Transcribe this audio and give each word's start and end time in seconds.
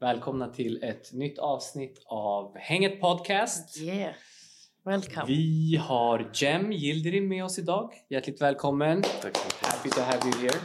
Välkomna 0.00 0.48
till 0.48 0.82
ett 0.82 1.12
nytt 1.12 1.38
avsnitt 1.38 2.02
av 2.06 2.58
Hänget 2.58 3.00
Podcast. 3.00 3.80
Yeah. 3.82 4.14
Welcome. 4.84 5.24
Vi 5.26 5.76
har 5.82 6.30
Jem 6.34 6.72
Yildirim 6.72 7.28
med 7.28 7.44
oss 7.44 7.58
idag. 7.58 7.92
Hjärtligt 8.10 8.42
välkommen. 8.42 9.02
Tack 9.02 9.36
så 9.36 9.44
mycket. 9.44 9.66
Happy 9.66 9.90
to 9.90 10.00
have 10.00 10.20
you 10.24 10.42
here. 10.42 10.60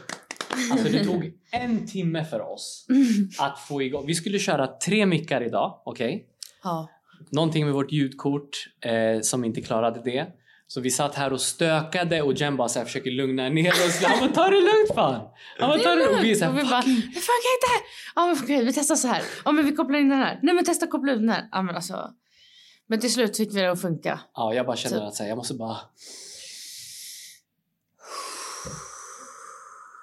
Alltså 0.71 0.89
det 0.91 1.03
tog 1.05 1.31
en 1.51 1.87
timme 1.87 2.25
för 2.25 2.39
oss 2.41 2.87
att 3.39 3.59
få 3.59 3.81
igång. 3.81 4.05
Vi 4.07 4.15
skulle 4.15 4.39
köra 4.39 4.67
tre 4.67 5.05
mickar 5.05 5.43
idag, 5.43 5.81
okej? 5.85 6.27
Ja. 6.63 6.89
Någonting 7.31 7.65
med 7.65 7.73
vårt 7.73 7.91
ljudkort 7.91 8.49
eh, 8.81 9.21
som 9.21 9.45
inte 9.45 9.61
klarade 9.61 10.01
det. 10.03 10.27
Så 10.71 10.81
vi 10.81 10.91
satt 10.91 11.15
här 11.15 11.33
och 11.33 11.41
stökade 11.41 12.21
och 12.21 12.33
Jem 12.33 12.57
bara 12.57 12.69
så 12.69 12.79
här 12.79 12.85
försöker 12.85 13.11
lugna 13.11 13.49
ner 13.49 13.71
oss. 13.71 14.03
Han 14.03 14.19
bara 14.19 14.29
ta 14.29 14.49
det 14.49 14.61
lugnt 14.61 14.95
fan! 14.95 15.27
Han 15.59 15.69
bara 15.69 15.79
ta 15.79 15.89
det 15.89 15.95
lugnt. 15.95 16.17
Och 16.17 16.23
vi 16.23 16.31
är 16.31 16.35
så 16.35 16.49
Och 16.49 16.57
vi 16.57 16.61
här, 16.63 16.69
bara, 16.71 16.81
fucking... 16.81 16.95
det 16.95 17.21
funkar 17.29 17.51
inte! 17.57 17.85
Ja 18.15 18.27
men 18.27 18.37
okej, 18.43 18.65
vi 18.65 18.73
testar 18.73 18.95
så 18.95 19.07
här. 19.07 19.23
Ja 19.45 19.51
men 19.51 19.65
vi 19.65 19.75
kopplar 19.75 19.99
in 19.99 20.09
den 20.09 20.19
här. 20.19 20.39
Nej 20.43 20.55
men 20.55 20.65
testa 20.65 20.87
koppla 20.87 21.11
ut 21.11 21.19
den 21.19 21.29
här. 21.29 21.49
Ja 21.51 21.61
men 21.61 21.75
alltså. 21.75 22.13
Men 22.87 22.99
till 22.99 23.13
slut 23.13 23.37
fick 23.37 23.53
vi 23.55 23.61
det 23.61 23.71
att 23.71 23.81
funka. 23.81 24.19
Ja, 24.33 24.53
jag 24.53 24.65
bara 24.65 24.75
känner 24.75 25.07
att 25.07 25.15
så 25.15 25.23
här, 25.23 25.29
jag 25.29 25.37
måste 25.37 25.53
bara... 25.53 25.77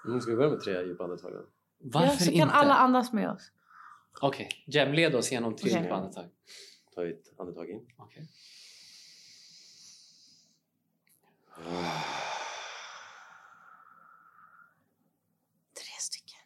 Mm, 0.06 0.20
ska 0.20 0.30
vi 0.30 0.36
börja 0.36 0.50
med 0.50 0.60
tre 0.60 0.82
djupa 0.82 1.04
andetag? 1.04 1.32
Varför 1.78 2.06
ja, 2.08 2.16
så 2.16 2.24
inte? 2.24 2.38
kan 2.38 2.50
alla 2.50 2.74
andas 2.74 3.12
med 3.12 3.30
oss. 3.30 3.50
Okej, 4.20 4.48
Jem 4.66 4.92
led 4.92 5.14
oss 5.14 5.32
genom 5.32 5.56
tre 5.56 5.70
Okej. 5.70 5.82
djupa 5.82 5.94
andetag. 5.94 6.24
Ta 6.94 7.06
ett 7.06 7.40
andetag 7.40 7.70
in. 7.70 7.80
Okej. 7.96 8.28
Tre 11.56 11.64
stycken. 16.00 16.40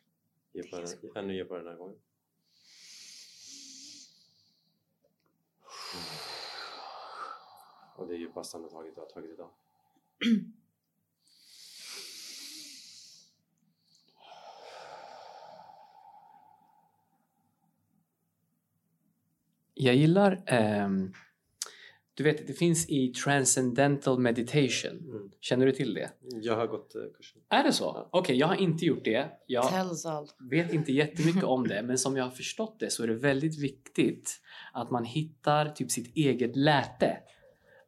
Djupare, 0.53 0.87
ännu 1.21 1.35
djupare 1.35 1.59
den 1.59 1.69
här 1.69 1.77
gången. 1.77 1.97
Och 7.97 8.07
det 8.07 8.15
djupaste 8.17 8.57
andetaget 8.57 8.95
du 8.95 9.01
har 9.01 9.09
tagit 9.09 9.31
idag. 9.31 9.51
Jag 19.75 19.95
gillar... 19.95 20.43
ehm, 20.47 21.15
du 22.21 22.25
vet, 22.25 22.47
det 22.47 22.53
finns 22.53 22.89
i 22.89 23.09
Transcendental 23.09 24.19
Meditation. 24.19 24.91
Mm. 24.91 25.31
Känner 25.41 25.67
du 25.67 25.73
till 25.73 25.95
det? 25.95 26.11
Jag 26.43 26.57
har 26.57 26.67
gått 26.67 26.95
eh, 26.95 27.03
kursen. 27.17 27.41
Är 27.49 27.65
det 27.65 27.73
så? 27.73 28.09
Okej, 28.13 28.37
jag 28.37 28.47
har 28.47 28.57
inte 28.57 28.85
gjort 28.85 29.05
det. 29.05 29.31
Jag 29.47 29.65
vet 30.51 30.73
inte 30.73 30.93
jättemycket 30.93 31.45
om 31.45 31.69
det, 31.69 31.83
men 31.83 31.99
som 31.99 32.17
jag 32.17 32.25
har 32.25 32.31
förstått 32.31 32.81
det 32.81 32.91
så 32.91 33.03
är 33.03 33.07
det 33.09 33.15
väldigt 33.15 33.59
viktigt 33.59 34.41
att 34.73 34.91
man 34.91 35.05
hittar 35.05 35.69
typ 35.69 35.91
sitt 35.91 36.17
eget 36.17 36.57
läte. 36.57 37.17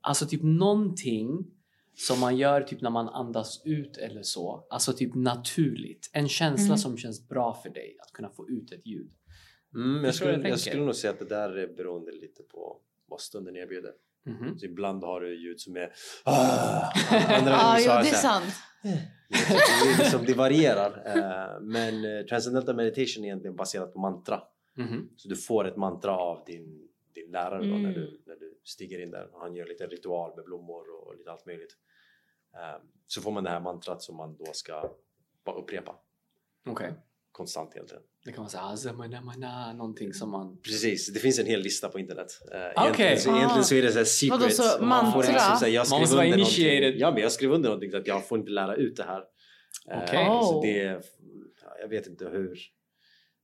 Alltså 0.00 0.26
typ 0.26 0.42
någonting 0.42 1.46
som 1.94 2.20
man 2.20 2.36
gör 2.36 2.62
typ 2.62 2.80
när 2.80 2.90
man 2.90 3.08
andas 3.08 3.62
ut 3.64 3.96
eller 3.96 4.22
så. 4.22 4.66
Alltså 4.70 4.92
typ 4.92 5.14
naturligt. 5.14 6.10
En 6.12 6.28
känsla 6.28 6.66
Mm. 6.66 6.78
som 6.78 6.96
känns 6.96 7.28
bra 7.28 7.54
för 7.62 7.70
dig 7.70 7.96
att 8.00 8.12
kunna 8.12 8.30
få 8.30 8.48
ut 8.48 8.72
ett 8.72 8.86
ljud. 8.86 9.10
Mm, 9.74 9.96
jag, 9.96 10.04
jag 10.04 10.14
skulle, 10.14 10.32
jag 10.32 10.42
tänker? 10.42 10.58
skulle 10.58 10.84
nog 10.84 10.94
säga 10.96 11.12
att 11.12 11.18
det 11.18 11.28
där 11.28 11.58
är 11.58 11.66
beroende 11.76 12.12
lite 12.12 12.42
på 12.42 12.78
vad 13.06 13.20
stunden 13.20 13.56
erbjuder. 13.56 13.92
Mhm. 14.24 14.58
Så 14.58 14.66
ibland 14.66 15.04
har 15.04 15.20
du 15.20 15.42
ljud 15.42 15.60
som 15.60 15.76
är 15.76 15.92
ah, 16.24 16.92
andra 17.38 17.58
så 17.78 17.84
jo 17.86 17.92
det 18.02 18.08
är 18.08 18.14
sant. 18.14 18.54
det, 18.82 18.88
är 19.36 19.98
liksom, 19.98 20.24
det 20.26 20.34
varierar. 20.34 21.02
Eh, 21.06 21.60
men 21.60 22.04
eh, 22.04 22.24
Transcendental 22.26 22.76
Meditation 22.76 23.24
är 23.24 23.28
egentligen 23.28 23.56
baserat 23.56 23.92
på 23.92 23.98
mantra. 23.98 24.42
Mhm. 24.76 25.08
Så 25.16 25.28
du 25.28 25.36
får 25.36 25.68
ett 25.68 25.76
mantra 25.76 26.16
av 26.16 26.44
din, 26.46 26.88
din 27.14 27.30
lärare 27.30 27.58
då, 27.58 27.64
när, 27.66 27.78
Mm. 27.78 27.92
du, 27.94 28.22
när 28.26 28.36
du 28.36 28.60
stiger 28.64 29.02
in 29.02 29.10
där. 29.10 29.28
Han 29.40 29.54
gör 29.54 29.66
lite 29.66 29.86
ritual 29.86 30.36
med 30.36 30.44
blommor 30.44 30.84
och 31.02 31.16
lite 31.16 31.30
allt 31.32 31.46
möjligt. 31.46 31.76
Eh, 32.54 32.80
så 33.06 33.20
får 33.22 33.30
man 33.32 33.44
det 33.44 33.50
här 33.50 33.60
mantrat 33.60 34.02
som 34.02 34.16
man 34.16 34.36
då 34.36 34.52
ska 34.52 34.90
bara 35.44 35.56
upprepa 35.56 35.96
Okej. 36.66 36.92
konstant 37.32 37.74
egentligen. 37.74 38.02
Det 38.24 38.32
kan 38.32 38.40
vara 38.42 38.48
såhär, 38.50 38.72
azamana, 38.72 39.72
någonting 39.72 40.12
som 40.14 40.30
man... 40.30 40.56
Precis, 40.62 41.12
det 41.12 41.20
finns 41.20 41.38
en 41.38 41.46
hel 41.46 41.60
lista 41.60 41.88
på 41.88 41.98
internet. 41.98 42.26
Eh, 42.52 42.58
Okej. 42.58 43.06
egentligen, 43.06 43.18
så, 43.20 43.30
Ah. 43.32 43.36
egentligen 43.36 43.64
så 43.64 43.74
är 43.74 43.82
det 43.82 43.92
så 43.92 43.98
här 43.98 44.04
secret. 44.04 44.40
Vadå, 44.40 44.50
så 44.50 44.84
man 44.84 45.12
får 45.12 45.18
liksom 45.22 45.56
så 45.58 45.64
här, 45.64 45.72
jag 45.72 45.86
Man 45.90 46.06
skrev 46.06 46.16
vara 46.16 46.26
under 46.26 46.38
initiated. 46.38 46.80
någonting- 46.82 47.00
Ja, 47.00 47.10
men 47.10 47.22
jag 47.22 47.32
skrev 47.32 47.52
under 47.52 47.68
någonting 47.68 47.90
så 47.90 47.96
att 47.96 48.06
jag 48.06 48.28
får 48.28 48.38
inte 48.38 48.50
lära 48.50 48.74
ut 48.74 48.96
det 48.96 49.02
här. 49.04 49.20
Eh, 49.90 50.02
Okej. 50.02 50.26
Så 50.26 50.56
Oh. 50.58 50.62
det, 50.62 50.78
ja, 51.62 51.70
jag 51.80 51.88
vet 51.88 52.06
inte 52.06 52.24
hur. 52.24 52.58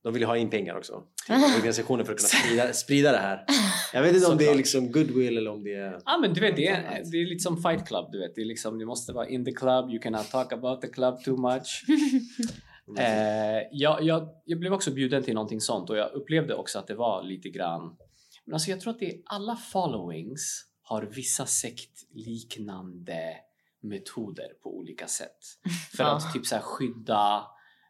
De 0.03 0.13
vill 0.13 0.21
ju 0.21 0.25
ha 0.25 0.37
in 0.37 0.49
pengar 0.49 0.77
också. 0.77 1.03
Till 1.25 1.35
organisationen 1.57 2.05
för 2.05 2.13
att 2.13 2.19
kunna 2.19 2.29
sprida, 2.29 2.73
sprida 2.83 3.11
det 3.11 3.17
här. 3.17 3.45
Jag 3.93 4.01
vet 4.01 4.15
inte 4.15 4.27
om 4.27 4.37
det 4.37 4.47
är 4.47 4.55
liksom 4.55 4.91
goodwill 4.91 5.37
eller 5.37 5.51
om 5.51 5.63
det 5.63 5.73
är... 5.73 6.01
Ja 6.05 6.17
men 6.21 6.33
du 6.33 6.41
vet, 6.41 6.55
det 6.55 6.67
är, 6.67 7.03
det 7.11 7.17
är 7.17 7.25
lite 7.29 7.43
som 7.43 7.61
Fight 7.63 7.87
Club. 7.87 8.05
Du 8.11 8.19
vet. 8.19 8.35
Det 8.35 8.41
är 8.41 8.45
liksom, 8.45 8.79
du 8.79 8.85
måste 8.85 9.13
vara 9.13 9.27
in 9.29 9.45
the 9.45 9.51
club, 9.51 9.89
you 9.89 9.99
cannot 9.99 10.31
talk 10.31 10.53
about 10.53 10.81
the 10.81 10.87
club 10.87 11.23
too 11.23 11.37
much. 11.37 11.83
Eh, 12.97 13.67
jag, 13.71 14.03
jag, 14.03 14.29
jag 14.45 14.59
blev 14.59 14.73
också 14.73 14.91
bjuden 14.91 15.23
till 15.23 15.33
någonting 15.33 15.61
sånt 15.61 15.89
och 15.89 15.97
jag 15.97 16.11
upplevde 16.13 16.55
också 16.55 16.79
att 16.79 16.87
det 16.87 16.95
var 16.95 17.23
lite 17.23 17.49
grann... 17.49 17.97
Men 18.45 18.53
alltså 18.53 18.71
jag 18.71 18.81
tror 18.81 18.93
att 18.93 18.99
det 18.99 19.09
är 19.13 19.21
alla 19.25 19.55
followings 19.55 20.65
har 20.81 21.01
vissa 21.03 21.45
sektliknande 21.45 23.35
metoder 23.81 24.53
på 24.63 24.77
olika 24.77 25.07
sätt. 25.07 25.37
För 25.97 26.03
Ja. 26.03 26.15
att 26.17 26.33
typ 26.33 26.45
så 26.45 26.55
här 26.55 26.61
skydda 26.61 27.47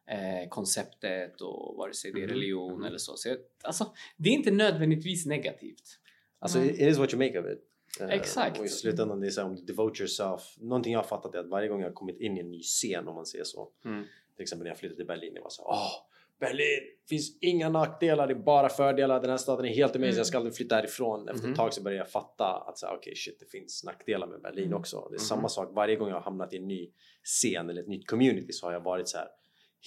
eh, 0.08 0.50
konceptet 0.50 1.42
och 1.42 1.76
vare 1.78 1.94
sig 1.94 2.12
det 2.12 2.20
är 2.20 2.28
Mhm. 2.28 2.30
religion 2.36 2.84
eller 2.84 2.98
så. 2.98 3.16
så 3.18 3.30
jag, 3.30 3.38
alltså, 3.64 3.94
det 4.18 4.30
är 4.30 4.34
inte 4.34 4.52
nödvändigtvis 4.52 5.26
negativt. 5.26 6.00
Alltså, 6.40 6.58
Mm. 6.60 6.70
it 6.70 6.80
is 6.82 6.98
what 6.98 7.14
you 7.14 7.26
make 7.26 7.40
of 7.40 7.46
it. 7.46 7.60
Eh, 8.02 8.10
Exakt. 8.10 8.60
Och 8.60 8.66
i 8.66 8.70
slutändan, 8.70 9.20
det 9.20 9.28
är 9.28 9.32
så 9.32 9.42
här, 9.42 9.48
om 9.48 9.56
du 9.56 9.62
devote 9.62 10.00
yourself. 10.02 10.42
Någonting 10.58 10.94
jag 10.94 11.00
har 11.00 11.08
fattat 11.08 11.36
är 11.36 11.40
att 11.40 11.48
varje 11.50 11.68
gång 11.68 11.80
jag 11.82 11.88
har 11.88 11.94
kommit 11.94 12.20
in 12.20 12.38
i 12.38 12.40
en 12.40 12.52
ny 12.52 12.62
scen, 12.62 13.08
om 13.08 13.16
man 13.16 13.26
säger 13.26 13.44
så. 13.44 13.70
Mm. 13.86 14.06
Till 14.40 14.44
exempel 14.44 14.64
när 14.64 14.70
jag 14.72 14.78
flyttade 14.78 14.96
till 14.98 15.06
Berlin, 15.08 15.32
jag 15.36 15.42
var 15.42 15.50
så 15.50 15.64
åh, 15.64 15.92
Berlin! 16.40 16.80
finns 17.10 17.38
inga 17.42 17.70
nackdelar, 17.70 18.28
det 18.28 18.34
är 18.34 18.36
bara 18.36 18.70
fördelar. 18.70 19.22
Den 19.22 19.30
här 19.30 19.38
staden 19.38 19.66
är 19.66 19.70
helt 19.70 19.96
amazing, 19.96 20.04
Mm. 20.10 20.18
jag 20.18 20.26
ska 20.28 20.38
aldrig 20.38 20.56
flytta 20.56 20.76
härifrån. 20.76 21.30
Efter 21.30 21.44
Mhm. 21.44 21.52
ett 21.52 21.58
tag 21.58 21.74
så 21.74 21.84
började 21.84 21.98
jag 21.98 22.12
fatta 22.12 22.46
att 22.68 22.78
så 22.78 22.88
okej 22.88 23.16
shit, 23.16 23.40
det 23.40 23.46
finns 23.46 23.84
nackdelar 23.84 24.28
med 24.28 24.42
Berlin 24.42 24.66
Mm. 24.66 24.78
också. 24.80 25.00
Det 25.10 25.16
är 25.16 25.20
Mhm. 25.20 25.26
samma 25.26 25.50
sak 25.50 25.70
varje 25.74 25.96
gång 25.96 26.08
jag 26.10 26.16
har 26.16 26.22
hamnat 26.22 26.54
i 26.54 26.58
en 26.58 26.68
ny 26.68 26.92
scen 27.24 27.70
eller 27.70 27.82
ett 27.82 27.88
nytt 27.88 28.08
community 28.08 28.54
så 28.54 28.66
har 28.66 28.74
jag 28.74 28.80
varit 28.82 29.08
så 29.08 29.18
här 29.18 29.28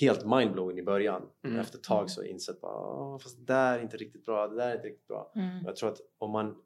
helt 0.00 0.24
mindblowing 0.26 0.78
i 0.78 0.82
början. 0.82 1.22
Mm. 1.44 1.58
Efter 1.58 1.78
ett 1.78 1.84
tag 1.84 2.10
så 2.10 2.20
har 2.20 2.24
jag 2.24 2.32
insett 2.32 2.60
bara, 2.60 2.76
"Åh, 2.76 3.18
fast 3.18 3.38
det 3.46 3.52
där 3.52 3.78
är 3.78 3.82
inte 3.82 3.96
riktigt 3.96 4.24
bra, 4.24 4.48
det 4.48 4.56
där 4.56 4.68
är 4.70 4.74
inte 4.74 4.86
riktigt 4.88 5.08
bra. 5.08 5.32
Mm. 5.36 5.58
Och 5.64 5.68
Jag 5.68 5.76
tror 5.76 5.88
att 5.92 6.00
om 6.18 6.30
man 6.30 6.56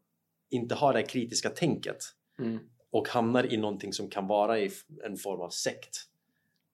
inte 0.51 0.75
har 0.75 0.93
det 0.93 0.99
här 0.99 1.07
kritiska 1.07 1.51
tänket 1.51 1.99
Mm. 2.39 2.59
och 2.91 3.09
hamnar 3.09 3.53
i 3.53 3.57
någonting 3.57 3.93
som 3.93 4.11
kan 4.11 4.27
vara 4.27 4.59
i 4.59 4.71
en 5.05 5.17
form 5.17 5.41
av 5.41 5.51
sekt 5.51 5.97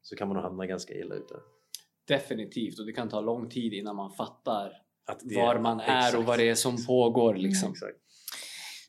så 0.03 0.17
kan 0.17 0.29
man 0.29 0.35
nog 0.35 0.45
hamna 0.45 0.67
ganska 0.67 0.95
illa 0.95 1.15
ute. 1.15 1.35
Definitivt 2.09 2.79
och 2.79 2.87
det 2.87 2.93
kan 2.93 3.09
ta 3.09 3.21
lång 3.21 3.49
tid 3.51 3.73
innan 3.73 3.97
man 3.97 4.11
fattar 4.11 4.73
Att 5.07 5.21
det- 5.23 5.37
var 5.37 5.59
man 5.59 5.81
är 5.81 5.99
och 6.01 6.07
Exakt. 6.09 6.25
vad 6.29 6.39
det 6.39 6.49
är 6.49 6.55
som 6.55 6.87
pågår 6.87 7.35
liksom. 7.35 7.71
Exakt. 7.73 7.93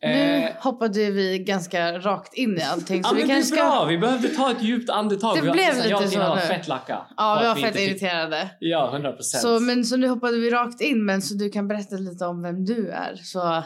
Nu 0.02 0.10
Eh, 0.10 0.52
hoppade 0.64 1.12
vi 1.12 1.40
ganska 1.40 2.00
rakt 2.00 2.34
in 2.34 2.58
i 2.58 2.62
allting. 2.62 3.02
ja, 3.04 3.10
Så 3.10 3.16
vi 3.16 3.22
men 3.22 3.28
det 3.28 3.34
är 3.34 3.56
bra, 3.56 3.72
ska... 3.80 3.86
vi 3.86 3.98
behövde 3.98 4.28
ta 4.30 4.52
ett 4.52 4.64
djupt 4.64 4.90
andetag. 4.90 5.36
Det 5.38 5.42
Vi 5.42 5.52
blev 5.52 5.64
jag 5.66 5.78
och 5.80 6.02
lite 6.02 6.12
Tina 6.12 6.24
så 6.24 6.30
har 6.30 6.36
nu. 6.36 6.42
fett 6.42 6.68
lacka. 6.68 7.06
Ja, 7.18 7.38
vi 7.42 7.48
var 7.48 7.56
fett 7.56 7.76
fick- 7.76 7.90
irriterade. 7.90 8.50
Ja, 8.60 8.90
100 8.92 9.12
procent. 9.12 9.42
Så, 9.42 9.60
men, 9.60 9.86
så 9.86 9.98
nu 9.98 10.08
hoppade 10.08 10.38
vi 10.40 10.50
rakt 10.50 10.82
in, 10.82 11.06
men 11.06 11.22
så 11.22 11.34
du 11.34 11.50
kan 11.50 11.68
berätta 11.68 11.96
lite 11.96 12.26
om 12.26 12.42
vem 12.42 12.66
du 12.66 12.90
är. 12.90 13.16
Så 13.16 13.64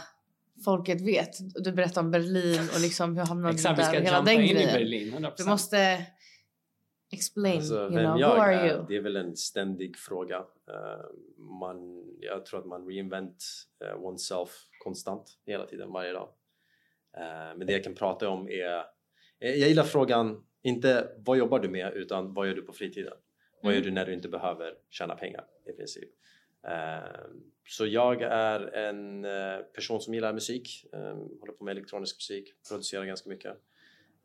folket 0.66 1.02
vet. 1.02 1.40
Och 1.56 1.64
Du 1.64 1.72
berättar 1.72 2.02
om 2.02 2.12
Berlin 2.12 2.70
och 2.76 2.80
liksom 2.82 3.18
hur 3.18 3.26
hamnade 3.26 3.54
du 3.54 3.56
Exakt, 3.56 3.80
vi 3.80 3.84
där 3.84 3.90
ska 3.90 3.98
och 4.00 4.06
hela 4.06 4.18
jumpa 4.18 4.32
in 4.32 4.42
i 4.42 4.54
grejen. 4.54 4.74
Berlin. 4.74 5.14
100%. 5.14 5.34
Du 5.38 5.46
måste 5.46 6.06
explain, 7.12 7.58
Alltså, 7.58 7.76
you 7.76 7.90
know, 7.90 8.18
who 8.20 8.26
are 8.26 8.54
är, 8.56 8.76
you? 8.76 8.86
det 8.88 8.96
är 8.96 9.02
väl 9.02 9.16
en 9.16 9.36
ständig 9.36 9.98
fråga. 9.98 10.38
Eh, 10.38 11.06
man, 11.38 12.04
jag 12.22 12.46
tror 12.46 12.60
att 12.60 12.66
man 12.66 12.88
reinvent 12.88 13.44
uh, 13.86 14.06
oneself 14.06 14.50
konstant 14.84 15.40
hela 15.46 15.66
tiden, 15.66 15.92
varje 15.92 16.12
dag. 16.14 16.30
Eh, 17.18 17.58
men 17.58 17.68
det 17.68 17.74
jag 17.74 17.84
kan 17.84 17.96
prata 17.96 18.30
om 18.30 18.50
är... 18.50 18.84
jag 19.40 19.58
gillar 19.58 19.84
frågan, 19.84 20.46
inte 20.64 21.10
vad 21.18 21.38
jobbar 21.38 21.60
du 21.60 21.70
med, 21.70 21.94
utan 21.94 22.34
vad 22.34 22.48
gör 22.48 22.56
du 22.56 22.62
på 22.62 22.74
fritiden? 22.74 23.14
Vad 23.64 23.74
gör 23.74 23.82
Mm. 23.82 23.90
du 23.90 23.96
när 23.96 24.06
du 24.06 24.14
inte 24.14 24.30
behöver 24.30 24.74
tjäna 24.90 25.16
pengar 25.16 25.46
i 25.70 25.72
princip? 25.72 26.10
Så 27.68 27.86
jag 27.86 28.22
är 28.22 28.60
en 28.76 29.26
person 29.74 30.02
som 30.02 30.14
gillar 30.14 30.34
musik, 30.34 30.86
håller 31.40 31.54
på 31.54 31.64
med 31.64 31.72
elektronisk 31.72 32.18
musik, 32.18 32.54
producerar 32.70 33.06
ganska 33.06 33.30
mycket. 33.30 33.54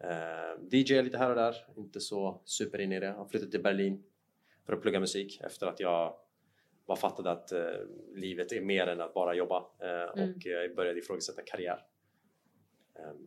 Uh, 0.05 0.65
DJ 0.71 1.03
lite 1.03 1.19
här 1.19 1.31
och 1.31 1.37
där, 1.37 1.57
inte 1.77 2.01
så 2.01 2.41
super 2.45 2.79
in 2.81 2.93
i 2.93 3.01
det. 3.01 3.07
Jag 3.07 3.15
har 3.15 3.29
flyttat 3.29 3.51
till 3.51 3.63
Berlin 3.63 4.03
för 4.67 4.73
att 4.73 4.83
plugga 4.83 5.01
musik 5.01 5.41
efter 5.45 5.67
att 5.67 5.81
jag 5.81 6.15
bara 6.87 6.97
fattade 6.97 7.31
att 7.31 7.53
eh, 7.53 7.61
livet 8.15 8.53
är 8.53 8.61
mer 8.61 8.87
än 8.87 9.01
att 9.01 9.15
bara 9.15 9.35
jobba 9.35 9.57
eh, 9.83 10.23
Mm. 10.23 10.35
och 10.35 10.47
jag 10.47 10.75
började 10.77 10.99
ifrågasätta 10.99 11.43
karriär. 11.47 11.79
Ehm, 12.99 13.27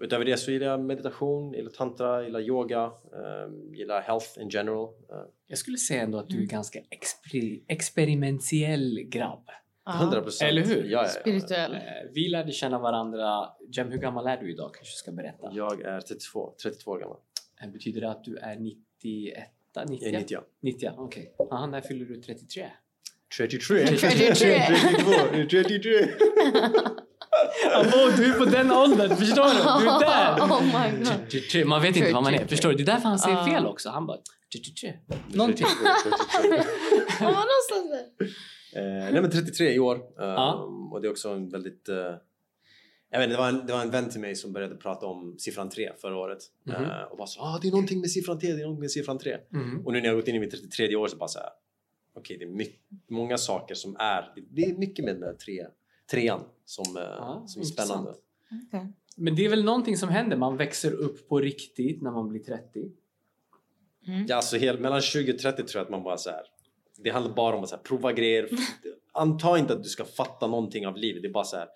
utöver 0.00 0.24
det 0.24 0.36
så 0.36 0.50
gillar 0.50 0.66
jag 0.66 0.80
meditation, 0.80 1.52
gillar 1.54 1.70
tantra, 1.70 2.22
gillar 2.24 2.40
yoga, 2.40 2.92
um, 3.12 3.74
gillar 3.74 4.00
health 4.00 4.40
in 4.40 4.48
general. 4.48 4.88
Uh, 4.88 5.24
Jag 5.46 5.58
skulle 5.58 5.76
säga 5.78 6.02
ändå 6.02 6.18
att 6.18 6.28
du 6.28 6.34
är 6.34 6.38
Mm. 6.38 6.48
ganska 6.48 6.78
exper- 6.78 7.62
experimentell 7.68 9.00
grabb. 9.06 9.50
Ja. 9.88 9.94
100 9.94 10.20
procent. 10.20 10.48
Eller 10.50 10.62
hur? 10.62 10.84
Ja, 10.84 10.88
ja, 10.90 11.02
ja. 11.02 11.08
Spirituell. 11.08 11.74
Eh, 11.74 11.80
Vi 12.14 12.28
lärde 12.28 12.52
känna 12.52 12.78
varandra. 12.78 13.48
Jem, 13.76 13.90
hur 13.90 13.98
gammal 13.98 14.26
är 14.26 14.36
du 14.36 14.50
idag? 14.52 14.74
Kanske 14.74 14.94
ska 14.94 15.12
berätta. 15.12 15.50
Jag 15.52 15.80
är 15.82 16.00
32, 16.00 16.54
32 16.62 16.90
år 16.90 16.98
gammal. 17.00 17.16
Eh, 17.62 17.68
Betyder 17.70 18.00
det 18.00 18.10
att 18.10 18.24
du 18.24 18.36
är 18.36 18.56
91? 18.56 19.48
90? 19.88 20.06
Jag 20.06 20.14
är 20.14 20.18
90. 20.18 20.38
90, 20.62 20.90
okej. 20.96 21.34
Okay. 21.38 21.66
när 21.66 21.80
fyller 21.80 22.04
du 22.04 22.22
33? 22.22 22.66
33. 23.36 23.86
33. 23.86 24.34
32. 24.34 25.12
33. 25.50 26.08
Åh, 27.76 28.16
du 28.16 28.24
är 28.34 28.38
på 28.38 28.44
den 28.44 28.72
åldern, 28.72 29.16
förstår 29.16 29.44
du? 29.44 29.84
Du 29.84 29.90
är 29.90 30.00
där! 30.36 30.40
Oh 30.40 30.62
my 30.62 30.98
god. 30.98 31.30
33. 31.30 31.64
Man 31.64 31.82
vet 31.82 31.96
inte 31.96 32.12
vad 32.12 32.22
man 32.22 32.34
är, 32.34 32.38
33. 32.38 32.56
förstår 32.56 32.70
du? 32.70 32.76
Det 32.76 32.82
är 32.82 32.86
därför 32.94 33.08
han 33.08 33.18
säger 33.18 33.44
fel 33.44 33.66
också. 33.66 33.90
Han 33.90 34.06
bara 34.06 34.18
33. 34.52 34.94
Någonting. 35.32 35.66
33. 35.66 36.64
Var 37.20 37.32
var 37.32 37.44
någonstans 37.46 37.90
där? 38.18 38.28
Eh, 38.74 38.82
nej 38.82 39.22
men 39.22 39.30
33 39.30 39.72
i 39.74 39.78
år. 39.78 39.96
Um, 39.96 40.02
Ja. 40.16 40.54
Och 40.92 41.00
det 41.00 41.08
är 41.08 41.10
också 41.10 41.28
en 41.28 41.48
väldigt... 41.48 41.88
eh, 41.88 42.14
jag 43.10 43.18
vet 43.18 43.28
inte, 43.28 43.36
det, 43.36 43.36
var 43.36 43.48
en, 43.48 43.66
det 43.66 43.72
var 43.72 43.82
en 43.82 43.90
vän 43.90 44.10
till 44.10 44.20
mig 44.20 44.36
som 44.36 44.52
började 44.52 44.74
prata 44.74 45.06
om 45.06 45.38
siffran 45.38 45.68
3 45.70 45.92
förra 46.00 46.16
året. 46.16 46.38
Mhm. 46.64 46.74
Eh, 46.74 47.02
och 47.02 47.16
bara 47.16 47.26
så 47.26 47.40
ah, 47.40 47.58
det 47.62 47.68
är 47.68 47.72
någonting 47.72 48.00
med 48.00 48.10
siffran 48.10 48.38
3, 48.38 48.48
det 48.52 48.54
är 48.54 48.62
någonting 48.62 48.80
med 48.80 48.90
siffran 48.90 49.18
3. 49.18 49.36
Mm. 49.52 49.86
Och 49.86 49.92
nu 49.92 49.98
när 50.00 50.06
jag 50.06 50.12
har 50.14 50.20
gått 50.20 50.28
in 50.28 50.34
i 50.34 50.38
mitt 50.40 50.50
33 50.50 50.96
år 50.96 51.08
så 51.08 51.16
bara 51.16 51.28
så 51.28 51.38
här. 51.38 51.48
Okej, 52.14 52.36
det 52.38 52.44
är 52.44 52.48
mycket, 52.48 52.80
många 53.08 53.38
saker 53.38 53.74
som 53.74 53.96
är... 53.98 54.32
Det 54.50 54.62
är 54.64 54.74
mycket 54.74 55.04
med 55.04 55.14
den 55.14 55.20
där 55.20 55.34
tre, 55.34 55.66
trean 56.10 56.40
som, 56.64 56.96
eh, 56.96 57.02
Ja, 57.02 57.44
som 57.46 57.62
är 57.62 57.66
spännande. 57.66 58.14
Okej. 58.66 58.92
Men 59.16 59.36
det 59.36 59.44
är 59.44 59.48
väl 59.48 59.64
någonting 59.64 59.96
som 59.96 60.08
händer. 60.08 60.36
Man 60.36 60.56
växer 60.56 60.92
upp 60.92 61.28
på 61.28 61.40
riktigt 61.40 62.02
när 62.02 62.10
man 62.10 62.28
blir 62.28 62.40
30. 62.40 62.90
Mm. 64.06 64.26
Ja, 64.28 64.36
alltså 64.36 64.56
hel, 64.56 64.78
mellan 64.78 65.00
20 65.00 65.32
och 65.32 65.38
30 65.38 65.56
tror 65.62 65.78
jag 65.80 65.84
att 65.84 65.90
man 65.90 66.02
bara 66.02 66.16
så 66.16 66.30
här. 66.30 66.42
Det 67.04 67.10
handlar 67.10 67.34
bara 67.34 67.56
om 67.56 67.62
att 67.62 67.68
så 67.68 67.76
här, 67.76 67.82
prova 67.82 68.12
grejer. 68.12 68.48
Anta 69.12 69.58
inte 69.58 69.72
att 69.72 69.82
du 69.82 69.88
ska 69.88 70.04
fatta 70.04 70.46
någonting 70.46 70.86
av 70.86 70.96
livet. 70.96 71.22
Det 71.22 71.28
är 71.28 71.32
bara 71.32 71.44
så 71.44 71.56
här. 71.56 71.68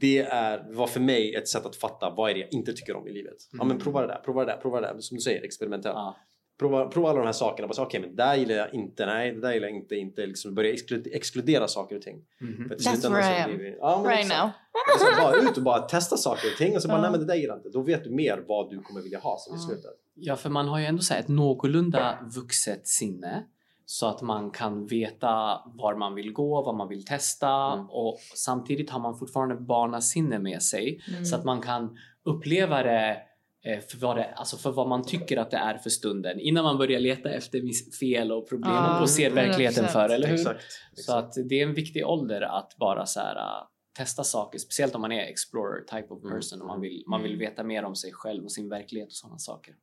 Det 0.00 0.18
är, 0.18 0.72
var 0.72 0.86
för 0.86 1.00
mig 1.00 1.34
ett 1.34 1.48
sätt 1.48 1.66
att 1.66 1.76
fatta 1.76 2.10
vad 2.16 2.30
är 2.30 2.34
det 2.34 2.40
jag 2.40 2.52
inte 2.52 2.72
tycker 2.72 2.96
om 2.96 3.08
i 3.08 3.12
livet. 3.12 3.36
Ja 3.52 3.64
men 3.64 3.78
prova 3.78 4.00
det 4.00 4.06
där, 4.06 4.20
prova 4.24 4.44
det 4.44 4.52
där, 4.52 4.56
prova 4.58 4.80
det 4.80 4.86
där. 4.86 5.00
Som 5.00 5.16
du 5.16 5.20
säger, 5.20 5.42
experimentella. 5.44 5.94
Ja. 5.94 6.16
Prova, 6.58 6.86
prova 6.88 7.08
alla 7.10 7.18
de 7.18 7.24
här 7.26 7.32
sakerna. 7.32 7.68
Okej, 7.78 8.00
men 8.00 8.10
det 8.10 8.16
där 8.16 8.36
gillar 8.36 8.54
jag 8.54 8.74
inte. 8.74 9.06
Nej, 9.06 9.32
det 9.32 9.40
där 9.40 9.52
gillar 9.52 9.68
jag 9.68 9.76
inte. 9.76 9.94
inte 9.96 10.26
liksom 10.26 10.54
börja 10.54 10.74
exkludera, 11.12 11.68
saker 11.68 11.96
och 11.96 12.02
ting. 12.02 12.24
Mhm. 12.40 12.68
För 12.68 12.74
That's 12.76 13.10
where 13.12 13.38
I 13.38 13.42
am. 13.42 13.58
vi- 13.58 13.76
ja, 13.80 14.00
men 14.02 14.10
Right 14.10 14.24
exakt. 14.26 14.40
now. 14.42 14.50
Och 14.94 15.00
så 15.00 15.22
bara 15.22 15.50
ut 15.50 15.56
och 15.56 15.62
bara 15.62 15.78
testa 15.80 16.16
saker 16.16 16.48
och 16.52 16.58
ting 16.58 16.76
och 16.76 16.82
så 16.82 16.88
bara 16.88 16.98
Ja. 16.98 17.02
nej 17.02 17.10
men 17.10 17.20
det 17.20 17.26
där 17.26 17.34
gillar 17.34 17.54
jag 17.54 17.58
inte. 17.58 17.68
Då 17.78 17.82
vet 17.82 18.04
du 18.04 18.10
mer 18.10 18.44
vad 18.48 18.70
du 18.70 18.80
kommer 18.80 19.02
vilja 19.02 19.18
ha 19.18 19.38
sen 19.46 19.54
i 19.54 19.58
Ja. 19.60 19.66
slutet. 19.68 19.90
Ja, 20.14 20.36
för 20.36 20.50
man 20.50 20.68
har 20.68 20.78
ju 20.78 20.84
ändå 20.84 21.02
så 21.02 21.14
här 21.14 21.20
ett 21.20 21.28
någorlunda 21.28 22.18
vuxet 22.36 22.88
sinne 22.88 23.44
så 23.88 24.06
att 24.06 24.22
man 24.22 24.50
kan 24.50 24.86
veta 24.86 25.62
var 25.66 25.94
man 25.94 26.14
vill 26.14 26.32
gå, 26.32 26.62
vad 26.62 26.74
man 26.74 26.88
vill 26.88 27.04
testa 27.04 27.72
Mm. 27.72 27.86
och 27.90 28.18
samtidigt 28.34 28.90
har 28.90 29.00
man 29.00 29.18
fortfarande 29.18 29.54
barnasinne 29.56 30.38
med 30.38 30.62
sig 30.62 31.00
Mm. 31.08 31.24
så 31.24 31.36
att 31.36 31.44
man 31.44 31.62
kan 31.62 31.98
uppleva 32.24 32.82
det 32.82 33.16
eh, 33.64 33.80
för 33.80 33.98
vad, 33.98 34.16
det, 34.16 34.32
alltså 34.34 34.56
för 34.56 34.70
vad 34.72 34.88
man 34.88 35.04
tycker 35.04 35.36
att 35.36 35.50
det 35.50 35.56
är 35.56 35.78
för 35.78 35.90
stunden 35.90 36.40
innan 36.40 36.64
man 36.64 36.78
börjar 36.78 37.00
leta 37.00 37.30
efter 37.30 37.62
fel 38.00 38.32
och 38.32 38.48
problem 38.48 38.72
Ja, 38.74 39.00
och 39.02 39.10
ser 39.10 39.30
verkligheten 39.30 39.84
100%. 39.84 39.88
för, 39.92 40.08
eller 40.08 40.26
hur? 40.28 40.34
Exakt. 40.34 40.62
Så 40.94 41.00
exakt. 41.00 41.38
att 41.38 41.48
det 41.48 41.60
är 41.60 41.66
en 41.66 41.74
viktig 41.74 42.06
ålder 42.06 42.40
att 42.40 42.76
bara 42.76 43.06
så 43.06 43.20
här, 43.20 43.36
äh, 43.36 43.66
testa 43.98 44.24
saker, 44.24 44.58
speciellt 44.58 44.94
om 44.94 45.00
man 45.00 45.12
är 45.12 45.20
explorer 45.20 45.80
type 45.80 46.14
of 46.14 46.22
person 46.22 46.60
och 46.60 46.66
man 46.66 46.80
vill, 46.80 47.04
man 47.06 47.22
vill 47.22 47.32
Mm. 47.32 47.40
veta 47.50 47.62
mer 47.64 47.84
om 47.84 47.96
sig 47.96 48.12
själv 48.12 48.44
och 48.44 48.52
sin 48.52 48.68
verklighet 48.68 49.08
och 49.08 49.12
sådana 49.14 49.38
saker. 49.38 49.74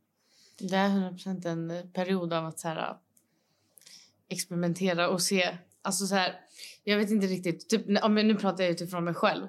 Det 0.60 0.76
är 0.76 0.90
100% 0.90 1.46
en 1.46 1.92
period 1.94 2.34
av 2.34 2.46
att 2.46 2.60
så 2.60 2.68
här, 2.68 2.96
experimentera 4.34 5.10
och 5.10 5.22
se. 5.22 5.58
Alltså 5.82 6.06
så 6.06 6.16
här, 6.16 6.34
jag 6.84 6.98
vet 6.98 7.12
inte 7.12 7.28
riktigt. 7.28 7.70
Typ, 7.70 7.82
men 8.10 8.28
nu 8.28 8.36
pratar 8.36 8.64
jag 8.64 8.72
utifrån 8.72 9.04
mig 9.04 9.14
själv. 9.14 9.48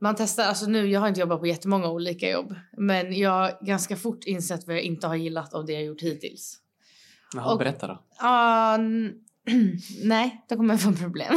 Man 0.00 0.14
testar, 0.18 0.44
alltså 0.44 0.66
nu, 0.66 0.86
jag 0.86 1.00
har 1.00 1.08
inte 1.08 1.20
jobbat 1.20 1.40
på 1.40 1.46
jättemånga 1.46 1.88
olika 1.90 2.30
jobb. 2.30 2.54
Men 2.76 3.18
jag 3.18 3.30
har 3.30 3.58
ganska 3.66 3.96
fort 3.96 4.24
insett 4.24 4.66
vad 4.66 4.76
jag 4.76 4.82
inte 4.82 5.06
har 5.06 5.14
gillat 5.16 5.54
av 5.54 5.66
det 5.66 5.72
jag 5.72 5.82
gjort 5.84 6.00
hittills. 6.02 6.60
Jaha, 7.34 7.52
Och- 7.52 7.58
berätta 7.58 7.86
då. 7.86 8.02
N- 8.74 9.12
nej, 10.04 10.44
då 10.48 10.56
kommer 10.56 10.74
jag 10.74 10.80
få 10.80 10.92
problem. 10.92 11.34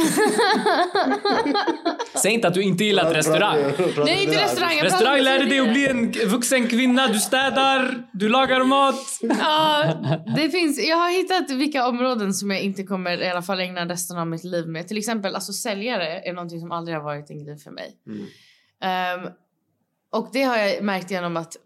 Säg 2.22 2.32
inte 2.32 2.48
att 2.48 2.54
du 2.54 2.62
inte 2.62 2.84
gillat 2.84 3.16
restaurang. 3.16 3.58
Nej, 4.04 4.24
inte 4.24 4.42
restaurang. 4.44 4.76
jag 4.76 4.84
Restaurang 4.84 5.20
lärde 5.20 5.44
dig 5.44 5.58
att 5.58 5.72
bli 5.72 5.88
en 5.88 6.12
vuxen 6.30 6.68
kvinna, 6.68 7.06
du 7.06 7.18
städar, 7.18 8.08
du 8.12 8.28
lagar 8.28 8.64
mat. 8.64 8.94
Ja, 9.20 9.94
det 10.36 10.50
finns, 10.50 10.88
jag 10.88 10.96
har 10.96 11.10
hittat 11.10 11.50
vilka 11.50 11.88
områden 11.88 12.34
som 12.34 12.50
jag 12.50 12.60
inte 12.60 12.82
kommer 12.82 13.22
i 13.22 13.28
alla 13.28 13.42
fall 13.42 13.60
ägna 13.60 13.88
resten 13.88 14.18
av 14.18 14.26
mitt 14.26 14.44
liv 14.44 14.68
med. 14.68 14.88
Till 14.88 14.98
exempel 14.98 15.34
alltså 15.34 15.52
säljare 15.52 16.20
är 16.20 16.32
någonting 16.32 16.60
som 16.60 16.72
aldrig 16.72 16.96
har 16.96 17.04
varit 17.04 17.30
en 17.30 17.44
grej 17.44 17.58
för 17.58 17.70
mig. 17.70 17.96
Mm. 18.06 18.26
Ehm, 18.82 19.30
och 20.12 20.30
det 20.32 20.42
har 20.42 20.56
jag 20.56 20.84
märkt 20.84 21.10
genom 21.10 21.36
att 21.36 21.56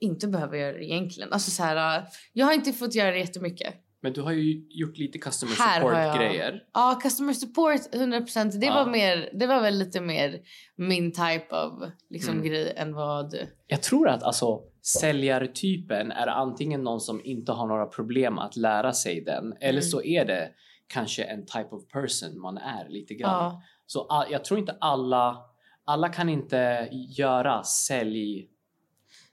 inte 0.00 0.28
behöva 0.28 0.56
göra 0.56 0.72
det 0.72 0.84
egentligen. 0.84 1.32
Alltså 1.32 1.50
så 1.50 1.62
här, 1.62 2.04
jag 2.32 2.46
har 2.46 2.52
inte 2.52 2.72
fått 2.72 2.94
göra 2.94 3.10
det 3.10 3.18
jättemycket. 3.18 3.74
Men 4.02 4.12
du 4.12 4.20
har 4.22 4.32
ju 4.32 4.66
gjort 4.70 4.98
lite 4.98 5.18
customer 5.18 5.52
Här 5.58 5.80
har 5.80 5.92
jag- 5.92 6.04
support 6.12 6.20
grejer. 6.20 6.62
Ja, 6.74 6.98
customer 7.02 7.32
support 7.32 7.80
100%. 7.94 8.60
Det, 8.60 8.66
Ja. 8.66 8.74
var 8.74 8.90
mer, 8.90 9.30
det 9.34 9.46
var 9.46 9.60
väl 9.60 9.78
lite 9.78 10.00
mer 10.00 10.40
min 10.76 11.12
type 11.12 11.46
av 11.50 11.90
liksom, 12.10 12.34
Mm. 12.34 12.46
grej 12.46 12.72
än 12.76 12.94
vad... 12.94 13.34
Jag 13.66 13.82
tror 13.82 14.08
att 14.08 14.22
alltså 14.22 14.60
säljartypen 14.82 16.12
är 16.12 16.26
antingen 16.26 16.84
någon 16.84 17.00
som 17.00 17.20
inte 17.24 17.52
har 17.52 17.66
några 17.66 17.86
problem 17.86 18.38
att 18.38 18.56
lära 18.56 18.92
sig 18.92 19.20
den 19.20 19.52
eller 19.60 19.70
Mm. 19.78 19.82
så 19.82 20.02
är 20.02 20.24
det 20.24 20.50
kanske 20.86 21.24
en 21.24 21.46
type 21.46 21.68
of 21.70 21.88
person 21.92 22.40
man 22.40 22.58
är 22.58 22.88
lite 22.88 23.14
grann. 23.14 23.44
Ja, 23.44 23.62
Så 23.86 24.06
ah, 24.08 24.26
jag 24.30 24.44
tror 24.44 24.60
inte 24.60 24.76
alla, 24.80 25.36
alla 25.84 26.08
kan 26.08 26.28
inte 26.28 26.88
göra 27.18 27.62
sälj 27.62 28.48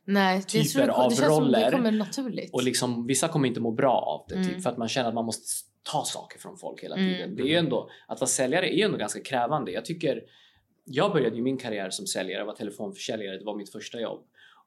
nej, 0.06 0.44
Typer 0.44 0.70
tror 0.70 0.86
jag, 0.88 0.96
av 0.96 1.10
det 1.10 1.16
känns 1.16 1.28
som 1.36 1.44
roller 1.44 1.66
det 1.72 1.78
kommer 1.78 1.92
naturligt. 1.92 2.54
och 2.54 2.64
liksom 2.64 3.08
vissa 3.08 3.28
kommer 3.28 3.48
inte 3.48 3.60
må 3.60 3.72
bra 3.72 3.92
av 3.98 4.26
det 4.30 4.36
Mm. 4.36 4.48
typ, 4.50 4.64
för 4.64 4.70
att 4.70 4.78
man 4.78 4.88
känner 4.88 5.10
att 5.10 5.16
man 5.16 5.26
måste 5.26 5.46
ta 5.92 6.04
saker 6.06 6.40
från 6.40 6.58
folk 6.58 6.84
hela 6.84 6.96
Mm. 6.96 7.14
tiden. 7.14 7.36
Det 7.36 7.42
är 7.44 7.48
ju 7.48 7.56
ändå, 7.56 7.90
att 8.08 8.20
vara 8.22 8.28
säljare 8.28 8.74
är 8.74 8.78
ju 8.78 8.82
ändå 8.84 8.98
ganska 8.98 9.20
krävande. 9.24 9.72
Jag 9.72 9.86
tycker, 9.86 10.22
jag 10.86 11.12
började 11.12 11.36
ju 11.36 11.42
min 11.42 11.58
karriär 11.58 11.90
som 11.90 12.08
säljare, 12.08 12.40
jag 12.40 12.46
var 12.46 12.54
telefonförsäljare, 12.56 13.38
det 13.38 13.46
var 13.46 13.56
mitt 13.56 13.72
första 13.72 14.00
jobb. 14.00 14.24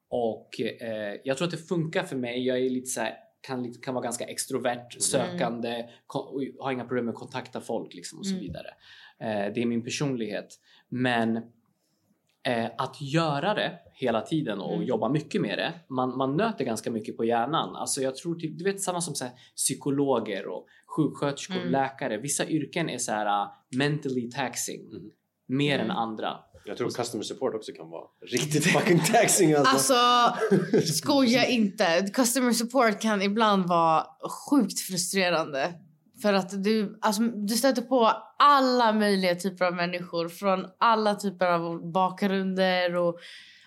Och 0.09 0.61
eh, 0.61 1.15
jag 1.23 1.37
tror 1.37 1.45
att 1.47 1.51
det 1.51 1.67
funkar 1.67 2.03
för 2.03 2.15
mig, 2.15 2.45
jag 2.45 2.57
är 2.59 2.69
lite 2.69 2.87
så 2.87 3.01
här, 3.01 3.13
kan, 3.41 3.73
kan 3.73 3.93
vara 3.93 4.03
ganska 4.03 4.25
extrovert, 4.25 5.01
sökande, 5.01 5.85
ko- 6.07 6.19
och 6.19 6.43
har 6.59 6.71
inga 6.71 6.85
problem 6.85 7.05
med 7.05 7.11
att 7.13 7.19
kontakta 7.19 7.61
folk 7.61 7.93
liksom 7.93 8.19
och 8.19 8.25
så 8.25 8.31
Mm. 8.33 8.41
vidare. 8.43 8.67
Eh, 9.19 9.53
det 9.53 9.61
är 9.61 9.65
min 9.65 9.83
personlighet. 9.83 10.59
Men 10.89 11.41
att 12.77 13.01
göra 13.01 13.53
det 13.53 13.71
hela 13.93 14.21
tiden 14.21 14.59
och 14.59 14.73
Mm. 14.73 14.87
jobba 14.87 15.09
mycket 15.09 15.41
med 15.41 15.57
det, 15.57 15.73
man, 15.89 16.17
man 16.17 16.37
nöter 16.37 16.65
ganska 16.65 16.91
mycket 16.91 17.17
på 17.17 17.25
hjärnan. 17.25 17.75
Alltså 17.75 18.01
jag 18.01 18.15
tror 18.15 18.35
typ, 18.35 18.57
du 18.57 18.63
vet 18.63 18.81
samma 18.81 19.01
som 19.01 19.15
så 19.15 19.23
här, 19.25 19.33
psykologer 19.55 20.47
och 20.47 20.65
sjuksköterskor, 20.95 21.55
Mm. 21.55 21.71
läkare. 21.71 22.17
Vissa 22.17 22.47
yrken 22.47 22.89
är 22.89 22.97
så 22.97 23.11
här 23.11 23.25
uh, 23.43 23.51
mentally 23.77 24.29
taxing. 24.31 24.81
Mm. 24.91 25.03
Mer 25.47 25.75
Mm. 25.75 25.85
än 25.91 25.97
andra. 25.97 26.37
Jag 26.65 26.77
tror 26.77 26.89
customer 26.89 27.23
support 27.23 27.55
också 27.55 27.71
kan 27.71 27.89
vara 27.89 28.03
riktigt 28.31 28.65
fucking 28.65 28.99
taxing 28.99 29.53
alltså. 29.53 29.73
Alltså, 29.93 30.37
skoja 30.93 31.45
inte. 31.49 32.07
Customer 32.13 32.51
support 32.51 33.01
kan 33.01 33.21
ibland 33.21 33.65
vara 33.67 34.05
sjukt 34.49 34.79
frustrerande. 34.79 35.73
För 36.21 36.33
att 36.33 36.63
du, 36.63 36.97
alltså, 37.01 37.21
du 37.21 37.55
stöter 37.55 37.81
på 37.81 38.11
alla 38.39 38.93
möjliga 38.93 39.35
typer 39.35 39.65
av 39.65 39.73
människor 39.73 40.29
från 40.29 40.65
alla 40.79 41.15
typer 41.15 41.45
av 41.45 41.91
bakgrunder 41.91 42.95
och 42.95 43.19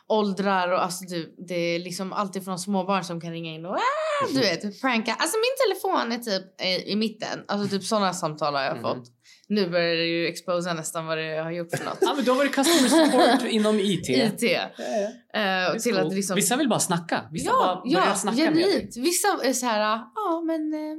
åldrar. 0.08 0.68
Och, 0.72 0.84
alltså, 0.84 1.04
du, 1.04 1.34
det 1.48 1.54
är 1.54 1.78
liksom 1.78 2.12
alltid 2.12 2.44
från 2.44 2.58
småbarn 2.58 3.04
som 3.04 3.20
kan 3.20 3.30
ringa 3.32 3.50
in 3.54 3.66
och 3.66 3.74
ah, 3.74 4.26
du 4.34 4.40
vet, 4.40 4.80
pranka. 4.80 5.12
Alltså 5.18 5.36
min 5.36 5.68
telefon 5.68 6.12
är 6.12 6.18
typ 6.18 6.60
i, 6.60 6.92
i 6.92 6.96
mitten. 6.96 7.44
Alltså 7.48 7.68
typ 7.68 7.84
sådana 7.84 8.12
samtal 8.12 8.54
har 8.54 8.62
jag 8.62 8.72
Mhm. 8.74 8.82
fått. 8.82 9.04
Nu 9.48 9.70
börjar 9.70 9.96
det 9.96 10.04
ju 10.06 10.26
exposa 10.28 10.74
nästan 10.74 11.06
vad 11.06 11.18
det 11.18 11.42
har 11.42 11.50
gjort 11.50 11.70
för 11.76 11.84
något. 11.84 11.98
Ja, 12.00 12.14
men 12.14 12.24
du 12.24 12.30
har 12.30 12.38
varit 12.38 12.54
customer 12.54 12.88
support 12.88 13.48
inom 13.50 13.78
IT. 13.80 14.08
IT. 14.08 14.42
Ja, 14.42 14.60
ja. 14.78 15.10
Det 15.32 15.38
är 15.38 15.78
till 15.78 15.98
att 15.98 16.14
liksom... 16.14 16.36
Vissa 16.36 16.56
vill 16.56 16.68
bara 16.68 16.80
snacka. 16.80 17.20
Vissa 17.32 17.50
Ja, 17.50 17.82
bara 17.84 17.90
ja 18.08 18.14
snacka 18.14 18.36
genuint. 18.36 18.96
Vissa 18.96 19.28
är 19.44 19.52
så 19.52 19.66
här, 19.66 19.80
ja 20.14 20.42
men 20.46 20.74
eh, 20.74 20.96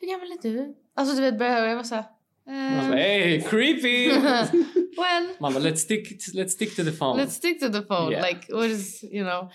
hur 0.00 0.08
gammal 0.08 0.32
är 0.32 0.42
du? 0.42 0.74
Alltså 0.94 1.14
du 1.14 1.20
vet, 1.20 1.38
börjar 1.38 1.66
jag 1.66 1.74
vara 1.74 1.84
så 1.84 1.94
här. 1.94 2.04
Eh, 2.48 2.92
Hey, 2.92 3.40
creepy! 3.40 4.08
well, 4.96 5.28
bara, 5.40 5.52
let's 5.58 5.76
stick, 5.76 6.34
let's 6.34 6.48
stick 6.48 6.76
to 6.76 6.84
the 6.84 6.92
phone. 6.92 7.22
let's 7.22 7.30
stick 7.30 7.60
to 7.60 7.68
the 7.72 7.82
phone. 7.82 8.12
Yeah. 8.12 8.26
Like, 8.26 8.52
what 8.52 8.66
is, 8.66 9.04
you 9.04 9.24
know. 9.24 9.52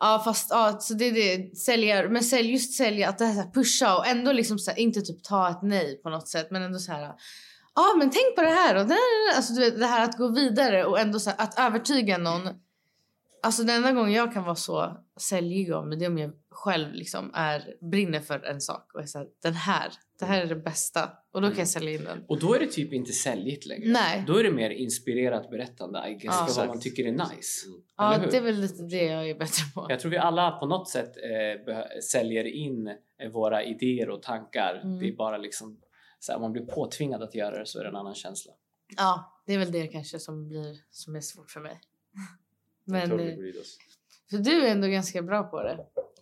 Ja, 0.00 0.22
fast 0.24 0.50
ja, 0.50 0.78
så 0.80 0.94
det 0.94 1.04
är 1.04 1.12
det. 1.12 1.56
Sälja, 1.56 2.08
men 2.08 2.22
sälj, 2.22 2.50
just 2.50 2.74
sälja, 2.74 3.08
att 3.08 3.18
det 3.18 3.24
här, 3.24 3.34
så 3.34 3.40
här 3.40 3.50
pusha 3.50 3.98
och 3.98 4.06
ändå 4.06 4.32
liksom 4.32 4.58
så 4.58 4.70
här, 4.70 4.78
inte 4.78 5.00
typ 5.00 5.22
ta 5.22 5.50
ett 5.50 5.62
nej 5.62 6.00
på 6.02 6.10
något 6.10 6.28
sätt, 6.28 6.50
men 6.50 6.62
ändå 6.62 6.78
så 6.78 6.92
här. 6.92 7.12
Ja, 7.74 7.94
men 7.98 8.10
tänk 8.10 8.36
på 8.36 8.42
det 8.42 8.48
här 8.48 8.74
och 8.76 8.86
det 8.86 8.94
här. 8.94 9.36
Alltså 9.36 9.52
du 9.52 9.60
vet, 9.60 9.78
det 9.80 9.86
här 9.86 10.04
att 10.04 10.18
gå 10.18 10.28
vidare 10.28 10.84
och 10.84 11.00
ändå 11.00 11.20
så 11.20 11.30
här, 11.30 11.40
att 11.40 11.58
övertyga 11.58 12.18
någon 12.18 12.48
Alltså 13.42 13.62
den 13.62 13.76
enda 13.76 13.92
gången 13.92 14.12
jag 14.12 14.32
kan 14.32 14.44
vara 14.44 14.54
så 14.54 14.96
säljig 15.16 15.74
om 15.74 15.90
det 15.90 16.04
är 16.04 16.08
om 16.08 16.18
jag 16.18 16.32
själv 16.50 16.92
liksom 16.94 17.30
är, 17.34 17.74
brinner 17.90 18.20
för 18.20 18.44
en 18.44 18.60
sak 18.60 18.94
och 18.94 19.00
är 19.00 19.06
så 19.06 19.18
här, 19.18 19.28
den 19.42 19.54
här, 19.54 19.92
det 20.18 20.24
här 20.24 20.40
är 20.40 20.46
det 20.46 20.56
bästa 20.56 21.10
och 21.32 21.42
då 21.42 21.48
kan 21.48 21.58
jag 21.58 21.68
sälja 21.68 21.90
in 21.90 22.04
den. 22.04 22.24
Och 22.28 22.40
då 22.40 22.54
är 22.54 22.58
det 22.60 22.66
typ 22.66 22.92
inte 22.92 23.12
säljigt 23.12 23.66
längre. 23.66 23.88
Nej. 23.88 24.24
Då 24.26 24.36
är 24.36 24.42
det 24.44 24.50
mer 24.50 24.70
inspirerat 24.70 25.50
berättande 25.50 26.08
I 26.08 26.12
guess, 26.12 26.24
Ja. 26.24 26.30
för 26.32 26.38
vad 26.40 26.48
Exakt. 26.48 26.68
man 26.68 26.80
tycker 26.80 27.04
är 27.04 27.12
nice. 27.12 27.66
Mm. 27.66 27.80
Ja, 27.96 28.12
hur? 28.12 28.30
det 28.30 28.36
är 28.36 28.40
väl 28.42 28.60
lite 28.60 28.82
det 28.82 29.04
jag 29.04 29.30
är 29.30 29.34
bättre 29.38 29.62
på. 29.74 29.86
Jag 29.88 30.00
tror 30.00 30.10
vi 30.10 30.16
alla 30.18 30.50
på 30.50 30.66
något 30.66 30.88
sätt 30.88 31.16
eh, 31.16 31.76
säljer 32.02 32.44
in 32.44 32.86
eh, 33.22 33.30
våra 33.30 33.64
idéer 33.64 34.10
och 34.10 34.22
tankar. 34.22 34.80
Mm. 34.84 34.98
Det 34.98 35.08
är 35.08 35.12
bara 35.16 35.38
liksom 35.38 35.80
så 36.20 36.32
här, 36.32 36.36
om 36.36 36.42
man 36.42 36.52
blir 36.52 36.62
påtvingad 36.66 37.22
att 37.22 37.34
göra 37.34 37.58
det 37.58 37.66
så 37.66 37.78
är 37.78 37.82
det 37.82 37.88
en 37.88 37.96
annan 37.96 38.14
känsla. 38.14 38.52
Ja, 38.96 39.42
det 39.46 39.54
är 39.54 39.58
väl 39.58 39.72
det 39.72 39.86
kanske 39.86 40.18
som 40.18 40.48
blir 40.48 40.76
som 40.90 41.16
är 41.16 41.20
svårt 41.20 41.50
för 41.50 41.60
mig. 41.60 41.80
Jag 42.84 42.92
Men 42.92 43.08
tror 43.08 43.18
vi 43.18 43.30
eh, 43.30 43.36
går 43.36 43.46
i 43.46 43.60
oss. 43.60 43.78
För 44.30 44.38
du 44.38 44.66
är 44.66 44.70
ändå 44.72 44.88
ganska 44.88 45.22
bra 45.22 45.42
på 45.42 45.62
det. 45.62 45.78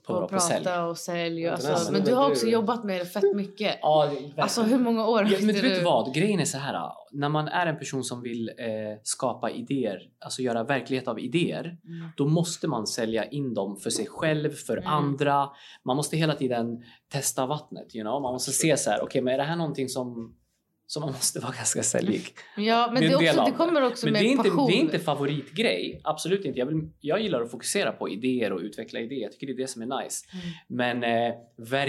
På, 0.06 0.16
att 0.16 0.30
prata 0.30 0.84
och 0.86 0.98
sälj. 0.98 1.48
Och, 1.48 1.52
Ja, 1.52 1.56
den 1.62 1.70
alltså, 1.74 1.92
men 1.92 2.00
men 2.00 2.08
du 2.10 2.14
har 2.14 2.26
du- 2.26 2.32
också 2.32 2.46
jobbat 2.46 2.84
med 2.84 3.00
det 3.00 3.06
fett 3.06 3.36
mycket. 3.36 3.78
Ja. 3.82 4.10
Alltså 4.36 4.62
hur 4.62 4.78
många 4.78 5.06
år 5.06 5.28
Ja, 5.30 5.38
men 5.40 5.54
du 5.54 5.60
vet 5.60 5.84
vad? 5.84 6.14
Grejen 6.14 6.40
är 6.40 6.44
så 6.44 6.58
här. 6.58 6.92
När 7.12 7.28
man 7.28 7.48
är 7.48 7.66
en 7.66 7.78
person 7.78 8.04
som 8.04 8.22
vill 8.22 8.48
eh, 8.48 8.64
skapa 9.02 9.50
idéer, 9.50 9.98
alltså 10.24 10.42
göra 10.42 10.64
verklighet 10.64 11.08
av 11.08 11.20
idéer, 11.20 11.64
Mm. 11.64 12.08
då 12.16 12.26
måste 12.26 12.68
man 12.68 12.86
sälja 12.86 13.24
in 13.24 13.54
dem 13.54 13.76
för 13.76 13.90
sig 13.90 14.06
själv, 14.06 14.50
för 14.50 14.76
Mm. 14.76 14.88
andra. 14.90 15.48
Man 15.84 15.96
måste 15.96 16.16
hela 16.16 16.34
tiden 16.34 16.82
testa 17.12 17.46
vattnet. 17.46 17.94
You 17.94 18.04
know? 18.04 18.22
Man 18.22 18.32
måste 18.32 18.50
se 18.52 18.76
så 18.76 18.90
här, 18.90 19.02
okej, 19.02 19.22
men 19.22 19.34
är 19.34 19.38
det 19.38 19.44
här 19.44 19.56
någonting 19.56 19.88
som, 19.88 20.34
som 20.86 21.00
man 21.00 21.12
måste 21.12 21.40
vara 21.40 21.52
ganska 21.52 21.82
säljig? 21.82 22.28
Ja, 22.56 22.90
men 22.92 23.02
Det 23.02 23.08
det, 23.08 23.14
också, 23.16 23.44
det 23.44 23.50
kommer 23.52 23.82
också 23.82 24.06
Men 24.06 24.12
med 24.12 24.22
det 24.22 24.28
är, 24.28 24.30
inte, 24.30 24.42
passion. 24.42 24.66
det 24.66 24.72
är 24.72 24.80
inte 24.80 24.98
favoritgrej, 24.98 26.00
absolut 26.04 26.44
inte. 26.44 26.58
Jag, 26.58 26.66
vill, 26.66 26.90
jag 27.00 27.20
gillar 27.22 27.40
att 27.42 27.50
fokusera 27.50 27.92
på 27.92 28.08
idéer 28.08 28.52
och 28.52 28.60
utveckla 28.60 29.00
idéer. 29.00 29.22
Jag 29.22 29.32
tycker 29.32 29.46
det 29.46 29.52
är 29.52 29.56
det 29.56 29.66
som 29.68 29.82
är 29.82 30.02
nice. 30.02 30.26
Mm. 30.32 30.46
Men 31.02 31.28
eh, 31.28 31.34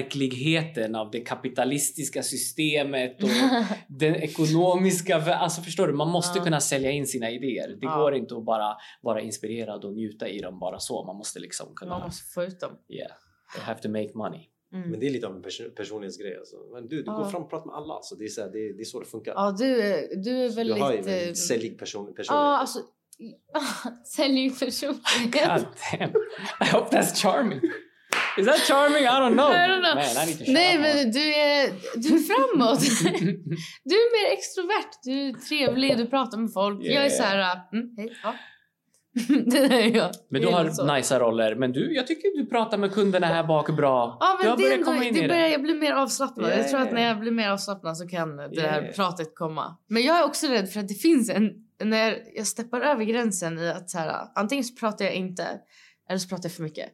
verkligheten 0.10 0.96
av 0.96 1.12
det 1.12 1.20
kapitalistiska 1.20 2.24
systemet 2.24 3.24
och 3.24 3.30
den 3.88 4.16
ekonomiska... 4.16 5.16
Alltså 5.36 5.62
förstår 5.62 5.88
du, 5.88 5.94
man 5.94 6.10
måste 6.10 6.38
Ja. 6.40 6.44
kunna 6.44 6.60
sälja 6.62 6.92
in 6.92 7.08
sina 7.08 7.32
idéer. 7.32 7.68
Det 7.68 7.78
Ja. 7.82 7.98
går 7.98 8.16
inte 8.16 8.36
att 8.38 8.46
bara 8.46 8.76
vara 9.02 9.22
inspirerad 9.22 9.86
och 9.86 9.94
njuta 9.94 10.28
i 10.28 10.40
dem 10.40 10.60
bara 10.60 10.80
så. 10.80 11.04
Man 11.06 11.16
måste 11.16 11.40
liksom 11.40 11.68
kunna... 11.76 11.92
Man 11.92 12.02
måste 12.08 12.34
få 12.34 12.44
ut 12.44 12.60
dem. 12.60 12.72
Yeah, 12.90 13.12
they 13.56 13.64
have 13.64 13.80
to 13.82 13.90
make 13.90 14.10
money. 14.16 14.42
Mm. 14.76 14.90
Men 14.92 15.00
det 15.00 15.06
är 15.08 15.10
lite 15.12 15.28
av 15.28 15.36
en 15.36 15.42
person, 15.42 15.66
personlighetsgrej. 15.76 16.38
Alltså. 16.38 16.56
Men 16.74 16.88
du, 16.88 16.96
du 16.98 17.04
Ja. 17.06 17.14
går 17.18 17.30
fram 17.30 17.44
och 17.44 17.50
pratar 17.50 17.66
med 17.66 17.76
alla. 17.76 18.02
Så 18.02 18.16
det, 18.16 18.24
är 18.26 18.28
så 18.28 18.42
här, 18.42 18.50
det, 18.50 18.60
är, 18.70 18.74
det 18.74 18.82
är 18.82 18.86
så 18.86 19.00
det 19.00 19.06
funkar. 19.06 19.34
Ja, 19.36 19.56
du, 19.60 19.82
är- 19.82 20.16
du 20.24 20.32
är 20.46 20.50
du 20.50 20.56
väldigt... 20.56 20.78
har 20.84 20.94
ju 20.94 21.00
eh, 21.00 21.28
en 21.30 21.36
säljig 21.36 21.80
person, 21.80 22.06
Ja, 22.08 22.14
personlighet. 22.16 22.60
alltså... 22.60 22.80
Säljig 24.16 24.60
personlighet. 24.60 25.32
God 25.32 25.66
damn. 25.92 26.12
I 26.62 26.66
hope 26.72 26.98
that's 26.98 27.16
charming. 27.22 27.62
Is 28.40 28.46
that 28.48 28.60
charming? 28.60 29.04
I 29.04 29.08
don't 29.24 29.34
know. 29.34 29.50
I 29.52 29.68
don't 29.72 29.82
know. 29.82 29.96
Man, 29.96 30.30
I 30.30 30.54
Nej, 30.54 30.80
men 30.80 31.12
du 31.12 31.34
är, 31.36 31.70
du 31.96 32.08
är 32.16 32.24
framåt. 32.32 32.80
du 33.84 33.96
är 33.96 34.12
mer 34.18 34.34
extrovert. 34.38 34.92
Du 35.04 35.12
är 35.30 35.34
trevlig, 35.34 35.98
du 35.98 36.06
pratar 36.06 36.38
med 36.38 36.54
folk. 36.54 36.80
Jag 36.84 36.94
är 37.06 37.10
Yeah. 37.10 37.10
så 37.18 37.24
här... 37.24 37.60
Mm, 37.74 37.90
hej, 37.98 38.18
ja. 38.24 38.36
det 39.46 39.58
är 39.58 39.96
jag. 39.96 40.12
Men 40.30 40.42
du 40.42 40.48
har 40.48 40.96
nice 40.96 41.20
roller. 41.20 41.56
Men 41.56 41.72
du, 41.72 41.96
jag 41.96 42.08
tycker 42.08 42.38
du 42.38 42.46
pratar 42.46 42.78
med 42.78 42.94
kunderna 42.94 43.28
här 43.28 43.44
bak 43.44 43.76
bra. 43.76 44.18
Ja, 44.20 44.38
du 44.40 44.44
men 44.44 44.52
har 44.52 44.58
det, 44.58 44.64
är 44.64 44.70
börjat 44.70 44.86
komma 44.86 45.04
in 45.04 45.14
det 45.14 45.28
börjar, 45.28 45.48
jag 45.48 45.62
blir 45.62 45.76
mer 45.76 45.94
avslappnad. 45.94 46.48
Yeah. 46.48 46.60
Jag 46.62 46.70
tror 46.70 46.82
att 46.82 46.92
när 46.92 47.08
jag 47.08 47.20
blir 47.20 47.32
mer 47.32 47.50
avslappnad 47.50 47.98
så 47.98 48.08
kan 48.08 48.38
det 48.38 48.62
här 48.62 48.82
Yeah. 48.82 48.96
pratet 48.96 49.36
komma. 49.36 49.78
Men 49.88 50.04
jag 50.04 50.20
är 50.20 50.24
också 50.24 50.48
rädd 50.48 50.70
för 50.70 50.80
att 50.80 50.88
det 50.88 50.94
finns 50.94 51.30
en... 51.30 51.52
När 51.84 52.18
jag 52.36 52.48
steppar 52.48 52.82
över 52.82 53.04
gränsen 53.04 53.60
i 53.60 53.70
att 53.70 53.90
så 53.90 53.98
här, 53.98 54.28
antingen 54.36 54.64
så 54.64 54.76
pratar 54.76 55.06
jag 55.06 55.14
inte 55.14 55.48
eller 56.10 56.20
så 56.20 56.30
pratar 56.30 56.46
jag 56.46 56.54
för 56.54 56.64
mycket. 56.64 56.90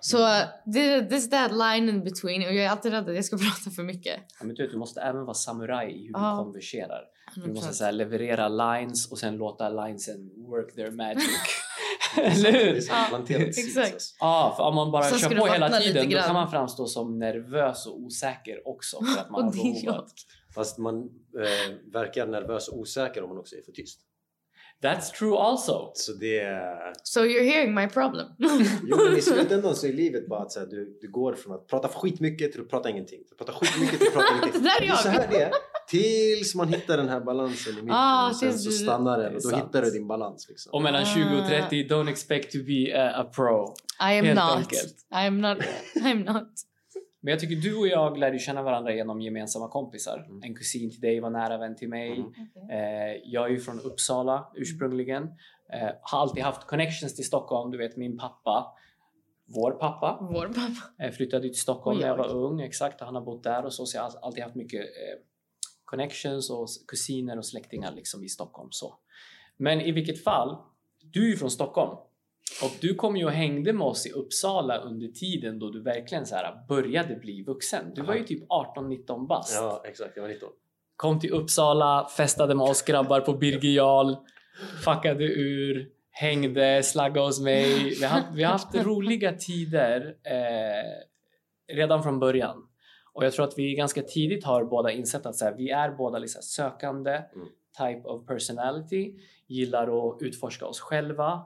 Så 0.00 0.42
det 0.66 1.04
this 1.10 1.30
that 1.30 1.52
line 1.52 1.88
in 1.88 2.04
between 2.04 2.42
och 2.48 2.54
jag 2.54 2.64
är 2.64 2.68
alltid 2.70 2.92
rädd 2.92 3.08
att 3.08 3.14
jag 3.14 3.24
ska 3.24 3.36
prata 3.48 3.70
för 3.76 3.82
mycket. 3.82 4.20
Ja, 4.40 4.46
men 4.46 4.54
du, 4.54 4.66
du 4.68 4.76
måste 4.78 5.00
även 5.00 5.24
vara 5.24 5.34
samuraj 5.34 5.90
i 5.92 6.06
hur 6.06 6.10
Ja. 6.12 6.30
du 6.38 6.44
konverserar. 6.44 7.04
Du 7.34 7.52
måste 7.52 7.70
100%. 7.70 7.72
så 7.72 7.84
här, 7.84 7.92
leverera 7.92 8.48
lines 8.48 9.12
och 9.12 9.18
sen 9.18 9.36
låta 9.36 9.68
linesen 9.68 10.30
work 10.36 10.74
their 10.74 10.90
magic. 10.90 11.24
Eller 12.16 12.52
hur? 12.52 12.80
Ja, 12.88 13.22
exakt. 13.46 14.02
Ja, 14.20 14.54
för 14.56 14.64
om 14.64 14.74
man 14.74 14.90
bara 14.90 15.02
Sen 15.04 15.18
kör 15.18 15.38
på 15.38 15.46
hela 15.46 15.68
tiden 15.80 16.10
då 16.10 16.16
kan 16.18 16.34
man 16.34 16.50
framstå 16.50 16.86
som 16.86 17.18
nervös 17.18 17.86
och 17.86 18.00
osäker 18.00 18.68
också. 18.68 19.04
För 19.04 19.20
att 19.20 19.30
man 19.30 19.40
Och 19.40 19.44
har 19.46 19.52
det 19.52 19.58
är 19.58 19.62
behov 19.62 19.80
jag. 19.84 19.94
av 19.94 20.00
att... 20.04 20.12
Fast 20.54 20.78
man 20.78 20.96
eh, 21.38 21.74
verkar 21.92 22.26
nervös 22.26 22.68
och 22.68 22.78
osäker 22.78 23.22
om 23.22 23.28
man 23.28 23.38
också 23.38 23.56
är 23.56 23.62
för 23.62 23.72
tyst. 23.72 24.00
That's 24.82 25.10
true 25.18 25.36
also. 25.36 25.90
Så 25.94 26.12
det 26.12 26.38
är... 26.40 26.92
So 27.02 27.20
you're 27.20 27.44
hearing 27.44 27.74
my 27.74 27.86
problem. 27.88 28.26
Jo, 28.84 28.96
men 28.96 29.16
i 29.16 29.22
slutändan 29.22 29.74
så 29.76 29.86
är 29.86 29.92
livet 29.92 30.28
bara 30.28 30.42
att 30.42 30.52
så 30.52 30.60
här, 30.60 30.66
du, 30.66 30.98
du 31.00 31.10
går 31.10 31.34
från 31.34 31.54
att 31.54 31.66
prata 31.66 31.88
skitmycket 31.88 32.52
till 32.52 32.60
att 32.60 32.68
prata 32.70 32.90
ingenting. 32.90 33.18
Till 33.24 33.32
att 33.32 33.46
prata 33.46 33.52
skitmycket 33.52 33.98
till 33.98 34.08
att 34.08 34.14
prata 34.14 34.32
ingenting. 34.32 34.62
Det 34.62 34.68
där 34.68 34.76
är 34.76 34.86
Det 34.86 34.92
är 34.92 34.96
så 34.96 35.08
jag. 35.08 35.12
här 35.12 35.28
det 35.30 35.42
är. 35.42 35.50
Tills 35.88 36.54
man 36.54 36.68
hittar 36.68 36.96
den 36.96 37.08
här 37.08 37.20
balansen 37.20 37.72
i 37.72 37.76
mitten 37.76 37.90
Ah, 37.92 38.28
och 38.28 38.36
sen 38.36 38.58
så 38.58 38.70
stannar 38.70 39.18
den 39.18 39.26
och 39.36 39.42
då 39.42 39.48
sant. 39.48 39.64
hittar 39.64 39.82
du 39.82 39.90
din 39.90 40.06
balans. 40.08 40.46
Liksom. 40.48 40.72
Och 40.72 40.82
mellan 40.82 41.04
20 41.04 41.22
och 41.22 41.44
Ah. 41.44 41.48
30, 41.48 41.88
don't 41.88 42.10
expect 42.10 42.52
to 42.52 42.58
be 42.66 43.02
a, 43.02 43.12
a 43.20 43.24
pro. 43.34 43.74
I 44.00 44.18
am 44.18 44.24
Helt 44.24 44.40
not. 44.40 44.56
enkelt. 44.56 44.94
I 45.12 45.26
am 45.26 45.40
not. 45.40 45.58
I'm 45.96 46.32
not. 46.32 46.48
Men 47.20 47.30
jag 47.30 47.40
tycker 47.40 47.56
du 47.56 47.76
och 47.78 47.88
jag 47.88 48.18
lärde 48.18 48.38
känna 48.38 48.62
varandra 48.62 48.94
genom 48.94 49.20
gemensamma 49.20 49.68
kompisar. 49.68 50.24
Mm. 50.28 50.42
En 50.42 50.54
kusin 50.54 50.90
till 50.90 51.00
dig 51.00 51.20
var 51.20 51.30
nära 51.30 51.58
vän 51.58 51.76
till 51.76 51.88
mig. 51.88 52.12
Mm. 52.12 52.70
Eh, 52.70 53.20
jag 53.24 53.44
är 53.46 53.48
ju 53.50 53.58
från 53.60 53.80
Uppsala 53.80 54.52
ursprungligen. 54.54 55.22
Eh, 55.72 55.90
har 56.02 56.20
alltid 56.20 56.42
haft 56.44 56.66
connections 56.66 57.16
till 57.16 57.24
Stockholm. 57.26 57.70
Du 57.70 57.78
vet 57.78 57.96
min 57.96 58.18
pappa, 58.18 58.72
vår 59.46 59.70
pappa, 59.70 60.18
Vår 60.32 60.46
pappa. 60.46 61.04
eh, 61.04 61.10
flyttade 61.10 61.42
till 61.42 61.60
Stockholm 61.60 62.00
när 62.00 62.06
jag 62.06 62.16
var 62.16 62.34
ung. 62.34 62.60
Exakt, 62.60 63.00
och 63.00 63.06
han 63.06 63.14
har 63.14 63.22
bott 63.22 63.42
där 63.42 63.64
och 63.64 63.72
så. 63.72 63.86
Så 63.86 63.96
jag 63.96 64.02
har 64.02 64.12
alltid 64.22 64.42
haft 64.42 64.54
mycket 64.56 64.86
connections 65.84 66.50
och 66.50 66.68
kusiner 66.88 67.38
och 67.38 67.46
släktingar 67.46 67.92
liksom 67.92 68.24
i 68.24 68.28
Stockholm. 68.28 68.68
Så. 68.72 68.94
Men 69.56 69.80
i 69.80 69.92
vilket 69.92 70.24
fall, 70.24 70.56
du 71.02 71.24
är 71.24 71.28
ju 71.30 71.36
från 71.36 71.50
Stockholm. 71.50 71.96
Och 72.62 72.70
du 72.80 72.94
kom 72.94 73.16
ju 73.16 73.24
och 73.24 73.30
hängde 73.30 73.72
med 73.72 73.86
oss 73.86 74.06
i 74.06 74.10
Uppsala 74.10 74.78
under 74.78 75.08
tiden 75.08 75.58
då 75.58 75.70
du 75.70 75.82
verkligen 75.82 76.26
så 76.26 76.34
här 76.34 76.66
började 76.68 77.14
bli 77.14 77.42
vuxen. 77.42 77.92
Du 77.94 78.02
var 78.02 78.14
ju 78.14 78.24
typ 78.24 78.48
18-19 78.48 79.26
bast. 79.26 79.54
Ja, 79.54 79.82
exakt. 79.86 80.12
Jag 80.16 80.22
var 80.22 80.28
19. 80.28 80.48
Kom 80.96 81.20
till 81.20 81.30
Uppsala, 81.32 82.08
festade 82.16 82.54
med 82.54 82.66
oss 82.66 82.82
grabbar 82.82 83.20
på 83.20 83.32
Birger 83.32 83.70
Jarl, 83.70 84.14
fuckade 84.84 85.24
ur, 85.24 85.88
hängde, 86.10 86.82
slaggade 86.82 87.26
hos 87.26 87.40
mig. 87.40 87.90
Vi 88.00 88.04
har, 88.04 88.22
vi 88.34 88.42
har 88.42 88.52
haft 88.52 88.74
roliga 88.74 89.32
tider 89.32 90.16
eh, 90.24 91.74
redan 91.76 92.02
från 92.02 92.18
början. 92.20 92.66
Och 93.12 93.24
jag 93.24 93.32
tror 93.32 93.44
att 93.44 93.54
vi 93.58 93.74
ganska 93.74 94.02
tidigt 94.02 94.44
har 94.44 94.64
båda 94.64 94.90
insett 94.90 95.26
att 95.26 95.36
så 95.36 95.44
här, 95.44 95.54
vi 95.56 95.70
är 95.70 95.90
båda 95.90 96.18
liksom 96.18 96.42
sökande 96.42 97.10
Mm. 97.10 97.48
type 97.78 98.08
of 98.08 98.26
personality, 98.26 99.14
gillar 99.46 100.08
att 100.08 100.22
utforska 100.22 100.66
oss 100.66 100.80
själva, 100.80 101.42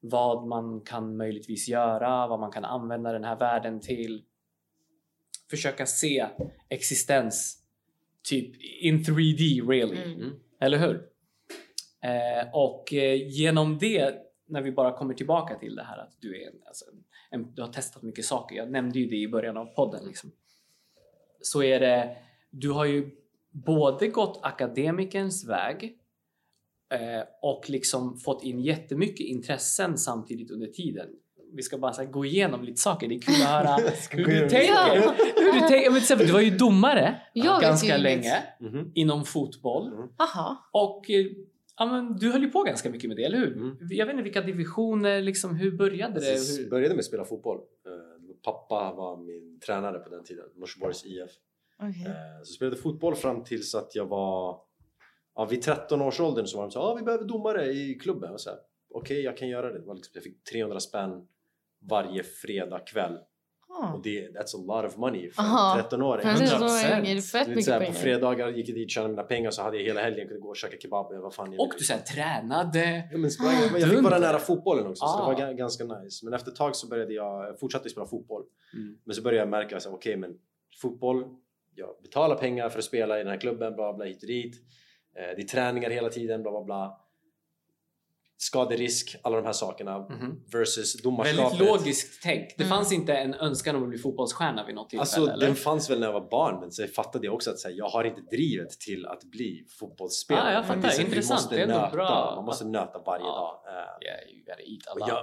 vad 0.00 0.46
man 0.46 0.80
kan 0.80 1.16
möjligtvis 1.16 1.68
göra, 1.68 2.26
vad 2.26 2.40
man 2.40 2.52
kan 2.52 2.64
använda 2.64 3.12
den 3.12 3.24
här 3.24 3.36
världen 3.36 3.80
till. 3.80 4.24
Försöka 5.50 5.86
se 5.86 6.26
existens 6.68 7.62
typ 8.22 8.62
in 8.62 8.98
3D 8.98 9.68
really. 9.68 10.02
Mm. 10.02 10.20
Mm. 10.20 10.34
Eller 10.60 10.78
hur? 10.78 11.08
Eh, 12.02 12.48
och 12.52 12.92
eh, 12.92 13.28
genom 13.28 13.78
det, 13.78 14.14
när 14.46 14.62
vi 14.62 14.72
bara 14.72 14.96
kommer 14.96 15.14
tillbaka 15.14 15.54
till 15.58 15.76
det 15.76 15.82
här 15.82 15.98
att 15.98 16.16
du 16.20 16.42
är 16.42 16.46
en, 16.46 16.62
alltså, 16.66 16.84
en, 17.30 17.54
du 17.54 17.62
har 17.62 17.68
testat 17.68 18.02
mycket 18.02 18.24
saker. 18.24 18.56
Jag 18.56 18.70
nämnde 18.70 18.98
ju 18.98 19.06
det 19.06 19.16
i 19.16 19.28
början 19.28 19.56
av 19.56 19.66
podden. 19.66 20.06
Liksom. 20.06 20.32
Så 21.40 21.62
är 21.62 21.80
det, 21.80 22.16
du 22.50 22.70
har 22.70 22.84
ju 22.84 23.10
både 23.50 24.08
gått 24.08 24.40
akademikerns 24.42 25.48
väg 25.48 25.98
och 27.42 27.70
liksom 27.70 28.18
fått 28.18 28.42
in 28.44 28.60
jättemycket 28.60 29.26
intressen 29.26 29.98
samtidigt 29.98 30.50
under 30.50 30.66
tiden. 30.66 31.06
Vi 31.52 31.62
ska 31.62 31.78
bara 31.78 32.04
gå 32.04 32.24
igenom 32.24 32.64
lite 32.64 32.80
saker. 32.80 33.08
Det 33.08 33.14
är 33.14 33.20
kul 33.20 33.34
att 33.34 33.48
höra 33.48 33.76
hur 34.10 34.24
du 34.24 34.48
tänker. 34.48 34.72
Ja. 34.72 35.14
Hur 35.36 35.52
du, 35.52 35.60
tänker. 35.60 35.90
Men 35.90 35.92
till 35.92 35.96
exempel, 36.02 36.26
du 36.26 36.32
var 36.32 36.40
ju 36.40 36.50
domare 36.56 37.20
Jag 37.32 37.60
ganska 37.60 37.96
länge 37.96 38.42
Mhm. 38.60 38.90
inom 38.94 39.24
fotboll. 39.24 39.92
Mm. 39.92 40.08
Aha. 40.18 40.68
Och 40.72 41.10
eh, 41.10 41.26
ja, 41.78 41.86
men, 41.86 42.16
du 42.16 42.30
höll 42.32 42.42
ju 42.42 42.50
på 42.50 42.62
ganska 42.62 42.90
mycket 42.90 43.08
med 43.08 43.16
det, 43.16 43.24
eller 43.24 43.38
hur? 43.38 43.52
Mm. 43.56 43.76
Jag 43.90 44.06
vet 44.06 44.12
inte 44.12 44.22
vilka 44.22 44.40
divisioner, 44.42 45.22
liksom, 45.22 45.56
hur 45.56 45.70
började 45.76 46.20
det? 46.20 46.30
Alltså, 46.32 46.52
Jag 46.52 46.62
Hur... 46.62 46.70
började 46.70 46.94
med 46.94 46.98
att 47.00 47.04
spela 47.06 47.24
fotboll. 47.24 47.56
Eh, 47.56 47.92
Pappa 48.44 48.92
var 48.92 49.16
min 49.16 49.60
tränare 49.60 49.98
på 49.98 50.08
den 50.10 50.24
tiden, 50.24 50.44
Norsborgs 50.56 51.04
IF. 51.06 51.30
Okej. 51.78 51.90
Eh, 52.06 52.12
Så 52.12 52.38
jag 52.38 52.46
spelade 52.46 52.76
fotboll 52.76 53.14
fram 53.14 53.44
tills 53.44 53.74
att 53.74 53.94
jag 53.94 54.06
var... 54.06 54.58
Ja, 55.36 55.44
vid 55.44 55.62
13 55.62 56.02
års 56.02 56.20
åldern 56.20 56.46
så 56.46 56.56
var 56.56 56.64
de 56.64 56.70
så 56.70 56.80
ah, 56.80 56.94
vi 56.94 57.02
behöver 57.02 57.24
domare 57.24 57.66
i 57.66 57.94
klubben. 57.94 58.32
Och 58.32 58.40
så 58.40 58.50
här, 58.50 58.58
Okej, 58.94 59.20
jag 59.20 59.36
kan 59.36 59.48
göra 59.48 59.72
det. 59.72 59.78
det 59.78 59.86
var 59.86 59.94
liksom, 59.94 60.10
jag 60.14 60.22
fick 60.22 60.44
300 60.44 60.80
spänn 60.80 61.26
varje 61.90 62.22
fredag 62.22 62.78
kväll 62.78 63.18
Ah. 63.82 63.92
Och 63.94 64.02
det, 64.02 64.28
that's 64.28 64.54
a 64.56 64.82
lot 64.82 64.90
of 64.92 64.96
money 64.96 65.30
för 65.30 65.42
Aha. 65.42 65.78
en 65.78 65.84
13-åring. 65.84 66.22
För 66.22 66.28
en 66.30 66.36
100%. 66.36 66.46
13-åring 66.46 67.10
är 67.10 67.14
det 67.14 67.22
fett 67.22 67.32
Du 67.32 67.38
vet, 67.38 67.48
mycket 67.48 67.64
så 67.64 67.72
här, 67.72 67.86
på 67.86 67.92
fredagar 67.92 68.48
gick 68.48 68.68
jag 68.68 68.76
dit, 68.76 68.90
tjänade 68.90 69.10
mina 69.12 69.22
pengar 69.22 69.50
så 69.50 69.62
hade 69.62 69.76
jag 69.76 69.84
hela 69.84 70.00
helgen 70.00 70.28
kunnat 70.28 70.42
gå 70.42 70.48
och 70.48 70.56
käka 70.56 70.76
kebab 70.80 71.12
vad 71.22 71.34
fan 71.34 71.54
Och 71.58 71.72
du 71.78 71.84
sen 71.84 71.98
tränade. 72.14 73.08
Ja, 73.12 73.18
men 73.18 73.30
sprang, 73.30 73.52
jag 73.52 73.62
fick 73.62 73.72
vara 73.82 73.92
Dunder. 73.94 74.18
nära 74.18 74.38
fotbollen 74.38 74.86
också 74.86 75.06
så 75.06 75.16
det 75.16 75.22
Ah. 75.22 75.26
var 75.26 75.34
ga- 75.34 75.52
ganska 75.54 75.84
nice. 75.84 76.24
Men 76.24 76.34
efter 76.34 76.50
ett 76.50 76.56
tag 76.56 76.76
så 76.76 76.86
började 76.88 77.14
jag, 77.14 77.60
fortsatte 77.60 77.88
spela 77.90 78.06
fotboll. 78.06 78.42
Mm. 78.74 78.98
Men 79.04 79.14
så 79.16 79.22
började 79.22 79.38
jag 79.40 79.48
märka 79.48 79.76
att 79.76 79.86
okej 79.86 80.16
men 80.16 80.38
fotboll, 80.82 81.24
jag 81.74 81.88
betalar 82.02 82.36
pengar 82.36 82.68
för 82.68 82.78
att 82.78 82.84
spela 82.84 83.16
i 83.16 83.22
den 83.22 83.28
här 83.32 83.40
klubben, 83.40 83.74
bla 83.74 83.92
bla 83.92 84.04
hit 84.04 84.22
och 84.22 84.26
dit. 84.28 84.56
Eh, 85.18 85.36
det 85.36 85.42
är 85.42 85.46
träningar 85.46 85.90
hela 85.90 86.08
tiden, 86.08 86.42
bla 86.42 86.50
bla 86.50 86.62
bla. 86.64 87.00
Skaderisk, 88.38 89.16
alla 89.22 89.36
de 89.36 89.44
här 89.46 89.52
sakerna. 89.52 89.98
Mhm. 89.98 90.40
Versus 90.52 91.02
domarskapet. 91.02 91.52
Väldigt 91.60 91.68
logiskt 91.68 92.22
tänk. 92.22 92.54
Det 92.58 92.64
Mm. 92.64 92.76
fanns 92.76 92.92
inte 92.92 93.14
en 93.14 93.34
önskan 93.34 93.76
om 93.76 93.82
att 93.82 93.88
bli 93.88 93.98
fotbollsstjärna 93.98 94.66
vid 94.66 94.74
något 94.74 94.90
tillfälle? 94.90 95.00
Alltså 95.00 95.20
eller? 95.32 95.46
den 95.46 95.56
fanns 95.56 95.90
väl 95.90 96.00
när 96.00 96.06
jag 96.06 96.12
var 96.12 96.30
barn 96.30 96.60
men 96.60 96.72
så 96.72 96.86
fattade 96.86 97.26
jag 97.26 97.34
också 97.34 97.50
att 97.50 97.58
så 97.58 97.68
här, 97.68 97.74
jag 97.76 97.88
har 97.88 98.04
inte 98.04 98.20
drivet 98.20 98.70
till 98.70 99.06
att 99.06 99.24
bli 99.24 99.64
fotbollsspelare. 99.80 100.48
Ah, 100.48 100.52
jag 100.52 100.66
fattar. 100.66 100.80
det 100.80 100.86
är 100.88 100.90
så 100.90 100.94
att 100.96 101.00
vi 101.00 101.04
Intressant. 101.10 101.40
måste 101.40 101.54
Det 101.56 101.60
är 101.60 101.66
ändå 101.66 101.74
nöta. 101.78 101.90
bra. 101.96 102.32
Man 102.36 102.44
måste 102.44 102.64
nöta 102.64 102.98
varje 103.06 103.24
Ja. 103.24 103.62
dag. 103.66 103.72
Yeah, 104.02 104.30
you 104.30 104.38
gotta 104.44 104.62
eat 104.62 104.86
a 104.86 104.92
och 104.94 105.08
jag, 105.08 105.18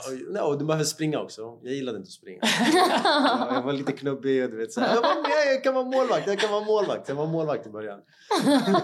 och, 0.46 0.54
no, 0.54 0.60
du 0.60 0.66
behöver 0.66 0.86
springa 0.86 1.20
också. 1.20 1.60
Jag 1.64 1.74
gillade 1.74 1.98
inte 1.98 2.08
att 2.08 2.12
springa. 2.12 2.40
jag, 2.74 3.56
jag 3.58 3.62
var 3.62 3.74
lite 3.74 3.92
knubbig 3.92 4.44
och 4.44 4.50
du 4.50 4.58
vet 4.58 4.72
så 4.74 4.82
här, 4.82 4.96
jag, 4.96 5.02
var, 5.02 5.10
jag, 5.10 5.54
jag 5.56 5.64
kan 5.64 5.74
vara 5.74 5.86
målvakt, 5.86 6.28
jag 6.28 6.40
kan 6.40 6.52
vara 6.52 6.64
målvakt. 6.66 7.10
Jag 7.10 7.16
var 7.16 7.28
målvakt 7.28 7.68
i 7.68 7.70
början. 7.70 8.00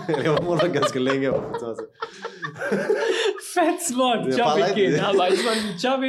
jag 0.23 0.33
var 0.33 0.41
målvakt 0.43 0.73
ganska 0.73 0.99
länge. 0.99 1.31
Alltså. 1.31 1.75
Fett 3.55 3.81
smart! 3.83 4.18
Chubby 4.25 4.73
kid! 4.75 4.99
Han 4.99 5.17
bara, 5.17 5.29
just 5.29 5.45
wanna 5.45 5.61
be 5.61 5.77
chubby, 5.79 6.07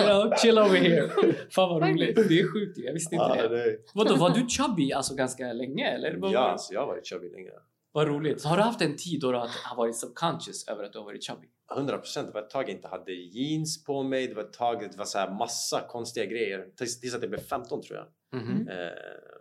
you 0.00 0.06
know, 0.06 0.36
chill 0.42 0.58
over 0.58 0.76
here. 0.76 1.08
Fan 1.50 1.68
vad 1.70 1.82
roligt. 1.88 2.16
Det 2.28 2.40
är 2.40 2.52
sjukt 2.52 2.78
jag 2.78 2.92
visste 2.92 3.14
inte 3.14 3.26
Ja, 3.38 3.48
det. 3.48 3.64
det, 3.64 3.76
Vadå, 3.94 4.16
var 4.16 4.30
du 4.30 4.48
chubby 4.48 4.92
alltså 4.92 5.14
ganska 5.14 5.52
länge 5.52 5.86
eller? 5.90 6.16
Vad, 6.16 6.32
ja, 6.32 6.38
alltså, 6.38 6.74
jag 6.74 6.80
har 6.80 6.86
varit 6.86 7.06
chubby 7.06 7.30
länge. 7.30 7.50
vad 7.92 8.06
roligt. 8.08 8.40
Så 8.40 8.48
har 8.48 8.56
du 8.56 8.62
haft 8.62 8.80
en 8.82 8.96
tid 8.96 9.20
då 9.20 9.32
du 9.32 9.38
har 9.38 9.76
varit 9.76 9.96
subconscious 9.96 10.68
över 10.68 10.84
att 10.84 10.92
du 10.92 10.98
har 10.98 11.04
varit 11.04 11.24
chubby? 11.24 11.46
100 11.76 11.98
procent. 11.98 12.26
Det 12.26 12.32
var 12.34 12.42
ett 12.42 12.50
tag 12.50 12.62
jag 12.62 12.70
inte 12.70 12.88
hade 12.88 13.12
jeans 13.12 13.84
på 13.84 14.02
mig. 14.02 14.26
Det 14.28 14.34
var 14.34 14.42
ett 14.42 14.52
tag 14.52 14.80
det 14.92 14.98
var 14.98 15.04
så 15.04 15.18
här 15.18 15.30
massa 15.30 15.80
konstiga 15.88 16.26
grejer. 16.26 16.64
Tills, 16.78 17.00
tills 17.00 17.14
att 17.14 17.20
jag 17.22 17.30
blev 17.30 17.40
15 17.40 17.82
tror 17.82 17.98
jag. 17.98 18.40
Mhm. 18.40 18.68
Eh, 18.68 18.74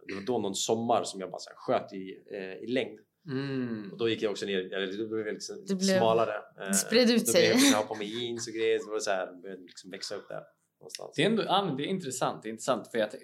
det 0.08 0.14
var 0.16 0.26
då 0.26 0.38
någon 0.40 0.56
sommar 0.56 1.04
som 1.04 1.20
jag 1.20 1.32
bara 1.32 1.40
så 1.40 1.50
här 1.50 1.58
sköt 1.58 1.94
i, 1.94 2.18
eh, 2.32 2.64
i 2.64 2.68
längd. 2.68 3.00
Mm. 3.28 3.90
Och 3.92 3.98
då 3.98 4.10
gick 4.10 4.22
jag 4.22 4.32
också 4.32 4.46
ner, 4.46 4.74
eller 4.74 4.98
då 4.98 5.08
blev 5.08 5.26
jag 5.28 5.34
liksom 5.34 5.66
Det 5.68 5.76
blev- 5.76 5.98
smalare. 5.98 6.34
Eh, 6.62 6.72
spred 6.72 7.10
ut 7.10 7.26
då 7.26 7.32
sig. 7.32 7.56
Blev 7.56 7.72
jag 7.72 7.88
på 7.88 7.96
mig 7.96 8.08
jeans 8.24 8.48
och 8.48 8.54
grejer. 8.54 8.80
Så 8.80 8.86
det 8.86 8.92
var 8.92 9.00
så 9.00 9.12
här, 9.12 9.42
började 9.42 9.62
liksom 9.62 9.92
växa 9.92 10.16
upp 10.16 10.28
där 10.30 10.44
någonstans. 10.80 11.12
Det 11.16 11.22
är, 11.24 11.26
ändå, 11.30 11.76
det 11.78 11.84
är 11.84 11.88
intressant. 11.88 12.44
Det 12.44 12.50
är 12.50 12.52
intressant 12.52 12.92
för 12.92 12.98
att 13.00 13.16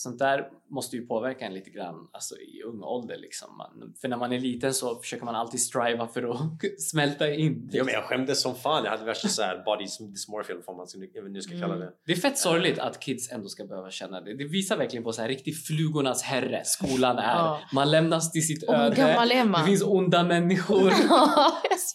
sånt 0.00 0.18
där 0.18 0.48
måste 0.70 0.96
ju 0.96 1.06
påverka 1.06 1.44
en 1.46 1.54
lite 1.54 1.70
grann 1.70 2.08
alltså 2.12 2.34
i 2.36 2.62
ung 2.62 2.82
ålder. 2.82 3.16
Liksom. 3.16 3.56
Man, 3.56 3.94
för 4.00 4.08
när 4.08 4.16
man 4.16 4.32
är 4.32 4.40
liten 4.40 4.74
så 4.74 4.96
försöker 4.96 5.24
man 5.24 5.34
alltid 5.34 5.60
striva 5.60 6.06
för 6.08 6.22
att 6.30 6.40
smälta 6.78 7.30
in. 7.34 7.68
Ja, 7.72 7.84
men 7.84 7.94
jag 7.94 8.04
skämdes 8.04 8.42
som 8.42 8.54
fan. 8.54 8.84
Jag 8.84 8.90
hade 8.90 9.04
värsta 9.04 9.28
så 9.28 9.42
här 9.42 9.62
body 9.64 9.84
dysmorphia 10.10 10.54
eller 10.54 10.64
vad 10.66 10.76
man 10.76 11.32
nu 11.32 11.40
ska 11.40 11.52
kalla 11.52 11.64
Mm. 11.74 11.80
det. 11.80 11.92
Det 12.06 12.12
är 12.12 12.16
fett 12.16 12.38
sorgligt 12.38 12.78
att 12.78 13.00
kids 13.00 13.32
ändå 13.32 13.48
ska 13.48 13.64
behöva 13.64 13.90
känna 13.90 14.20
det. 14.20 14.36
Det 14.36 14.44
visar 14.44 14.76
verkligen 14.76 15.04
på 15.04 15.12
så 15.12 15.22
här 15.22 15.28
riktig 15.28 15.56
flugornas 15.66 16.22
herre 16.22 16.62
skolan 16.64 17.18
är. 17.18 17.22
Ja. 17.36 17.60
Man 17.74 17.90
lämnas 17.90 18.32
till 18.32 18.46
sitt 18.46 18.62
hur 18.68 18.74
öde. 18.74 18.96
gammal 18.96 19.30
är 19.32 19.44
man? 19.44 19.60
Det 19.60 19.66
finns 19.66 19.82
onda 19.82 20.22
människor. 20.24 20.90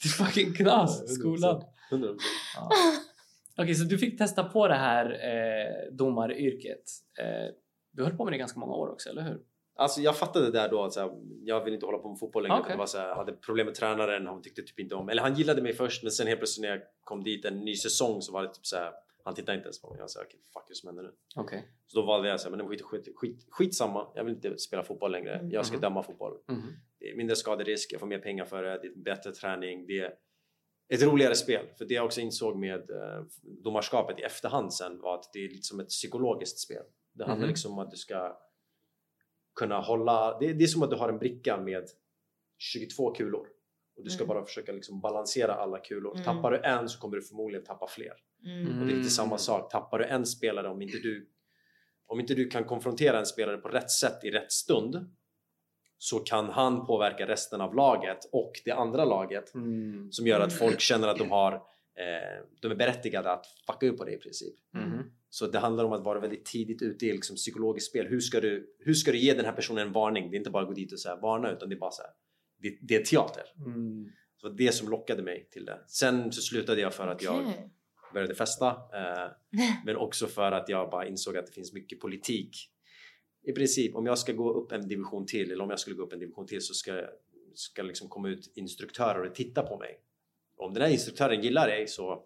Det 0.03 0.07
är 0.09 0.25
fucking 0.25 0.53
knas, 0.53 1.15
skolan. 1.15 1.61
100%. 1.91 2.15
Ja. 2.55 2.69
Okej, 3.57 3.75
så 3.75 3.83
du 3.83 3.97
fick 3.97 4.17
testa 4.17 4.43
på 4.43 4.67
det 4.67 4.75
här 4.75 5.05
eh, 5.05 5.95
domaryrket. 5.97 6.83
Eh, 7.21 7.25
du 7.95 8.03
höll 8.03 8.17
på 8.17 8.23
med 8.23 8.33
det 8.33 8.35
i 8.35 8.39
ganska 8.39 8.59
många 8.59 8.73
år 8.73 8.89
också, 8.89 9.09
eller 9.09 9.21
hur? 9.21 9.39
Alltså 9.77 10.01
jag 10.01 10.17
fattade 10.17 10.51
där 10.51 10.69
då 10.69 10.83
att 10.83 10.93
så 10.93 10.99
här, 10.99 11.11
jag 11.43 11.63
vill 11.63 11.73
inte 11.73 11.85
hålla 11.85 11.97
på 11.97 12.09
med 12.09 12.19
fotboll 12.19 12.43
längre. 12.43 12.59
Okej. 12.59 12.71
Det 12.71 12.77
var 12.77 12.85
så 12.85 12.97
här, 12.97 13.07
jag 13.07 13.15
hade 13.15 13.31
problem 13.33 13.65
med 13.65 13.75
tränaren, 13.75 14.27
han 14.27 14.41
tyckte 14.41 14.61
typ 14.61 14.79
inte 14.79 14.95
om... 14.95 15.09
Eller 15.09 15.21
han 15.21 15.33
gillade 15.35 15.61
mig 15.61 15.73
först 15.73 16.03
men 16.03 16.11
sen 16.11 16.27
helt 16.27 16.39
plötsligt 16.39 16.61
när 16.61 16.69
jag 16.69 16.81
kom 17.03 17.23
dit 17.23 17.45
en 17.45 17.59
ny 17.59 17.75
säsong 17.75 18.21
så 18.21 18.31
var 18.33 18.43
det 18.43 18.53
typ 18.53 18.65
så 18.65 18.75
här, 18.75 18.91
han 19.23 19.35
tittade 19.35 19.55
inte 19.57 19.65
ens 19.67 19.81
på 19.81 19.89
mig. 19.89 19.99
Jag 19.99 20.09
sa 20.09 20.21
okej, 20.21 20.39
fuck 20.53 20.63
vad 20.67 20.77
som 20.77 20.87
händer 20.87 21.03
nu? 21.03 21.11
Okej. 21.35 21.67
Så 21.87 21.99
då 22.01 22.05
valde 22.05 22.29
jag 22.29 22.39
så 22.41 22.49
här, 22.49 22.57
men 22.57 22.67
skit, 22.67 22.81
skit, 22.81 23.07
skit, 23.15 23.45
skitsamma, 23.49 24.07
jag 24.15 24.23
vill 24.23 24.33
inte 24.33 24.57
spela 24.57 24.83
fotboll 24.83 25.11
längre. 25.11 25.35
Mm. 25.35 25.51
Jag 25.51 25.65
ska 25.65 25.75
Mhm. 25.75 25.81
döma 25.81 26.03
fotboll. 26.03 26.37
Mhm. 26.47 26.61
Det 26.99 27.11
är 27.11 27.15
mindre 27.15 27.35
skaderisk, 27.35 27.93
jag 27.93 27.99
får 27.99 28.07
mer 28.07 28.19
pengar 28.19 28.45
för 28.45 28.63
det, 28.63 28.79
det 28.81 28.87
är 28.87 28.95
bättre 28.95 29.31
träning, 29.31 29.85
det 29.87 29.99
är 29.99 30.13
ett 30.93 31.03
roligare 31.03 31.35
spel. 31.35 31.65
För 31.77 31.85
det 31.85 31.93
jag 31.93 32.05
också 32.05 32.21
insåg 32.21 32.57
med 32.57 32.89
eh, 32.91 33.23
domarskapet 33.63 34.19
i 34.19 34.21
efterhand 34.21 34.73
sen 34.73 35.01
var 35.01 35.15
att 35.15 35.29
det 35.33 35.39
är 35.45 35.49
lite 35.49 35.63
som 35.63 35.79
ett 35.79 35.89
psykologiskt 35.89 36.59
spel. 36.59 36.83
Det 37.15 37.23
handlar 37.25 37.45
Mhm. 37.45 37.49
liksom 37.49 37.71
om 37.71 37.79
att 37.79 37.91
du 37.91 37.97
ska 37.97 38.37
kunna 39.59 39.79
hålla, 39.81 40.39
det, 40.39 40.53
det 40.53 40.63
är 40.63 40.67
som 40.67 40.83
att 40.83 40.89
du 40.89 40.95
har 40.95 41.09
en 41.09 41.17
bricka 41.19 41.57
med 41.57 41.83
22 42.57 43.11
kulor 43.13 43.47
och 43.97 44.03
du 44.03 44.09
ska 44.09 44.23
Mm. 44.23 44.35
bara 44.35 44.45
försöka 44.45 44.71
liksom 44.71 45.01
balansera 45.01 45.53
alla 45.53 45.79
kulor. 45.79 46.11
Mm. 46.13 46.23
Tappar 46.25 46.51
du 46.51 46.57
en 46.63 46.89
så 46.89 46.99
kommer 46.99 47.15
du 47.15 47.21
förmodligen 47.21 47.65
tappa 47.65 47.87
fler. 47.87 48.13
Mm. 48.45 48.67
Och 48.67 48.73
det 48.73 48.81
är 48.81 48.85
lite 48.85 48.95
Mm. 48.95 49.09
samma 49.09 49.37
sak. 49.37 49.71
Tappar 49.71 49.99
du 49.99 50.05
en 50.05 50.25
spelare 50.25 50.67
om 50.69 50.81
inte 50.81 50.97
du 50.97 51.31
om 52.07 52.19
inte 52.19 52.33
du 52.35 52.47
kan 52.49 52.63
konfrontera 52.63 53.19
en 53.19 53.25
spelare 53.25 53.57
på 53.57 53.67
rätt 53.67 53.91
sätt 53.91 54.23
i 54.23 54.31
rätt 54.31 54.51
stund 54.51 55.15
så 55.97 56.19
kan 56.19 56.49
han 56.49 56.85
påverka 56.85 57.27
resten 57.27 57.61
av 57.61 57.75
laget 57.75 58.17
och 58.31 58.51
det 58.65 58.71
andra 58.71 59.05
laget 59.05 59.53
Mm. 59.55 60.11
som 60.11 60.27
gör 60.27 60.39
att 60.39 60.53
folk 60.53 60.79
känner 60.79 61.07
att 61.07 61.17
de 61.17 61.31
har 61.31 61.53
eh, 61.97 62.43
de 62.61 62.71
är 62.71 62.75
berättigade 62.75 63.31
att 63.31 63.45
fucka 63.67 63.87
upp 63.87 63.97
på 63.97 64.05
det 64.05 64.11
i 64.11 64.17
princip. 64.17 64.55
Mhm. 64.73 65.11
Så 65.35 65.47
det 65.47 65.59
handlar 65.59 65.83
om 65.83 65.93
att 65.93 66.03
vara 66.03 66.19
väldigt 66.19 66.45
tidigt 66.45 66.81
ute 66.81 67.05
i 67.05 67.11
liksom 67.11 67.35
psykologiskt 67.35 67.89
spel. 67.89 68.07
Hur 68.07 68.19
ska, 68.19 68.41
du, 68.41 68.75
hur 68.79 68.93
ska 68.93 69.11
du 69.11 69.17
ge 69.17 69.33
den 69.33 69.45
här 69.45 69.51
personen 69.51 69.87
en 69.87 69.93
varning? 69.93 70.31
Det 70.31 70.35
är 70.35 70.37
inte 70.37 70.49
bara 70.49 70.63
att 70.63 70.69
gå 70.69 70.73
dit 70.73 70.93
och 70.93 70.99
säga 70.99 71.15
varna 71.15 71.51
utan 71.51 71.69
det 71.69 71.75
är 71.75 71.79
bara 71.79 71.91
så 71.91 72.01
här, 72.01 72.11
det, 72.61 72.77
det 72.81 72.95
är 72.95 73.03
teater. 73.03 73.43
Mm. 73.65 74.09
Så 74.37 74.47
det 74.47 74.51
var 74.51 74.57
det 74.57 74.71
som 74.71 74.89
lockade 74.89 75.23
mig 75.23 75.49
till 75.51 75.65
det. 75.65 75.79
Sen 75.87 76.31
så 76.31 76.41
slutade 76.41 76.81
jag 76.81 76.93
för 76.93 77.07
att 77.07 77.21
jag 77.21 77.41
Okej. 77.41 77.69
började 78.13 78.35
festa. 78.35 78.67
Eh, 78.69 79.31
men 79.85 79.95
också 79.95 80.27
för 80.27 80.51
att 80.51 80.69
jag 80.69 80.89
bara 80.89 81.07
insåg 81.07 81.37
att 81.37 81.45
det 81.45 81.53
finns 81.53 81.73
mycket 81.73 81.99
politik. 81.99 82.55
I 83.43 83.51
princip, 83.51 83.95
om 83.95 84.05
jag 84.05 84.17
ska 84.17 84.33
gå 84.33 84.53
upp 84.53 84.71
en 84.71 84.87
division 84.87 85.25
till 85.25 85.51
eller 85.51 85.63
om 85.63 85.69
jag 85.69 85.79
skulle 85.79 85.95
gå 85.95 86.03
upp 86.03 86.13
en 86.13 86.19
division 86.19 86.47
till 86.47 86.61
så 86.61 86.73
ska, 86.73 87.07
ska 87.53 87.83
liksom 87.83 88.09
komma 88.09 88.29
ut 88.29 88.51
instruktörer 88.55 89.29
och 89.29 89.35
titta 89.35 89.63
på 89.63 89.77
mig. 89.77 89.99
Om 90.57 90.73
den 90.73 90.83
här 90.83 90.89
instruktören 90.89 91.41
gillar 91.41 91.67
dig 91.67 91.87
så 91.87 92.23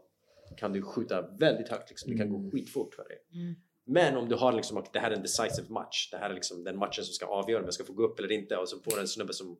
kan 0.57 0.73
du 0.73 0.81
skjuta 0.81 1.21
väldigt 1.39 1.69
högt. 1.69 1.89
Liksom. 1.89 2.12
Det 2.12 2.17
kan 2.17 2.27
Mm. 2.27 2.43
gå 2.43 2.51
skitfort 2.51 2.95
för 2.95 3.03
dig. 3.03 3.17
Mm. 3.33 3.55
Men 3.85 4.17
om 4.17 4.29
du 4.29 4.35
har 4.35 4.53
liksom 4.53 4.77
att 4.77 4.93
det 4.93 4.99
här 4.99 5.12
är 5.12 5.15
en 5.15 5.21
decisive 5.21 5.69
match. 5.69 6.09
Det 6.12 6.17
här 6.17 6.29
är 6.29 6.33
liksom 6.33 6.63
den 6.63 6.77
matchen 6.77 7.03
som 7.03 7.13
ska 7.13 7.25
avgöra 7.25 7.59
om 7.59 7.65
jag 7.65 7.73
ska 7.73 7.83
få 7.83 7.93
gå 7.93 8.03
upp 8.03 8.19
eller 8.19 8.31
inte 8.31 8.57
och 8.57 8.69
så 8.69 8.79
får 8.79 8.91
du 8.91 8.99
en 8.99 9.07
snubbe 9.07 9.33
som 9.33 9.57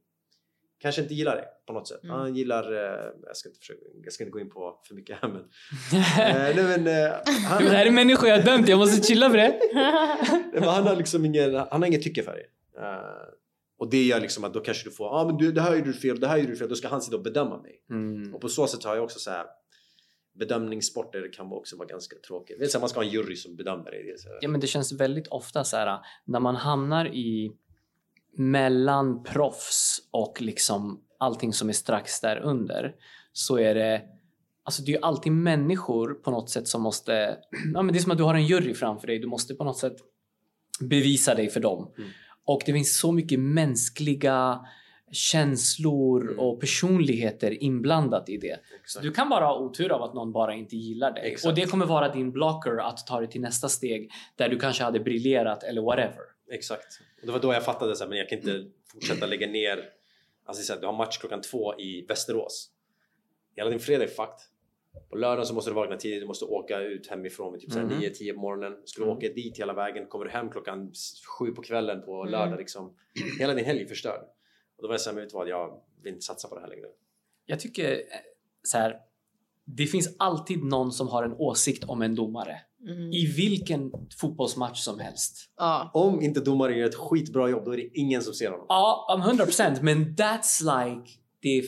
kanske 0.80 1.02
inte 1.02 1.14
gillar 1.14 1.36
det 1.36 1.46
på 1.68 1.74
något 1.74 1.88
sätt. 1.88 2.04
Mm. 2.04 2.16
Han 2.16 2.36
gillar, 2.36 2.72
eh, 2.72 3.12
jag, 3.26 3.38
ska 3.38 3.50
inte 3.50 3.60
försöka, 3.60 3.80
jag 4.04 4.14
ska 4.14 4.24
inte 4.24 4.32
gå 4.32 4.40
in 4.40 4.50
på 4.50 4.80
för 4.88 4.96
mycket 4.96 5.18
här 5.22 5.30
men, 5.30 5.42
eh, 5.94 6.56
nej, 6.56 6.64
men 6.78 6.88
eh, 6.88 7.12
han, 7.50 7.64
Det 7.64 7.70
här 7.70 7.86
är 7.86 7.92
människor 7.92 8.30
jag 8.30 8.38
har 8.38 8.44
dömt, 8.44 8.68
jag 8.70 8.80
måste 8.80 9.08
chilla 9.08 9.30
med 9.30 9.40
det. 9.40 9.60
Nej, 10.32 10.50
men 10.54 10.64
han 10.64 10.88
har 10.88 10.96
liksom 10.96 11.26
ingen, 11.26 11.56
han 11.56 11.82
har 11.82 11.86
inget 11.86 12.02
tycke 12.04 12.24
för 12.24 12.32
dig. 12.32 12.46
Eh, 12.78 13.34
och 13.80 13.90
det 13.90 14.04
gör 14.04 14.20
liksom 14.20 14.44
att 14.44 14.54
då 14.54 14.60
kanske 14.60 14.90
du 14.90 14.92
får, 14.92 15.08
ja 15.08 15.12
ah, 15.12 15.26
men 15.26 15.38
du, 15.38 15.52
det 15.52 15.62
här 15.62 15.76
gjorde 15.76 15.88
du 15.88 15.94
fel, 15.94 16.20
det 16.20 16.28
här 16.28 16.38
gjorde 16.38 16.52
du 16.52 16.58
fel. 16.58 16.70
Då 16.70 16.76
ska 16.76 16.88
han 16.88 17.02
sitta 17.02 17.18
och 17.18 17.24
bedöma 17.24 17.62
mig. 17.62 17.82
Mm. 17.90 18.36
Och 18.36 18.42
på 18.42 18.50
så 18.50 18.68
sätt 18.68 18.84
har 18.84 18.96
jag 18.96 19.04
också 19.04 19.20
så 19.20 19.32
här 19.32 19.46
bedömningssporter 20.40 21.34
kan 21.34 21.52
också 21.52 21.78
vara 21.78 21.88
ganska 21.88 22.16
tråkigt. 22.28 22.60
Det 22.60 22.66
är 22.66 22.70
så 22.70 22.80
man 22.80 22.90
ska 22.90 23.00
ha 23.00 23.06
en 23.06 23.12
jury 23.12 23.36
som 23.36 23.56
bedömer. 23.56 23.92
Det 23.92 24.20
så 24.20 24.30
Ja, 24.42 24.50
men 24.50 24.62
det 24.62 24.68
känns 24.68 24.92
väldigt 24.92 25.28
ofta 25.28 25.64
så 25.64 25.78
här 25.78 26.00
när 26.26 26.40
man 26.40 26.56
hamnar 26.56 27.08
i 27.08 27.52
mellan 28.38 29.24
proffs 29.24 30.02
och 30.12 30.42
liksom 30.42 31.04
allting 31.18 31.54
som 31.54 31.70
är 31.70 31.74
strax 31.74 32.22
där 32.22 32.38
under 32.38 32.96
så 33.34 33.60
är 33.60 33.76
det 33.76 34.02
Alltså 34.64 34.82
det 34.82 34.92
är 34.92 34.96
ju 34.96 35.02
alltid 35.02 35.32
människor 35.32 36.14
på 36.14 36.32
något 36.32 36.50
sätt 36.50 36.68
som 36.68 36.82
måste... 36.82 37.38
Ja, 37.74 37.82
men 37.82 37.94
det 37.94 38.00
är 38.00 38.02
som 38.02 38.12
att 38.12 38.18
du 38.18 38.24
har 38.24 38.36
en 38.36 38.46
jury 38.46 38.74
framför 38.74 39.08
dig. 39.08 39.20
Du 39.20 39.28
måste 39.28 39.56
på 39.56 39.64
något 39.64 39.78
sätt 39.78 39.96
bevisa 40.80 41.36
dig 41.36 41.50
för 41.50 41.60
dem. 41.60 41.94
Mm. 41.98 42.10
Och 42.46 42.62
det 42.66 42.74
finns 42.74 43.00
så 43.00 43.12
mycket 43.12 43.40
mänskliga 43.40 44.60
känslor 45.12 46.22
Mm. 46.22 46.40
och 46.40 46.60
personligheter 46.60 47.64
inblandat 47.64 48.30
i 48.30 48.38
det. 48.38 48.60
Exakt. 48.82 49.04
du 49.04 49.12
kan 49.12 49.30
bara 49.30 49.46
ha 49.46 49.60
otur 49.60 49.92
av 49.92 50.02
att 50.04 50.14
någon 50.14 50.32
bara 50.32 50.54
inte 50.54 50.76
gillar 50.76 51.12
dig. 51.12 51.32
Exakt. 51.32 51.46
Och 51.52 51.56
det 51.56 51.66
kommer 51.72 51.86
vara 51.86 52.10
din 52.14 52.32
blocker 52.32 52.78
att 52.78 53.08
ta 53.08 53.20
dig 53.20 53.30
till 53.30 53.42
nästa 53.42 53.70
steg 53.70 54.12
där 54.36 54.50
du 54.50 54.60
kanske 54.60 54.84
hade 54.84 55.00
briljerat 55.00 55.64
eller 55.64 55.82
whatever. 55.82 56.22
Exakt. 56.52 57.00
Och 57.22 57.26
det 57.26 57.32
var 57.32 57.40
då 57.40 57.54
jag 57.54 57.66
fattade 57.66 57.96
så 57.96 58.04
här, 58.04 58.10
men 58.10 58.18
jag 58.18 58.30
kan 58.30 58.38
inte 58.40 58.66
fortsätta 58.94 59.26
lägga 59.26 59.48
ner. 59.48 59.84
Alltså 60.46 60.64
så 60.64 60.74
här, 60.74 60.80
du 60.80 60.86
har 60.86 60.94
match 60.94 61.18
klockan 61.18 61.42
två 61.42 61.80
i 61.80 62.06
Västerås. 62.08 62.70
Hela 63.56 63.70
din 63.70 63.80
fredag 63.80 64.04
är 64.04 64.08
fucked. 64.08 64.40
På 65.10 65.16
lördagen 65.16 65.46
så 65.46 65.54
måste 65.54 65.72
du 65.72 65.76
vakna 65.76 65.98
tidigt, 65.98 66.22
du 66.22 66.28
måste 66.28 66.46
åka 66.46 66.80
ut 66.80 67.08
hemifrån 67.08 67.54
vid 67.54 67.62
typ 67.62 67.74
Mhm. 67.76 67.90
9-10 67.90 68.34
på 68.34 68.40
morgonen. 68.40 68.78
Du 68.98 69.04
Mm. 69.04 69.18
åka 69.18 69.28
dit 69.28 69.60
hela 69.60 69.74
vägen, 69.74 70.06
kommer 70.08 70.26
du 70.26 70.32
hem 70.32 70.50
klockan 70.50 70.92
sju 71.40 71.52
på 71.52 71.62
kvällen 71.62 72.02
på 72.02 72.22
Mm. 72.22 72.32
lördag 72.32 72.58
liksom. 72.60 72.96
Hela 73.40 73.54
din 73.54 73.66
helg 73.66 73.82
är 73.82 73.86
förstörd. 73.86 74.22
Och 74.80 74.84
då 74.84 74.88
var 74.88 74.94
jag 74.94 75.02
såhär, 75.02 75.16
men 75.16 75.24
vet 75.24 75.30
du 75.30 75.38
vad, 75.38 75.48
jag 75.48 75.82
vill 76.04 76.14
inte 76.14 76.26
satsa 76.26 76.48
på 76.48 76.56
det 76.56 76.62
här 76.62 76.68
längre. 76.68 76.88
Jag 77.46 77.60
tycker 77.60 77.92
eh, 77.92 78.00
så 78.64 78.78
här, 78.78 78.96
det 79.66 79.86
finns 79.86 80.16
alltid 80.20 80.64
någon 80.64 80.92
som 80.92 81.08
har 81.08 81.24
en 81.24 81.34
åsikt 81.34 81.84
om 81.84 82.02
en 82.02 82.16
domare. 82.16 82.62
Mm. 82.88 83.14
I 83.14 83.26
vilken 83.26 83.92
fotbollsmatch 84.22 84.80
som 84.80 85.00
helst. 85.00 85.52
Ja. 85.58 85.92
Om 85.94 86.22
inte 86.22 86.40
domaren 86.40 86.78
gör 86.78 86.88
ett 86.88 86.96
skitbra 86.96 87.50
jobb 87.50 87.66
då 87.66 87.74
är 87.74 87.78
det 87.78 87.90
ingen 87.94 88.22
som 88.22 88.34
ser 88.34 88.52
honom. 88.52 88.66
Ja, 88.70 89.06
om 89.16 89.40
100% 89.40 89.82
men 89.82 90.16
that's 90.16 90.86
like... 90.86 91.12
Det 91.42 91.58
är, 91.58 91.66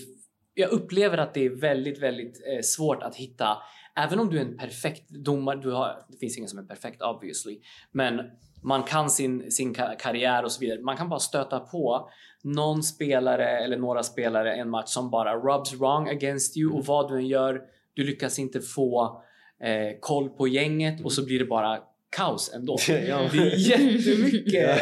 jag 0.53 0.71
upplever 0.71 1.17
att 1.17 1.33
det 1.33 1.45
är 1.45 1.49
väldigt, 1.49 1.99
väldigt 1.99 2.41
eh, 2.47 2.61
svårt 2.61 3.03
att 3.03 3.15
hitta 3.15 3.57
Även 3.95 4.19
om 4.19 4.29
du 4.29 4.37
är 4.37 4.41
en 4.41 4.57
perfekt 4.57 5.09
domare, 5.09 5.59
du 5.61 5.71
har, 5.71 6.05
det 6.09 6.17
finns 6.17 6.37
ingen 6.37 6.49
som 6.49 6.59
är 6.59 6.63
perfekt 6.63 7.01
obviously, 7.01 7.59
men 7.91 8.19
man 8.63 8.83
kan 8.83 9.09
sin, 9.09 9.51
sin 9.51 9.73
ka- 9.75 9.95
karriär 9.99 10.43
och 10.43 10.51
så 10.51 10.59
vidare. 10.59 10.81
Man 10.81 10.97
kan 10.97 11.09
bara 11.09 11.19
stöta 11.19 11.59
på 11.59 12.09
någon 12.43 12.83
spelare 12.83 13.49
eller 13.59 13.77
några 13.77 14.03
spelare 14.03 14.53
en 14.55 14.69
match 14.69 14.89
som 14.89 15.09
bara 15.09 15.35
rubs 15.37 15.73
wrong 15.73 16.09
against 16.09 16.57
you 16.57 16.73
och 16.73 16.85
vad 16.85 17.11
du 17.11 17.15
än 17.17 17.27
gör, 17.27 17.61
du 17.93 18.03
lyckas 18.03 18.39
inte 18.39 18.61
få 18.61 19.21
eh, 19.63 19.99
koll 19.99 20.29
på 20.29 20.47
gänget 20.47 21.05
och 21.05 21.11
så 21.11 21.25
blir 21.25 21.39
det 21.39 21.45
bara 21.45 21.79
kaos 22.17 22.53
ändå. 22.55 22.77
Ja. 22.87 23.29
Det 23.31 23.37
är 23.37 23.55
jättemycket 23.69 24.79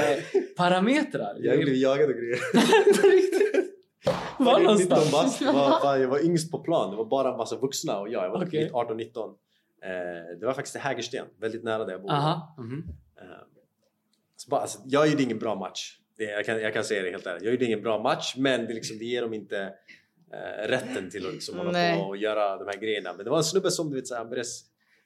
parametrar. 0.57 1.35
Jag 1.39 1.59
blev 1.59 1.75
jagad 1.75 2.09
och 2.09 2.15
grejer. 2.15 2.39
Var 4.39 4.59
Jag 4.59 4.71
är 4.71 4.75
19 4.75 4.89
någonstans? 4.97 5.11
bast, 5.11 5.41
var, 5.41 5.79
fan, 5.81 6.01
jag 6.01 6.07
var 6.07 6.25
yngst 6.25 6.51
på 6.51 6.59
plan. 6.59 6.91
Det 6.91 6.97
var 6.97 7.05
bara 7.05 7.31
en 7.31 7.37
massa 7.37 7.55
vuxna 7.57 7.99
och 7.99 8.09
jag. 8.09 8.25
Jag 8.25 8.29
var 8.31 8.45
typ 8.45 8.71
18-19. 8.71 9.33
Eh, 9.83 10.39
det 10.39 10.45
var 10.45 10.53
faktiskt 10.53 10.75
i 10.75 10.79
Hägersten, 10.79 11.25
väldigt 11.41 11.63
nära 11.63 11.85
där 11.85 11.91
jag 11.91 12.01
bodde. 12.01 12.13
Aha. 12.13 12.55
mhm. 12.57 12.83
Eh, 12.87 12.93
så 14.39 14.49
bara, 14.49 14.61
alltså, 14.61 14.79
jag 14.85 15.07
gjorde 15.07 15.23
ingen 15.23 15.39
bra 15.39 15.55
match. 15.55 15.97
Det, 16.17 16.23
jag, 16.23 16.45
kan, 16.45 16.61
jag 16.61 16.73
kan 16.73 16.83
säga 16.83 17.03
det 17.03 17.11
helt 17.11 17.27
ärligt. 17.27 17.43
Jag 17.43 17.51
gjorde 17.51 17.65
ingen 17.65 17.81
bra 17.81 18.01
match 18.01 18.33
men 18.37 18.65
det, 18.65 18.73
liksom, 18.73 18.97
det 18.97 19.05
ger 19.05 19.21
dem 19.21 19.33
inte 19.33 19.73
eh, 20.33 20.67
rätten 20.67 21.09
till 21.09 21.27
att 21.27 21.33
liksom, 21.33 21.57
hålla 21.57 21.71
Nej. 21.71 21.99
på 21.99 22.05
och 22.05 22.17
göra 22.17 22.57
de 22.57 22.67
här 22.67 22.77
grejerna. 22.77 23.13
Men 23.13 23.25
det 23.25 23.31
var 23.31 23.37
en 23.37 23.43
snubbe 23.43 23.71
som 23.71 23.89
du 23.89 23.95
vet, 23.95 24.07
så 24.07 24.15
här, 24.15 24.25
började, 24.25 24.49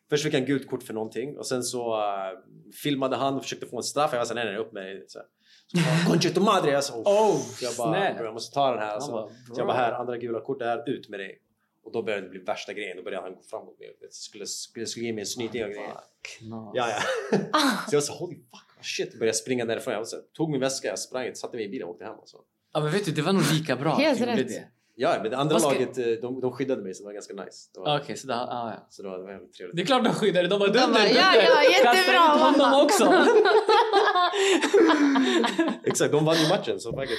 Först 0.10 0.24
fick 0.24 0.34
han 0.34 0.46
gult 0.46 0.68
kort 0.68 0.84
för 0.84 0.94
någonting 0.94 1.38
och 1.38 1.48
sen 1.48 1.64
så 1.64 1.96
uh, 1.96 2.40
filmade 2.84 3.16
han 3.16 3.36
och 3.36 3.44
försökte 3.44 3.66
få 3.66 3.78
en 3.78 3.84
straff. 3.84 4.10
Jag 4.12 4.20
var 4.20 4.26
såhär, 4.26 4.46
nej 4.46 4.54
nej 4.54 4.62
upp 4.62 4.74
med 4.74 4.84
dig. 4.84 5.06
Så, 5.08 5.20
så 5.68 6.10
bara, 6.10 6.20
tu 6.20 6.40
madre! 6.40 6.72
Jag 6.72 6.84
sa, 6.84 6.96
Oh, 6.96 7.38
så 7.38 7.66
jag 7.66 7.76
bara, 7.78 8.24
jag 8.24 8.34
måste 8.34 8.54
ta 8.54 8.72
den 8.72 8.80
här. 8.80 9.00
Så, 9.00 9.12
bara, 9.12 9.28
så 9.28 9.54
jag 9.58 9.68
bara, 9.68 9.78
här, 9.78 9.92
andra 9.92 10.18
gula 10.18 10.42
kortet 10.42 10.68
här, 10.68 10.90
ut 10.90 11.10
med 11.10 11.20
dig. 11.20 11.40
Och 11.84 11.92
då 11.92 12.04
började 12.04 12.24
det 12.24 12.30
bli 12.30 12.40
värsta 12.40 12.74
grejen. 12.74 12.98
Då 12.98 13.04
började 13.04 13.24
han 13.26 13.36
gå 13.36 13.42
framåt. 13.42 13.76
Jag 14.02 14.14
skulle, 14.14 14.46
skulle, 14.46 14.86
skulle 14.86 15.06
ge 15.06 15.14
mig 15.14 15.22
en 15.22 15.26
snyting 15.26 15.64
och 15.64 15.70
grejer. 15.70 15.94
Ja, 16.42 16.74
ja. 16.74 17.00
så 17.90 17.96
jag 17.96 18.04
sa 18.04 18.14
holy 18.14 18.36
fuck, 18.36 18.73
shit. 18.84 19.12
Började 19.12 19.26
jag 19.26 19.36
springa 19.36 19.66
därifrån. 19.66 19.94
Jag 19.94 20.06
tog 20.34 20.50
min 20.50 20.60
väska, 20.60 20.88
jag 20.88 21.00
sprang, 21.00 21.36
satte 21.36 21.58
mig 21.58 21.66
i 21.66 21.70
bilen 21.70 21.88
och 21.88 21.94
åkte 21.94 22.06
hem. 22.06 22.16
Alltså. 22.20 22.38
Ja 22.74 22.80
men 22.80 22.92
vet 22.92 23.06
du, 23.06 23.12
det 23.12 23.22
var 23.22 23.34
nog 23.34 23.44
lika 23.54 23.76
bra 23.76 23.96
Helt 23.96 24.22
rätt. 24.22 24.48
det. 24.48 24.68
Ja, 24.96 25.20
men 25.22 25.32
det 25.32 25.38
andra 25.38 25.60
ska- 25.60 25.70
laget 25.72 25.98
eh, 25.98 26.06
de, 26.06 26.40
de 26.42 26.52
skyddade 26.52 26.84
mig 26.84 26.94
så 26.94 27.04
det 27.04 27.06
var 27.06 27.14
ganska 27.14 27.34
nice. 27.34 27.70
Okej, 27.78 28.18
så 28.18 28.28
det, 28.28 28.36
ah, 28.36 28.70
ja. 28.72 28.88
Så 28.90 29.04
det 29.04 29.10
var, 29.10 29.18
det 29.18 29.24
var 29.24 29.32
jävligt 29.32 29.54
trevligt. 29.54 29.76
det 29.76 29.82
är 29.82 29.86
klart 29.86 30.04
de 30.04 30.14
skyddade, 30.14 30.48
de 30.48 30.60
var 30.60 30.68
dunder, 30.68 30.88
bara, 30.88 31.08
ja, 31.08 31.32
dunder. 31.34 31.50
ja, 31.50 31.64
jättebra, 31.72 32.36
ut 32.36 32.42
honom 32.42 32.58
mamma. 32.58 32.84
också. 32.84 33.04
Exakt, 35.84 36.12
de 36.12 36.26
vann 36.26 36.36
ju 36.36 36.50
matchen 36.50 36.80
så 36.80 36.92
fuck 36.92 37.10
it. 37.10 37.18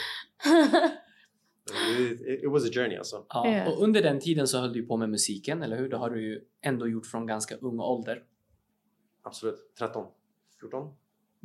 It, 2.44 2.50
was 2.50 2.64
a 2.64 2.68
journey 2.74 2.96
alltså. 2.96 3.24
ja, 3.29 3.66
och 3.70 3.83
under 3.83 4.03
den 4.03 4.20
tiden 4.20 4.48
så 4.48 4.59
höll 4.59 4.72
du 4.72 4.87
på 4.87 4.96
med 4.96 5.09
musiken, 5.11 5.62
eller 5.62 5.77
hur? 5.77 5.88
Det 5.88 5.96
har 5.96 6.11
du 6.11 6.22
ju 6.22 6.40
ändå 6.62 6.88
gjort 6.88 7.07
från 7.07 7.27
ganska 7.27 7.57
ung 7.57 7.81
ålder. 7.81 8.22
Absolut. 9.22 9.74
13, 9.79 10.07
14. 10.61 10.88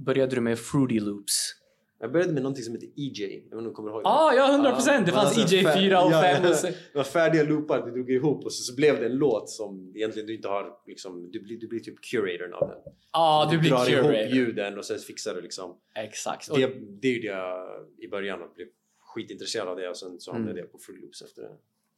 Började 0.05 0.35
du 0.35 0.41
med 0.41 0.59
Fruity 0.59 0.99
Loops? 0.99 1.55
Jag 2.01 2.11
började 2.11 2.33
med 2.33 2.43
någonting 2.43 2.63
som 2.63 2.73
heter 2.73 2.87
EJ. 2.95 3.21
Jag 3.23 3.27
vet 3.29 3.43
inte 3.43 3.55
om 3.57 3.63
du 3.63 3.71
kommer 3.71 3.89
ihåg 3.89 4.03
det? 4.03 4.07
Ah, 4.09 4.33
ja, 4.33 4.51
100 4.53 4.71
procent! 4.71 5.05
Det 5.05 5.11
fanns 5.11 5.37
alltså, 5.37 5.55
EJ 5.55 5.63
fär- 5.63 5.73
4 5.73 6.03
och 6.03 6.11
ja, 6.11 6.21
5 6.21 6.43
ja. 6.43 6.69
Det 6.91 6.97
var 6.97 7.03
färdiga 7.03 7.43
loopar 7.43 7.85
du 7.85 7.91
drog 7.91 8.11
ihop 8.11 8.45
och 8.45 8.53
så, 8.53 8.63
så 8.63 8.75
blev 8.75 8.99
det 8.99 9.05
en 9.05 9.15
låt 9.17 9.49
som 9.49 9.91
egentligen 9.95 10.27
du 10.27 10.35
inte 10.35 10.47
har 10.47 10.65
liksom, 10.87 11.31
du 11.31 11.39
blir, 11.39 11.57
du 11.59 11.67
blir 11.67 11.79
typ 11.79 11.95
curatorn 12.11 12.53
av 12.53 12.67
den. 12.67 12.77
Ja, 13.13 13.47
du 13.51 13.57
blir 13.59 13.69
drar 13.69 13.89
ihop 13.89 14.05
curator. 14.05 14.35
ljuden 14.35 14.77
och 14.77 14.85
sen 14.85 14.99
fixar 14.99 15.35
du 15.35 15.41
liksom. 15.41 15.77
Exakt. 15.95 16.55
Det, 16.55 16.67
det 17.01 17.07
är 17.07 17.13
ju 17.13 17.19
det 17.19 17.27
jag 17.27 17.67
i 18.01 18.07
början 18.07 18.39
blev 18.55 18.67
skitintresserad 19.15 19.67
av 19.67 19.75
det 19.77 19.89
och 19.89 19.97
sen 19.97 20.19
så 20.19 20.31
hamnade 20.31 20.51
Mm. 20.51 20.63
jag 20.63 20.71
på 20.71 20.77
Fruity 20.77 21.01
Loops 21.01 21.21
efter 21.21 21.41
det. 21.41 21.49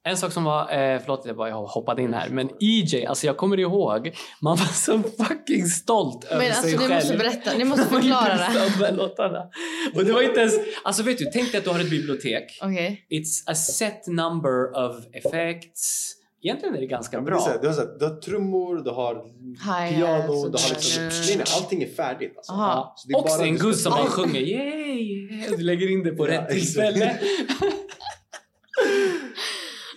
En 0.03 0.17
sak 0.17 0.31
som 0.31 0.43
var, 0.43 0.61
eh, 0.61 0.99
förlåt 0.99 1.23
jag 1.25 1.35
bara 1.35 1.51
hoppade 1.51 2.01
in 2.01 2.13
här, 2.13 2.29
men 2.29 2.49
EJ, 2.59 3.05
alltså 3.05 3.27
jag 3.27 3.37
kommer 3.37 3.59
ihåg, 3.59 4.11
man 4.41 4.57
var 4.57 4.65
så 4.65 4.99
fucking 5.25 5.65
stolt 5.65 6.23
över 6.23 6.37
Men 6.37 6.53
sig 6.53 6.57
alltså, 6.57 6.67
ni 6.69 6.77
själv. 6.77 6.93
måste 6.95 7.17
berätta, 7.17 7.57
ni 7.57 7.63
måste 7.63 7.85
förklara 7.85 8.37
det. 8.79 8.91
låtarna. 8.97 9.49
Och 9.95 10.05
det 10.05 10.13
var 10.13 10.21
inte 10.21 10.39
ens, 10.39 10.53
alltså 10.83 11.03
vet 11.03 11.17
du, 11.17 11.25
tänk 11.33 11.51
dig 11.51 11.57
att 11.57 11.63
du 11.63 11.69
har 11.69 11.79
ett 11.79 11.89
bibliotek. 11.89 12.59
Okej. 12.61 13.05
It's 13.09 13.43
a 13.51 13.55
set 13.55 14.07
number 14.07 14.77
of 14.89 14.95
effects. 15.13 16.13
Egentligen 16.43 16.75
är 16.75 16.79
det 16.79 16.87
ganska 16.87 17.17
Ja, 17.17 17.21
men 17.21 17.25
det 17.25 17.31
är 17.31 17.33
bra. 17.35 17.41
så 17.45 17.49
här, 17.49 17.59
du, 17.61 17.67
har 17.67 17.73
så 17.73 17.81
här, 17.81 17.99
du 17.99 18.05
har 18.05 18.15
trummor, 18.15 18.83
du 18.83 18.89
har 18.89 19.13
Hi-hats 19.15 19.95
piano, 19.95 20.33
och 20.33 20.51
du 20.51 20.57
har 20.57 20.69
liksom... 20.69 21.03
Nej, 21.03 21.35
nej, 21.37 21.45
allting 21.57 21.83
är 21.83 21.87
färdigt. 21.89 22.33
Alltså. 22.37 22.51
Aha. 22.51 22.93
Så 22.97 23.07
det 23.07 23.13
är 23.13 23.17
Och 23.17 23.23
bara 23.23 23.45
en 23.45 23.57
guzz 23.57 23.83
som 23.83 23.91
bara 23.91 24.05
sjunger 24.05 24.41
yay! 24.41 25.47
Du 25.57 25.63
lägger 25.63 25.91
in 25.91 26.03
det 26.03 26.11
på 26.11 26.27
Ja, 26.27 26.33
rätt 26.41 26.49
tillfälle. 26.49 27.19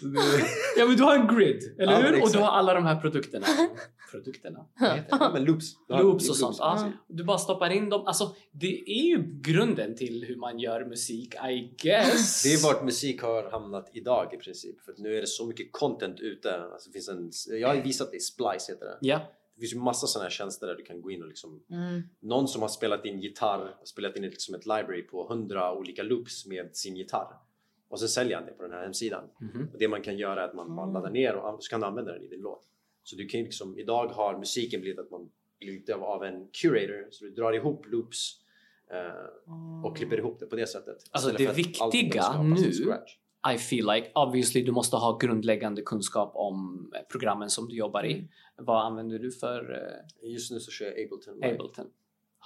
Ja 0.76 0.86
men 0.86 0.96
du 0.96 1.02
har 1.02 1.16
en 1.16 1.36
grid, 1.36 1.74
eller 1.78 1.92
Ja, 1.92 1.98
hur? 1.98 2.22
Och 2.22 2.32
du 2.32 2.38
har 2.38 2.48
alla 2.48 2.74
de 2.74 2.84
här 2.84 3.00
produkterna. 3.00 3.46
Produkterna? 4.10 4.66
Ja, 5.10 5.30
men 5.32 5.44
loops. 5.44 5.66
Loops 5.88 6.30
och 6.30 6.36
sånt. 6.36 6.56
Ja. 6.58 6.92
Du 7.08 7.24
bara 7.24 7.38
stoppar 7.38 7.70
in 7.70 7.88
dem. 7.88 8.06
Alltså, 8.06 8.34
det 8.52 8.90
är 8.90 9.04
ju 9.04 9.40
grunden 9.40 9.96
till 9.96 10.24
hur 10.28 10.36
man 10.36 10.58
gör 10.58 10.84
musik, 10.84 11.34
I 11.34 11.74
guess. 11.82 12.42
Det 12.42 12.52
är 12.52 12.62
vart 12.62 12.84
musik 12.84 13.22
har 13.22 13.50
hamnat 13.50 13.90
idag 13.92 14.34
i 14.34 14.36
princip. 14.36 14.80
För 14.80 14.92
att 14.92 14.98
nu 14.98 15.16
är 15.16 15.20
det 15.20 15.26
så 15.26 15.46
mycket 15.46 15.68
content 15.72 16.20
ute. 16.20 16.56
Alltså, 16.56 16.90
det 16.90 16.92
finns 16.92 17.08
en, 17.08 17.58
jag 17.60 17.68
har 17.68 17.76
visat 17.76 18.10
dig, 18.10 18.20
Splice 18.20 18.70
heter 18.72 18.84
det. 18.86 18.98
Ja, 19.00 19.18
Det 19.54 19.60
finns 19.60 19.74
ju 19.74 19.78
massa 19.78 20.06
sådana 20.06 20.24
här 20.24 20.30
tjänster 20.30 20.66
där 20.66 20.74
du 20.74 20.82
kan 20.84 21.00
gå 21.02 21.10
in 21.10 21.22
och 21.22 21.28
liksom 21.28 21.62
Mm. 21.70 22.02
Någon 22.22 22.48
som 22.48 22.62
har 22.62 22.68
spelat 22.68 23.04
in 23.04 23.20
gitarr 23.20 23.76
och 23.80 23.88
spelat 23.88 24.16
in 24.16 24.24
ett, 24.24 24.30
liksom 24.30 24.54
ett 24.54 24.66
library 24.66 25.02
på 25.02 25.28
100 25.30 25.72
olika 25.72 26.02
loops 26.02 26.46
med 26.46 26.70
sin 26.76 26.96
gitarr. 26.96 27.28
Och 27.94 28.00
så 28.00 28.09
säljer 28.09 28.37
han 28.37 28.46
det 28.46 28.52
på 28.52 28.62
den 28.62 28.72
här 28.72 28.83
hemsidan. 28.83 29.24
Mhm. 29.40 29.68
Och 29.72 29.78
det 29.78 29.88
man 29.88 30.02
kan 30.02 30.18
göra 30.18 30.42
är 30.42 30.48
att 30.48 30.54
man, 30.54 30.74
man 30.74 30.92
laddar 30.92 31.11
ner 31.11 31.35
och 31.37 31.64
så 31.64 31.70
kan 31.70 31.80
du 31.80 31.87
använda 31.87 32.12
den 32.12 32.24
i 32.24 32.28
din 32.28 32.40
låt. 32.40 32.62
Så 33.02 33.16
du 33.16 33.26
kan 33.26 33.40
liksom, 33.40 33.78
idag 33.78 34.07
har 34.09 34.38
musiken 34.38 34.80
blivit 34.80 34.98
att 34.98 35.11
man 35.11 35.30
lite 35.61 35.94
av, 35.94 36.24
en 36.24 36.48
curator. 36.48 37.09
Så 37.11 37.24
du 37.24 37.30
drar 37.30 37.52
ihop 37.52 37.87
loops 37.87 38.40
eh, 38.90 39.87
och 39.87 39.96
klipper 39.96 40.18
ihop 40.18 40.40
det 40.40 40.46
på 40.46 40.57
det 40.57 40.66
sättet. 40.66 40.96
Alltså, 41.11 41.30
det 41.30 41.57
viktiga 41.57 42.42
nu-. 42.42 43.54
I 43.54 43.59
feel 43.59 43.87
like 43.87 44.11
obviously 44.14 44.62
du 44.62 44.72
måste 44.72 44.96
ha 44.96 45.18
grundläggande 45.18 45.83
kunskap 45.83 46.33
om 46.35 46.90
eh, 46.94 47.00
programmen 47.11 47.50
som 47.50 47.68
du 47.68 47.76
jobbar 47.76 48.07
i. 48.07 48.28
Vad 48.57 48.87
använder 48.87 49.18
du 49.18 49.33
för 49.33 49.72
eh, 50.22 50.30
Just 50.33 50.50
nu 50.52 50.61
så 50.61 50.70
kör 50.70 50.85
jag 50.85 50.94
Ableton. 50.94 51.44
Ableton? 51.44 51.87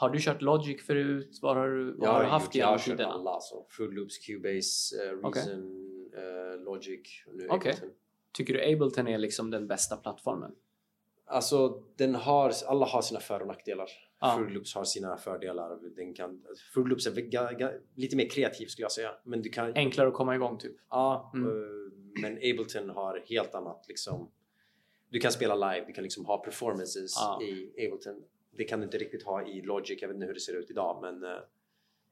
Har 0.00 0.10
du 0.10 0.18
kört 0.20 0.42
Logic 0.42 0.86
förut? 0.86 1.38
Vad 1.42 1.56
har 1.56 1.68
du, 1.68 1.92
vad 1.92 2.08
har 2.08 2.22
du 2.22 2.28
haft 2.28 2.54
jag 2.54 2.66
har 2.66 2.78
kört 2.78 3.00
alla. 3.00 3.40
Så 3.40 3.66
Fruit 3.70 3.94
Loops, 3.94 4.18
Cubase, 4.18 4.96
eh. 5.04 5.16
Reason, 5.22 6.10
eh, 6.16 6.60
Logic 6.64 7.24
och 7.26 7.34
nu 7.34 7.46
Okej. 7.48 7.72
Ableton. 7.72 7.90
Tycker 8.32 8.54
du 8.54 8.72
Ableton 8.72 9.08
är 9.08 9.18
liksom 9.18 9.50
den 9.50 9.66
bästa 9.66 9.96
plattformen? 9.96 10.54
Alltså, 11.26 11.82
den 11.96 12.14
har, 12.14 12.52
alla 12.66 12.86
har 12.86 13.02
sina 13.02 13.20
för 13.20 13.40
och 13.40 13.46
nackdelar. 13.46 13.88
Ja. 14.20 14.36
Fruit 14.36 14.52
Loops 14.54 14.74
har 14.74 14.84
sina 14.84 15.16
fördelar. 15.16 15.78
Den 15.96 16.14
kan, 16.14 16.44
Fruit 16.74 16.88
Loops 16.88 17.06
är 17.06 17.20
ga, 17.20 17.52
ga, 17.52 17.72
lite 17.94 18.16
mer 18.16 18.28
kreativ 18.28 18.66
skulle 18.66 18.84
jag 18.84 18.92
säga. 18.92 19.10
Men 19.24 19.42
du 19.42 19.48
kan, 19.48 19.72
Enklare 19.76 20.08
att 20.08 20.14
komma 20.14 20.34
igång 20.34 20.58
typ? 20.58 20.76
ja, 20.90 21.30
Mm. 21.34 21.48
eh, 21.48 21.52
men 22.22 22.32
Ableton 22.36 22.90
har 22.90 23.24
helt 23.28 23.54
annat 23.54 23.84
liksom. 23.88 24.30
Du 25.10 25.18
kan 25.20 25.32
spela 25.32 25.54
live, 25.54 25.84
du 25.86 25.92
kan 25.92 26.04
liksom 26.04 26.24
ha 26.26 26.38
performances 26.38 27.14
Ja. 27.16 27.42
i 27.42 27.86
Ableton. 27.86 28.24
Det 28.58 28.64
kan 28.64 28.80
du 28.80 28.84
inte 28.84 28.98
riktigt 28.98 29.22
ha 29.22 29.48
i 29.48 29.62
Logic, 29.62 29.98
jag 30.02 30.08
vet 30.08 30.14
inte 30.14 30.26
hur 30.26 30.34
det 30.34 30.40
ser 30.40 30.58
ut 30.58 30.70
idag 30.70 30.98
men 31.02 31.24
eh, 31.24 31.38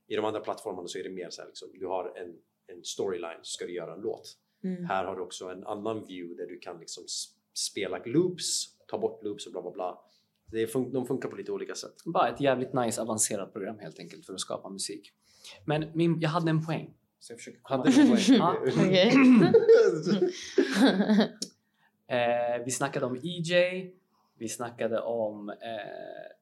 i 0.08 0.16
de 0.16 0.24
andra 0.24 0.40
plattformarna 0.40 0.88
så 0.88 0.98
är 0.98 1.02
det 1.02 1.10
mer 1.10 1.30
så 1.30 1.40
här 1.42 1.48
liksom, 1.48 1.68
du 1.74 1.86
har 1.86 2.12
en, 2.18 2.34
en 2.76 2.84
storyline 2.84 3.38
så 3.42 3.50
ska 3.50 3.66
du 3.66 3.74
göra 3.74 3.94
en 3.94 4.00
låt. 4.00 4.36
Mm. 4.64 4.84
Här 4.84 5.04
har 5.04 5.16
du 5.16 5.22
också 5.22 5.48
en 5.48 5.66
annan 5.66 6.06
view 6.06 6.42
där 6.42 6.48
du 6.48 6.58
kan 6.58 6.78
liksom 6.78 7.04
spela 7.54 8.00
loops, 8.04 8.76
ta 8.86 8.98
bort 8.98 9.24
loops 9.24 9.46
och 9.46 9.52
bla 9.52 9.62
bla 9.62 9.70
bla. 9.70 9.98
Det 10.46 10.66
fun- 10.66 10.92
de 10.92 11.06
funkar 11.06 11.28
på 11.28 11.36
lite 11.36 11.52
olika 11.52 11.74
sätt. 11.74 11.94
Bara 12.04 12.28
ett 12.28 12.40
jävligt 12.40 12.72
nice 12.72 13.02
avancerat 13.02 13.52
program 13.52 13.78
helt 13.78 13.98
enkelt 13.98 14.26
för 14.26 14.32
att 14.32 14.40
skapa 14.40 14.68
musik. 14.68 15.12
Men 15.64 15.90
min, 15.94 16.20
jag 16.20 16.30
hade 16.30 16.50
en 16.50 16.66
poäng. 16.66 16.94
Så 17.18 17.32
jag 17.32 17.38
försöker 17.38 17.60
komma 17.60 17.84
Hade 17.84 18.00
en 18.00 18.08
poäng? 18.08 18.40
Okej. 18.86 19.12
Eh, 22.08 22.64
vi 22.64 22.70
snackade 22.70 23.06
om 23.06 23.16
EJ. 23.16 23.94
Vi 24.38 24.48
snackade 24.48 25.00
om... 25.00 25.48
Eh, 25.48 25.56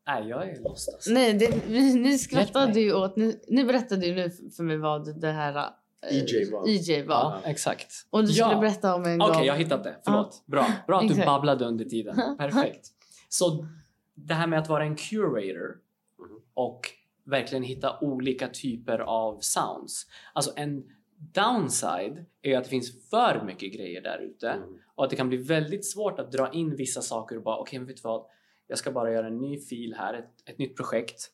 nej, 0.06 0.28
jag 0.28 0.48
är 0.48 0.62
lost 0.62 0.94
alltså. 0.94 1.12
Nej, 1.12 1.34
det, 1.34 1.66
vi, 1.68 1.94
ni 1.94 2.18
skrattade 2.18 2.80
ju 2.80 2.92
åt... 2.92 3.16
Ni, 3.16 3.40
ni 3.48 3.64
berättade 3.64 4.06
ju 4.06 4.14
nu 4.14 4.30
för 4.56 4.62
mig 4.62 4.76
vad 4.76 5.20
det 5.20 5.30
här 5.30 5.56
eh, 5.56 6.16
EJ 6.16 6.50
var. 6.50 6.68
EJ 6.68 7.02
var. 7.02 7.14
Ja, 7.14 7.40
exakt. 7.44 7.92
Och 8.10 8.22
du 8.22 8.28
skulle 8.28 8.52
ja. 8.54 8.60
berätta 8.60 8.94
om 8.94 9.04
en 9.04 9.22
Okej, 9.22 9.34
gång... 9.34 9.44
jag 9.44 9.54
har 9.54 9.58
hittat 9.58 9.84
det. 9.84 9.96
Förlåt. 10.04 10.42
Bra. 10.46 10.66
Bra 10.86 11.00
att 11.00 11.08
du 11.08 11.24
babblade 11.24 11.64
under 11.64 11.84
tiden. 11.84 12.16
Perfekt. 12.38 12.88
Så 13.28 13.66
det 14.14 14.34
här 14.34 14.46
med 14.46 14.58
att 14.58 14.68
vara 14.68 14.84
en 14.84 14.96
curator 14.96 15.80
Mhm. 16.18 16.40
och 16.54 16.80
verkligen 17.24 17.64
hitta 17.64 17.98
olika 18.00 18.48
typer 18.48 18.98
av 18.98 19.38
sounds. 19.40 20.06
Alltså 20.32 20.52
en 20.56 20.84
downside 21.32 22.24
är 22.42 22.58
att 22.58 22.64
det 22.64 22.70
finns 22.70 23.10
för 23.10 23.42
mycket 23.46 23.72
grejer 23.72 24.00
där 24.02 24.18
ute 24.18 24.48
Mm. 24.50 24.68
och 24.94 25.04
att 25.04 25.10
det 25.10 25.16
kan 25.16 25.28
bli 25.28 25.38
väldigt 25.38 25.90
svårt 25.90 26.18
att 26.18 26.32
dra 26.32 26.52
in 26.52 26.76
vissa 26.76 27.00
saker 27.02 27.36
och 27.36 27.42
bara 27.42 27.56
okej, 27.56 27.78
men 27.78 27.86
vet 27.88 27.96
du 27.96 28.02
vad? 28.04 28.26
Jag 28.66 28.78
ska 28.78 28.92
bara 28.92 29.12
göra 29.12 29.26
en 29.26 29.38
ny 29.38 29.58
fil 29.60 29.94
här, 29.98 30.14
ett, 30.14 30.48
ett 30.50 30.58
nytt 30.58 30.76
projekt. 30.76 31.30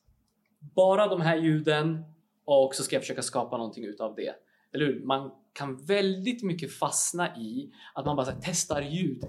Bara 0.75 1.07
de 1.07 1.21
här 1.21 1.35
ljuden 1.37 2.03
och 2.45 2.75
så 2.75 2.83
ska 2.83 2.95
jag 2.95 3.03
försöka 3.03 3.21
skapa 3.21 3.57
någonting 3.57 3.85
utav 3.85 4.15
det. 4.15 4.33
Eller 4.73 4.85
hur? 4.85 5.03
Man 5.05 5.31
kan 5.53 5.85
väldigt 5.85 6.43
mycket 6.43 6.73
fastna 6.73 7.37
i 7.37 7.71
att 7.93 8.05
man 8.05 8.15
bara 8.15 8.25
här, 8.25 8.37
testar 8.43 8.81
ljud 8.81 9.23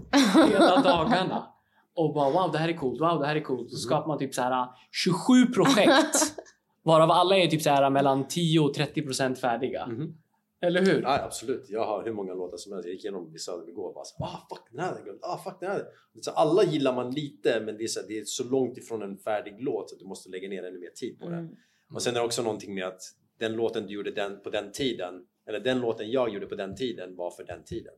hela 0.51 0.81
dagarna 0.85 1.47
och 1.95 2.15
bara 2.15 2.31
wow, 2.31 2.53
det 2.53 2.59
här 2.59 2.69
är 2.69 2.77
coolt, 2.77 3.01
wow, 3.01 3.21
det 3.21 3.27
här 3.27 3.37
är 3.37 3.41
coolt. 3.41 3.71
Så 3.71 3.77
skapar 3.77 4.09
man 4.09 4.19
typ 4.19 4.35
så 4.35 4.43
här 4.43 4.69
27 4.91 5.47
projekt 5.55 6.17
varav 6.83 7.11
alla 7.11 7.37
är 7.37 7.47
typ 7.47 7.63
så 7.63 7.71
här 7.71 7.91
mellan 7.91 8.29
10 8.29 8.61
och 8.61 8.75
30 8.75 9.03
procent 9.03 9.39
färdiga. 9.41 9.87
Mhm. 9.87 10.15
Eller 10.63 10.81
hur? 10.87 11.03
Ja, 11.03 11.23
absolut. 11.25 11.67
Jag 11.69 11.87
har 11.87 12.05
hur 12.05 12.13
många 12.13 12.35
låtar 12.35 12.57
som 12.57 12.73
helst. 12.73 12.87
Jag 12.87 12.95
gick 12.95 13.05
igenom 13.05 13.33
vissa 13.33 13.53
igår 13.69 13.89
och 13.89 13.95
bara 13.95 14.05
så, 14.05 14.25
ah 14.25 14.47
fuck 14.51 14.67
den 14.71 14.81
här 14.81 14.87
hade 14.87 14.99
jag 14.99 15.05
glömt. 15.05 15.21
Ah 15.23 15.39
fuck 15.45 15.57
den 15.61 15.71
här. 15.71 15.77
hade 15.79 15.89
jag-" 16.15 16.25
Så 16.25 16.31
alla 16.31 16.65
gillar 16.65 16.95
man 16.95 17.11
lite 17.11 17.61
men 17.61 17.77
det 17.77 17.85
är, 17.85 17.89
så, 17.89 18.01
det 18.09 18.19
är 18.19 18.25
så 18.25 18.45
långt 18.45 18.79
ifrån 18.79 19.03
en 19.03 19.17
färdig 19.19 19.55
låt 19.59 19.91
så 19.91 19.95
att 19.97 20.01
du 20.01 20.07
måste 20.07 20.31
lägga 20.31 20.49
ner 20.49 20.63
ännu 20.65 20.79
mer 20.79 20.91
tid 20.91 21.19
på 21.21 21.29
det. 21.29 21.37
Mm. 21.37 21.57
Och 21.95 22.03
sen 22.03 22.15
är 22.15 22.19
det 22.21 22.27
också 22.27 22.43
någonting 22.43 22.75
med 22.75 22.85
att 22.87 23.01
den 23.39 23.53
låten 23.53 23.87
du 23.87 23.93
gjorde 23.95 24.11
den, 24.11 24.41
på 24.41 24.51
den 24.51 24.73
tiden 24.73 25.15
eller 25.49 25.61
den 25.61 25.81
låten 25.81 26.11
jag 26.11 26.29
gjorde 26.35 26.47
på 26.47 26.55
den 26.55 26.75
tiden 26.77 27.17
var 27.17 27.31
för 27.31 27.45
den 27.45 27.65
tiden. 27.65 27.93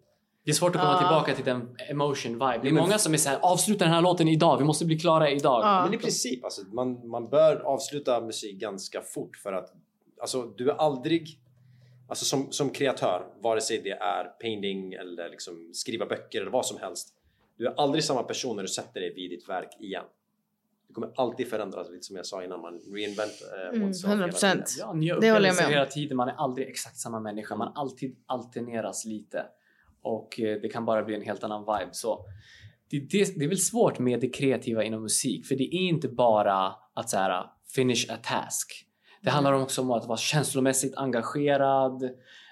Det 0.44 0.50
är 0.50 0.54
svårt 0.54 0.76
att 0.76 0.80
komma 0.82 0.92
Ja. 0.92 0.98
tillbaka 0.98 1.34
till 1.34 1.44
den 1.44 1.76
emotion 1.90 2.32
vibe. 2.32 2.58
Det 2.62 2.68
är 2.68 2.72
men- 2.72 2.82
många 2.82 2.98
som 2.98 3.12
är 3.14 3.18
såhär, 3.18 3.38
avsluta 3.42 3.84
den 3.84 3.94
här 3.94 4.02
låten 4.02 4.28
idag, 4.28 4.58
vi 4.58 4.64
måste 4.64 4.84
bli 4.84 4.98
klara 4.98 5.30
idag. 5.30 5.60
Ja. 5.64 5.82
Men 5.84 5.94
i 5.94 5.98
princip, 5.98 6.44
alltså, 6.44 6.62
man, 6.72 7.08
man 7.08 7.28
bör 7.28 7.56
avsluta 7.56 8.20
musik 8.20 8.60
ganska 8.60 9.00
fort 9.02 9.36
för 9.36 9.52
att 9.52 9.72
alltså, 10.20 10.42
du 10.56 10.70
är 10.70 10.74
aldrig 10.74 11.40
alltså, 12.08 12.24
som, 12.24 12.52
som 12.52 12.70
kreatör, 12.70 13.26
vare 13.42 13.60
sig 13.60 13.80
det 13.84 13.90
är 13.90 14.24
painting 14.24 14.92
eller 14.92 15.30
liksom, 15.30 15.70
skriva 15.72 16.06
böcker 16.06 16.40
eller 16.40 16.50
vad 16.50 16.66
som 16.66 16.78
helst. 16.78 17.14
Du 17.56 17.66
är 17.66 17.74
aldrig 17.80 18.04
samma 18.04 18.22
person 18.22 18.56
när 18.56 18.62
du 18.62 18.68
sätter 18.68 19.00
dig 19.00 19.14
vid 19.14 19.30
ditt 19.30 19.48
verk 19.48 19.68
igen. 19.80 20.04
Det 20.88 20.94
kommer 20.94 21.12
alltid 21.16 21.48
förändras, 21.50 21.90
lite 21.90 22.02
som 22.06 22.16
jag 22.16 22.26
sa 22.26 22.44
innan, 22.44 22.60
man 22.60 22.80
reinvent 22.94 23.32
eh, 23.52 23.68
Mm, 23.68 23.82
oneself 23.84 24.12
hela 24.12 24.26
100%. 24.26 24.64
tiden. 24.64 25.02
Ja, 25.02 25.18
Det 25.20 25.30
håller 25.32 25.46
jag 25.46 25.56
med 25.56 25.64
om. 25.66 25.70
hela 25.72 25.86
tiden. 25.86 26.16
Man 26.16 26.28
är 26.28 26.32
aldrig 26.32 26.68
exakt 26.68 26.96
samma 26.96 27.20
människa. 27.20 27.56
Man 27.56 27.72
alltid 27.74 28.16
alterneras 28.26 29.04
lite. 29.04 29.46
Och 30.02 30.40
eh, 30.40 30.60
det 30.60 30.68
kan 30.68 30.84
bara 30.84 31.02
bli 31.02 31.14
en 31.14 31.22
helt 31.22 31.44
annan 31.44 31.60
vibe. 31.60 31.88
Så 31.92 32.24
det, 32.90 32.98
det, 32.98 33.38
det 33.38 33.44
är 33.44 33.48
väl 33.48 33.58
svårt 33.58 33.98
med 33.98 34.20
det 34.20 34.28
kreativa 34.28 34.84
inom 34.84 35.02
musik. 35.02 35.46
För 35.46 35.54
det 35.56 35.64
är 35.74 35.88
inte 35.88 36.08
bara 36.08 36.74
att 36.94 37.10
så 37.10 37.16
här, 37.16 37.46
finish 37.74 38.06
a 38.12 38.16
task. 38.22 38.86
Det 39.24 39.30
handlar 39.30 39.52
också 39.52 39.80
om 39.82 39.90
att 39.90 40.06
vara 40.06 40.18
känslomässigt 40.18 40.96
engagerad, 40.96 42.02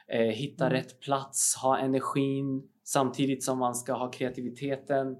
eh, 0.08 0.20
hitta 0.20 0.66
Mm. 0.66 0.76
rätt 0.78 1.00
plats, 1.00 1.54
ha 1.56 1.78
energin 1.78 2.68
samtidigt 2.84 3.44
som 3.44 3.58
man 3.58 3.74
ska 3.74 3.92
ha 3.92 4.10
kreativiteten. 4.10 5.16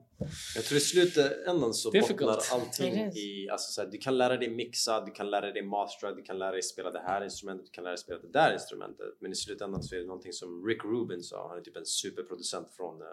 Jag 0.54 0.64
tror 0.64 0.76
i 0.78 0.80
slutändan 0.80 1.74
så 1.74 1.90
Difficult. 1.90 2.20
bottnar 2.20 2.58
allting 2.60 2.94
i, 2.94 3.48
alltså 3.52 3.72
så 3.72 3.82
här, 3.82 3.88
du 3.88 3.98
kan 3.98 4.18
lära 4.18 4.36
dig 4.36 4.50
mixa, 4.50 5.00
du 5.00 5.12
kan 5.12 5.30
lära 5.30 5.52
dig 5.52 5.62
mastera, 5.62 6.12
du 6.14 6.22
kan 6.22 6.38
lära 6.38 6.50
dig 6.52 6.62
spela 6.62 6.90
det 6.90 7.00
här 7.06 7.24
instrumentet, 7.24 7.66
du 7.66 7.72
kan 7.72 7.84
lära 7.84 7.92
dig 7.92 7.98
spela 7.98 8.18
det 8.20 8.32
där 8.32 8.52
instrumentet. 8.52 9.06
Men 9.20 9.32
i 9.32 9.34
slutändan 9.34 9.82
så 9.82 9.94
är 9.94 9.98
det 10.00 10.06
någonting 10.06 10.32
som 10.32 10.66
Rick 10.66 10.84
Rubin 10.84 11.22
sa, 11.22 11.48
han 11.48 11.58
är 11.58 11.62
typ 11.62 11.76
en 11.76 11.86
superproducent 11.86 12.68
från, 12.76 13.00
eh, 13.02 13.06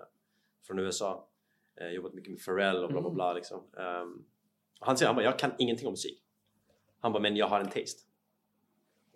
från 0.67 0.79
USA. 0.79 1.27
Eh, 1.81 1.87
jobbat 1.87 2.13
mycket 2.13 2.31
med 2.31 2.45
Pharrell 2.45 2.83
och 2.83 2.89
bla 2.91 3.01
bla 3.01 3.09
bla 3.09 3.33
liksom. 3.33 3.59
Ehm, 3.77 4.23
och 4.79 4.87
han 4.87 4.97
säger, 4.97 5.07
han 5.07 5.15
bara, 5.15 5.25
jag 5.25 5.39
kan 5.39 5.51
ingenting 5.57 5.87
om 5.87 5.93
musik. 5.93 6.23
Han 6.99 7.11
bara, 7.13 7.19
men 7.23 7.35
jag 7.35 7.47
har 7.47 7.59
en 7.59 7.69
taste. 7.69 8.01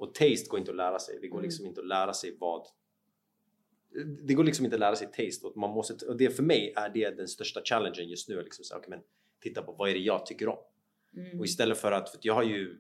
Och 0.04 0.13
taste 0.13 0.50
går 0.50 0.60
inte 0.60 0.72
att 0.72 0.78
lära 0.78 1.00
sig, 1.00 1.20
det 1.22 1.28
går 1.28 1.38
Mm. 1.38 1.46
liksom 1.46 1.66
inte 1.66 1.82
att 1.82 1.88
lära 1.88 2.13
sig 2.13 2.38
vad 2.39 2.68
det 4.28 4.34
går 4.34 4.44
liksom 4.44 4.66
inte 4.66 4.76
att 4.76 4.80
lära 4.80 4.96
sig 4.96 5.08
taste 5.08 5.48
och, 5.48 5.58
man 5.58 5.70
måste, 5.70 6.06
och 6.06 6.18
det 6.18 6.30
för 6.30 6.44
mig 6.44 6.74
är 6.76 6.89
det 6.89 7.10
den 7.18 7.28
största 7.28 7.62
challengen 7.63 8.10
just 8.10 8.30
nu. 8.30 8.42
Liksom 8.42 8.66
så, 8.66 8.78
okej, 8.78 8.89
men 8.89 9.00
titta 9.42 9.62
på 9.62 9.72
vad 9.72 9.89
är 9.89 9.94
det 9.94 10.00
jag 10.00 10.26
tycker 10.26 10.48
om? 10.48 10.58
Mm. 11.18 11.39
Och 11.39 11.46
istället 11.46 11.78
för 11.78 11.92
att, 11.92 12.10
för 12.10 12.20
jag 12.22 12.34
har 12.34 12.44
ju 12.44 12.78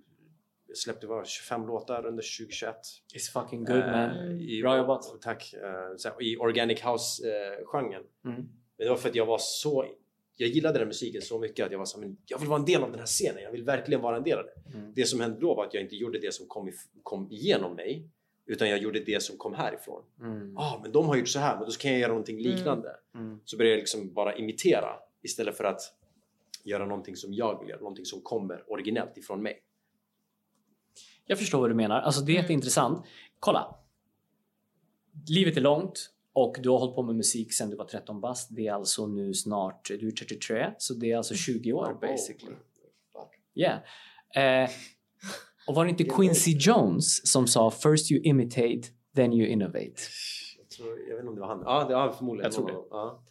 jag 0.67 0.77
släppte 0.77 1.07
var 1.07 1.25
25 1.25 1.67
låtar 1.67 2.05
under 2.05 2.23
2021. 2.39 2.75
It's 3.15 3.31
fucking 3.33 3.63
good 3.65 3.79
man. 3.79 4.09
Eh, 4.09 4.41
i, 4.41 4.61
Bra 4.61 4.77
jobbat. 4.77 5.21
Tack. 5.21 5.53
Eh, 5.53 5.95
så 5.97 6.09
här, 6.09 6.23
I 6.23 6.37
organic 6.37 6.81
house-genren. 6.81 8.03
Mm. 8.25 8.35
Men 8.77 8.87
det 8.87 8.89
var 8.89 8.97
för 8.97 9.09
att 9.09 9.15
jag 9.15 9.25
var 9.25 9.37
så 9.41 9.85
jag 10.35 10.49
gillade 10.49 10.79
den 10.79 10.87
musiken 10.87 11.21
så 11.21 11.39
mycket 11.39 11.65
att 11.65 11.71
jag 11.71 11.79
var 11.79 11.85
så 11.85 11.99
men 11.99 12.17
jag 12.25 12.39
vill 12.39 12.49
vara 12.49 12.59
en 12.59 12.65
del 12.65 12.83
av 12.83 12.89
den 12.91 12.99
här 12.99 13.05
scenen. 13.05 13.43
Jag 13.43 13.51
vill 13.51 13.63
verkligen 13.63 14.01
vara 14.01 14.17
en 14.17 14.23
del 14.23 14.37
av 14.39 14.45
det. 14.45 14.77
Mm. 14.77 14.93
Det 14.95 15.05
som 15.05 15.19
hände 15.19 15.39
då 15.39 15.55
var 15.55 15.65
att 15.65 15.73
jag 15.73 15.83
inte 15.83 15.95
gjorde 15.95 16.19
det 16.19 16.33
som 16.33 16.47
kom, 16.47 16.71
kom 17.03 17.31
igenom 17.31 17.75
mig 17.75 18.09
utan 18.45 18.69
jag 18.69 18.79
gjorde 18.79 18.99
det 18.99 19.23
som 19.23 19.37
kom 19.37 19.53
härifrån. 19.53 20.03
Mm. 20.19 20.57
ah, 20.57 20.79
men 20.81 20.91
de 20.91 21.07
har 21.07 21.15
gjort 21.15 21.27
så 21.27 21.39
här, 21.39 21.57
men 21.57 21.65
då 21.65 21.71
kan 21.71 21.91
jag 21.91 21.99
göra 21.99 22.11
någonting 22.11 22.39
liknande. 22.39 22.95
Mm. 23.15 23.39
Så 23.45 23.57
började 23.57 23.73
jag 23.75 23.79
liksom 23.79 24.13
bara 24.13 24.35
imitera 24.35 24.95
istället 25.21 25.57
för 25.57 25.63
att 25.63 25.81
göra 26.63 26.85
någonting 26.85 27.15
som 27.15 27.33
jag 27.33 27.59
vill 27.59 27.69
göra, 27.69 27.79
någonting 27.79 28.05
som 28.05 28.21
kommer 28.21 28.71
originellt 28.71 29.17
ifrån 29.17 29.41
mig. 29.43 29.63
Jag 31.25 31.39
förstår 31.39 31.59
vad 31.59 31.69
du 31.69 31.73
menar. 31.75 32.01
Alltså 32.01 32.21
det 32.21 32.31
är 32.31 32.33
Mm. 32.33 32.41
jätteintressant. 32.43 33.05
Kolla. 33.39 33.75
Livet 35.27 35.57
är 35.57 35.61
långt 35.61 36.09
och 36.33 36.55
du 36.63 36.69
har 36.69 36.79
hållit 36.79 36.95
på 36.95 37.03
med 37.03 37.15
musik 37.15 37.53
sedan 37.53 37.69
du 37.69 37.75
var 37.75 37.85
13 37.85 38.21
bast. 38.21 38.55
Det 38.55 38.67
är 38.67 38.73
alltså 38.73 39.07
nu 39.07 39.33
snart, 39.33 39.87
du 39.99 40.07
är 40.07 40.11
33, 40.11 40.73
så 40.77 40.93
det 40.93 41.11
är 41.11 41.17
alltså 41.17 41.35
20 41.35 41.73
år 41.73 41.97
basically. 42.01 42.55
Yeah. 43.55 44.63
Eh, 44.63 44.69
och 45.67 45.75
var 45.75 45.85
det 45.85 45.89
inte 45.89 46.03
Quincy 46.03 46.51
Jones 46.51 47.31
som 47.31 47.47
sa 47.47 47.71
“First 47.71 48.11
you 48.11 48.21
imitate, 48.23 48.81
then 49.15 49.33
you 49.33 49.47
innovate”? 49.47 49.93
Jag, 50.57 50.69
tror, 50.69 50.99
jag 51.09 51.15
vet 51.15 51.19
inte 51.19 51.29
om 51.29 51.35
det 51.35 51.41
var 51.41 51.47
han. 51.47 51.63
Ja, 51.65 51.85
det 51.87 51.95
var 51.95 52.11
förmodligen. 52.11 52.45
Jag 52.45 52.53
tror 52.53 52.67
det. 52.67 52.87
Ja. 52.89 53.23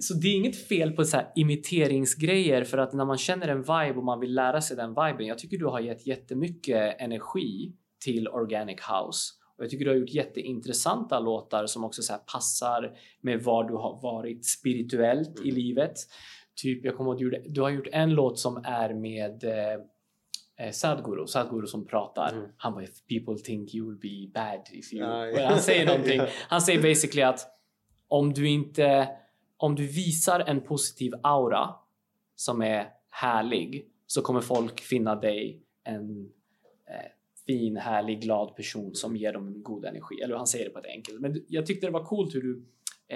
Så 0.00 0.14
det 0.14 0.28
är 0.28 0.36
inget 0.36 0.68
fel 0.68 0.92
på 0.92 1.04
så 1.04 1.16
här 1.16 1.32
imiteringsgrejer 1.34 2.64
för 2.64 2.78
att 2.78 2.92
när 2.92 3.04
man 3.04 3.18
känner 3.18 3.48
en 3.48 3.62
vibe 3.62 3.94
och 3.98 4.04
man 4.04 4.20
vill 4.20 4.34
lära 4.34 4.60
sig 4.60 4.76
den 4.76 4.90
viben. 4.90 5.26
Jag 5.26 5.38
tycker 5.38 5.58
du 5.58 5.66
har 5.66 5.80
gett 5.80 6.06
jättemycket 6.06 7.00
energi 7.00 7.72
till 8.04 8.28
Organic 8.28 8.80
House 8.80 9.32
och 9.58 9.64
jag 9.64 9.70
tycker 9.70 9.84
du 9.84 9.90
har 9.90 9.98
gjort 9.98 10.10
jätteintressanta 10.10 11.20
låtar 11.20 11.66
som 11.66 11.84
också 11.84 12.02
så 12.02 12.12
här 12.12 12.20
passar 12.20 12.96
med 13.20 13.42
var 13.42 13.64
du 13.64 13.74
har 13.74 14.00
varit 14.02 14.46
spirituellt 14.46 15.40
i 15.40 15.50
Mm. 15.50 15.54
livet. 15.54 15.94
Typ, 16.62 16.84
jag 16.84 16.96
kommer 16.96 17.12
att 17.12 17.18
du, 17.18 17.44
du 17.48 17.60
har 17.60 17.70
gjort 17.70 17.88
en 17.92 18.10
låt 18.14 18.38
som 18.38 18.56
är 18.64 18.94
med 18.94 19.44
eh, 19.44 20.66
eh, 20.66 20.72
Sadhguru, 20.72 21.26
Sadhguru 21.26 21.66
som 21.66 21.86
pratar. 21.86 22.32
Mm. 22.32 22.48
Han 22.56 22.72
bara 22.72 22.84
“If 22.84 23.06
people 23.08 23.44
think 23.44 23.74
you 23.74 23.88
will 23.90 23.98
be 23.98 24.40
bad 24.40 24.68
if 24.72 24.92
you...” 24.92 25.04
Och 25.04 25.40
ja. 25.40 25.48
Han 25.48 25.60
säger 25.60 25.86
någonting. 25.86 26.20
Han 26.48 26.60
säger 26.60 26.82
basically 26.82 27.22
att 27.22 27.40
om 28.08 28.32
du 28.32 28.48
inte 28.48 29.08
om 29.56 29.74
du 29.74 29.86
visar 29.86 30.40
en 30.40 30.60
positiv 30.60 31.12
aura 31.22 31.74
som 32.36 32.62
är 32.62 32.86
härlig 33.10 33.88
så 34.06 34.22
kommer 34.22 34.40
folk 34.40 34.80
finna 34.80 35.14
dig 35.14 35.62
en 35.84 36.30
fin, 37.46 37.76
härlig, 37.76 38.22
glad 38.22 38.56
person 38.56 38.94
som 38.94 39.16
ger 39.16 39.32
dem 39.32 39.48
en 39.48 39.62
god 39.62 39.84
energi. 39.84 40.20
Eller 40.22 40.36
han 40.36 40.46
säger 40.46 40.64
det 40.64 40.70
på 40.70 40.78
ett 40.78 40.86
enkelt. 40.86 41.20
Men 41.20 41.44
jag 41.48 41.66
tyckte 41.66 41.86
det 41.86 41.92
var 41.92 42.04
coolt 42.04 42.34
hur 42.34 42.42
du 42.42 42.64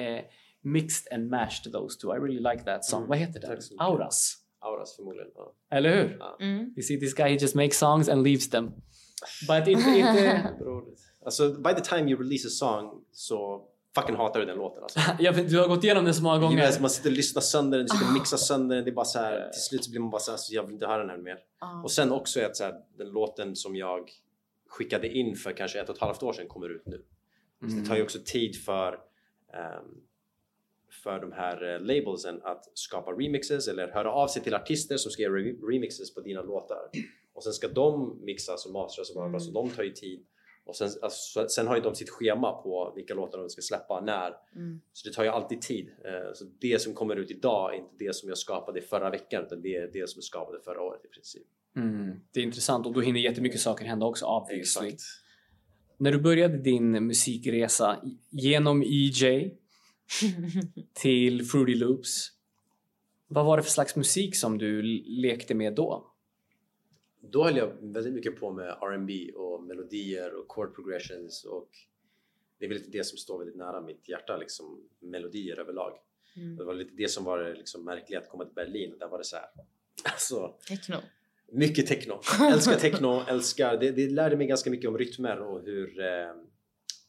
eh, 0.00 0.24
mixed 0.62 1.12
and 1.12 1.30
mashed 1.30 1.72
those 1.72 2.00
two. 2.00 2.16
I 2.16 2.18
really 2.18 2.40
like 2.40 2.64
that 2.64 2.84
song. 2.84 2.98
Mm, 2.98 3.08
Vad 3.08 3.18
heter 3.18 3.40
den? 3.40 3.58
Auras. 3.78 4.36
Auras 4.60 4.96
förmodligen. 4.96 5.30
Ja. 5.34 5.54
Eller 5.70 5.96
hur? 5.96 6.22
Mm. 6.40 6.58
You 6.76 6.82
see 6.82 7.00
this 7.00 7.14
guy, 7.14 7.28
he 7.28 7.36
just 7.36 7.54
makes 7.54 7.78
songs 7.78 8.08
and 8.08 8.22
leaves 8.22 8.50
them. 8.50 8.72
But 9.48 9.68
inte... 9.68 9.90
inte. 9.98 10.54
Alltså, 11.24 11.52
by 11.52 11.74
the 11.74 11.80
time 11.80 12.10
you 12.10 12.22
release 12.22 12.46
a 12.46 12.50
song 12.50 13.04
så 13.12 13.68
fucking 14.00 14.16
hatar 14.16 14.40
du 14.40 14.46
den 14.46 14.56
låten 14.56 14.82
alltså. 14.82 15.00
vet, 15.18 15.50
du 15.50 15.58
har 15.58 15.68
gått 15.68 15.84
igenom 15.84 16.04
det 16.04 16.14
så 16.14 16.22
många 16.22 16.38
gånger. 16.38 16.66
Alltså, 16.66 16.80
man 16.80 16.90
sitter 16.90 17.10
och 17.10 17.16
lyssnar 17.16 17.42
sönder 17.42 17.78
den, 17.78 17.86
du 17.86 17.90
sitter 17.92 18.06
och 18.06 18.12
mixar 18.12 18.36
sönder 18.36 18.76
den. 18.76 18.84
Det 18.84 18.90
är 18.90 18.94
bara 18.94 19.04
så 19.04 19.18
här, 19.18 19.50
till 19.52 19.62
slut 19.62 19.84
så 19.84 19.90
blir 19.90 20.00
man 20.00 20.10
bara 20.10 20.20
så 20.20 20.30
här, 20.30 20.38
så 20.38 20.54
jag 20.54 20.62
vill 20.62 20.72
inte 20.74 20.86
höra 20.86 20.98
den 20.98 21.10
här 21.10 21.16
mer. 21.18 21.38
Ja. 21.60 21.82
Och 21.84 21.90
sen 21.90 22.12
också 22.12 22.40
att 22.44 22.56
så 22.56 22.64
här, 22.64 22.74
den 22.98 23.08
låten 23.10 23.56
som 23.56 23.76
jag 23.76 24.10
skickade 24.68 25.08
in 25.08 25.36
för 25.36 25.52
kanske 25.52 25.80
ett 25.80 25.88
och 25.88 25.94
ett 25.94 26.00
halvt 26.00 26.22
år 26.22 26.32
sedan 26.32 26.48
kommer 26.48 26.68
ut 26.68 26.86
nu. 26.86 27.02
Så 27.60 27.66
Mm. 27.66 27.82
det 27.82 27.88
tar 27.88 27.96
ju 27.96 28.02
också 28.02 28.18
tid 28.24 28.56
för, 28.64 28.92
ehm, 29.54 29.84
för 31.02 31.20
de 31.20 31.32
här 31.32 31.74
eh, 31.74 31.80
labelsen 31.80 32.40
att 32.44 32.70
skapa 32.74 33.10
remixes 33.10 33.68
eller 33.68 33.88
höra 33.88 34.12
av 34.12 34.28
sig 34.28 34.42
till 34.42 34.54
artister 34.54 34.96
som 34.96 35.10
ska 35.12 35.22
göra 35.22 35.32
re- 35.34 35.66
remixes 35.70 36.14
på 36.14 36.20
dina 36.20 36.42
låtar. 36.42 36.78
Och 37.32 37.44
sen 37.44 37.52
ska 37.52 37.68
de 37.68 38.18
mixas 38.24 38.66
och 38.66 38.72
mastras 38.72 39.10
och 39.10 39.16
bla, 39.16 39.28
bla, 39.28 39.40
så 39.40 39.50
de 39.50 39.70
tar 39.70 39.82
ju 39.82 39.92
tid. 39.92 40.26
Och 40.68 40.76
sen, 40.76 40.88
alltså, 41.02 41.48
sen 41.48 41.66
har 41.66 41.76
ju 41.76 41.82
de 41.82 41.94
sitt 41.94 42.10
schema 42.10 42.52
på 42.52 42.92
vilka 42.96 43.14
låtar 43.14 43.38
de 43.38 43.50
ska 43.50 43.62
släppa 43.62 44.00
när. 44.00 44.34
Mm. 44.56 44.80
Så 44.92 45.08
det 45.08 45.14
tar 45.14 45.24
ju 45.24 45.28
alltid 45.28 45.60
tid. 45.62 45.90
Eh, 46.04 46.32
Så 46.34 46.44
det 46.60 46.82
som 46.82 46.94
kommer 46.94 47.16
ut 47.16 47.30
idag 47.30 47.74
är 47.74 47.78
inte 47.78 47.94
det 47.98 48.14
som 48.16 48.28
jag 48.28 48.38
skapade 48.38 48.80
förra 48.80 49.10
veckan 49.10 49.44
utan 49.46 49.62
det 49.62 49.76
är 49.76 49.90
det 49.92 50.08
som 50.08 50.18
jag 50.18 50.24
skapade 50.24 50.60
förra 50.60 50.82
året 50.82 51.04
i 51.04 51.08
princip. 51.08 51.46
Mm, 51.76 52.20
det 52.32 52.40
är 52.40 52.44
intressant 52.44 52.86
och 52.86 52.92
då 52.92 53.00
hinner 53.00 53.20
jättemycket 53.20 53.60
saker 53.60 53.84
hända 53.84 54.06
också 54.06 54.26
obviously. 54.26 54.88
Exakt. 54.88 55.02
När 55.98 56.12
du 56.12 56.18
började 56.20 56.58
din 56.58 57.06
musikresa 57.06 57.96
genom 58.30 58.82
EJ 58.82 59.54
till 60.94 61.44
Fruity 61.44 61.74
Loops. 61.74 62.30
Vad 63.28 63.44
var 63.44 63.56
det 63.56 63.62
för 63.62 63.70
slags 63.70 63.96
musik 63.96 64.36
som 64.36 64.58
du 64.58 64.82
lekte 65.22 65.54
med 65.54 65.74
då? 65.74 66.06
Då 67.20 67.44
höll 67.44 67.56
jag 67.56 67.72
väldigt 67.80 68.14
mycket 68.14 68.40
på 68.40 68.52
med 68.52 68.68
R&B 68.68 69.32
och 69.32 69.62
melodier 69.62 70.34
och 70.34 70.52
chord 70.52 70.74
progressions 70.74 71.44
och 71.44 71.68
det 72.58 72.64
är 72.64 72.68
väl 72.68 72.78
lite 72.78 72.90
det 72.90 73.04
som 73.04 73.18
står 73.18 73.38
väldigt 73.38 73.56
nära 73.56 73.80
mitt 73.80 74.08
hjärta, 74.08 74.36
liksom 74.36 74.88
melodier 75.00 75.58
överlag. 75.58 75.92
Mm. 76.36 76.56
Det 76.56 76.64
var 76.64 76.74
lite 76.74 76.94
det 76.96 77.08
som 77.08 77.24
var 77.24 77.54
liksom 77.54 77.84
märkliga 77.84 78.18
att 78.20 78.28
komma 78.28 78.44
till 78.44 78.54
Berlin. 78.54 78.94
Där 78.98 79.08
var 79.08 79.18
det 79.18 79.24
så 79.24 79.36
här. 79.36 79.48
Alltså, 80.04 80.54
Techno. 80.68 80.96
mycket 81.52 81.86
techno. 81.86 82.20
Älskar 82.52 82.74
techno, 82.74 83.22
älskar... 83.28 83.76
Det, 83.76 83.90
det 83.90 84.10
lärde 84.10 84.36
mig 84.36 84.46
ganska 84.46 84.70
mycket 84.70 84.88
om 84.88 84.98
rytmer 84.98 85.40
och 85.40 85.62
hur, 85.62 86.00
eh, 86.00 86.32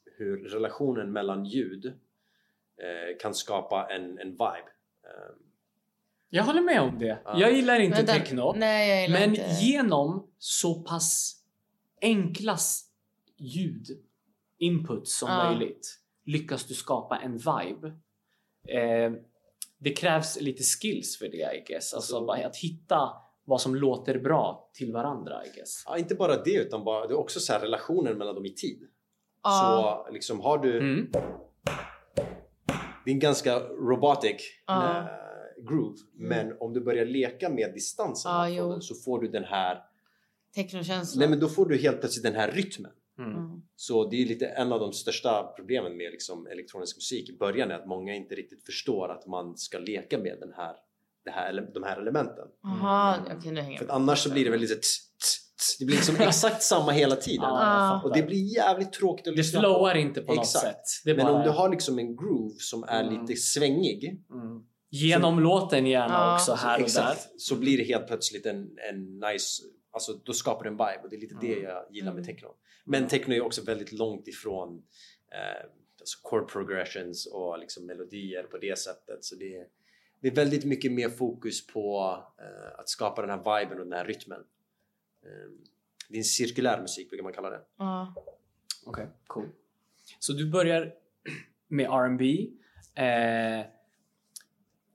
hur 0.06 0.50
relationen 0.50 1.12
mellan 1.12 1.46
ljud 1.46 1.86
eh, 1.86 3.18
kan 3.20 3.34
skapa 3.34 3.88
en, 3.92 4.20
en 4.20 4.32
vibe. 4.32 4.70
Eh, 5.04 5.36
Jag 6.30 6.44
håller 6.44 6.62
med 6.62 6.82
om 6.82 7.00
det. 7.00 7.22
Ja. 7.26 7.40
Jag 7.40 7.54
gillar 7.54 7.80
inte 7.80 8.02
den- 8.02 8.06
techno. 8.20 8.54
Nej, 8.58 8.90
jag 8.90 9.02
gillar 9.02 9.20
Men 9.20 9.30
inte. 9.30 9.58
genom 9.62 10.28
så 10.38 10.76
pass 10.84 11.36
enkla 12.02 12.58
ljudinput 13.38 15.08
som 15.08 15.30
Ja. 15.30 15.44
möjligt 15.50 16.00
lyckas 16.26 16.66
du 16.66 16.74
skapa 16.74 17.18
en 17.18 17.38
vibe. 17.38 17.88
Eh, 18.68 19.12
det 19.78 19.90
krävs 19.90 20.42
lite 20.42 20.64
skills 20.64 21.18
för 21.18 21.26
det 21.26 21.56
I 21.58 21.64
guess. 21.68 21.94
Alltså 21.94 22.28
att 22.32 22.56
hitta 22.56 23.10
vad 23.46 23.62
som 23.62 23.76
låter 23.76 24.20
bra 24.20 24.70
till 24.74 24.94
varandra 24.94 25.46
I 25.46 25.50
guess. 25.56 25.84
ja, 25.86 25.98
inte 25.98 26.16
bara 26.16 26.44
det 26.44 26.54
utan 26.54 26.84
bara, 26.84 27.08
det 27.08 27.14
är 27.14 27.18
också 27.20 27.40
så 27.40 27.54
här 27.54 27.60
relationen 27.60 28.18
mellan 28.18 28.36
dem 28.36 28.46
i 28.46 28.54
tid. 28.54 28.80
Ja. 29.44 30.04
Så 30.08 30.14
liksom 30.14 30.40
har 30.40 30.58
du... 30.58 30.78
Mm. 30.78 31.12
Det 33.06 33.12
är 33.12 33.14
en 33.14 33.20
ganska 33.20 33.60
robotic 33.60 34.42
Ja. 34.68 35.08
Groove. 35.68 35.98
Men 36.16 36.58
om 36.60 36.74
du 36.74 36.82
börjar 36.82 37.06
leka 37.06 37.50
med 37.50 37.74
distansen 37.74 38.54
jo. 38.54 38.72
den 38.72 38.82
så 38.82 38.96
får 38.96 39.22
du 39.22 39.28
den 39.28 39.44
här... 39.44 39.78
Technokänsla. 40.56 41.20
Nej 41.20 41.30
men 41.30 41.40
då 41.40 41.48
får 41.48 41.66
du 41.66 41.78
helt 41.78 42.00
plötsligt 42.00 42.24
den 42.24 42.36
här 42.36 42.52
rytmen. 42.52 42.92
Mm. 43.20 43.32
Mm. 43.32 43.62
Så 43.76 44.10
det 44.10 44.22
är 44.22 44.26
lite 44.26 44.48
en 44.48 44.74
av 44.74 44.80
de 44.80 44.94
största 44.94 45.44
problemen 45.56 45.98
med 45.98 46.12
liksom 46.12 46.48
elektronisk 46.48 46.98
musik 46.98 47.30
i 47.30 47.38
början 47.38 47.72
är 47.72 47.76
att 47.76 47.88
många 47.88 48.16
inte 48.16 48.36
riktigt 48.36 48.66
förstår 48.66 49.12
att 49.12 49.28
man 49.28 49.58
ska 49.58 49.80
leka 49.80 50.18
med 50.18 50.38
den 50.40 50.54
här, 50.56 50.76
det 51.26 51.32
här, 51.32 51.70
de 51.74 51.84
här 51.84 52.02
elementen. 52.02 52.48
Jaha, 52.64 53.20
okej 53.38 53.52
nu 53.52 53.62
hänger 53.62 53.78
För 53.78 53.88
annars 53.90 54.20
så 54.20 54.32
blir 54.32 54.52
det 54.52 54.68
tss, 54.68 55.00
tss. 55.58 55.78
Det 55.80 55.86
blir 55.86 55.96
liksom 55.96 56.16
exakt 56.20 56.64
samma 56.64 56.92
hela 56.92 57.16
tiden. 57.16 57.46
Ah. 57.46 58.02
Och 58.04 58.14
det 58.14 58.24
blir 58.24 58.56
jävligt 58.56 58.94
tråkigt 58.94 59.28
att 59.28 59.34
det 59.34 59.38
lyssna 59.38 59.60
flowar 59.60 59.94
på. 59.94 60.00
inte 60.00 60.22
på 60.22 60.34
något 60.34 60.46
Exakt. 60.46 60.88
sätt. 60.88 61.06
Det 61.06 61.16
Men 61.16 61.28
om 61.28 61.44
du 61.44 61.50
har 61.50 61.70
liksom 61.70 62.00
en 62.00 62.16
groove 62.16 62.56
som 62.60 62.84
är 62.84 63.04
Mm. 63.04 63.22
lite 63.22 63.42
svängig 63.42 64.24
mm. 64.32 64.64
Genom 64.90 65.40
låten 65.40 65.86
gärna 65.88 66.14
Ja. 66.14 66.36
också 66.36 66.54
här 66.54 66.74
och 66.76 66.80
där. 66.80 66.86
Exakt. 66.86 67.42
Så 67.42 67.56
blir 67.56 67.78
det 67.78 67.84
helt 67.84 68.08
plötsligt 68.08 68.46
en, 68.46 68.78
en 68.90 69.20
nice, 69.20 69.64
alltså 69.92 70.14
då 70.14 70.34
skapar 70.34 70.64
det 70.64 70.70
en 70.70 70.74
vibe 70.78 71.00
och 71.04 71.10
det 71.10 71.16
är 71.16 71.20
lite 71.20 71.36
det 71.42 71.54
Mm. 71.54 71.64
jag 71.64 71.86
gillar 71.92 72.14
med 72.14 72.24
Mm. 72.24 72.36
techno. 72.36 72.56
Men 72.86 73.08
techno 73.08 73.34
är 73.34 73.42
också 73.42 73.64
väldigt 73.64 73.92
långt 73.92 74.28
ifrån 74.28 74.84
eh, 75.32 75.70
alltså 76.00 76.20
chord 76.24 76.52
progressions 76.52 77.26
och 77.26 77.60
liksom 77.60 77.86
melodier 77.86 78.44
på 78.44 78.58
det 78.58 78.80
sättet. 78.80 79.24
Så 79.26 79.36
det 79.36 79.58
är, 79.58 79.68
det 80.22 80.28
är 80.28 80.36
väldigt 80.36 80.66
mycket 80.66 80.92
mer 80.92 81.10
fokus 81.10 81.68
på 81.68 82.18
eh, 82.40 82.80
att 82.80 82.90
skapa 82.90 83.22
den 83.22 83.30
här 83.30 83.60
viben 83.60 83.80
och 83.80 83.86
den 83.86 83.94
här 83.94 84.06
rytmen. 84.06 84.40
Eh, 85.26 85.52
det 86.10 86.16
är 86.16 86.20
en 86.20 86.24
cirkulär 86.24 86.82
musik 86.82 87.10
brukar 87.10 87.24
man 87.24 87.34
kalla 87.34 87.50
det. 87.50 87.62
Ja. 87.78 88.14
Okej, 88.86 89.08
cool. 89.28 89.50
Så 90.20 90.34
du 90.34 90.50
börjar 90.50 90.94
med 91.68 91.86
R&B. 91.86 92.48
Eh, 93.04 93.66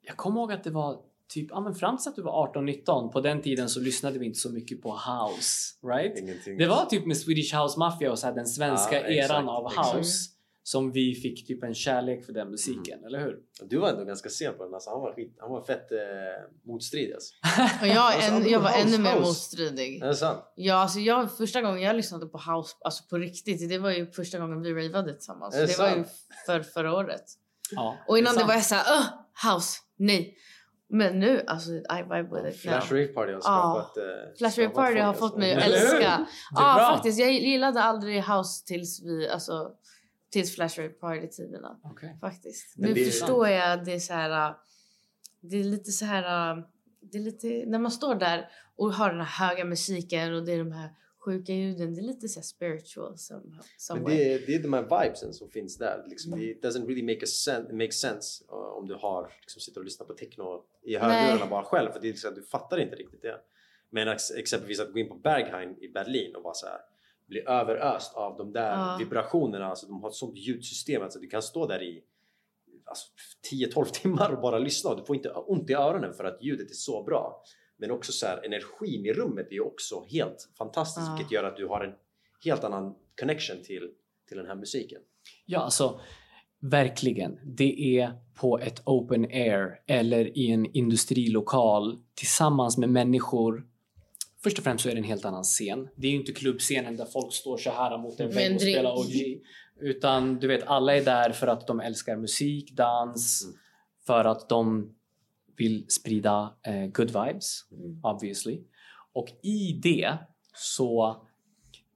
jag 0.07 0.17
kommer 0.17 0.41
ihåg 0.41 0.53
att 0.53 0.65
det 0.65 0.71
var 0.71 0.99
typ, 1.29 1.47
ja 1.51 1.61
men 1.61 1.75
fram 1.75 1.97
tills 1.97 2.07
att 2.07 2.17
du 2.17 2.23
var 2.23 2.53
18-19, 2.55 3.13
på 3.13 3.21
den 3.21 3.43
tiden 3.43 3.69
så 3.69 3.81
lyssnade 3.81 4.19
vi 4.19 4.27
inte 4.27 4.39
så 4.39 4.51
mycket 4.51 4.83
på 4.83 4.91
house, 4.91 5.75
right? 5.87 6.19
Ingenting. 6.19 6.59
Det 6.59 6.67
var 6.67 6.85
typ 6.87 7.07
med 7.07 7.17
Swedish 7.17 7.55
House 7.57 7.79
Mafia 7.79 8.11
och 8.11 8.19
så 8.19 8.27
här 8.27 8.35
den 8.35 8.47
svenska 8.47 8.95
Ja, 9.01 9.07
exakt, 9.07 9.31
eran 9.31 9.49
av 9.49 9.67
exakt. 9.67 9.95
house 9.97 10.31
som 10.67 10.93
vi 10.93 11.15
fick 11.15 11.47
typ 11.47 11.63
en 11.65 11.75
kärlek 11.75 12.27
för 12.27 12.33
den 12.33 12.51
musiken, 12.51 12.99
Mm. 12.99 13.05
eller 13.07 13.21
hur? 13.21 13.39
Du 13.69 13.77
var 13.79 13.89
ändå 13.89 14.05
ganska 14.05 14.29
sen 14.29 14.55
på 14.57 14.65
den. 14.65 14.75
Alltså, 14.75 14.91
han, 14.91 15.01
var 15.01 15.13
skit, 15.15 15.37
han 15.41 15.51
var 15.51 15.63
fett 15.63 15.93
eh, 15.93 15.99
motstridig. 16.67 17.13
Alltså. 17.15 17.35
Och 17.81 17.87
jag, 17.87 17.97
Alltså, 18.15 18.31
en, 18.33 18.49
jag 18.51 18.61
var 18.61 18.69
House, 18.71 18.81
ännu 18.89 18.99
mer 18.99 19.11
House. 19.15 19.21
motstridig. 19.27 20.03
Är 20.03 20.07
det 20.07 20.15
sant? 20.15 20.39
Ja, 20.55 20.75
alltså 20.75 20.99
jag, 20.99 21.37
första 21.37 21.63
gången 21.63 21.83
jag 21.83 21.97
lyssnade 21.97 22.27
på 22.27 22.39
house 22.39 22.77
alltså 22.85 23.05
på 23.11 23.17
riktigt, 23.19 23.69
det 23.69 23.79
var 23.79 23.91
ju 23.91 24.07
första 24.13 24.39
gången 24.39 24.63
vi 24.63 24.73
ravade 24.89 25.13
tillsammans. 25.15 25.55
Är 25.55 25.61
det 25.61 25.67
Det 25.67 25.79
var 25.79 25.97
ju 25.97 26.05
för 26.47 26.61
förra 26.63 26.95
året. 26.95 27.25
Ja, 27.71 27.97
Och 28.09 28.19
innan 28.19 28.33
det, 28.35 28.39
sant. 28.41 28.49
var 28.49 28.55
jag 28.55 28.65
såhär, 28.65 29.05
house, 29.55 29.79
nej. 29.97 30.37
Men 30.89 31.19
nu, 31.19 31.45
alltså 31.47 31.71
I 31.73 32.03
vibe 32.03 32.29
with 32.33 32.49
it 32.49 32.61
Flash 32.63 32.91
now. 32.93 32.99
Rave 33.01 33.07
Party 33.13 33.33
har 33.33 33.41
skapat... 33.41 33.97
Eh, 33.97 34.05
Flash 34.39 34.59
Rave 34.59 34.71
Party 34.75 34.99
har 35.01 35.09
alltså. 35.09 35.29
fått 35.29 35.39
mig 35.39 35.55
att 35.55 35.63
älska. 35.63 36.27
Bra. 36.55 36.75
faktiskt. 36.95 37.19
Jag 37.21 37.33
gillade 37.33 37.83
aldrig 37.83 38.23
house 38.25 38.67
tills 38.67 39.03
vi, 39.03 39.29
alltså 39.29 39.73
tills 40.33 40.55
Flash 40.55 40.79
Rave 40.79 40.89
Party-tiderna. 40.89 41.81
Okej. 41.85 42.19
Faktiskt. 42.21 42.75
Men 42.79 42.91
nu 42.93 43.05
förstår 43.05 43.49
jag 43.49 43.73
att 43.73 43.85
det 43.85 43.93
är 43.95 43.99
så 43.99 44.13
här. 44.15 44.49
äh, 44.51 44.57
Det 45.41 45.57
är 45.61 45.65
lite 45.65 45.93
så 45.93 46.05
här. 46.05 46.53
äh, 46.57 46.65
Det 47.01 47.19
är 47.19 47.23
lite 47.23 47.65
när 47.67 47.79
man 47.79 47.91
står 47.91 48.15
där 48.15 48.49
och 48.77 48.95
har 48.95 49.11
den 49.11 49.21
här 49.21 49.49
höga 49.49 49.65
musiken 49.65 50.35
och 50.35 50.45
det 50.45 50.53
är 50.53 50.59
de 50.59 50.73
här 50.73 50.91
sjuka 51.25 51.53
ljuden. 51.53 51.95
Det 51.95 52.01
är 52.01 52.03
lite 52.03 52.29
så 52.29 52.43
spiritual 52.43 53.19
some, 53.19 53.43
Men 53.95 54.05
det, 54.05 54.33
är- 54.35 54.47
det 54.47 54.55
är 54.55 54.63
de 54.63 54.73
här 54.73 54.83
vibesen 55.05 55.35
som 55.35 55.51
finns 55.51 55.79
där. 55.79 56.05
Liksom, 56.07 56.31
det 56.39 56.45
it 56.45 56.65
doesn't 56.65 56.87
really 56.87 57.03
make, 57.03 57.23
a 57.23 57.27
sen, 57.27 57.77
make 57.77 57.93
sense 57.93 58.45
uh, 58.53 58.55
om 58.59 58.89
du 58.89 58.95
har 58.95 59.33
liksom, 59.41 59.61
sitter 59.61 59.81
och 59.81 59.85
lyssnar 59.85 60.07
på 60.07 60.13
techno 60.15 60.65
i 60.83 60.97
hörlurarna 60.97 61.47
bara 61.51 61.65
själv. 61.65 61.91
För 61.93 62.01
det 62.01 62.07
är 62.09 62.13
liksom, 62.13 62.29
att 62.31 62.37
du 62.37 62.43
fattar 62.43 62.79
inte 62.81 62.97
riktigt 62.97 63.23
det. 63.23 63.41
Men 63.91 64.09
ex, 64.09 64.31
exempelvis 64.31 64.81
att 64.81 64.93
gå 64.93 64.99
in 64.99 65.09
på 65.09 65.15
Berghain 65.15 65.77
i 65.81 65.89
Berlin 65.89 66.37
och 66.37 66.43
bara 66.43 66.55
så 66.55 66.67
här, 66.67 66.81
bli 67.27 67.41
överöst 67.47 68.15
av 68.15 68.37
de 68.37 68.53
där 68.53 68.73
Ja. 68.73 68.97
vibrationerna. 68.99 69.67
Alltså, 69.67 69.87
de 69.87 70.03
har 70.03 70.09
ett 70.09 70.15
sånt 70.15 70.37
ljudsystem. 70.39 71.03
Alltså, 71.03 71.19
du 71.19 71.27
kan 71.27 71.43
stå 71.43 71.67
där 71.67 71.83
i 71.83 72.03
alltså, 72.85 73.07
10-12 73.53 73.85
timmar 73.85 74.33
och 74.33 74.41
bara 74.41 74.59
lyssna. 74.59 74.91
och 74.91 74.97
Du 74.97 75.05
får 75.05 75.17
inte 75.17 75.31
ont 75.31 75.71
i 75.71 75.75
öronen 75.75 76.15
för 76.15 76.25
att 76.25 76.43
ljudet 76.43 76.71
är 76.71 76.75
så 76.75 77.03
bra. 77.03 77.45
Men 77.85 77.91
också 77.91 78.13
så 78.13 78.27
här, 78.27 78.45
energin 78.45 79.07
i 79.07 79.13
rummet 79.13 79.49
är 79.51 79.67
också 79.67 80.07
helt 80.11 80.49
fantastisk. 80.59 81.07
Ja. 81.07 81.15
Vilket 81.17 81.33
gör 81.33 81.45
att 81.45 81.57
du 81.57 81.67
har 81.67 81.85
en 81.85 81.93
helt 82.45 82.65
annan 82.65 82.95
connection 83.21 83.57
till, 83.65 83.91
till 84.29 84.37
den 84.37 84.47
här 84.47 84.55
musiken. 84.55 85.01
Ja, 85.47 85.59
alltså 85.59 86.01
verkligen. 86.61 87.39
Det 87.45 87.99
är 87.99 88.13
på 88.35 88.59
ett 88.59 88.83
open 88.87 89.25
air 89.25 89.81
eller 89.87 90.39
i 90.39 90.51
en 90.51 90.67
industrilokal 90.77 91.99
tillsammans 92.15 92.79
med 92.79 92.89
människor. 92.89 93.67
Först 94.43 94.59
och 94.59 94.65
främst 94.65 94.83
så 94.83 94.89
är 94.89 94.93
det 94.93 94.99
en 94.99 95.05
helt 95.05 95.25
annan 95.25 95.45
scen. 95.45 95.89
Det 95.97 96.07
är 96.07 96.11
ju 96.11 96.17
inte 96.17 96.33
klubbscenen 96.33 96.97
där 96.97 97.05
folk 97.05 97.35
står 97.35 97.57
så 97.57 97.71
här 97.71 97.99
mot 97.99 98.21
en 98.21 98.31
vägg 98.31 98.55
och 98.55 98.61
spelar 98.61 98.99
OG. 98.99 99.41
Utan 99.81 100.39
du 100.39 100.47
vet, 100.47 100.67
alla 100.67 100.97
är 100.97 101.05
där 101.05 101.31
för 101.31 101.47
att 101.47 101.67
de 101.67 101.81
älskar 101.81 102.17
musik, 102.17 102.73
dans, 102.73 103.45
Mm. 103.45 103.57
för 104.07 104.25
att 104.25 104.49
de 104.49 104.95
vill 105.57 105.87
sprida 105.89 106.53
eh, 106.67 106.87
good 106.87 107.07
vibes, 107.11 107.65
Mm. 107.73 108.01
obviously. 108.03 108.61
Och 109.13 109.29
i 109.43 109.73
det 109.83 110.19
så 110.55 111.17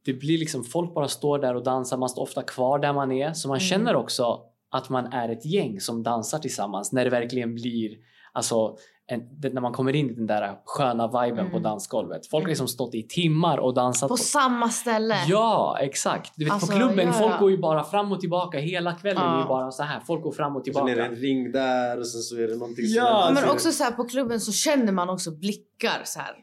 det 0.05 0.13
blir 0.13 0.39
liksom 0.39 0.65
folk 0.65 0.95
bara 0.95 1.09
står 1.09 1.39
där 1.39 1.55
och 1.55 1.63
dansar, 1.63 1.97
man 1.97 2.09
står 2.09 2.23
ofta 2.23 2.43
kvar 2.43 2.79
där 2.79 2.93
man 2.93 3.13
är 3.13 3.33
så 3.33 3.49
man 3.49 3.57
Mm. 3.59 3.69
känner 3.69 3.97
också 3.97 4.43
att 4.71 4.89
man 4.89 5.07
är 5.13 5.29
ett 5.29 5.45
gäng 5.47 5.81
som 5.81 6.03
dansar 6.03 6.39
tillsammans 6.39 6.93
när 6.93 7.05
det 7.05 7.11
verkligen 7.11 7.55
blir 7.55 7.99
alltså 8.33 8.77
en, 9.11 9.41
det, 9.41 9.53
när 9.55 9.61
man 9.61 9.73
kommer 9.73 9.97
in 9.97 10.11
i 10.11 10.15
den 10.15 10.27
där 10.27 10.59
sköna 10.65 11.07
viben 11.07 11.39
Mm. 11.39 11.51
på 11.53 11.59
dansgolvet. 11.59 12.27
Folk 12.27 12.33
har 12.33 12.41
Mm. 12.41 12.49
liksom 12.49 12.69
stått 12.69 12.95
i 12.95 13.03
timmar 13.09 13.59
och 13.59 13.75
dansat. 13.75 14.09
På 14.09 14.17
samma 14.17 14.69
ställe. 14.69 15.17
Ja, 15.29 15.79
exakt. 15.81 16.33
Du 16.37 16.45
vet 16.45 16.53
Alltså, 16.53 16.73
på 16.73 16.79
klubben, 16.79 17.07
ja, 17.07 17.13
folk 17.13 17.33
ja. 17.35 17.39
går 17.41 17.51
ju 17.51 17.59
bara 17.59 17.85
fram 17.85 18.13
och 18.13 18.21
tillbaka 18.21 18.59
hela 18.59 18.93
kvällen. 18.95 19.23
Ja. 19.25 19.37
är 19.37 19.43
ju 19.43 19.49
bara 19.49 19.71
så 19.71 19.83
här. 19.83 20.01
Folk 20.01 20.23
går 20.23 20.33
fram 20.33 20.57
och 20.57 20.61
Och 20.69 20.75
sen 20.75 20.77
är 20.77 20.87
det 20.87 20.93
tillbaka. 20.95 21.11
en 21.15 21.17
ring 21.21 21.53
där 21.53 21.99
och 21.99 22.07
sen 22.07 22.21
så 22.21 22.37
är 22.37 22.49
det 22.49 22.55
någonting 22.57 22.87
som 22.87 22.97
Ja, 22.97 23.23
händer. 23.27 23.43
Men 23.43 23.51
också 23.51 23.73
så 23.73 23.85
här 23.85 23.91
på 23.93 24.05
klubben 24.05 24.41
så 24.41 24.53
känner 24.53 24.93
man 24.93 25.09
också 25.11 25.31
blickar 25.31 26.01
så 26.05 26.21
här. 26.21 26.35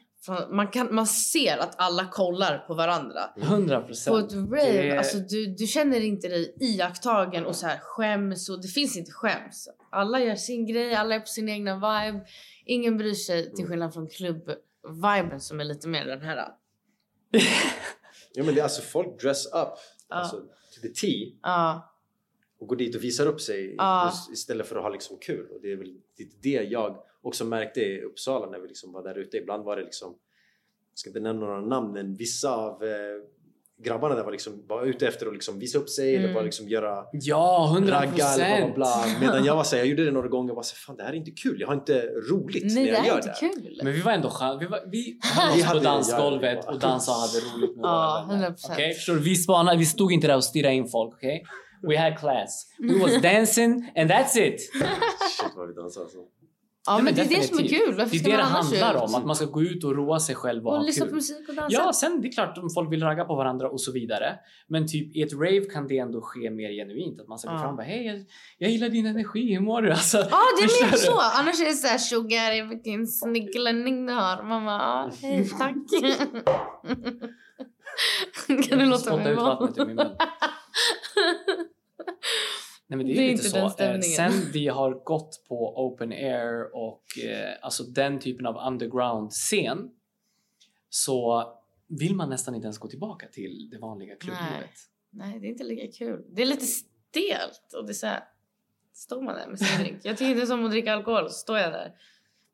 Man, 0.50 0.68
kan, 0.68 0.94
man 0.94 1.06
ser 1.06 1.58
att 1.58 1.74
alla 1.80 2.04
kollar 2.04 2.58
på 2.58 2.74
varandra. 2.74 3.20
100 3.42 3.80
På 3.80 3.86
procent. 3.86 4.32
ett 4.32 4.34
rave, 4.38 4.82
Det- 4.82 4.98
alltså 4.98 5.18
du, 5.18 5.46
du 5.58 5.66
känner 5.66 6.00
inte 6.00 6.28
dig 6.28 6.56
iakttagen 6.60 7.46
och 7.46 7.56
så 7.56 7.66
här 7.66 7.78
skäms. 7.82 8.48
Och 8.48 8.62
det 8.62 8.68
finns 8.68 8.96
inte 8.96 9.10
skäms. 9.12 9.68
Alla 9.92 10.20
gör 10.20 10.34
sin 10.34 10.66
grej, 10.66 10.94
alla 10.94 11.14
är 11.14 11.20
på 11.20 11.26
sin 11.26 11.48
egna 11.48 11.74
vibe. 11.74 12.24
Ingen 12.66 12.96
bryr 12.96 13.14
sig 13.14 13.42
till 13.50 13.58
Mm. 13.64 13.70
skillnad 13.70 13.94
från 13.94 14.08
klubb-viben 14.08 15.40
som 15.40 15.60
är 15.60 15.64
lite 15.64 15.88
mer 15.88 16.04
den 16.06 16.20
här. 16.20 16.48
Ja 18.34 18.44
men 18.44 18.54
det 18.54 18.60
är 18.60 18.62
alltså 18.62 18.82
folk 18.82 19.20
dress 19.20 19.46
up 19.46 19.52
Ja. 19.52 19.76
alltså, 20.08 20.36
to 20.40 20.80
the 20.82 20.88
T 20.88 21.06
Ja, 21.42 21.92
och 22.58 22.66
går 22.68 22.76
dit 22.76 22.96
och 22.96 23.04
visar 23.04 23.26
upp 23.26 23.40
sig 23.40 23.74
Ja. 23.78 24.12
istället 24.32 24.66
för 24.66 24.76
att 24.76 24.82
ha 24.82 24.90
liksom 24.90 25.18
kul. 25.18 25.50
Och 25.50 25.60
det 25.62 25.72
är 25.72 25.76
väl 25.76 26.00
det 26.42 26.48
jag 26.50 27.02
också 27.20 27.44
märkte 27.44 27.80
i 27.80 28.02
Uppsala 28.02 28.50
när 28.50 28.58
vi 28.58 28.68
liksom 28.68 28.92
var 28.92 29.02
där 29.02 29.14
ute. 29.18 29.36
Ibland 29.36 29.64
var 29.64 29.76
det 29.76 29.82
liksom, 29.82 30.18
jag 30.92 30.98
ska 30.98 31.10
inte 31.10 31.20
nämna 31.20 31.46
några 31.46 31.60
namn, 31.60 31.92
men 31.92 32.14
vissa 32.14 32.56
av 32.56 32.84
eh, 32.84 32.90
grabbarna 33.84 34.14
där 34.14 34.24
var, 34.24 34.32
liksom, 34.32 34.64
var 34.68 34.84
ute 34.84 35.06
efter 35.08 35.26
att 35.26 35.32
liksom 35.32 35.58
visa 35.58 35.78
upp 35.78 35.88
sig 35.90 36.08
eller 36.16 36.24
Mm. 36.24 36.34
bara 36.34 36.44
liksom 36.44 36.68
göra 36.68 37.04
Ja, 37.12 37.70
100 37.74 37.94
ragga 38.00 38.26
eller 38.28 38.66
bla, 38.66 38.74
bla 38.74 38.74
bla. 38.74 39.04
Medan 39.20 39.44
jag 39.44 39.56
var 39.56 39.64
såhär, 39.64 39.82
jag 39.82 39.88
gjorde 39.88 40.04
det 40.04 40.10
några 40.10 40.28
gånger 40.28 40.50
och 40.50 40.56
var 40.56 40.62
såhär, 40.62 40.78
fan 40.78 40.96
det 40.96 41.02
här 41.02 41.10
är 41.12 41.16
inte 41.16 41.30
kul. 41.30 41.60
Jag 41.60 41.66
har 41.66 41.74
inte 41.74 42.02
roligt 42.30 42.64
nej 42.64 42.74
när 42.74 42.82
det 42.82 42.88
jag 42.88 43.00
är 43.04 43.08
gör 43.08 43.16
inte 43.16 43.28
det. 43.28 43.34
kul. 43.54 43.80
Men 43.84 43.92
vi 43.92 44.00
var 44.00 44.12
ändå 44.12 44.30
sköna. 44.30 44.58
Vi, 44.58 44.66
var, 44.66 44.80
vi 44.90 44.98
Vi 44.98 45.18
vi 45.56 45.62
på 45.62 45.68
hade- 45.68 45.80
dansgolvet 45.80 46.64
och 46.68 46.78
dansade 46.78 47.16
och 47.16 47.20
hade 47.22 47.38
roligt 47.56 47.76
med 47.76 47.84
Ja, 47.84 48.24
våra 48.28 48.36
vänner. 48.36 48.50
100%. 48.50 48.56
Okej, 48.72 48.94
förstår 48.94 49.14
du? 49.14 49.20
Vi, 49.20 49.34
spanade, 49.36 49.78
vi 49.78 49.86
stod 49.86 50.12
inte 50.12 50.26
där 50.26 50.36
och 50.36 50.44
stirrade 50.44 50.74
in 50.74 50.88
folk. 50.88 51.14
okej? 51.14 51.42
We 51.88 51.98
had 51.98 52.18
class. 52.18 52.66
We 52.78 52.98
was 52.98 53.22
dancing 53.22 53.92
and 53.96 54.10
that's 54.10 54.38
it. 54.38 54.60
Shit 54.60 55.52
vad 55.56 55.68
vi 55.68 55.74
dansar 55.74 56.00
alltså. 56.00 56.18
Ja, 56.86 56.98
men 57.02 57.14
det 57.14 57.20
är 57.20 57.24
det 57.24 57.30
som 57.30 57.58
är 57.58 57.62
definitivt. 57.62 57.84
kul. 57.86 57.94
Varför 57.94 58.10
Det 58.10 58.18
är 58.18 58.30
det 58.30 58.36
det 58.36 58.42
handlar 58.42 58.94
ut? 58.96 59.02
om. 59.02 59.14
Att 59.14 59.26
man 59.26 59.36
ska 59.36 59.44
gå 59.44 59.62
ut 59.62 59.84
och 59.84 59.96
roa 59.96 60.20
sig 60.20 60.34
själv 60.34 60.66
och, 60.66 60.72
Och 60.72 60.78
ha 60.78 60.84
lyssna 60.86 61.04
kul. 61.04 61.10
på 61.10 61.14
musik 61.14 61.48
och 61.48 61.54
dansa. 61.54 61.76
Ja, 61.84 61.92
sen 61.92 62.20
det 62.20 62.28
är 62.28 62.32
klart 62.32 62.58
om 62.58 62.70
folk 62.70 62.92
vill 62.92 63.02
ragga 63.02 63.24
på 63.24 63.34
varandra 63.34 63.68
och 63.70 63.80
så 63.80 63.92
vidare. 63.92 64.38
Men 64.68 64.88
typ 64.88 65.16
i 65.16 65.22
ett 65.22 65.32
rave 65.32 65.60
kan 65.60 65.86
det 65.88 65.98
ändå 65.98 66.20
ske 66.22 66.50
mer 66.50 66.70
genuint. 66.72 67.20
Att 67.20 67.28
man 67.28 67.38
ska 67.38 67.48
gå 67.48 67.54
Ja. 67.54 67.58
fram 67.60 67.70
och 67.70 67.76
bara 67.76 67.82
hej, 67.86 68.06
jag, 68.06 68.24
jag 68.58 68.70
gillar 68.70 68.88
din 68.88 69.06
energi, 69.06 69.52
hur 69.54 69.60
mår 69.60 69.82
du? 69.82 69.90
Alltså, 69.90 70.18
Ja, 70.18 70.38
det 70.58 70.64
är 70.64 70.86
mer 70.90 70.96
så. 70.96 71.20
Annars 71.20 71.60
är 71.60 71.64
det 71.64 71.72
såhär 71.74 71.98
sugar, 71.98 72.68
vilken 72.68 73.06
snygg 73.06 73.52
klänning 73.54 74.06
du 74.06 74.12
har. 74.12 74.42
Man 74.42 74.64
bara, 74.64 74.78
ja, 74.82 75.10
hej 75.22 75.48
tack. 75.58 75.74
kan 78.68 78.78
du 78.78 78.84
låta 78.86 79.16
mig 79.16 79.32
ut 79.32 79.36
vara? 79.38 79.54
vattnet 79.60 79.78
ur 79.78 79.86
min 79.86 79.96
mun. 79.96 80.06
Nej, 82.88 82.96
men 82.96 83.06
det 83.06 83.12
är, 83.12 83.16
Det 83.16 83.22
är 83.22 83.30
inte 83.30 83.42
så. 83.42 83.74
den 83.78 83.94
Eh. 83.96 84.00
Sen 84.00 84.32
vi 84.52 84.68
har 84.68 85.04
gått 85.04 85.44
på 85.48 85.86
open 85.86 86.12
air 86.12 86.76
och 86.76 87.02
eh, 87.24 87.54
alltså 87.62 87.82
den 87.82 88.18
typen 88.18 88.46
av 88.46 88.56
underground-scen 88.56 89.90
så 90.88 91.44
vill 91.88 92.14
man 92.14 92.30
nästan 92.30 92.54
inte 92.54 92.66
ens 92.66 92.78
gå 92.78 92.88
tillbaka 92.88 93.26
till 93.28 93.68
det 93.70 93.78
vanliga 93.78 94.16
klubblivet. 94.16 94.70
Nej, 95.10 95.38
det 95.40 95.46
är 95.46 95.50
inte 95.50 95.64
lika 95.64 95.92
kul. 95.98 96.24
Det 96.34 96.42
är 96.42 96.46
lite 96.46 96.66
stelt. 96.66 97.72
Och 97.76 97.86
det 97.86 97.92
är 97.92 97.94
så 97.94 98.06
här, 98.06 98.24
står 98.94 99.22
man 99.22 99.34
där 99.34 99.46
med 99.48 99.58
sin 99.58 99.80
drink. 99.84 100.00
Jag 100.02 100.16
tycker 100.18 100.30
inte 100.34 100.46
som 100.46 100.64
att 100.64 100.70
dricka 100.70 100.92
alkohol. 100.92 101.24
Så 101.30 101.34
står 101.34 101.58
jag 101.58 101.72
där 101.72 101.92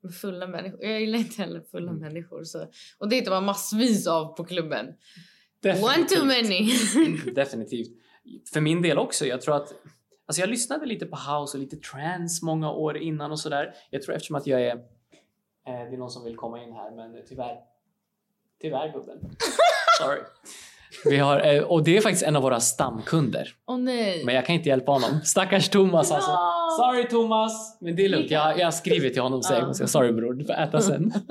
med 0.03 0.15
fulla 0.15 0.47
människor. 0.47 0.85
Jag 0.85 1.01
gillar 1.01 1.19
inte 1.19 1.43
heller 1.43 1.61
fulla 1.61 1.91
Mm. 1.91 2.03
människor. 2.03 2.45
Så. 2.45 2.67
Och 2.99 3.09
det 3.09 3.17
är 3.17 3.19
inte 3.19 3.31
bara 3.31 3.41
massvis 3.41 4.07
av 4.07 4.37
på 4.37 4.45
klubben. 4.45 4.87
One 4.87 4.95
Definitivt. 5.75 6.09
too 6.19 6.25
many. 6.27 6.71
Definitivt. 7.35 7.89
För 8.53 8.61
min 8.61 8.83
del 8.83 8.99
också. 8.99 9.27
Jag 9.27 9.41
tror 9.41 9.57
att 9.57 9.75
Alltså 10.33 10.41
jag 10.41 10.51
lyssnade 10.51 10.87
lite 10.87 11.07
på 11.07 11.17
house 11.17 11.57
och 11.57 11.61
lite 11.61 11.77
trance 11.77 12.45
många 12.45 12.71
år 12.71 12.97
innan 12.97 13.33
och 13.33 13.41
sådär. 13.41 13.75
Jag 13.91 14.03
tror 14.03 14.15
eftersom 14.15 14.37
att 14.37 14.47
jag 14.47 14.61
är... 14.61 14.75
Eh, 14.75 14.81
det 15.65 15.73
är 15.73 15.99
någon 15.99 16.11
som 16.11 16.25
vill 16.25 16.37
komma 16.37 16.63
in 16.63 16.73
här 16.73 16.91
men 16.91 17.23
tyvärr... 17.29 17.59
Tyvärr 18.61 18.93
gubben. 18.93 19.19
Sorry. 20.01 20.21
Vi 21.05 21.19
har, 21.19 21.55
eh, 21.55 21.63
och 21.63 21.85
det 21.85 21.97
är 21.97 22.01
faktiskt 22.01 22.23
en 22.23 22.37
av 22.37 22.43
våra 22.43 22.61
stamkunder. 22.61 23.49
Åh 23.67 23.79
nej. 23.79 24.25
Men 24.25 24.35
jag 24.35 24.47
kan 24.47 24.55
inte 24.55 24.69
hjälpa 24.69 24.93
honom. 24.93 25.21
Stackars 25.25 25.69
Thomas 25.69 26.13
alltså. 26.13 26.31
Ja. 26.31 26.69
Sorry 26.79 27.09
Thomas! 27.09 27.79
Men 27.81 27.97
det 27.97 28.05
är 28.05 28.09
lugnt. 28.09 28.31
Jag, 28.31 28.59
jag 28.59 28.67
har 28.67 28.73
skrivit 28.73 29.13
till 29.13 29.23
honom 29.23 29.43
så 29.43 29.55
jag 29.55 29.91
sorry 29.91 30.13
bror, 30.13 30.35
du 30.35 30.45
får 30.45 30.55
äta 30.55 30.81
sen. 30.81 31.13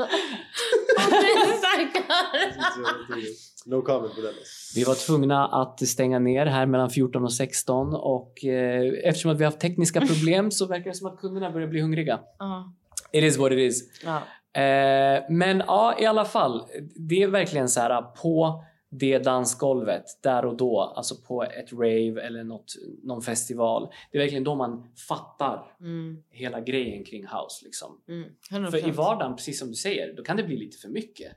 Stackars. 1.60 3.51
No 3.66 3.82
comment 3.82 4.16
på 4.16 4.22
den. 4.22 4.28
alltså. 4.30 4.80
Vi 4.80 4.84
var 4.84 4.96
tvungna 5.08 5.48
att 5.48 5.88
stänga 5.88 6.20
ner 6.20 6.46
här 6.46 6.66
mellan 6.66 6.90
14 6.90 7.24
och 7.24 7.34
16 7.34 7.94
och 7.96 8.46
eh, 8.46 8.94
eftersom 9.04 9.32
att 9.32 9.40
vi 9.40 9.44
har 9.44 9.52
haft 9.52 9.62
tekniska 9.62 10.02
problem 10.08 10.52
så 10.52 10.66
verkar 10.66 10.90
det 10.92 10.96
som 10.98 11.08
att 11.08 11.18
kunderna 11.20 11.52
börjar 11.52 11.68
bli 11.68 11.82
hungriga. 11.82 12.20
Ja. 12.40 12.74
It 13.12 13.24
is 13.24 13.38
what 13.38 13.52
it 13.52 13.60
is. 13.60 14.02
Ja. 14.06 14.18
Eh, 14.62 15.24
men 15.30 15.64
ja, 15.68 15.98
i 16.00 16.06
alla 16.06 16.26
fall. 16.26 16.64
Det 16.96 17.24
är 17.24 17.28
verkligen 17.28 17.70
så 17.70 17.80
här 17.80 18.02
på 18.02 18.64
det 18.94 19.20
dansgolvet 19.20 20.04
där 20.24 20.46
och 20.46 20.58
då, 20.58 20.82
alltså 20.82 21.16
på 21.28 21.44
ett 21.44 21.74
rave 21.74 22.22
eller 22.22 22.44
något, 22.44 22.74
någon 23.04 23.22
festival. 23.22 23.90
Det 24.12 24.18
är 24.18 24.22
verkligen 24.22 24.44
då 24.44 24.56
man 24.56 24.88
fattar 25.08 25.76
Mm. 25.82 26.24
hela 26.30 26.62
grejen 26.62 27.04
kring 27.04 27.24
house. 27.24 27.66
Liksom. 27.66 28.02
Mm. 28.08 28.30
100%. 28.52 28.72
För 28.72 28.88
i 28.88 28.92
vardagen, 28.92 29.36
precis 29.36 29.60
som 29.60 29.68
du 29.68 29.74
säger, 29.74 30.14
då 30.18 30.24
kan 30.24 30.38
det 30.38 30.44
bli 30.44 30.58
lite 30.58 30.78
för 30.78 30.90
mycket. 30.90 31.32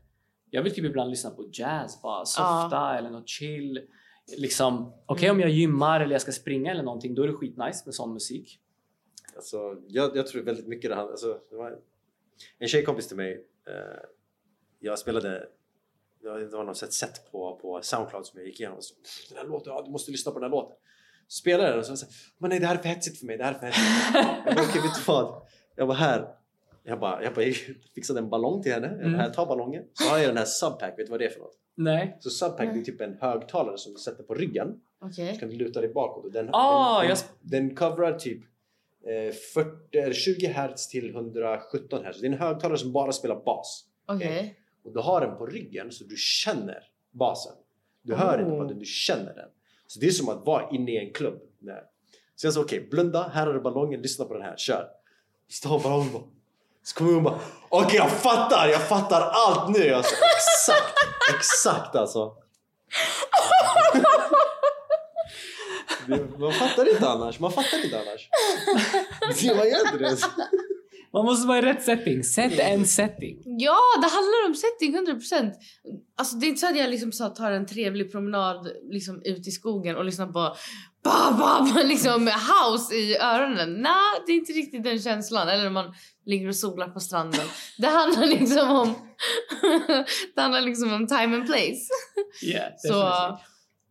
Jag 0.54 0.62
vill 0.62 0.74
typ 0.74 0.84
ibland 0.84 1.10
lyssna 1.10 1.30
på 1.30 1.48
jazz, 1.52 2.02
bara 2.02 2.24
softa 2.24 2.98
eller 2.98 3.10
något 3.10 3.28
chill. 3.28 3.80
Liksom, 4.38 4.92
okej 5.06 5.28
Mm. 5.28 5.36
om 5.36 5.40
jag 5.40 5.50
gymmar 5.50 6.00
eller 6.00 6.12
jag 6.12 6.20
ska 6.22 6.32
springa 6.32 6.70
eller 6.70 6.82
någonting, 6.82 7.14
då 7.14 7.22
är 7.22 7.26
det 7.26 7.32
skitnice 7.34 7.82
med 7.84 7.94
sån 7.94 8.12
musik. 8.12 8.60
Alltså, 9.36 9.76
jag, 9.88 10.16
jag 10.16 10.26
tror 10.26 10.42
väldigt 10.42 10.66
mycket 10.66 10.90
det 10.90 10.94
handlar... 10.94 11.12
Alltså, 11.12 11.38
en 12.58 12.68
tjejkompis 12.68 13.08
till 13.08 13.16
mig. 13.16 13.46
Eh, 13.66 13.74
jag 14.80 14.98
spelade... 14.98 15.48
Det 16.22 16.28
var, 16.28 16.64
något 16.64 16.76
sätt 16.92 17.30
på, 17.32 17.58
på 17.62 17.80
Soundcloud 17.82 18.26
som 18.26 18.38
jag 18.40 18.46
gick 18.48 18.60
igenom. 18.60 18.82
Så, 18.82 18.94
"Pff, 18.94 19.28
den 19.28 19.38
här 19.38 19.44
låten, 19.44 19.72
ja, 19.72 19.82
du 19.82 19.90
måste 19.90 20.10
lyssna 20.10 20.32
på 20.32 20.38
den 20.38 20.50
här 20.50 20.56
låten. 20.56 20.76
Spelade 21.28 21.68
den 21.70 21.78
och 21.78 21.86
så 21.86 21.96
sa 21.96 22.06
men 22.38 22.50
nej 22.50 22.60
det 22.60 22.66
här 22.66 22.74
är 22.74 22.82
för 22.82 22.88
hetsigt 22.88 23.18
för 23.18 23.26
mig. 23.26 23.38
Det 23.38 23.44
här 23.44 23.54
är 23.54 23.58
för 23.58 23.66
hetsigt. 23.66 24.14
jag 24.46 24.54
bara, 24.54 24.64
okej 24.68 24.82
vet 24.82 24.94
du 24.94 25.02
vad? 25.06 25.42
Jag 25.76 25.86
var 25.86 25.94
här. 25.94 26.34
Jag 26.86 27.00
bara, 27.00 27.22
jag 27.24 27.34
bara 27.34 27.44
fixade 27.94 28.18
en 28.20 28.30
ballong 28.30 28.62
till 28.62 28.72
henne. 28.72 28.86
Jag 28.86 28.96
bara, 28.96 29.06
Mm. 29.06 29.20
här, 29.20 29.30
ta 29.30 29.46
ballongen. 29.46 29.82
Så 29.92 30.08
har 30.10 30.18
jag 30.18 30.28
den 30.28 30.36
här 30.36 30.44
Subpack. 30.44 30.98
Vet 30.98 31.06
du 31.06 31.10
vad 31.10 31.20
det 31.20 31.26
är 31.26 31.30
för 31.30 31.40
något? 31.40 31.58
Nej. 31.74 32.16
Så 32.20 32.30
Subpack 32.30 32.58
det 32.58 32.64
är 32.64 32.72
Nej. 32.74 32.84
typ 32.84 33.00
en 33.00 33.16
högtalare 33.20 33.78
som 33.78 33.92
du 33.92 33.98
sätter 33.98 34.22
på 34.22 34.34
ryggen. 34.34 34.80
Okej. 35.00 35.34
Så 35.34 35.40
kan 35.40 35.48
du 35.48 35.56
luta 35.56 35.80
dig 35.80 35.92
bakåt. 35.92 36.32
Den, 36.32 36.48
Ah, 36.52 37.00
den, 37.00 37.08
jag 37.08 37.18
den, 37.40 37.76
coverar 37.76 38.18
typ 38.18 38.42
eh, 39.06 39.34
40, 39.54 39.98
eller 39.98 40.12
20 40.12 40.46
Hz 40.46 40.88
till 40.88 41.10
117 41.10 42.04
Hz. 42.04 42.20
Det 42.20 42.26
är 42.26 42.32
en 42.32 42.38
högtalare 42.38 42.78
som 42.78 42.92
bara 42.92 43.12
spelar 43.12 43.36
bas. 43.44 43.84
Okej. 44.06 44.58
Och 44.84 44.92
du 44.92 45.00
har 45.00 45.20
den 45.20 45.36
på 45.38 45.46
ryggen 45.46 45.90
så 45.92 46.04
du 46.04 46.16
känner 46.16 46.78
basen. 47.10 47.52
Du 48.02 48.14
hör 48.14 48.38
inte 48.38 48.50
på 48.50 48.56
Oh. 48.56 48.68
den, 48.68 48.78
du 48.78 48.84
känner 48.84 49.34
den. 49.34 49.48
Så 49.86 50.00
det 50.00 50.06
är 50.06 50.10
som 50.10 50.28
att 50.28 50.46
vara 50.46 50.70
inne 50.70 50.92
i 50.92 51.06
en 51.06 51.12
klubb. 51.12 51.40
Så 52.36 52.46
jag 52.46 52.54
sa 52.54 52.60
okej, 52.60 52.86
blunda, 52.90 53.28
här 53.28 53.46
har 53.46 53.54
du 53.54 53.60
ballongen, 53.60 54.02
lyssna 54.02 54.24
på 54.24 54.34
den 54.34 54.42
här, 54.42 54.54
kör. 54.56 54.88
Så 55.48 55.68
tar 55.68 55.82
ballongen 55.82 56.12
bara. 56.12 56.22
Så 56.84 56.94
kommer 56.94 57.12
hon 57.12 57.22
bara 57.22 57.38
okej 57.68 57.96
jag 57.96 58.10
fattar, 58.10 58.68
jag 58.68 58.88
fattar 58.88 59.20
allt 59.20 59.76
nu! 59.76 59.94
Alltså, 59.94 60.14
exakt, 60.14 60.94
exakt 61.34 61.96
alltså. 61.96 62.32
Man 66.38 66.52
fattar 66.52 66.90
inte 66.90 67.08
annars, 67.08 67.40
man 67.40 67.52
fattar 67.52 67.84
inte 67.84 68.00
annars. 68.00 68.28
Det, 69.42 69.54
man 69.56 69.68
gör 69.68 69.80
inte 69.86 69.98
det. 69.98 70.16
Man 71.12 71.24
måste 71.24 71.48
vara 71.48 71.58
i 71.58 71.62
rätt 71.62 71.82
setting. 71.82 72.24
Sätt 72.24 72.58
en 72.58 72.86
setting. 72.86 73.42
Ja, 73.44 73.80
det 74.02 74.08
handlar 74.08 74.46
om 74.46 74.54
setting 74.54 74.98
100%. 74.98 75.52
Alltså 76.16 76.36
det 76.36 76.46
är 76.46 76.48
inte 76.48 76.60
så 76.60 76.66
att 76.66 76.76
jag 76.76 76.90
liksom 76.90 77.12
så 77.12 77.28
tar 77.28 77.52
en 77.52 77.66
trevlig 77.66 78.12
promenad 78.12 78.68
liksom 78.90 79.22
ut 79.24 79.48
i 79.48 79.50
skogen 79.50 79.96
och 79.96 80.04
lyssnar 80.04 80.26
på 80.26 80.56
ba, 81.04 81.32
ba, 81.38 81.72
ba, 81.74 81.82
liksom 81.82 82.26
house 82.26 82.94
i 82.94 83.16
öronen. 83.16 83.72
Nej, 83.72 84.22
det 84.26 84.32
är 84.32 84.36
inte 84.36 84.52
riktigt 84.52 84.84
den 84.84 84.98
känslan. 84.98 85.48
Eller 85.48 85.64
när 85.64 85.70
man 85.70 85.94
ligger 86.26 86.48
och 86.48 86.56
solar 86.56 86.88
på 86.88 87.00
stranden. 87.00 87.46
Det 87.78 87.86
handlar 87.86 88.26
liksom 88.26 88.70
om 88.70 88.94
det 90.34 90.40
handlar 90.40 90.60
liksom 90.60 90.92
om 90.92 91.06
time 91.06 91.36
and 91.36 91.46
place. 91.46 91.88
Yeah, 92.42 92.72
Så. 92.76 93.38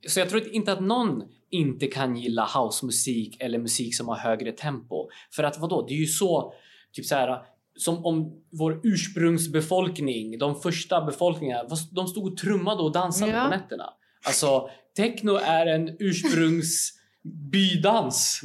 Så 0.08 0.20
jag 0.20 0.30
tror 0.30 0.48
inte 0.48 0.74
att 0.74 0.82
någon 0.82 1.24
inte 1.52 1.88
kan 1.88 2.16
gilla 2.16 2.46
housemusik 2.46 3.38
eller 3.40 3.60
musik 3.60 3.96
som 3.96 4.08
har 4.08 4.16
högre 4.16 4.52
tempo. 4.52 5.10
För 5.36 5.44
att 5.44 5.60
vadå, 5.60 5.86
det 5.88 5.94
är 5.94 5.98
ju 5.98 6.06
så, 6.06 6.54
typ 6.94 7.06
så 7.06 7.16
här 7.16 7.42
som 7.76 8.06
om 8.06 8.44
vår 8.52 8.82
ursprungsbefolkning, 8.84 10.38
de 10.38 10.62
första 10.62 11.06
befolkningarna, 11.06 11.70
de 11.92 12.08
stod 12.08 12.32
och 12.32 12.38
trummade 12.38 12.84
och 12.84 12.92
dansade 12.92 13.32
Ja. 13.32 13.44
på 13.44 13.50
nätterna. 13.50 13.90
Alltså, 14.26 14.70
techno 14.96 15.36
är 15.36 15.66
en 15.66 15.96
ursprungsbydans. 16.00 18.42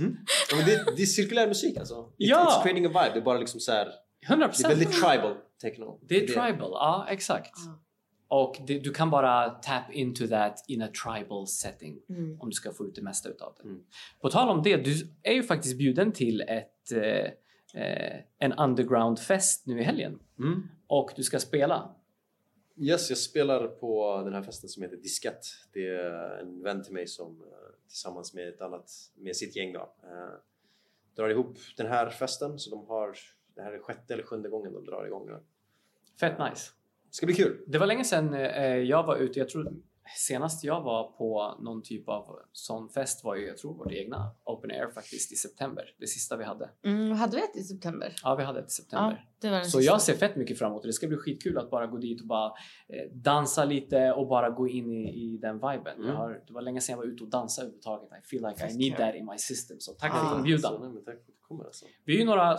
Ja, 0.51 0.57
men 0.57 0.67
det, 0.67 0.85
det 0.97 1.03
är 1.03 1.07
cirkulär 1.07 1.49
musik 1.49 1.77
alltså. 1.79 2.01
It, 2.19 2.29
Ja. 2.29 2.45
It's 2.45 2.63
creating 2.63 2.87
a 2.87 2.89
vibe. 2.89 3.11
Det 3.15 3.19
är 3.21 3.25
bara 3.25 3.39
liksom 3.39 3.61
så 3.61 3.73
här, 3.73 3.89
100%. 4.29 4.53
det 4.59 4.65
är 4.65 4.69
väldigt 4.69 4.93
tribal 4.93 5.35
techno. 5.63 6.01
Det 6.09 6.17
är 6.17 6.27
tribal, 6.27 6.71
ja 6.73 7.07
exakt. 7.11 7.51
Ja. 7.67 7.79
Och 8.31 8.57
det, 8.67 8.79
du 8.79 8.93
kan 8.93 9.11
bara 9.11 9.51
tap 9.51 9.93
into 9.93 10.29
that 10.29 10.65
in 10.69 10.83
a 10.83 10.89
tribal 11.05 11.47
setting 11.47 11.97
Mm. 12.11 12.41
om 12.41 12.49
du 12.49 12.55
ska 12.55 12.73
få 12.73 12.87
ut 12.87 12.95
det 12.95 13.03
mesta 13.03 13.29
utav 13.29 13.55
det. 13.57 13.63
Mm. 13.69 13.81
På 14.23 14.31
tal 14.31 14.49
om 14.49 14.63
det, 14.63 14.77
du 14.77 14.95
är 15.23 15.33
ju 15.33 15.43
faktiskt 15.43 15.79
bjuden 15.79 16.13
till 16.13 16.41
ett, 16.41 16.93
eh, 16.93 17.31
en 18.39 18.53
underground-fest 18.53 19.67
nu 19.67 19.81
i 19.81 19.83
helgen 19.83 20.19
Mm. 20.39 20.69
och 20.87 21.11
du 21.17 21.23
ska 21.23 21.39
spela. 21.39 21.95
Yes, 22.81 23.09
jag 23.09 23.19
spelar 23.19 23.67
på 23.69 24.23
den 24.25 24.35
här 24.35 24.43
festen 24.43 24.69
som 24.69 24.83
heter 24.83 24.97
Diskett. 24.97 25.45
Det 25.73 25.87
är 25.89 26.39
en 26.41 26.63
vän 26.63 26.83
till 26.83 26.93
mig 26.93 27.07
som 27.07 27.43
eh, 27.43 27.49
tillsammans 27.89 28.35
med 28.35 28.49
ett 28.49 28.61
annat, 28.61 28.91
med 29.15 29.37
sitt 29.37 29.57
gäng 29.57 29.73
då, 29.73 29.93
eh, 30.03 30.35
drar 31.17 31.29
ihop 31.29 31.57
den 31.77 31.87
här 31.87 32.11
festen. 32.11 32.59
Så 32.59 32.71
de 32.71 32.87
har, 32.87 33.17
det 33.55 33.63
här 33.63 33.73
är 33.73 33.79
sjätte 33.79 34.15
eller 34.15 34.25
sjunde 34.25 34.49
gången 34.49 34.73
de 34.73 34.85
drar 34.85 35.07
igång 35.07 35.27
nu. 35.27 35.39
Fett 36.21 36.39
nice. 36.39 36.71
Det 37.09 37.15
ska 37.15 37.27
bli 37.27 37.35
kul! 37.35 37.65
Det 37.67 37.79
var 37.79 37.87
länge 37.87 38.05
sedan 38.05 38.35
eh, 38.35 38.77
jag 38.77 39.07
var 39.07 39.17
ute, 39.17 39.39
jag 39.39 39.49
tror 39.49 39.73
senast 40.17 40.65
jag 40.65 40.83
var 40.83 41.13
på 41.13 41.55
någon 41.61 41.83
typ 41.83 42.09
av 42.09 42.39
sån 42.53 42.89
fest 42.89 43.25
var 43.25 43.37
ju, 43.37 43.47
jag 43.47 43.57
tror 43.59 43.75
vårt 43.75 43.93
egna 43.93 44.31
Open 44.45 44.71
Air 44.71 44.91
faktiskt 44.95 45.33
i 45.33 45.37
september. 45.37 45.85
Det 45.99 46.07
sista 46.07 46.37
vi 46.37 46.45
hade. 46.45 46.71
Mm, 46.85 47.11
hade 47.13 47.37
vi 47.37 47.43
ett 47.43 47.57
i 47.57 47.63
september? 47.63 48.15
Ja, 48.23 48.35
vi 48.35 48.45
hade 48.45 48.61
ett 48.61 48.67
i 48.69 48.71
september. 48.71 49.25
Ja, 49.31 49.39
det 49.41 49.51
var 49.51 49.57
den 49.57 49.65
Så 49.71 49.79
sista. 49.79 49.93
jag 49.93 50.03
ser 50.03 50.15
fett 50.15 50.37
mycket 50.37 50.59
fram 50.59 50.71
emot 50.71 50.83
det. 50.83 50.89
Det 50.89 50.93
ska 50.93 51.07
bli 51.09 51.17
skitkul 51.17 51.59
att 51.59 51.71
bara 51.71 51.87
gå 51.87 51.97
dit 51.97 52.21
och 52.21 52.27
bara 52.27 52.47
eh, 52.89 53.13
dansa 53.13 53.65
lite 53.65 54.13
och 54.13 54.29
bara 54.29 54.51
gå 54.51 54.69
in 54.69 54.93
i, 54.93 55.09
i 55.35 55.39
den 55.39 55.55
viben. 55.55 55.99
Mm. 56.03 56.17
Har, 56.17 56.43
det 56.47 56.53
var 56.53 56.63
länge 56.63 56.81
sedan 56.81 56.93
jag 56.93 56.97
var 56.99 57.05
ute 57.05 57.25
och 57.25 57.31
dansade 57.31 57.65
överhuvudtaget. 57.67 58.09
I 58.25 58.29
feel 58.29 58.43
like 58.49 58.69
I 58.71 58.77
need 58.77 58.97
that 58.97 59.15
in 59.15 59.27
my 59.27 59.39
system. 59.39 59.77
Så 59.81 59.93
tack 59.93 60.13
Ah. 60.15 60.31
för 60.31 60.37
inbjudan. 60.37 60.73
Tack 61.05 61.17
för 61.49 61.65
alltså. 61.65 61.87
Vi 62.05 62.15
är 62.15 62.19
ju 62.19 62.25
några 62.25 62.53
eh, 62.53 62.59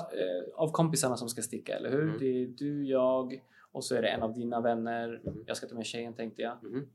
av 0.55 0.71
kompisarna 0.71 1.17
som 1.17 1.29
ska 1.29 1.41
sticka, 1.41 1.77
eller 1.77 1.91
hur? 1.91 2.03
Mm. 2.03 2.17
Det 2.19 2.25
är 2.43 2.47
du, 2.47 2.85
jag 2.85 3.43
och 3.71 3.85
så 3.85 3.95
är 3.95 4.01
det 4.01 4.07
en 4.07 4.21
av 4.23 4.33
dina 4.33 4.61
vänner. 4.61 5.21
Mhm. 5.25 5.43
Jag 5.47 5.57
ska 5.57 5.67
ta 5.67 5.75
med 5.75 5.85
tjejen 5.85 6.13
tänkte 6.13 6.41
jag. 6.41 6.63
Mhm. 6.63 6.85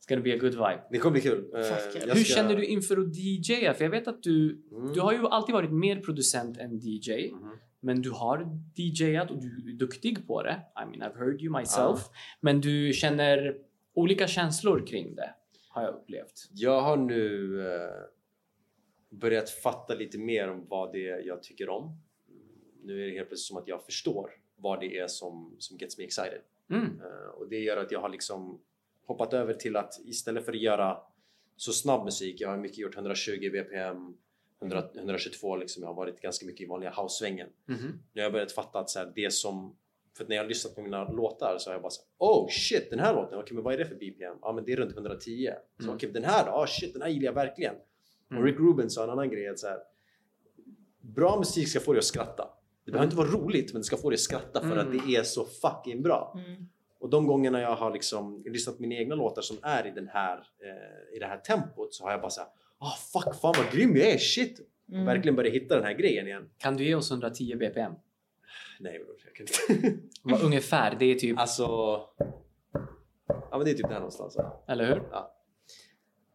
It's 0.00 0.08
gonna 0.08 0.22
be 0.22 0.34
a 0.34 0.38
good 0.40 0.52
vibe. 0.54 0.82
Det 0.90 0.98
kommer 0.98 1.12
bli 1.12 1.20
kul. 1.20 1.50
Eh, 1.54 1.60
jag 1.60 2.14
Hur 2.14 2.24
ska- 2.24 2.34
känner 2.34 2.56
du 2.56 2.64
inför 2.64 2.96
att 2.96 3.14
DJa? 3.16 3.74
För 3.74 3.84
jag 3.84 3.90
vet 3.90 4.08
att 4.08 4.22
du, 4.22 4.62
Mm. 4.72 4.92
du 4.92 5.00
har 5.00 5.12
ju 5.12 5.18
alltid 5.26 5.52
varit 5.52 5.72
mer 5.72 6.00
producent 6.00 6.58
än 6.58 6.78
DJ. 6.82 7.32
Mhm. 7.32 7.50
Men 7.80 8.02
du 8.02 8.10
har 8.10 8.58
DJat 8.76 9.30
och 9.30 9.40
du 9.42 9.70
är 9.70 9.76
duktig 9.78 10.26
på 10.26 10.42
det. 10.42 10.60
I 10.82 10.98
mean, 10.98 11.12
I've 11.12 11.18
heard 11.18 11.42
you 11.42 11.58
myself. 11.60 12.00
Men 12.40 12.60
du 12.60 12.92
känner 12.92 13.56
olika 13.94 14.26
känslor 14.26 14.86
kring 14.86 15.14
det, 15.14 15.34
har 15.68 15.82
jag 15.82 15.94
upplevt. 15.94 16.48
Jag 16.52 16.80
har 16.82 16.96
nu 16.96 17.60
eh, 17.66 17.90
börjat 19.10 19.50
fatta 19.50 19.94
lite 19.94 20.18
mer 20.18 20.48
om 20.50 20.66
vad 20.68 20.92
det 20.92 21.08
är 21.08 21.26
jag 21.26 21.42
tycker 21.42 21.68
om. 21.68 21.96
Nu 22.84 23.02
är 23.02 23.06
det 23.06 23.12
helt 23.12 23.28
plötsligt 23.28 23.46
som 23.48 23.56
att 23.56 23.68
jag 23.68 23.84
förstår 23.84 24.30
vad 24.56 24.80
det 24.80 24.98
är 24.98 25.06
som, 25.06 25.54
som 25.58 25.76
gets 25.78 25.98
me 25.98 26.04
excited. 26.04 26.40
Mm. 26.70 26.84
Eh, 27.00 27.28
och 27.38 27.48
det 27.48 27.58
gör 27.58 27.76
att 27.76 27.92
jag 27.92 28.00
har 28.00 28.08
liksom 28.08 28.60
hoppat 29.12 29.32
över 29.32 29.54
till 29.54 29.76
att 29.76 30.00
istället 30.04 30.44
för 30.44 30.52
att 30.52 30.60
göra 30.60 30.98
så 31.56 31.72
snabb 31.72 32.04
musik, 32.04 32.40
jag 32.40 32.48
har 32.48 32.56
mycket 32.56 32.78
gjort 32.78 32.94
120 32.94 33.50
bpm, 33.52 34.14
100, 34.60 34.82
122 34.94 35.56
liksom, 35.56 35.82
jag 35.82 35.88
har 35.90 35.94
varit 35.94 36.20
ganska 36.20 36.46
mycket 36.46 36.60
i 36.60 36.66
vanliga 36.66 36.90
house-svängen. 36.90 37.48
Mhm. 37.66 37.78
Nu 38.12 38.20
har 38.20 38.22
jag 38.22 38.32
börjat 38.32 38.52
fatta 38.52 38.78
att 38.78 38.90
så 38.90 38.98
här, 38.98 39.12
det 39.14 39.30
som 39.32 39.76
för 40.16 40.24
att 40.24 40.28
när 40.28 40.36
jag 40.36 40.42
har 40.44 40.48
lyssnat 40.48 40.74
på 40.74 40.82
mina 40.82 41.08
låtar 41.12 41.56
så 41.58 41.70
har 41.70 41.74
jag 41.74 41.82
bara 41.82 41.90
såhär 41.90 42.08
Oh 42.18 42.48
shit, 42.50 42.90
den 42.90 42.98
här 42.98 43.14
låten, 43.14 43.38
okej 43.38 43.54
men 43.54 43.64
vad 43.64 43.74
är 43.74 43.78
det 43.78 43.86
för 43.86 43.94
BPM? 43.94 44.36
Ja 44.42 44.52
men 44.52 44.64
det 44.64 44.72
är 44.72 44.76
runt 44.76 44.92
110 44.94 45.50
Så 45.78 45.82
Mm. 45.84 45.94
okej, 45.96 46.10
den 46.12 46.24
här 46.24 46.46
då? 46.46 46.52
Oh 46.52 46.66
shit, 46.66 46.92
den 46.92 47.02
här 47.02 47.08
gillar 47.08 47.26
jag 47.26 47.32
verkligen 47.32 47.74
Mm. 48.30 48.42
Och 48.42 48.46
Rick 48.48 48.58
Rubin 48.58 48.90
sa 48.90 49.04
en 49.04 49.10
annan 49.10 49.30
grej 49.30 49.48
att 49.48 49.58
så 49.58 49.66
här, 49.68 49.78
Bra 51.00 51.38
musik 51.38 51.68
ska 51.68 51.80
få 51.80 51.92
dig 51.92 51.98
att 51.98 52.04
skratta 52.04 52.48
Det 52.84 52.90
behöver 52.92 53.04
inte 53.06 53.16
vara 53.16 53.28
roligt 53.28 53.72
men 53.72 53.80
det 53.80 53.84
ska 53.86 53.96
få 53.96 54.10
dig 54.10 54.14
att 54.14 54.20
skratta 54.20 54.60
för 54.60 54.72
Mm. 54.72 54.78
att 54.78 54.92
det 55.06 55.16
är 55.16 55.22
så 55.22 55.44
fucking 55.44 56.02
bra 56.02 56.32
Mm. 56.46 56.68
Och 57.00 57.10
de 57.10 57.26
gångerna 57.26 57.60
jag 57.60 57.76
har 57.76 57.92
liksom 57.92 58.42
lyssnat 58.46 58.76
på 58.76 58.82
mina 58.82 58.94
egna 58.94 59.14
låtar 59.14 59.42
som 59.42 59.56
är 59.62 59.86
i, 59.86 59.90
den 59.90 60.08
här, 60.08 60.36
eh, 60.36 61.16
i 61.16 61.18
det 61.18 61.26
här 61.26 61.38
tempot 61.38 61.94
så 61.94 62.04
har 62.04 62.10
jag 62.10 62.20
bara 62.20 62.30
såhär 62.30 62.50
Ah 62.78 62.96
fuck, 63.12 63.40
fan 63.40 63.54
vad 63.56 63.72
grym 63.72 63.96
jag 63.96 64.06
är, 64.06 64.18
shit! 64.18 64.60
Mm. 64.92 65.04
Verkligen 65.04 65.36
börjat 65.36 65.54
hitta 65.54 65.74
den 65.74 65.84
här 65.84 65.92
grejen 65.92 66.26
igen 66.26 66.50
Kan 66.58 66.76
du 66.76 66.84
ge 66.84 66.94
oss 66.94 67.10
110 67.10 67.56
BPM? 67.56 67.92
Nej 68.80 68.98
bror, 68.98 69.16
jag 69.24 69.34
kan 69.34 69.46
inte 69.46 69.98
Vad 70.22 70.42
ungefär, 70.42 70.96
det 70.98 71.04
är 71.04 71.14
typ, 71.14 71.38
Alltså... 71.38 71.62
Ja 73.26 73.58
men 73.58 73.64
det 73.64 73.70
är 73.70 73.74
typ 73.74 73.88
där 73.88 73.94
någonstans. 73.94 74.34
Ja. 74.38 74.64
eller 74.68 74.86
hur? 74.86 75.02
Ja. 75.10 75.36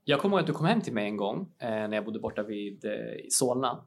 Jag 0.04 0.20
kommer 0.20 0.36
ihåg 0.36 0.42
att 0.42 0.48
du 0.48 0.54
kom 0.54 0.66
hem 0.66 0.82
till 0.82 0.94
mig 0.94 1.06
en 1.06 1.18
gång 1.18 1.54
eh, 1.60 1.70
när 1.70 1.94
jag 1.94 2.06
bodde 2.06 2.20
borta 2.20 2.44
vid 2.44 2.86
eh, 2.86 3.26
i 3.26 3.28
Solna. 3.30 3.86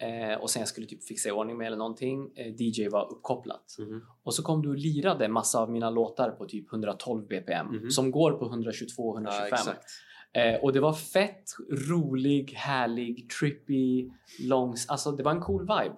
Eh, 0.00 0.34
och 0.40 0.50
sen 0.50 0.60
jag 0.60 0.68
skulle 0.68 0.86
typ 0.86 1.04
fixa 1.04 1.28
i 1.28 1.32
ordning 1.32 1.56
med 1.58 1.66
eller 1.66 1.76
någonting. 1.76 2.30
Eh, 2.36 2.54
DJ 2.62 2.88
var 2.88 3.12
uppkopplat. 3.12 3.76
Mhm. 3.78 4.02
Och 4.22 4.34
så 4.34 4.42
kom 4.42 4.62
du 4.62 4.68
och 4.68 4.76
lirade 4.76 5.28
massa 5.28 5.60
av 5.60 5.70
mina 5.70 5.90
låtar 5.90 6.30
på 6.30 6.46
typ 6.46 6.72
112 6.72 7.26
BPM 7.26 7.66
Mhm. 7.66 7.90
som 7.90 8.10
går 8.10 8.32
på 8.32 8.44
122 8.46 9.02
Ja, 9.14 9.14
125. 9.14 9.46
exakt. 9.52 9.84
eh, 10.32 10.54
och 10.64 10.72
det 10.72 10.80
var 10.80 10.92
fett 10.92 11.44
rolig, 11.90 12.52
härlig, 12.56 13.30
trippy, 13.40 14.10
långs. 14.40 14.88
Alltså 14.88 15.12
det 15.12 15.22
var 15.22 15.32
en 15.32 15.40
cool 15.40 15.60
vibe. 15.62 15.96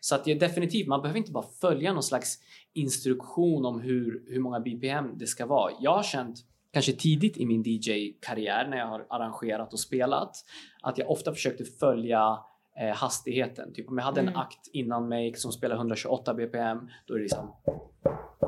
Så 0.00 0.14
att 0.14 0.24
det 0.24 0.32
är 0.32 0.40
definitivt, 0.40 0.88
man 0.88 1.02
behöver 1.02 1.18
inte 1.18 1.32
bara 1.32 1.46
följa 1.60 1.92
någon 1.92 2.02
slags 2.02 2.38
instruktion 2.74 3.64
om 3.66 3.80
hur, 3.80 4.24
hur 4.26 4.40
många 4.40 4.60
BPM 4.60 5.18
det 5.18 5.26
ska 5.26 5.46
vara. 5.46 5.72
Jag 5.80 5.96
har 5.96 6.02
känt 6.02 6.36
kanske 6.72 6.92
tidigt 6.92 7.36
i 7.36 7.46
min 7.46 7.62
DJ-karriär 7.66 8.68
när 8.68 8.76
jag 8.76 8.86
har 8.86 9.06
arrangerat 9.10 9.72
och 9.72 9.80
spelat 9.80 10.44
att 10.82 10.98
jag 10.98 11.10
ofta 11.10 11.32
försökte 11.32 11.64
följa 11.64 12.38
eh, 12.80 12.94
hastigheten. 12.96 13.72
Typ 13.74 13.88
om 13.88 13.98
jag 13.98 14.04
hade 14.04 14.20
en 14.20 14.28
Mm. 14.28 14.40
akt 14.40 14.68
innan 14.72 15.08
mig 15.08 15.34
som 15.34 15.52
spelar 15.52 15.76
128 15.76 16.34
BPM, 16.34 16.90
då 17.06 17.14
är 17.14 17.18
det 17.18 17.22
liksom 17.22 17.52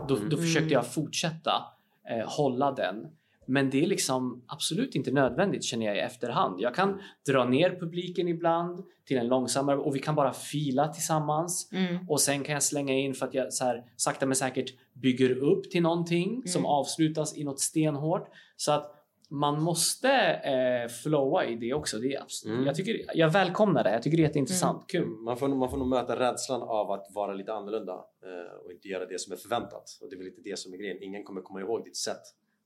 då, 0.09 0.17
Mm. 0.17 0.29
då 0.29 0.37
försökte 0.37 0.75
jag 0.75 0.87
fortsätta 0.87 1.53
eh, 2.11 2.29
hålla 2.29 2.73
den. 2.73 3.07
Men 3.51 3.71
det 3.71 3.83
är 3.83 3.87
liksom 3.87 4.43
absolut 4.47 4.95
inte 4.95 5.11
nödvändigt 5.11 5.65
känner 5.65 5.87
jag 5.87 5.97
i 5.97 6.01
efterhand. 6.01 6.61
Jag 6.61 6.75
kan 6.75 7.01
dra 7.27 7.45
ner 7.45 7.71
publiken 7.81 8.29
ibland 8.29 8.85
till 9.07 9.19
en 9.19 9.29
långsammare 9.29 9.77
och 9.77 9.95
vi 9.97 9.99
kan 9.99 10.15
bara 10.15 10.33
fila 10.33 10.89
tillsammans. 10.89 11.71
Mm. 11.73 12.09
Och 12.09 12.21
sen 12.21 12.43
kan 12.45 12.53
jag 12.53 12.63
slänga 12.63 12.93
in 12.93 13.15
för 13.15 13.27
att 13.27 13.35
jag 13.35 13.53
så 13.53 13.65
här, 13.65 13.85
sakta 13.97 14.27
men 14.27 14.37
säkert 14.37 14.75
bygger 14.93 15.31
upp 15.31 15.71
till 15.71 15.83
någonting 15.83 16.43
som 16.47 16.59
Mm. 16.61 16.67
avslutas 16.71 17.37
i 17.37 17.45
något 17.45 17.61
stenhårt. 17.61 18.29
Så 18.57 18.73
att 18.73 18.98
man 19.29 19.63
måste 19.63 20.11
eh, 20.13 20.89
flowa 20.89 21.45
i 21.45 21.57
det 21.57 21.75
också. 21.75 21.99
Det 21.99 22.15
är 22.15 22.21
abs- 22.21 22.47
Mm. 22.47 22.67
jag, 22.67 22.75
tycker, 22.75 23.05
jag 23.15 23.31
välkomnar 23.33 23.85
det. 23.85 23.93
Jag 23.93 24.03
tycker 24.03 24.17
det 24.17 24.23
är 24.23 24.27
jätteintressant. 24.27 24.85
Kul. 24.89 25.09
Man 25.09 25.37
får, 25.37 25.49
man 25.49 25.71
får 25.71 25.77
nog 25.77 25.89
möta 25.89 26.19
rädslan 26.19 26.63
av 26.63 26.91
att 26.91 27.07
vara 27.15 27.35
lite 27.35 27.53
annorlunda 27.53 27.93
eh, 28.23 28.65
och 28.65 28.73
inte 28.73 28.89
göra 28.89 29.07
det 29.07 29.21
som 29.21 29.33
är 29.33 29.37
förväntat. 29.37 29.99
Och 30.03 30.09
det 30.11 30.15
är 30.15 30.19
väl 30.19 30.27
lite 30.27 30.41
det 30.45 30.59
som 30.59 30.73
är 30.73 30.77
grejen. 30.77 31.03
Ingen 31.03 31.25
kommer 31.25 31.41
komma 31.41 31.61
ihåg 31.61 31.85
ditt 31.85 31.97
sätt 31.97 32.23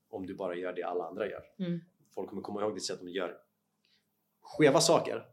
om 0.09 0.25
du 0.25 0.35
bara 0.35 0.55
gör 0.55 0.73
det 0.73 0.83
alla 0.83 1.03
andra 1.03 1.29
gör. 1.29 1.41
Mm. 1.59 1.79
Folk 2.15 2.29
kommer 2.29 2.41
komma 2.41 2.61
ihåg 2.61 2.73
ditt 2.75 2.85
sätt 2.85 2.99
om 2.99 3.05
du 3.05 3.11
gör 3.13 3.37
skeva 4.41 4.79
saker. 4.79 5.25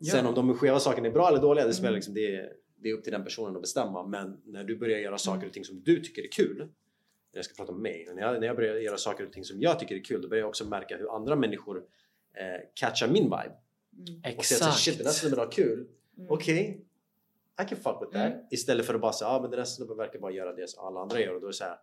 Ja. 0.00 0.12
Sen 0.12 0.26
om 0.26 0.34
de 0.34 0.54
skeva 0.54 0.78
sakerna 0.80 1.08
är 1.08 1.12
bra 1.12 1.28
eller 1.28 1.40
dåliga, 1.40 1.66
det 1.66 1.72
spelar 1.74 1.88
Mm. 1.88 1.96
liksom, 1.96 2.14
det, 2.14 2.36
är, 2.36 2.52
det 2.76 2.88
är 2.88 2.94
upp 2.94 3.04
till 3.04 3.12
den 3.12 3.24
personen 3.24 3.56
att 3.56 3.62
bestämma. 3.62 4.06
Men 4.06 4.40
när 4.44 4.64
du 4.64 4.76
börjar 4.78 4.98
göra 4.98 5.18
saker 5.18 5.46
och 5.46 5.52
ting 5.52 5.64
som 5.64 5.80
du 5.84 6.00
tycker 6.00 6.22
är 6.22 6.28
kul 6.32 6.68
jag 7.38 7.44
ska 7.44 7.54
prata 7.54 7.72
om 7.72 7.82
mig. 7.82 8.08
När 8.14 8.22
jag, 8.22 8.40
när 8.40 8.46
jag 8.46 8.56
börjar 8.56 8.74
göra 8.76 8.96
saker 8.96 9.26
och 9.26 9.32
ting 9.32 9.44
som 9.44 9.60
jag 9.60 9.78
tycker 9.78 9.94
är 9.94 10.04
kul, 10.04 10.22
då 10.22 10.28
börjar 10.28 10.42
jag 10.42 10.48
också 10.48 10.64
märka 10.64 10.96
hur 10.96 11.14
andra 11.16 11.36
människor 11.36 11.76
eh, 12.34 12.44
catchar 12.74 13.08
min 13.08 13.24
vibe. 13.24 13.52
Mm. 14.08 14.38
Och 14.38 14.44
säger 14.44 14.62
att 14.62 14.68
Exakt. 14.68 14.78
shit 14.78 14.98
den 14.98 15.06
här 15.06 15.12
snubben 15.12 15.38
har 15.38 15.52
kul, 15.52 15.86
Mm. 16.18 16.30
okej, 16.30 16.84
I 17.62 17.64
can 17.68 17.78
fuck 17.78 18.02
with 18.02 18.12
that. 18.12 18.32
Mm. 18.32 18.38
Istället 18.50 18.86
för 18.86 18.94
att 18.94 19.00
bara 19.00 19.12
säga, 19.12 19.28
ah, 19.28 19.40
men 19.40 19.50
den 19.50 19.60
här 19.60 19.64
snubben 19.64 19.96
verkar 19.96 20.18
bara 20.18 20.32
göra 20.32 20.52
det 20.52 20.70
som 20.70 20.86
alla 20.86 21.00
andra 21.00 21.20
gör 21.20 21.34
och 21.34 21.40
då, 21.40 21.46
är 21.46 21.50
det 21.50 21.56
så 21.56 21.64
här, 21.64 21.76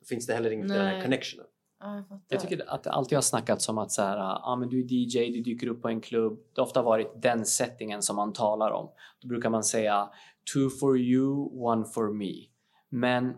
då 0.00 0.06
finns 0.06 0.26
det 0.26 0.34
heller 0.34 0.50
inte 0.50 0.74
den 0.74 0.86
här 0.86 1.02
connectionen. 1.02 1.46
Ja, 1.80 2.04
jag. 2.10 2.20
Jag 2.28 2.40
tycker 2.40 2.70
att 2.70 2.82
det 2.84 2.90
alltid 2.90 3.16
har 3.16 3.22
snackats 3.22 3.68
om 3.68 3.78
att 3.78 3.92
så 3.92 4.02
här, 4.02 4.16
ah, 4.18 4.56
men 4.56 4.68
du 4.68 4.80
är 4.80 4.84
DJ, 4.84 5.32
du 5.32 5.40
dyker 5.40 5.66
upp 5.66 5.82
på 5.82 5.88
en 5.88 6.00
klubb. 6.00 6.38
Det 6.54 6.60
har 6.60 6.66
ofta 6.66 6.82
varit 6.82 7.22
den 7.22 7.44
settingen 7.46 8.02
som 8.02 8.16
man 8.16 8.32
talar 8.32 8.70
om. 8.70 8.90
Då 9.20 9.28
brukar 9.28 9.50
man 9.50 9.64
säga 9.64 10.10
two 10.54 10.68
for 10.80 10.98
you, 10.98 11.48
one 11.52 11.84
for 11.84 12.12
me. 12.12 12.32
Men 12.88 13.34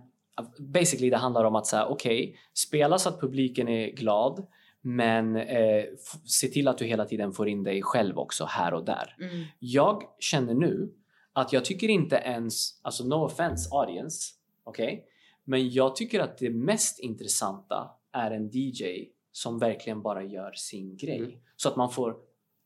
basically 0.59 1.11
det 1.11 1.17
handlar 1.17 1.45
om 1.45 1.55
att 1.55 1.67
säga 1.67 1.87
okej, 1.87 2.37
spela 2.55 2.99
så 2.99 3.09
att 3.09 3.21
publiken 3.21 3.69
är 3.69 3.91
glad. 3.91 4.47
Men 4.81 5.37
eh, 5.37 5.85
se 6.25 6.49
till 6.49 6.69
att 6.69 6.79
du 6.79 6.85
hela 6.85 7.05
tiden 7.05 7.33
får 7.33 7.49
in 7.49 7.63
dig 7.63 7.83
själv 7.83 8.19
också 8.19 8.45
här 8.45 8.75
och 8.75 8.85
där. 8.85 9.17
Mm. 9.21 9.45
Jag 9.59 10.03
känner 10.19 10.55
nu 10.55 10.95
att 11.33 11.53
jag 11.53 11.65
tycker 11.65 11.89
inte 11.89 12.17
ens, 12.17 12.81
alltså 12.83 13.05
no 13.05 13.15
offense 13.15 13.69
audience, 13.73 14.35
okej? 14.65 15.05
Men 15.45 15.71
jag 15.71 15.97
tycker 15.97 16.21
att 16.21 16.39
det 16.39 16.51
mest 16.51 16.99
intressanta 16.99 17.91
är 18.13 18.31
en 18.31 18.51
DJ 18.53 19.09
som 19.33 19.59
verkligen 19.59 20.03
bara 20.03 20.23
gör 20.23 20.53
sin 20.53 20.97
grej. 20.97 21.19
Mm. 21.19 21.33
Så 21.57 21.69
att 21.69 21.77
man 21.77 21.91
får 21.91 22.17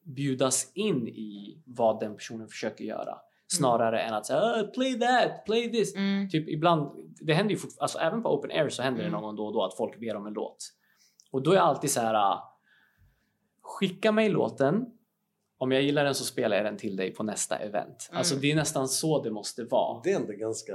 bjudas 0.03 0.71
in 0.75 1.09
i 1.09 1.63
vad 1.65 2.01
den 2.01 2.17
personen 2.17 2.49
försöker 2.49 2.85
göra. 2.85 3.19
Snarare 3.51 4.01
än 4.01 4.15
att 4.15 4.27
säga 4.27 4.41
"Ah, 4.41 4.63
play 4.75 4.99
that, 5.01 5.45
play 5.45 5.73
this. 5.73 5.95
Mm. 5.95 6.29
Typ 6.29 6.49
ibland, 6.49 6.91
det 7.21 7.35
händer 7.35 7.55
ju 7.55 7.61
alltså 7.79 7.99
även 7.99 8.23
på 8.23 8.35
open 8.35 8.51
air 8.51 8.69
så 8.69 8.83
händer 8.83 9.01
det 9.01 9.09
Mm. 9.09 9.13
någon 9.21 9.23
gång 9.23 9.37
då 9.37 9.47
och 9.47 9.53
då 9.53 9.65
att 9.65 9.77
folk 9.77 10.01
ber 10.01 10.17
om 10.17 10.27
en 10.27 10.33
låt. 10.33 10.57
Och 11.31 11.43
då 11.43 11.51
är 11.51 11.55
jag 11.55 11.65
alltid 11.65 11.91
så 11.91 12.01
här. 12.01 12.15
ah, 12.15 12.55
Skicka 13.63 14.13
mig 14.13 14.29
låten. 14.29 14.87
Om 15.61 15.73
jag 15.73 15.83
gillar 15.83 16.05
den 16.05 16.15
så 16.15 16.25
spelar 16.25 16.57
jag 16.57 16.67
den 16.67 16.77
till 16.77 16.97
dig 16.97 17.15
på 17.15 17.23
nästa 17.23 17.57
event. 17.57 18.09
Mm. 18.11 18.19
Alltså 18.19 18.35
det 18.37 18.53
är 18.53 18.57
nästan 18.57 18.89
så 18.89 19.23
det 19.23 19.31
måste 19.31 19.65
vara. 19.65 20.01
Det 20.05 20.13
är 20.13 20.17
ändå 20.17 20.33
ganska 20.33 20.75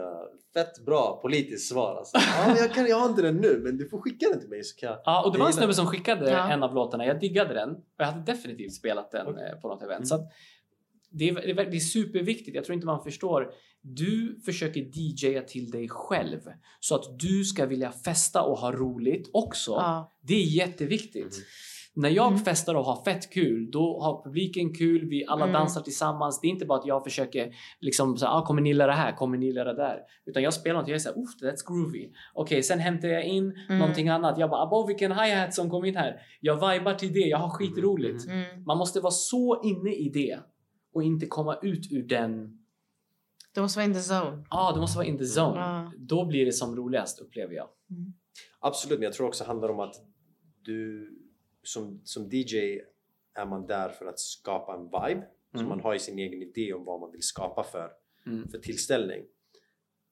fett 0.53 0.85
bra 0.85 1.19
politiskt 1.21 1.69
svar 1.69 1.95
alltså. 1.95 2.17
ja, 2.37 2.55
jag, 2.57 2.73
kan, 2.73 2.85
jag 2.87 2.97
har 2.99 3.09
inte 3.09 3.21
den 3.21 3.35
nu 3.37 3.59
men 3.63 3.77
du 3.77 3.89
får 3.89 3.97
skicka 4.01 4.25
den 4.31 4.39
till 4.39 4.49
mig 4.49 4.63
så 4.63 4.75
kan 4.79 4.89
jag... 4.89 4.99
Ja, 5.05 5.25
och 5.25 5.33
det 5.33 5.39
var 5.39 5.47
en 5.47 5.53
snubbe 5.53 5.73
som 5.73 5.85
skickade 5.87 6.31
Ja. 6.31 6.49
en 6.51 6.63
av 6.63 6.73
låtarna. 6.75 7.05
Jag 7.05 7.19
diggade 7.19 7.53
den 7.53 7.69
och 7.71 7.77
jag 7.97 8.05
hade 8.05 8.31
definitivt 8.31 8.73
spelat 8.73 9.11
den 9.11 9.27
Okej. 9.27 9.49
eh, 9.53 9.59
på 9.59 9.67
något 9.67 9.81
event. 9.83 9.97
Mm. 9.97 10.05
Så 10.05 10.15
att 10.15 10.31
det, 11.13 11.29
är, 11.29 11.33
det, 11.33 11.49
är, 11.51 11.55
det 11.71 11.77
är 11.77 11.79
superviktigt. 11.79 12.55
Jag 12.55 12.65
tror 12.65 12.73
inte 12.73 12.85
man 12.85 13.03
förstår. 13.03 13.47
Du 13.81 14.39
försöker 14.45 14.79
DJa 14.81 15.41
till 15.41 15.71
dig 15.71 15.89
själv 15.89 16.39
så 16.79 16.95
att 16.95 17.19
du 17.19 17.43
ska 17.43 17.65
vilja 17.65 17.91
festa 17.91 18.41
och 18.41 18.57
ha 18.57 18.71
roligt 18.71 19.29
också. 19.33 19.71
Ja. 19.71 20.11
Det 20.21 20.33
är 20.33 20.45
jätteviktigt. 20.45 21.23
Mhm. 21.37 21.43
När 21.95 22.09
jag 22.09 22.27
Mm. 22.31 22.39
festar 22.39 22.75
och 22.75 22.85
har 22.85 23.03
fett 23.03 23.33
kul, 23.33 23.71
då 23.71 23.99
har 24.01 24.23
publiken 24.23 24.73
kul, 24.75 25.09
vi 25.09 25.25
alla 25.27 25.43
Mm. 25.43 25.53
dansar 25.53 25.81
tillsammans. 25.81 26.39
Det 26.41 26.47
är 26.47 26.49
inte 26.49 26.65
bara 26.65 26.79
att 26.79 26.85
jag 26.87 27.03
försöker 27.03 27.53
liksom 27.79 28.17
så 28.17 28.25
här, 28.25 28.37
ah, 28.37 28.45
kommer 28.45 28.61
ni 28.61 28.69
gilla 28.69 28.87
det 28.87 28.93
här, 28.93 29.11
kommer 29.15 29.37
ni 29.37 29.45
gilla 29.45 29.63
det 29.63 29.75
där? 29.75 29.97
Utan 30.25 30.43
jag 30.43 30.53
spelar 30.53 30.79
något, 30.79 30.87
jag 30.87 30.95
är 30.95 30.99
såhär, 30.99 31.17
uff, 31.17 31.29
that's 31.41 31.67
groovy. 31.67 32.09
Okej, 32.33 32.63
sen 32.63 32.79
hämtar 32.79 33.07
jag 33.07 33.23
in 33.25 33.43
Mm. 33.67 33.79
någonting 33.79 34.09
annat. 34.09 34.37
Jag 34.39 34.49
bara, 34.49 34.61
abo 34.63 34.87
vilken 34.87 35.11
hi-hat 35.11 35.53
som 35.53 35.69
kom 35.69 35.85
in 35.85 35.95
här. 35.95 36.15
Jag 36.41 36.55
vibar 36.55 36.93
till 36.93 37.13
det, 37.13 37.19
jag 37.19 37.37
har 37.37 37.49
skitroligt. 37.49 38.25
Mm. 38.25 38.37
Mm. 38.37 38.63
Man 38.63 38.77
måste 38.77 38.99
vara 38.99 39.11
så 39.11 39.61
inne 39.63 39.93
i 39.93 40.09
det 40.13 40.39
och 40.93 41.03
inte 41.03 41.25
komma 41.25 41.59
ut 41.61 41.91
ur 41.91 42.03
den, 42.03 42.59
Du 43.53 43.61
måste 43.61 43.79
vara 43.79 43.85
in 43.85 43.93
the 43.93 43.99
zone. 44.13 44.43
ja 44.49 44.69
ah, 44.69 44.73
du 44.73 44.79
måste 44.79 44.97
vara 44.97 45.07
in 45.07 45.17
the 45.17 45.23
zone. 45.23 45.59
Ja. 45.59 45.91
Då 45.97 46.25
blir 46.25 46.45
det 46.45 46.51
som 46.51 46.75
roligast 46.75 47.19
upplever 47.19 47.53
jag. 47.55 47.69
Absolut, 48.59 48.99
men 48.99 49.03
jag 49.03 49.13
tror 49.13 49.27
också 49.27 49.43
det 49.43 49.47
handlar 49.47 49.69
om 49.69 49.79
att 49.79 49.95
du 50.61 51.09
som, 51.63 52.01
som 52.03 52.29
DJ 52.31 52.79
är 53.33 53.45
man 53.45 53.65
där 53.67 53.89
för 53.89 54.05
att 54.05 54.19
skapa 54.19 54.73
en 54.75 54.83
vibe. 54.83 55.27
Så 55.51 55.57
Mm. 55.59 55.69
man 55.69 55.79
har 55.81 55.93
ju 55.93 55.99
sin 55.99 56.19
egen 56.19 56.41
idé 56.41 56.73
om 56.73 56.85
vad 56.85 56.99
man 56.99 57.11
vill 57.11 57.21
skapa 57.23 57.63
för, 57.63 57.91
Mm. 58.25 58.47
för 58.47 58.57
tillställning. 58.57 59.23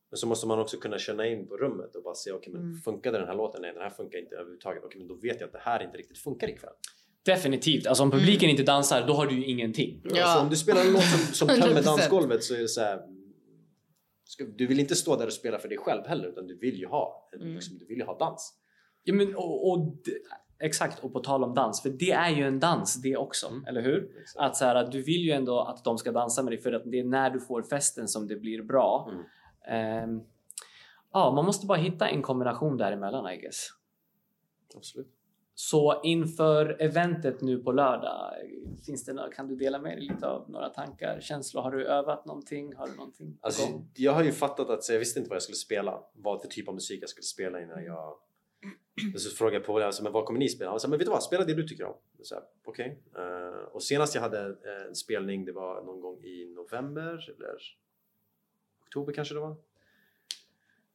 Men 0.09 0.17
så 0.17 0.27
måste 0.27 0.47
man 0.47 0.59
också 0.59 0.77
kunna 0.77 0.97
känna 0.97 1.27
in 1.27 1.47
på 1.47 1.57
rummet 1.57 1.95
och 1.95 2.03
bara 2.03 2.15
se, 2.15 2.31
okej 2.31 2.53
men 2.53 2.61
Mm. 2.61 2.77
funkade 2.77 3.17
den 3.17 3.27
här 3.27 3.35
låten? 3.35 3.61
Nej 3.61 3.73
den 3.73 3.81
här 3.81 3.89
funkar 3.89 4.19
inte 4.19 4.35
överhuvudtaget. 4.35 4.83
Okej 4.83 4.99
men 4.99 5.07
då 5.07 5.15
vet 5.15 5.39
jag 5.39 5.47
att 5.47 5.53
det 5.53 5.59
här 5.59 5.83
inte 5.83 5.97
riktigt 5.97 6.17
funkar 6.17 6.49
ikväll. 6.49 6.73
Definitivt. 7.25 7.87
Alltså 7.87 8.03
om 8.03 8.11
publiken 8.11 8.49
inte 8.49 8.63
dansar, 8.63 9.07
då 9.07 9.13
har 9.13 9.25
du 9.27 9.35
ju 9.35 9.45
ingenting. 9.45 10.01
Ja. 10.03 10.25
Så 10.27 10.39
om 10.41 10.49
du 10.49 10.55
spelar 10.57 10.81
en 10.81 10.93
låt 10.93 11.03
som, 11.03 11.19
som 11.19 11.47
tömmer 11.61 11.81
100%. 11.81 11.83
dansgolvet 11.83 12.43
så 12.43 12.53
är 12.55 12.59
det 12.59 12.67
så 12.67 12.81
här. 12.81 13.01
Ska, 14.23 14.43
du 14.43 14.67
vill 14.67 14.79
inte 14.79 14.95
stå 14.95 15.15
där 15.15 15.25
och 15.25 15.33
spela 15.33 15.59
för 15.59 15.67
dig 15.69 15.77
själv 15.77 16.05
heller 16.07 16.27
utan 16.27 16.47
du 16.47 16.57
vill 16.57 16.75
ju 16.79 16.87
ha, 16.87 17.29
Mm. 17.35 17.53
liksom, 17.53 17.77
du 17.77 17.85
vill 17.85 17.97
ju 17.97 18.03
ha 18.03 18.17
dans. 18.17 18.53
Ja, 19.03 19.13
men, 19.13 19.35
och, 19.35 19.69
och, 19.71 19.95
exakt, 20.59 21.03
och 21.03 21.13
på 21.13 21.19
tal 21.19 21.43
om 21.43 21.53
dans, 21.53 21.81
för 21.81 21.89
det 21.89 22.11
är 22.11 22.29
ju 22.29 22.47
en 22.47 22.59
dans 22.59 23.01
det 23.01 23.17
också, 23.17 23.47
Mm. 23.47 23.65
eller 23.65 23.81
hur? 23.81 24.09
Exakt. 24.21 24.45
Att 24.45 24.55
så 24.57 24.65
här, 24.65 24.75
att 24.75 24.91
du 24.91 25.01
vill 25.01 25.21
ju 25.21 25.31
ändå 25.31 25.59
att 25.59 25.83
de 25.83 25.97
ska 25.97 26.11
dansa 26.11 26.43
med 26.43 26.51
dig 26.53 26.61
för 26.61 26.71
att 26.73 26.83
det 26.85 26.99
är 26.99 27.03
när 27.03 27.29
du 27.29 27.39
får 27.39 27.63
festen 27.63 28.07
som 28.07 28.27
det 28.27 28.35
blir 28.35 28.61
bra. 28.61 29.09
Mm. 29.11 29.23
Ehm, 29.69 30.21
ja, 31.13 31.31
man 31.35 31.45
måste 31.45 31.65
bara 31.65 31.77
hitta 31.77 32.07
en 32.09 32.21
kombination 32.21 32.77
däremellan 32.77 33.33
I 33.33 33.37
guess. 33.37 33.67
Absolut. 34.75 35.07
Så 35.55 36.01
inför 36.03 36.77
eventet 36.79 37.41
nu 37.41 37.57
på 37.57 37.71
lördag, 37.71 38.33
finns 38.85 39.05
det, 39.05 39.13
nå- 39.13 39.29
kan 39.35 39.47
du 39.47 39.55
dela 39.55 39.79
med 39.79 39.97
dig 39.97 40.05
lite 40.05 40.27
av 40.27 40.49
några 40.49 40.69
tankar, 40.69 41.19
känslor? 41.21 41.61
Har 41.61 41.71
du 41.71 41.85
övat 41.85 42.25
någonting? 42.25 42.75
Har 42.75 42.87
du 42.87 42.95
någonting 42.95 43.37
Alltså, 43.41 43.61
jag 43.95 44.11
har 44.11 44.23
ju 44.23 44.31
fattat 44.31 44.69
att 44.69 44.83
så 44.83 44.93
jag 44.93 44.99
visste 44.99 45.19
inte 45.19 45.29
vad 45.29 45.35
jag 45.35 45.43
skulle 45.43 45.55
spela, 45.55 46.03
vad 46.13 46.41
för 46.41 46.47
typ 46.47 46.67
av 46.67 46.73
musik 46.73 46.99
jag 47.01 47.09
skulle 47.09 47.23
spela 47.23 47.57
Mm. 47.57 47.69
innan 47.69 47.83
jag 47.85 48.17
men 49.11 49.19
så 49.19 49.35
frågade 49.35 49.55
jag 49.57 49.65
på 49.65 49.79
alltså, 49.79 50.03
men 50.03 50.11
vad 50.11 50.25
kommer 50.25 50.39
ni 50.39 50.49
spela? 50.49 50.69
Han 50.69 50.79
sa, 50.79 50.87
men 50.87 50.99
vet 50.99 51.05
du 51.07 51.11
vad, 51.11 51.23
spela 51.23 51.43
det 51.45 51.53
du 51.53 51.67
tycker 51.67 51.85
om. 51.85 51.95
Så 52.21 52.35
här, 52.35 52.43
Okej. 52.65 52.99
Eh, 53.15 53.63
och 53.71 53.83
senast 53.83 54.15
jag 54.15 54.21
hade 54.21 54.39
eh, 54.45 54.87
en 54.87 54.95
spelning, 54.95 55.45
det 55.45 55.51
var 55.51 55.83
någon 55.83 56.01
gång 56.01 56.23
i 56.23 56.53
november 56.55 57.29
eller 57.37 57.55
oktober 58.85 59.13
kanske 59.13 59.33
det 59.33 59.39
var. 59.39 59.55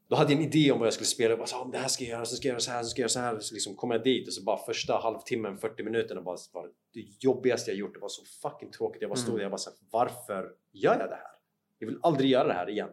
Då 0.09 0.16
hade 0.16 0.32
jag 0.32 0.42
en 0.42 0.48
idé 0.48 0.72
om 0.72 0.78
vad 0.78 0.86
jag 0.86 0.92
skulle 0.94 1.07
spela. 1.07 1.30
Jag 1.30 1.38
bara, 1.38 1.46
så, 1.46 1.57
"Ah, 1.57 1.68
det 1.72 1.78
här 1.78 1.88
ska 1.88 2.04
jag 2.04 2.11
göra, 2.11 2.24
så 2.24 2.36
ska 2.36 2.48
jag 2.48 2.52
göra 2.52 2.61
så 2.61 2.70
här, 2.70 2.82
så 2.82 2.88
ska 2.88 3.00
jag 3.00 3.04
göra 3.04 3.09
så 3.09 3.20
här. 3.20 3.38
Så 3.38 3.54
liksom 3.54 3.74
kom 3.74 3.90
jag 3.90 4.04
dit 4.04 4.26
och 4.28 4.34
så 4.34 4.42
bara 4.42 4.59
första 4.59 4.96
halvtimmen, 4.98 5.59
40 5.59 5.82
minuterna 5.82 6.20
bara 6.20 6.36
var 6.52 6.70
det 6.94 7.04
jobbigaste 7.20 7.70
jag 7.70 7.78
gjort. 7.78 7.94
Det 7.94 8.00
var 8.00 8.09
så 8.09 8.24
fucking 8.24 8.70
tråkigt. 8.70 9.02
Jag 9.02 9.11
bara 9.11 9.16
stod 9.16 9.28
Mm. 9.28 9.36
där 9.38 9.44
jag 9.44 9.50
bara 9.50 9.59
så 9.59 9.70
här, 9.70 9.78
varför 9.90 10.54
gör 10.72 10.98
jag 11.00 11.09
det 11.11 11.14
här? 11.14 11.30
Jag 11.78 11.86
vill 11.86 11.98
aldrig 12.02 12.30
göra 12.30 12.48
det 12.48 12.54
här 12.54 12.70
igen. 12.70 12.88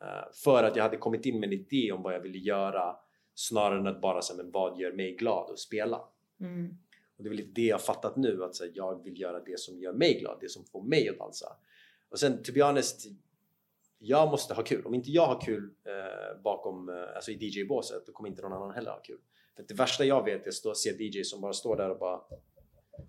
Eh, 0.00 0.32
för 0.44 0.64
att 0.64 0.76
jag 0.76 0.82
hade 0.82 0.96
kommit 0.96 1.26
in 1.26 1.40
med 1.40 1.46
en 1.46 1.52
idé 1.52 1.92
om 1.92 2.02
vad 2.02 2.14
jag 2.14 2.20
ville 2.20 2.38
göra 2.38 2.96
snarare 3.34 3.78
än 3.78 3.86
att 3.86 4.00
bara 4.00 4.22
säga 4.22 4.36
men 4.36 4.50
vad 4.50 4.78
gör 4.80 4.92
mig 4.92 5.16
glad 5.16 5.50
att 5.50 5.58
spela? 5.58 6.00
Mm. 6.40 6.70
Och 7.16 7.24
det 7.24 7.28
är 7.28 7.30
väl 7.30 7.36
lite 7.36 7.52
det 7.52 7.66
jag 7.66 7.74
har 7.74 7.80
fattat 7.80 8.16
nu 8.16 8.44
att 8.44 8.54
så 8.56 8.64
här, 8.64 8.72
jag 8.74 9.04
vill 9.04 9.20
göra 9.20 9.40
det 9.40 9.58
som 9.60 9.78
gör 9.80 9.92
mig 9.92 10.20
glad, 10.20 10.38
det 10.40 10.48
som 10.50 10.64
får 10.64 10.82
mig 10.82 11.08
att 11.08 11.18
dansa. 11.18 11.56
Och 12.10 12.18
sen 12.18 12.42
to 12.42 12.52
be 12.52 12.62
honest, 12.62 13.06
jag 13.98 14.30
måste 14.30 14.54
ha 14.54 14.62
kul. 14.62 14.86
Om 14.86 14.94
inte 14.94 15.10
jag 15.10 15.26
har 15.26 15.40
kul 15.40 15.70
eh, 15.84 16.42
bakom, 16.42 16.88
eh, 16.88 16.94
alltså 17.14 17.30
i 17.30 17.34
DJ-båset, 17.34 18.06
då 18.06 18.12
kommer 18.12 18.28
inte 18.28 18.42
någon 18.42 18.52
annan 18.52 18.70
heller 18.70 18.90
ha 18.90 19.00
kul. 19.00 19.18
För 19.56 19.64
det 19.68 19.74
värsta 19.74 20.04
jag 20.04 20.24
vet 20.24 20.44
är 20.44 20.48
att 20.48 20.54
stå, 20.54 20.74
se 20.74 20.90
DJ 20.90 21.24
som 21.24 21.40
bara 21.40 21.52
står 21.52 21.76
där 21.76 21.90
och 21.90 21.98
bara 21.98 22.20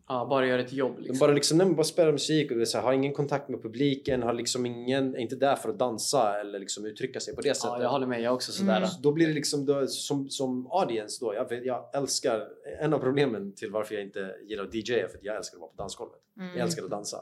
Ja, 0.08 0.28
bara 0.30 0.48
göra 0.48 0.62
ett 0.62 0.74
jobb 0.74 0.96
de 0.96 1.02
liksom. 1.02 1.20
bara 1.20 1.32
liksom, 1.32 1.58
nej, 1.58 1.70
bara 1.70 1.84
spelar 1.84 2.12
musik 2.12 2.52
och 2.52 2.58
det 2.58 2.74
här, 2.74 2.82
har 2.82 2.94
ingen 2.94 3.14
kontakt 3.14 3.50
med 3.50 3.62
publiken, 3.62 4.24
har 4.24 4.34
liksom 4.34 4.66
ingen, 4.66 5.16
är 5.16 5.20
inte 5.20 5.36
där 5.36 5.56
för 5.56 5.70
att 5.70 5.80
dansa 5.80 6.40
eller 6.40 6.60
liksom 6.60 6.86
uttrycka 6.86 7.20
sig 7.20 7.36
på 7.36 7.42
det 7.42 7.56
sättet. 7.56 7.72
Ja, 7.78 7.82
jag 7.82 7.90
håller 7.90 8.08
med. 8.08 8.22
Jag 8.22 8.34
också 8.34 8.52
sådär. 8.52 8.78
Mm. 8.78 8.90
Då 9.02 9.12
blir 9.12 9.28
det 9.28 9.34
liksom 9.34 9.66
då, 9.66 9.88
som, 9.88 10.30
som 10.30 10.68
audience 10.72 11.26
då, 11.26 11.34
jag, 11.34 11.66
jag 11.66 11.96
älskar, 11.96 12.48
en 12.80 12.94
av 12.94 13.00
problemen 13.00 13.56
till 13.56 13.72
varför 13.72 13.96
jag 13.96 14.04
inte 14.04 14.36
gillar 14.44 14.64
att 14.64 14.74
DJ 14.74 14.94
är 14.94 15.08
för 15.08 15.18
att 15.18 15.24
jag 15.24 15.36
älskar 15.36 15.58
att 15.58 15.62
vara 15.62 15.72
på 15.72 15.78
dansgolvet. 15.78 16.20
Mm. 16.38 16.50
Jag 16.50 16.60
älskar 16.60 16.84
att 16.84 16.90
dansa. 16.90 17.18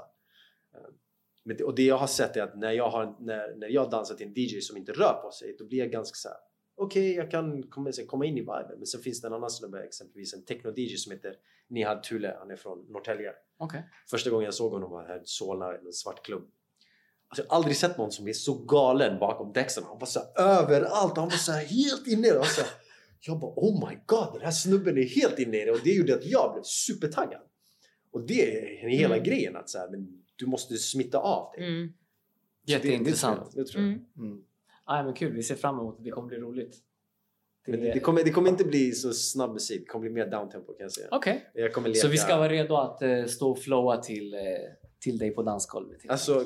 Och 1.65 1.75
det 1.75 1.83
jag 1.83 1.97
har 1.97 2.07
sett 2.07 2.35
är 2.35 2.41
att 2.41 2.57
när 2.57 2.71
jag, 2.71 2.89
har, 2.89 3.15
när, 3.19 3.55
när 3.55 3.67
jag 3.69 3.89
dansar 3.89 4.15
till 4.15 4.27
en 4.27 4.33
DJ 4.35 4.61
som 4.61 4.77
inte 4.77 4.91
rör 4.91 5.13
på 5.13 5.31
sig, 5.31 5.55
då 5.59 5.65
blir 5.65 5.79
jag 5.79 5.91
ganska 5.91 6.15
så 6.15 6.27
här. 6.27 6.37
okej 6.75 7.15
jag 7.15 7.31
kan 7.31 7.63
komma, 7.63 7.91
så 7.91 8.05
komma 8.05 8.25
in 8.25 8.37
i 8.37 8.41
viben. 8.41 8.77
Men 8.77 8.85
sen 8.85 9.01
finns 9.01 9.21
det 9.21 9.27
en 9.27 9.33
annan 9.33 9.49
snubbe, 9.49 9.83
exempelvis 9.83 10.33
en 10.33 10.43
techno-DJ 10.43 10.95
som 10.95 11.11
heter 11.11 11.33
Nihad 11.69 12.03
Thule, 12.03 12.35
han 12.39 12.51
är 12.51 12.55
från 12.55 12.85
Norrtälje. 12.89 13.31
Okej. 13.57 13.83
Första 14.09 14.29
gången 14.29 14.45
jag 14.45 14.53
såg 14.53 14.71
honom 14.71 14.91
var 14.91 15.05
här 15.05 15.17
i 15.17 15.21
Solna, 15.25 15.73
i 15.73 15.77
en 15.85 15.93
svart 15.93 16.25
klubb. 16.25 16.43
Alltså, 17.29 17.43
jag 17.43 17.49
har 17.49 17.55
aldrig 17.55 17.77
sett 17.77 17.97
någon 17.97 18.11
som 18.11 18.27
är 18.27 18.33
så 18.33 18.53
galen 18.53 19.19
bakom 19.19 19.53
däcksen. 19.53 19.83
Han 19.83 19.99
var 19.99 20.07
så 20.07 20.19
här, 20.19 20.59
överallt 20.61 21.17
han 21.17 21.29
var 21.29 21.37
så 21.37 21.51
här, 21.51 21.65
helt 21.65 22.07
inne. 22.07 22.31
Och 22.31 22.45
så 22.45 22.61
här, 22.61 22.69
jag 23.19 23.39
bara 23.39 23.53
oh 23.55 23.89
my 23.89 23.97
god, 24.05 24.33
den 24.33 24.41
här 24.41 24.51
snubben 24.51 24.97
är 24.97 25.03
helt 25.03 25.39
inne 25.39 25.61
i 25.61 25.65
det. 25.65 25.71
Och 25.71 25.79
det 25.83 25.91
gjorde 25.91 26.15
att 26.15 26.25
jag 26.25 26.53
blev 26.53 26.63
supertaggad. 26.63 27.41
Och 28.11 28.27
det 28.27 28.57
är 28.83 28.89
hela 28.89 29.15
Mm. 29.15 29.23
grejen, 29.23 29.55
att 29.55 29.69
så 29.69 29.77
här, 29.77 29.89
men 29.89 30.16
du 30.37 30.45
måste 30.45 30.77
smitta 30.77 31.17
av 31.19 31.51
dig. 31.57 31.67
Mm. 31.67 31.93
Det- 32.65 32.71
Jätteintressant. 32.73 33.51
Det, 33.55 33.61
det 33.63 33.67
tror 33.67 33.83
jag. 33.83 33.91
Mm. 33.91 34.05
Mm. 34.17 34.43
Ja, 34.85 35.03
men 35.03 35.13
kul. 35.13 35.33
Vi 35.33 35.43
ser 35.43 35.55
fram 35.55 35.79
emot 35.79 35.97
det. 35.97 36.03
Det 36.03 36.11
kommer 36.11 36.27
bli 36.27 36.37
roligt. 36.37 36.75
Men 37.69 37.79
det, 37.79 37.93
det, 37.93 37.99
kommer, 37.99 38.23
det 38.23 38.31
kommer 38.31 38.49
inte 38.49 38.63
bli 38.63 38.91
så 38.91 39.13
snabb 39.13 39.53
musik, 39.53 39.79
det 39.81 39.85
kommer 39.85 40.01
bli 40.01 40.09
mer 40.11 40.27
downtempo 40.31 40.73
kan 40.73 40.83
jag 40.83 40.91
säga. 40.91 41.07
Okej. 41.11 41.49
Jag 41.53 41.73
kommer 41.73 41.87
leka... 41.89 41.99
Så 41.99 42.07
vi 42.07 42.17
ska 42.17 42.37
vara 42.37 42.49
redo 42.49 42.75
att 42.75 43.01
eh, 43.01 43.25
stå 43.25 43.51
och 43.51 43.59
flowa 43.59 43.97
till, 43.97 44.33
eh, 44.33 44.39
till 44.99 45.17
dig 45.17 45.31
på 45.31 45.43
dansgolvet? 45.43 46.01
Alltså, 46.07 46.45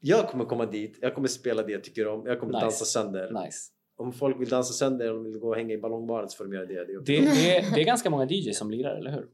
jag 0.00 0.28
kommer 0.28 0.44
komma 0.44 0.66
dit, 0.66 0.98
jag 1.00 1.14
kommer 1.14 1.28
spela 1.28 1.62
det 1.62 1.72
jag 1.72 1.84
tycker 1.84 2.08
om, 2.08 2.26
jag 2.26 2.40
kommer 2.40 2.52
Nice. 2.52 2.64
dansa 2.64 2.84
sönder. 2.84 3.44
Nice. 3.44 3.70
Om 3.96 4.12
folk 4.12 4.40
vill 4.40 4.48
dansa 4.48 4.72
sönder 4.72 5.12
och 5.12 5.26
vill 5.26 5.38
gå 5.38 5.48
och 5.48 5.56
hänga 5.56 5.74
i 5.74 5.78
ballongbaren 5.78 6.28
så 6.28 6.36
får 6.36 6.44
de 6.44 6.52
göra 6.54 6.66
det. 6.66 6.84
Det 6.84 6.98
Det, 7.06 7.20
det, 7.20 7.74
det 7.74 7.80
är 7.80 7.84
ganska 7.84 8.10
många 8.10 8.24
DJs 8.26 8.58
som 8.58 8.70
lirar, 8.70 8.96
eller 8.96 9.10
hur? 9.10 9.26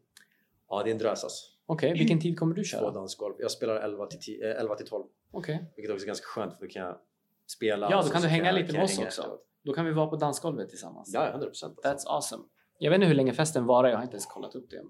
Ja, 0.68 0.82
det 0.82 0.90
är 0.90 0.92
en 0.92 0.98
drös 0.98 1.24
alltså. 1.24 1.46
Okej, 1.66 1.92
vilken 1.92 2.20
tid 2.20 2.38
kommer 2.38 2.54
du 2.54 2.62
Två 2.64 2.66
köra? 2.68 2.90
dansgolv. 2.90 3.34
Jag 3.38 3.50
spelar 3.50 3.76
11 3.76 4.06
till, 4.06 4.20
10, 4.20 4.50
eh, 4.54 4.60
11 4.60 4.74
till 4.74 4.86
12. 4.86 5.04
Okej. 5.30 5.72
Vilket 5.76 5.92
också 5.94 6.04
är 6.04 6.06
ganska 6.06 6.26
skönt 6.26 6.54
för 6.58 6.66
då 6.66 6.72
kan 6.72 6.82
jag 6.82 6.98
spela. 7.46 7.90
Ja, 7.90 8.02
då 8.02 8.08
kan 8.08 8.22
du 8.22 8.28
hänga 8.28 8.44
jag- 8.44 8.54
lite 8.54 8.66
kan 8.66 8.74
med 8.76 8.84
oss 8.84 8.98
också. 8.98 9.20
efteråt. 9.22 9.46
Då 9.62 9.72
kan 9.72 9.86
vi 9.86 9.92
vara 9.92 10.06
på 10.06 10.16
dansgolvet 10.16 10.68
tillsammans. 10.68 11.10
Ja, 11.14 11.28
100 11.30 11.46
procent. 11.46 11.78
That's 11.84 12.06
awesome. 12.06 12.44
Jag 12.78 12.90
vet 12.90 12.96
inte 12.96 13.06
hur 13.06 13.14
länge 13.14 13.32
festen 13.32 13.66
varar, 13.66 13.88
jag 13.88 13.96
har 13.96 14.02
inte 14.02 14.14
ens 14.14 14.26
kollat 14.26 14.54
upp 14.54 14.70
det. 14.70 14.82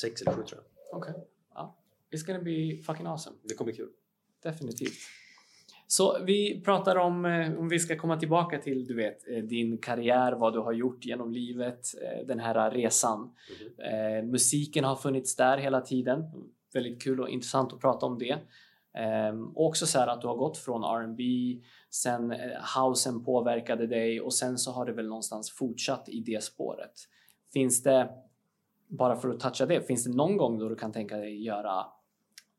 Sex 0.00 0.22
eller 0.22 0.32
sju 0.32 0.42
tror 0.42 0.62
jag. 0.90 0.98
Okej. 0.98 1.14
Ja. 1.54 1.78
It's 2.10 2.26
gonna 2.26 2.38
be 2.42 2.82
fucking 2.82 3.06
awesome. 3.06 3.36
Det 3.42 3.54
kommer 3.54 3.72
bli 3.72 3.76
kul. 3.76 3.90
Definitivt. 4.42 4.92
Så 5.90 6.18
vi 6.24 6.60
pratar 6.64 6.96
om, 6.96 7.24
eh, 7.24 7.58
om 7.58 7.68
vi 7.68 7.78
ska 7.78 7.98
komma 7.98 8.16
tillbaka 8.16 8.58
till 8.58 8.84
du 8.84 8.94
vet, 8.94 9.28
eh, 9.28 9.44
din 9.44 9.78
karriär, 9.78 10.32
vad 10.32 10.52
du 10.52 10.58
har 10.58 10.72
gjort 10.72 11.04
genom 11.04 11.32
livet, 11.32 11.80
eh, 12.02 12.26
den 12.26 12.38
här 12.38 12.70
resan. 12.70 13.34
Eh, 13.78 14.24
musiken 14.24 14.84
har 14.84 14.96
funnits 14.96 15.36
där 15.36 15.58
hela 15.58 15.80
tiden. 15.80 16.24
Väldigt 16.74 17.02
kul 17.02 17.20
och 17.20 17.28
intressant 17.28 17.72
att 17.72 17.80
prata 17.80 18.06
om 18.06 18.18
det. 18.18 18.38
Och 19.54 19.66
också 19.66 19.86
så 19.86 19.98
här 19.98 20.06
att 20.06 20.20
du 20.20 20.26
har 20.26 20.36
gått 20.36 20.58
från 20.58 20.84
R&B, 20.84 21.22
sen 21.90 22.32
eh, 22.32 22.38
housen 22.76 23.24
påverkade 23.24 23.86
dig 23.86 24.20
och 24.20 24.34
sen 24.34 24.58
så 24.58 24.72
har 24.72 24.86
det 24.86 24.92
väl 24.92 25.08
någonstans 25.08 25.50
fortsatt 25.50 26.08
i 26.08 26.20
det 26.20 26.44
spåret. 26.44 26.92
Finns 27.52 27.82
det, 27.82 28.08
bara 28.88 29.16
för 29.16 29.28
att 29.28 29.40
toucha 29.40 29.66
det, 29.66 29.86
finns 29.86 30.04
det 30.04 30.16
någon 30.16 30.36
gång 30.36 30.58
då 30.58 30.68
du 30.68 30.76
kan 30.76 30.92
tänka 30.92 31.16
dig 31.16 31.44
göra 31.44 31.86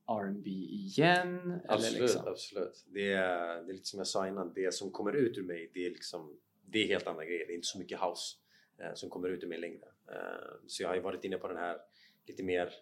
R&B 0.10 0.50
igen? 0.50 1.60
Absolut, 1.68 1.96
Eller 1.96 2.02
liksom? 2.02 2.28
absolut. 2.28 2.86
Det 2.88 3.14
är, 3.14 3.64
det 3.64 3.72
är 3.72 3.74
lite 3.74 3.88
som 3.88 3.98
jag 3.98 4.08
sa 4.08 4.28
innan, 4.28 4.54
det 4.54 4.74
som 4.74 4.92
kommer 4.92 5.14
ut 5.14 5.38
ur 5.38 5.44
mig 5.44 5.72
det 5.74 5.86
är 5.86 5.90
liksom 5.90 6.40
det 6.66 6.84
är 6.84 6.88
helt 6.88 7.08
andra 7.08 7.26
grejer. 7.26 7.48
Det 7.48 7.54
är 7.54 7.56
inte 7.56 7.68
så 7.68 7.80
mycket 7.80 8.00
house 8.00 8.38
eh, 8.78 8.94
som 8.94 9.10
kommer 9.10 9.30
ut 9.30 9.44
ur 9.44 9.48
mig 9.48 9.60
längre. 9.60 9.86
Eh, 10.12 10.56
så 10.68 10.84
jag 10.84 10.90
har 10.90 10.96
ju 10.96 11.02
varit 11.02 11.24
inne 11.24 11.38
på 11.38 11.48
den 11.48 11.58
här 11.58 11.78
lite 12.28 12.44
mer 12.44 12.74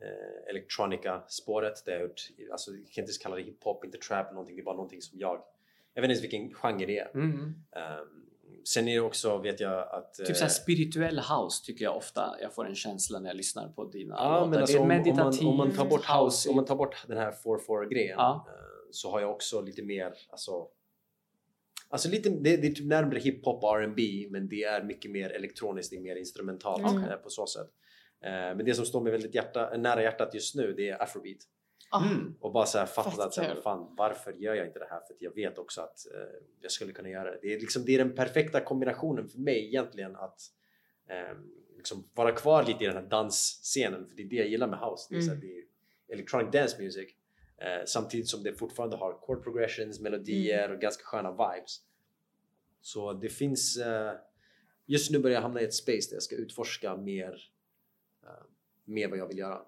eh, 0.00 0.50
elektronika 0.50 1.22
spåret 1.28 1.84
där 1.84 1.92
jag 1.92 2.02
gjort, 2.02 2.20
alltså 2.50 2.70
jag 2.70 2.78
kan 2.78 3.02
inte 3.02 3.10
ens 3.10 3.18
kalla 3.18 3.36
det 3.36 3.42
hiphop, 3.42 3.84
inte 3.84 3.98
trap 3.98 4.32
någonting, 4.32 4.56
det 4.56 4.62
är 4.62 4.64
bara 4.64 4.76
någonting 4.76 5.02
som 5.02 5.18
jag 5.18 5.44
jag 5.94 6.02
vet 6.02 6.10
inte 6.10 6.26
ens 6.26 6.32
vilken 6.32 6.54
genre 6.54 6.86
det 6.86 6.98
är. 6.98 7.10
Mm. 7.14 7.32
Um, 7.40 8.26
sen 8.68 8.88
är 8.88 8.94
det 8.94 9.00
också, 9.00 9.38
vet 9.38 9.60
jag 9.60 9.88
att... 9.88 10.14
Typ 10.14 10.36
såhär 10.36 10.50
eh, 10.50 10.52
spirituell 10.52 11.18
house 11.18 11.64
tycker 11.64 11.84
jag 11.84 11.96
ofta 11.96 12.36
jag 12.40 12.54
får 12.54 12.66
en 12.66 12.74
känsla 12.74 13.18
när 13.18 13.28
jag 13.30 13.36
lyssnar 13.36 13.68
på 13.68 13.84
dina 13.84 14.14
Ja, 14.14 14.34
låtar. 14.34 14.46
men 14.50 14.58
alltså, 14.60 14.72
det 14.76 14.78
är 14.78 14.82
om, 14.82 14.82
om, 14.82 14.88
man, 14.88 14.98
meditativt, 15.04 15.42
om 15.48 15.56
man 15.56 15.72
tar 15.72 15.84
bort 15.86 16.04
house, 16.04 16.48
om 16.48 16.56
man 16.56 16.64
tar 16.64 16.76
bort 16.76 17.04
den 17.08 17.16
här 17.18 17.32
4-4 17.68 17.88
grejen 17.88 18.14
Ja. 18.18 18.46
eh, 18.48 18.52
så 18.90 19.10
har 19.10 19.20
jag 19.20 19.30
också 19.30 19.60
lite 19.60 19.82
mer, 19.82 20.12
alltså 20.30 20.68
Alltså 21.88 22.08
lite, 22.08 22.28
det, 22.30 22.56
det 22.56 22.66
är 22.66 22.70
typ 22.72 22.86
närmare 22.86 23.18
hiphop 23.18 23.64
och 23.64 23.80
R&B 23.80 24.26
men 24.30 24.48
det 24.48 24.62
är 24.64 24.82
mycket 24.82 25.10
mer 25.10 25.30
elektroniskt, 25.30 25.90
det 25.90 25.96
är 25.96 26.00
mer 26.00 26.16
instrumentalt 26.16 26.92
Mm. 26.92 27.04
eh, 27.10 27.16
på 27.16 27.30
så 27.30 27.46
sätt. 27.46 27.68
Men 28.56 28.64
det 28.64 28.74
som 28.74 28.86
står 28.86 29.00
mig 29.00 29.12
väldigt 29.12 29.34
hjärta, 29.34 29.76
nära 29.76 30.02
hjärtat 30.02 30.34
just 30.34 30.54
nu 30.54 30.72
det 30.76 30.88
är 30.88 31.02
afrobeat. 31.02 31.36
Ah, 31.90 32.04
Mm. 32.10 32.34
Och 32.40 32.52
bara 32.52 32.66
så 32.66 32.78
här 32.78 32.86
fattat 32.86 33.18
att 33.20 33.34
så 33.34 33.42
här, 33.42 33.60
fan, 33.60 33.94
varför 33.96 34.32
gör 34.32 34.54
jag 34.54 34.66
inte 34.66 34.78
det 34.78 34.86
här? 34.90 35.00
För 35.00 35.16
jag 35.20 35.34
vet 35.34 35.58
också 35.58 35.80
att 35.80 36.06
eh, 36.14 36.20
jag 36.60 36.70
skulle 36.70 36.92
kunna 36.92 37.08
göra 37.08 37.30
det. 37.30 37.38
Det 37.42 37.54
är, 37.54 37.60
liksom, 37.60 37.84
det 37.84 37.94
är 37.94 37.98
den 37.98 38.14
perfekta 38.14 38.60
kombinationen 38.60 39.28
för 39.28 39.38
mig 39.38 39.66
egentligen 39.66 40.16
att 40.16 40.40
eh, 41.08 41.38
liksom 41.76 42.08
vara 42.14 42.32
kvar 42.32 42.62
lite 42.64 42.84
i 42.84 42.86
den 42.86 42.96
här 42.96 43.02
dansscenen. 43.10 44.06
För 44.08 44.16
det 44.16 44.22
är 44.22 44.26
det 44.28 44.36
jag 44.36 44.48
gillar 44.48 44.68
med 44.68 44.78
house. 44.78 45.06
Det 45.10 45.16
är, 45.16 45.20
så 45.20 45.26
här, 45.30 45.36
Mm. 45.36 45.48
det 45.48 45.58
är 45.58 45.64
electronic 46.14 46.52
dance 46.52 46.82
music. 46.82 47.10
Eh, 47.58 47.84
samtidigt 47.86 48.28
som 48.28 48.42
det 48.42 48.54
fortfarande 48.54 48.96
har 48.96 49.12
chord 49.12 49.44
progressions, 49.44 50.00
melodier 50.00 50.72
och 50.72 50.80
ganska 50.80 51.04
sköna 51.04 51.30
vibes. 51.30 51.80
Så 52.80 53.12
det 53.12 53.28
finns... 53.28 53.76
Eh, 53.76 54.12
just 54.86 55.10
nu 55.10 55.18
börjar 55.18 55.34
jag 55.34 55.42
hamna 55.42 55.60
i 55.60 55.64
ett 55.64 55.74
space 55.74 56.10
där 56.10 56.16
jag 56.16 56.22
ska 56.22 56.36
utforska 56.36 56.96
mer, 56.96 57.38
eh, 58.22 58.44
mer 58.84 59.08
vad 59.08 59.18
jag 59.18 59.28
vill 59.28 59.38
göra. 59.38 59.62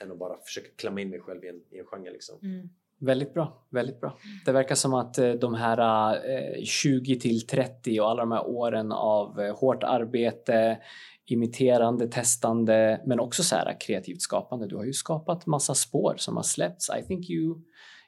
Eh, 0.00 0.06
än 0.06 0.12
att 0.12 0.18
bara 0.18 0.36
försöka 0.44 0.68
klämma 0.76 1.00
in 1.00 1.10
mig 1.10 1.20
själv 1.20 1.44
i 1.44 1.48
en, 1.48 1.60
i 1.70 1.78
en 1.78 1.86
genre 1.86 2.10
liksom. 2.10 2.38
mm. 2.42 2.68
Väldigt 3.02 3.34
bra, 3.34 3.66
väldigt 3.70 4.00
bra. 4.00 4.18
Det 4.44 4.52
verkar 4.52 4.74
som 4.74 4.94
att 4.94 5.18
eh, 5.18 5.32
de 5.32 5.54
här 5.54 6.14
eh, 6.30 6.62
20 6.64 7.20
till 7.20 7.46
30 7.46 8.00
och 8.00 8.10
alla 8.10 8.22
de 8.22 8.32
här 8.32 8.46
åren 8.46 8.92
av 8.92 9.40
eh, 9.40 9.56
hårt 9.56 9.82
arbete, 9.82 10.78
imiterande, 11.26 12.08
testande, 12.08 13.00
men 13.06 13.20
också 13.20 13.42
så 13.42 13.56
här 13.56 13.76
kreativt 13.80 14.20
skapande. 14.22 14.66
Du 14.66 14.76
har 14.76 14.84
ju 14.84 14.92
skapat 14.92 15.46
massa 15.46 15.74
spår 15.74 16.14
som 16.16 16.36
har 16.36 16.42
släppts. 16.42 16.90
I 17.00 17.02
think 17.06 17.30
you, 17.30 17.58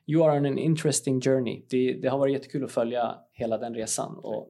you 0.06 0.24
are 0.24 0.38
on 0.38 0.46
an 0.46 0.58
interesting 0.58 1.20
journey. 1.20 1.64
Det, 1.70 1.92
det 2.02 2.08
har 2.08 2.18
varit 2.18 2.32
jättekul 2.32 2.64
att 2.64 2.72
följa 2.72 3.14
hela 3.32 3.58
den 3.58 3.74
resan 3.74 4.18
och 4.22 4.48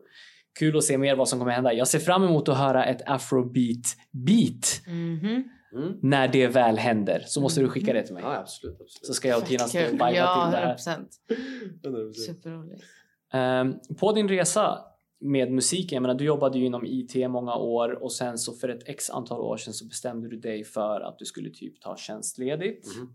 kul 0.58 0.76
att 0.76 0.84
se 0.84 0.98
mer 0.98 1.16
vad 1.16 1.28
som 1.28 1.38
kommer 1.38 1.52
hända. 1.52 1.72
Jag 1.72 1.88
ser 1.88 1.98
fram 1.98 2.24
emot 2.24 2.48
att 2.48 2.58
höra 2.58 2.84
ett 2.84 3.02
afrobeat 3.06 3.96
beat 4.10 4.82
Mhm. 4.86 5.44
Mm. 5.72 5.92
när 6.02 6.28
det 6.28 6.46
väl 6.48 6.76
händer. 6.78 7.22
Så 7.26 7.40
måste 7.40 7.60
du 7.60 7.68
skicka 7.68 7.92
det 7.92 8.02
till 8.02 8.14
mig. 8.14 8.22
Ja, 8.22 8.36
absolut. 8.36 8.74
absolut. 8.80 9.06
Så 9.06 9.14
ska 9.14 9.28
jag 9.28 9.38
och 9.38 9.44
Tina 9.46 9.58
stå 9.64 9.78
och 9.78 9.84
Kul. 9.84 9.92
viba 9.92 10.08
till 10.08 10.16
Ja, 10.16 10.48
det 10.50 10.56
här. 10.56 10.76
100%. 10.76 11.06
100%. 11.82 12.12
Superroligt. 12.12 12.82
Ehm, 13.32 13.74
på 14.00 14.12
din 14.12 14.28
resa 14.28 14.78
med 15.20 15.52
musiken, 15.52 15.96
jag 15.96 16.02
menar, 16.02 16.14
du 16.14 16.24
jobbade 16.24 16.58
ju 16.58 16.66
inom 16.66 16.86
IT 16.86 17.30
många 17.30 17.56
år 17.56 18.02
och 18.02 18.12
sen 18.12 18.38
så 18.38 18.52
för 18.52 18.68
ett 18.68 18.88
x 18.88 19.10
antal 19.10 19.40
år 19.40 19.56
sedan 19.56 19.74
så 19.74 19.84
bestämde 19.86 20.28
du 20.28 20.36
dig 20.36 20.64
för 20.64 21.00
att 21.00 21.18
du 21.18 21.24
skulle 21.24 21.50
typ 21.50 21.80
ta 21.80 21.96
tjänstledigt 21.96 22.96
Mhm. 22.96 23.14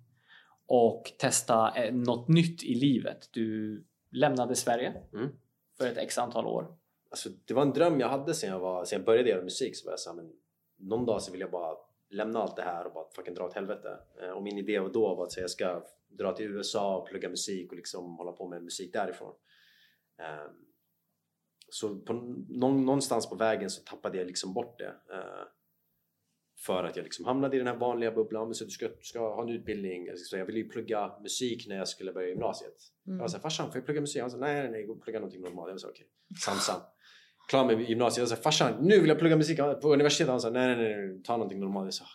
och 0.66 1.04
testa 1.20 1.72
eh, 1.76 1.94
något 1.94 2.28
nytt 2.28 2.64
i 2.64 2.76
livet. 2.76 3.30
Du 3.32 3.84
lämnade 4.12 4.56
Sverige 4.56 4.94
Mm. 5.14 5.30
för 5.78 5.88
ett 5.88 5.98
x 5.98 6.18
antal 6.18 6.46
år. 6.46 6.68
Alltså, 7.10 7.30
det 7.46 7.54
var 7.54 7.62
en 7.62 7.74
dröm 7.74 8.00
jag 8.00 8.10
hade 8.10 8.34
sen 8.34 8.50
jag, 8.50 8.60
var, 8.60 8.86
sen 8.86 8.98
jag 9.00 9.06
började 9.06 9.30
göra 9.30 9.44
musik. 9.44 9.76
Så 9.78 9.86
var 9.86 9.92
jag 9.92 10.00
så 10.00 10.10
här, 10.10 10.16
men 10.18 10.32
någon 10.80 11.06
dag 11.06 11.22
så 11.22 11.32
vill 11.32 11.42
jag 11.42 11.52
bara 11.52 11.74
lämna 12.10 12.40
allt 12.40 12.56
det 12.56 12.62
här 12.62 12.86
och 12.88 12.94
bara 12.94 13.06
fucking 13.16 13.34
dra 13.34 13.46
åt 13.46 13.54
helvete. 13.54 14.00
Eh, 14.22 14.30
och 14.30 14.44
min 14.44 14.58
idé 14.58 14.80
var 14.80 14.90
då 14.90 15.16
var 15.16 15.24
att 15.24 15.32
säga, 15.32 15.44
jag 15.44 15.52
ska 15.52 15.84
dra 16.10 16.34
till 16.34 16.46
USA 16.46 16.98
och 16.98 17.08
plugga 17.08 17.30
musik 17.30 17.72
och 17.72 17.76
liksom 17.78 18.18
hålla 18.18 18.32
på 18.32 18.48
med 18.48 18.64
musik 18.64 18.94
därifrån. 18.94 19.34
Eh, 20.22 20.52
så 21.70 22.00
på, 22.00 22.14
någon, 22.50 22.86
någonstans 22.86 23.30
på 23.30 23.36
vägen 23.36 23.70
så 23.70 23.84
tappade 23.84 24.18
jag 24.18 24.28
liksom 24.28 24.54
bort 24.54 24.80
det. 24.80 24.96
Eh, 25.14 25.44
för 26.66 26.84
att 26.84 26.96
jag 26.96 27.04
liksom 27.04 27.26
hamnade 27.26 27.56
i 27.56 27.60
den 27.60 27.68
här 27.68 27.76
vanliga 27.76 28.12
bubblan. 28.12 28.48
Men 28.48 28.56
så 28.56 28.64
du 28.66 28.70
ska, 28.72 28.90
ska 29.02 29.20
ha 29.20 29.44
en 29.44 29.50
utbildning. 29.50 30.18
Så 30.18 30.38
jag 30.38 30.46
ville 30.46 30.60
ju 30.60 30.70
plugga 30.70 31.20
musik 31.22 31.68
när 31.68 31.78
jag 31.78 31.88
skulle 31.88 32.14
börja 32.14 32.28
gymnasiet. 32.30 32.74
Jag 33.04 33.12
var 33.14 33.18
Mm. 33.18 33.30
såhär, 33.30 33.42
farsan 33.42 33.68
får 33.68 33.76
jag 33.78 33.86
plugga 33.86 34.02
musik? 34.02 34.22
Han 34.22 34.32
sa, 34.32 34.38
nej 34.38 34.70
nej 34.70 34.72
nej, 34.88 35.00
plugga 35.02 35.20
någonting 35.20 35.42
normalt. 35.42 35.68
Jag 35.70 35.74
var 35.74 35.78
såhär, 35.78 35.94
okej. 35.94 36.08
Samsam. 36.46 36.82
Klar 37.48 37.66
med 37.66 37.90
gymnasiet. 37.90 38.30
Jag 38.30 38.38
sa, 38.38 38.44
farsan 38.44 38.74
nu 38.82 39.00
vill 39.00 39.10
jag 39.10 39.20
plugga 39.20 39.36
musik 39.36 39.58
på 39.82 39.94
universitetet. 39.94 40.30
Han 40.32 40.42
sa, 40.42 40.50
nej 40.50 40.68
nej 40.68 40.76
nej, 40.78 40.96
nej 41.08 41.24
ta 41.24 41.34
någonting 41.34 41.60
normalt. 41.60 41.86
Jag 41.86 41.94
sa. 41.94 42.06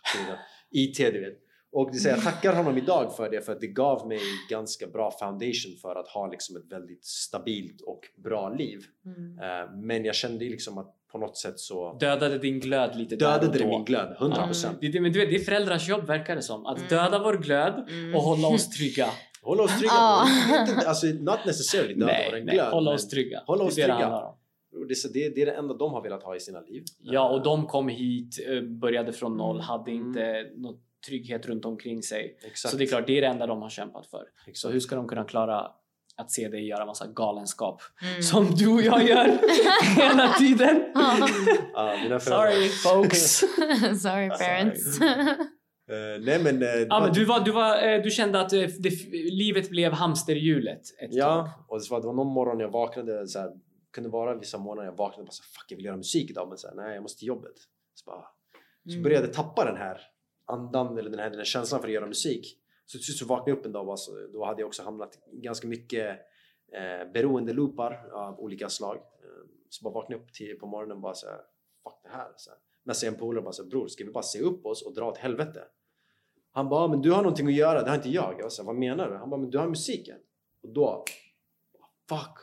IT 0.71 0.97
du 0.99 1.21
vet. 1.21 1.39
Och 1.75 1.91
det 1.93 1.99
säger, 1.99 2.17
jag 2.17 2.25
tackar 2.25 2.55
honom 2.57 2.79
idag 2.79 3.17
för 3.17 3.31
det 3.31 3.41
för 3.47 3.53
att 3.53 3.61
det 3.61 3.67
gav 3.67 4.09
mig 4.09 4.19
ganska 4.51 4.87
bra 4.87 5.11
foundation 5.21 5.77
för 5.83 5.97
att 6.01 6.09
ha 6.09 6.27
liksom 6.31 6.57
ett 6.57 6.73
väldigt 6.73 7.05
stabilt 7.05 7.81
och 7.81 8.01
bra 8.25 8.49
liv. 8.49 8.79
Mm. 9.07 9.39
Eh, 9.39 9.71
Men 9.77 10.05
jag 10.05 10.15
kände 10.15 10.45
ju 10.45 10.51
liksom 10.51 10.79
att 10.79 10.95
på 11.13 11.19
något 11.19 11.37
sätt 11.37 11.59
så 11.59 11.93
Dödade 12.01 12.39
din 12.39 12.61
glöd 12.61 12.97
lite 12.97 13.17
dödade 13.17 13.59
det 13.59 13.67
min 13.67 13.85
glöd, 13.85 14.17
100%. 14.21 14.67
Det, 14.81 14.89
det, 14.89 15.01
men 15.01 15.13
du 15.13 15.19
vet, 15.21 15.29
det 15.31 15.37
är 15.37 15.45
föräldrars 15.45 15.89
jobb 15.89 16.07
verkar 16.07 16.37
det 16.37 16.43
som. 16.43 16.67
Att 16.67 16.77
Mm. 16.79 16.89
döda 16.89 17.19
vår 17.23 17.35
glöd 17.37 17.89
Mm. 17.89 18.15
och 18.15 18.23
hålla 18.23 18.49
oss 18.49 18.69
trygga. 18.79 19.09
Hålla 19.43 19.63
oss 19.63 19.79
trygga. 19.79 19.93
Ah. 19.93 20.27
Inte, 20.71 20.89
Alltså 20.89 21.07
not 21.07 21.39
necessarily 21.47 21.95
döda 21.95 22.07
nej, 22.07 22.29
vår 22.31 22.37
nej, 22.39 22.55
glöd. 22.55 22.73
hålla 22.73 22.91
men- 22.91 22.95
oss 22.95 23.09
trygga. 23.09 23.43
Hålla 23.47 23.65
oss 23.65 23.75
det 23.75 23.83
är 23.83 23.89
det 23.89 23.95
det 23.95 23.99
trygga. 24.01 24.35
Det, 24.89 24.93
är 24.93 24.95
så- 24.95 25.09
det, 25.09 25.29
det 25.35 25.43
är 25.43 25.47
det 25.47 25.53
enda 25.53 25.75
de 25.75 25.93
har 25.93 26.03
velat 26.03 26.23
ha 26.23 26.37
i 26.37 26.41
sina 26.41 26.61
liv. 26.61 26.85
Ja, 26.99 27.29
och 27.29 27.43
de 27.43 27.67
kom 27.67 27.89
hit, 27.89 28.37
eh, 28.49 28.63
började 28.63 29.13
från 29.13 29.37
noll, 29.37 29.57
Mm. 29.57 29.65
hade 29.67 29.91
inte 29.91 30.51
någon 30.57 30.75
trygghet 31.09 31.47
runt 31.47 31.65
omkring 31.65 32.03
sig. 32.03 32.37
Exakt. 32.47 32.71
Så 32.73 32.77
det 32.77 32.85
är 32.85 32.87
klart, 32.87 33.07
det 33.07 33.17
är 33.19 33.21
det 33.21 33.27
enda 33.27 33.47
de 33.47 33.63
har 33.63 33.69
kämpat 33.69 34.07
för. 34.07 34.19
Så 34.19 34.51
Exakt. 34.51 34.75
hur 34.75 34.81
ska 34.81 34.97
de 34.97 35.09
kunna 35.09 35.25
klara 35.25 35.67
att 36.17 36.31
se 36.31 36.49
dig 36.49 36.67
göra 36.69 36.87
massa 36.87 37.07
galenskap 37.07 37.81
Mm. 38.11 38.23
som 38.23 38.47
du 38.47 38.69
och 38.69 38.83
jag 38.83 39.09
gör 39.09 39.27
hela 40.01 40.33
tiden? 40.33 40.83
Föräldrar- 40.95 42.19
Sorry 42.19 42.69
folks! 42.69 43.39
Sorry 44.03 44.29
parents. 44.29 45.01
Eh, 45.01 46.21
nej 46.25 46.43
men... 46.43 46.63
eh, 46.63 46.69
Ja, 46.89 47.01
men 47.01 47.13
du, 47.13 47.25
var, 47.25 47.41
du, 47.45 47.51
var, 47.53 47.89
eh, 47.89 48.03
du 48.03 48.11
kände 48.11 48.41
att 48.41 48.53
eh, 48.53 48.61
det, 48.79 48.91
livet 49.13 49.71
blev 49.71 49.93
hamsterhjulet 49.93 50.81
ett 51.03 51.11
tag. 51.11 51.19
Ja, 51.19 51.65
och 51.69 51.79
det 51.81 51.91
var, 51.91 52.01
det 52.01 52.07
var 52.07 52.15
någon 52.15 52.33
morgon 52.33 52.61
jag 52.61 52.71
vaknade 52.71 53.29
så 53.29 53.39
här, 53.39 53.51
kunde 53.93 54.09
vara 54.11 54.35
vissa 54.35 54.59
morgnar 54.59 54.85
jag 54.85 54.93
vaknade 54.97 55.21
och 55.21 55.27
bara 55.27 55.33
så 55.33 55.43
fuck 55.43 55.65
jag 55.69 55.77
vill 55.77 55.85
göra 55.87 55.97
musik 55.97 56.31
idag 56.31 56.49
men 56.49 56.59
så 56.59 56.69
här, 56.69 56.75
nej 56.75 56.95
jag 56.95 57.03
måste 57.03 57.19
till 57.19 57.29
jobbet. 57.29 57.55
Så, 57.95 58.11
bara, 58.11 58.27
så 58.85 58.91
Mm. 58.91 59.03
började 59.03 59.27
jag 59.27 59.35
tappa 59.35 59.65
den 59.65 59.77
här 59.77 60.01
andan 60.45 60.99
eller 60.99 61.11
den 61.11 61.19
här, 61.19 61.31
den 61.31 61.39
här 61.39 61.45
känslan 61.45 61.81
för 61.81 61.89
att 61.89 61.95
göra 61.95 62.07
musik. 62.07 62.59
Så 62.87 62.99
till 62.99 63.05
slut 63.05 63.17
så 63.17 63.27
vaknade 63.27 63.51
jag 63.51 63.59
upp 63.59 63.67
en 63.67 63.73
dag 63.73 63.81
och 63.81 63.87
bara, 63.87 63.97
så, 63.97 64.27
då 64.33 64.45
hade 64.45 64.61
jag 64.63 64.67
också 64.67 64.83
hamnat 64.83 65.19
ganska 65.33 65.67
mycket 65.67 66.19
eh, 66.73 67.13
beroende 67.13 67.53
loopar 67.53 68.11
av 68.13 68.41
olika 68.41 68.69
slag. 68.69 68.97
Eh, 68.97 69.03
så 69.69 69.85
bara 69.85 69.95
vaknade 69.95 70.15
jag 70.21 70.27
upp 70.27 70.33
tio 70.33 70.55
på 70.55 70.67
morgonen 70.67 70.97
och 70.97 71.03
bara 71.03 71.15
så 71.15 71.27
här, 71.27 71.37
fuck 71.85 72.01
det 72.03 72.09
här. 72.09 72.33
Så 72.37 72.51
här. 72.51 72.95
Sen 72.95 73.13
en 73.15 73.19
polare 73.21 73.43
bara 73.43 73.53
så 73.53 73.63
här, 73.63 73.71
bror 73.71 73.89
ska 73.89 74.05
vi 74.05 74.11
bara 74.13 74.23
se 74.23 74.41
upp 74.41 74.67
oss 74.67 74.83
och 74.83 74.95
dra 74.95 75.09
åt 75.09 75.19
helvete? 75.19 75.65
Han 76.55 76.69
bara, 76.69 76.83
"Ja, 76.85 76.89
men 76.89 77.03
du 77.03 77.11
har 77.11 77.23
någonting 77.23 77.47
att 77.47 77.53
göra, 77.53 77.83
det 77.83 77.89
har 77.89 77.97
inte 77.97 78.11
jag. 78.11 78.35
Jag 78.39 78.45
här, 78.59 78.65
vad 78.65 78.77
menar 78.77 79.11
du? 79.11 79.17
Han 79.17 79.31
bara, 79.31 79.41
men 79.41 79.51
du 79.51 79.59
har 79.59 79.69
musiken. 79.69 80.19
Och 80.63 80.69
då, 80.69 81.05
fuck. 82.09 82.39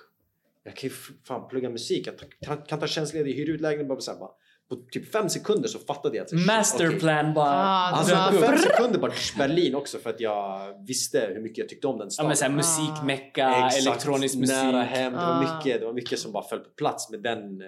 Jag 0.70 0.76
kan 0.78 0.90
ju 0.90 0.96
fan 1.28 1.48
plugga 1.48 1.70
musik, 1.70 2.08
jag 2.08 2.16
kan, 2.42 2.58
kan 2.62 2.80
ta 2.80 2.88
tjänstledigt, 2.88 3.38
hyra 3.40 3.54
ut 3.54 3.62
lägenhet. 3.62 3.88
Bara 3.88 4.00
så 4.00 4.12
här, 4.12 4.20
bara, 4.20 4.32
på 4.70 4.76
typ 4.92 5.12
fem 5.12 5.30
sekunder 5.30 5.68
så 5.68 5.80
fattade 5.80 6.18
jag 6.18 6.24
att... 6.26 6.34
okej. 6.34 6.46
Masterplan 6.46 7.34
bara. 7.34 7.50
Ah, 7.50 7.92
Alltså 7.92 8.14
Ja, 8.14 8.30
på 8.34 8.38
fem 8.38 8.58
sekunder 8.58 9.00
bara 9.00 9.12
Berlin 9.38 9.76
också 9.76 9.98
för 9.98 10.10
att 10.10 10.20
jag 10.20 10.74
visste 10.88 11.32
hur 11.34 11.42
mycket 11.42 11.58
jag 11.58 11.70
tyckte 11.70 11.88
om 11.88 11.98
den 11.98 12.06
Ja, 12.08 12.10
staden. 12.12 12.36
såhär, 12.36 12.52
musikmecka, 12.52 13.66
Exakt. 13.68 13.88
elektronisk 13.88 14.36
musik. 14.38 14.56
Nära 14.56 14.82
hem. 14.84 15.12
Det 15.14 15.18
var, 15.20 15.26
Ah. 15.26 15.58
mycket, 15.58 15.80
det 15.80 15.86
var 15.86 15.94
mycket 15.94 16.20
som 16.20 16.32
bara 16.32 16.44
föll 16.44 16.60
på 16.60 16.70
plats 16.70 17.10
med 17.10 17.22
den, 17.22 17.62
eh, 17.62 17.68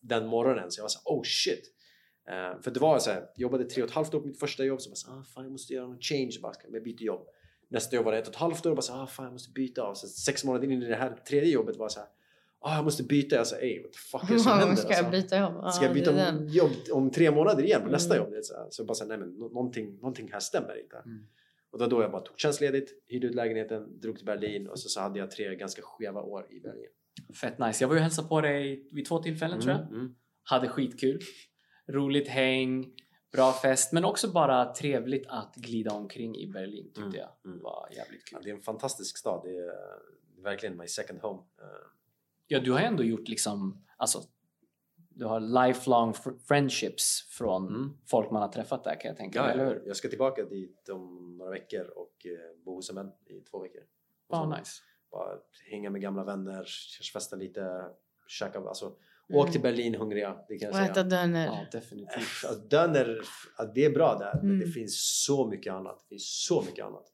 den 0.00 0.26
morgonen. 0.26 0.70
Så 0.70 0.78
jag 0.78 0.84
var 0.84 0.88
så 0.88 0.98
här, 1.04 1.16
oh 1.18 1.22
shit. 1.24 1.62
Eh, 2.30 2.62
för 2.62 2.70
det 2.70 2.80
var 2.80 2.98
så 2.98 3.10
här, 3.10 3.20
jag 3.20 3.28
jobbade 3.42 3.64
tre 3.64 3.82
och 3.82 3.88
ett 3.88 3.94
halvt 3.94 4.14
år 4.14 4.20
på 4.20 4.26
mitt 4.26 4.40
första 4.40 4.64
jobb. 4.64 4.80
Så 4.80 4.88
jag 4.88 4.92
bara 4.92 4.96
så 4.96 5.10
här, 5.10 5.18
ah, 5.20 5.24
fan 5.34 5.44
jag 5.44 5.52
måste 5.52 5.72
göra 5.74 5.86
någon 5.86 6.00
change. 6.00 6.32
Bara, 6.42 6.52
jag 6.72 6.82
byta 6.84 7.04
jobb. 7.04 7.26
Nästa 7.70 7.96
jobb 7.96 8.04
var 8.04 8.12
det 8.12 8.18
ett 8.18 8.28
och 8.28 8.34
ett 8.34 8.40
halvt 8.40 8.66
år. 8.66 8.70
Jag 8.70 8.76
bara 8.76 8.82
så 8.82 8.92
här, 8.94 9.02
ah, 9.02 9.06
fan 9.06 9.24
jag 9.24 9.32
måste 9.32 9.52
byta. 9.52 9.84
Och 9.84 9.96
så 9.96 10.06
sex 10.06 10.44
månader 10.44 10.70
in 10.70 10.82
i 10.82 10.88
det 10.88 10.96
här 10.96 11.16
tredje 11.28 11.50
jobbet 11.50 11.76
var 11.76 11.88
så 11.88 12.00
här, 12.00 12.08
ah, 12.62 12.74
jag 12.76 12.84
måste 12.84 13.02
byta. 13.02 13.36
Jag 13.36 13.46
ey 13.62 13.82
what 13.82 13.92
the 13.92 13.98
fuck 13.98 14.30
är 14.30 14.34
det 14.34 14.40
som 14.40 14.52
händer? 14.58 14.76
ska 14.76 14.88
jag 14.88 14.98
Alltså, 15.04 15.10
byta 15.22 15.38
jobb? 15.38 15.54
Ja, 15.62 15.70
Ska 15.70 15.84
jag 15.84 15.90
det 15.94 16.00
byta 16.00 16.12
den. 16.12 16.48
jobb 16.48 16.70
om 16.92 17.10
tre 17.10 17.30
månader 17.30 17.64
igen 17.64 17.82
på 17.82 17.88
nästa 17.88 18.14
Mm. 18.14 18.24
jobb? 18.24 18.32
Det 18.32 18.38
är 18.38 18.42
Så, 18.42 18.54
här, 18.56 18.66
så 18.70 18.80
jag 18.82 18.86
bara 18.86 18.94
så 18.94 19.04
här, 19.04 19.08
nej 19.08 19.18
men 19.18 19.28
nå- 19.38 19.48
någonting, 19.48 19.94
någonting 19.94 20.32
här 20.32 20.40
stämmer 20.40 20.80
inte. 20.82 20.96
Mm. 20.96 21.26
Och 21.70 21.78
det 21.78 21.84
var 21.84 21.90
då 21.90 22.02
jag 22.02 22.10
bara 22.12 22.22
tog 22.22 22.38
tjänstledigt, 22.38 22.90
hyrde 23.08 23.26
ut 23.26 23.34
lägenheten, 23.34 24.00
drog 24.00 24.16
till 24.16 24.26
Berlin 24.26 24.68
och 24.68 24.78
så, 24.78 24.88
så 24.88 25.00
hade 25.00 25.18
jag 25.18 25.30
tre 25.30 25.56
ganska 25.56 25.82
skeva 25.82 26.22
år 26.22 26.46
i 26.50 26.60
Berlin. 26.60 26.88
Fett 27.40 27.58
nice. 27.58 27.84
Jag 27.84 27.88
var 27.88 27.94
ju 27.94 27.98
och 27.98 28.02
hälsade 28.02 28.28
på 28.28 28.40
dig 28.40 28.88
vid 28.92 29.06
två 29.06 29.18
tillfällen 29.18 29.60
tror 29.60 29.72
jag. 29.74 29.80
Mm. 29.92 30.14
Hade 30.42 30.68
skitkul. 30.68 31.20
Roligt 31.88 32.28
häng, 32.28 32.92
bra 33.32 33.52
fest, 33.52 33.92
men 33.92 34.04
också 34.04 34.28
bara 34.28 34.72
trevligt 34.74 35.26
att 35.28 35.54
glida 35.56 35.90
omkring 35.94 36.36
i 36.36 36.46
Berlin 36.46 36.84
tyckte 36.86 37.02
Mm, 37.02 37.14
jag. 37.14 37.30
mm. 37.52 37.62
var 37.62 37.88
jävligt 37.96 38.22
Ja, 38.32 38.38
kul. 38.38 38.44
det 38.44 38.50
är 38.50 38.54
en 38.54 38.62
fantastisk 38.62 39.18
stad, 39.18 39.40
det 39.44 39.50
är 39.50 39.66
eh, 39.68 40.42
verkligen 40.44 40.76
my 40.76 40.86
second 40.86 41.20
home. 41.20 41.42
Ja, 42.52 42.60
du 42.60 42.72
har 42.72 42.80
ändå 42.80 43.02
gjort 43.02 43.28
liksom, 43.28 43.84
alltså, 43.96 44.22
du 45.10 45.24
har 45.24 45.40
lifelong 45.66 46.12
fr- 46.12 46.38
friendships 46.38 47.26
från 47.30 47.66
Mm. 47.68 47.90
folk 48.06 48.30
man 48.30 48.42
har 48.42 48.48
träffat 48.48 48.84
där 48.84 49.00
kan 49.00 49.08
jag 49.08 49.16
tänka 49.16 49.40
mig, 49.42 49.48
Ja, 49.48 49.54
eller 49.54 49.64
jag, 49.64 49.70
hur? 49.80 49.82
jag 49.86 49.96
ska 49.96 50.08
tillbaka 50.08 50.44
dit 50.44 50.88
om 50.88 51.36
några 51.38 51.50
veckor 51.50 51.86
och 51.96 52.26
eh, 52.26 52.62
bo 52.64 52.74
hos 52.74 52.90
en 52.90 52.96
vän 52.96 53.10
i 53.26 53.40
två 53.40 53.58
veckor. 53.62 53.82
Så 54.30 54.46
nice. 54.46 54.70
Bara 55.10 55.38
hänga 55.70 55.90
med 55.90 56.00
gamla 56.02 56.24
vänner, 56.24 56.54
kanske 56.96 57.12
festa 57.12 57.36
lite, 57.36 57.90
käka, 58.28 58.58
alltså 58.58 58.96
Mm. 59.28 59.40
åk 59.40 59.52
till 59.52 59.60
Berlin 59.60 59.94
hungriga, 59.94 60.36
det 60.48 60.58
kan 60.58 60.66
jag 60.66 60.70
Och 60.70 60.76
säga. 60.76 60.90
äta 60.90 61.02
döner. 61.02 61.46
Ja, 61.46 61.66
definitivt. 61.72 62.16
Alltså, 62.16 62.54
döner, 62.68 63.20
det 63.74 63.84
är 63.84 63.90
bra 63.90 64.18
där, 64.18 64.34
men 64.34 64.50
Mm. 64.50 64.60
det 64.60 64.66
finns 64.72 65.24
så 65.24 65.46
mycket 65.46 65.72
annat. 65.72 66.00
Det 66.00 66.08
finns 66.08 66.44
så 66.46 66.62
mycket 66.62 66.84
annat. 66.84 67.06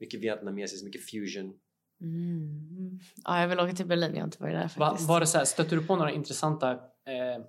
Mycket 0.00 0.20
vietnamesiskt, 0.20 0.84
mycket 0.84 1.10
fusion. 1.10 1.60
Mm. 2.04 3.00
Ja, 3.24 3.40
jag 3.40 3.48
vill 3.48 3.60
åka 3.60 3.72
till 3.72 3.86
Berlin. 3.86 4.10
Jag 4.14 4.20
har 4.20 4.24
inte 4.24 4.42
varit 4.42 4.54
där 4.54 4.70
Va, 4.78 4.88
faktiskt. 4.90 5.08
var 5.08 5.20
det 5.20 5.26
så 5.26 5.38
här, 5.38 5.44
stötte 5.44 5.74
du 5.74 5.86
på 5.86 5.96
några 5.96 6.10
intressanta 6.10 6.70
eh, 6.72 7.44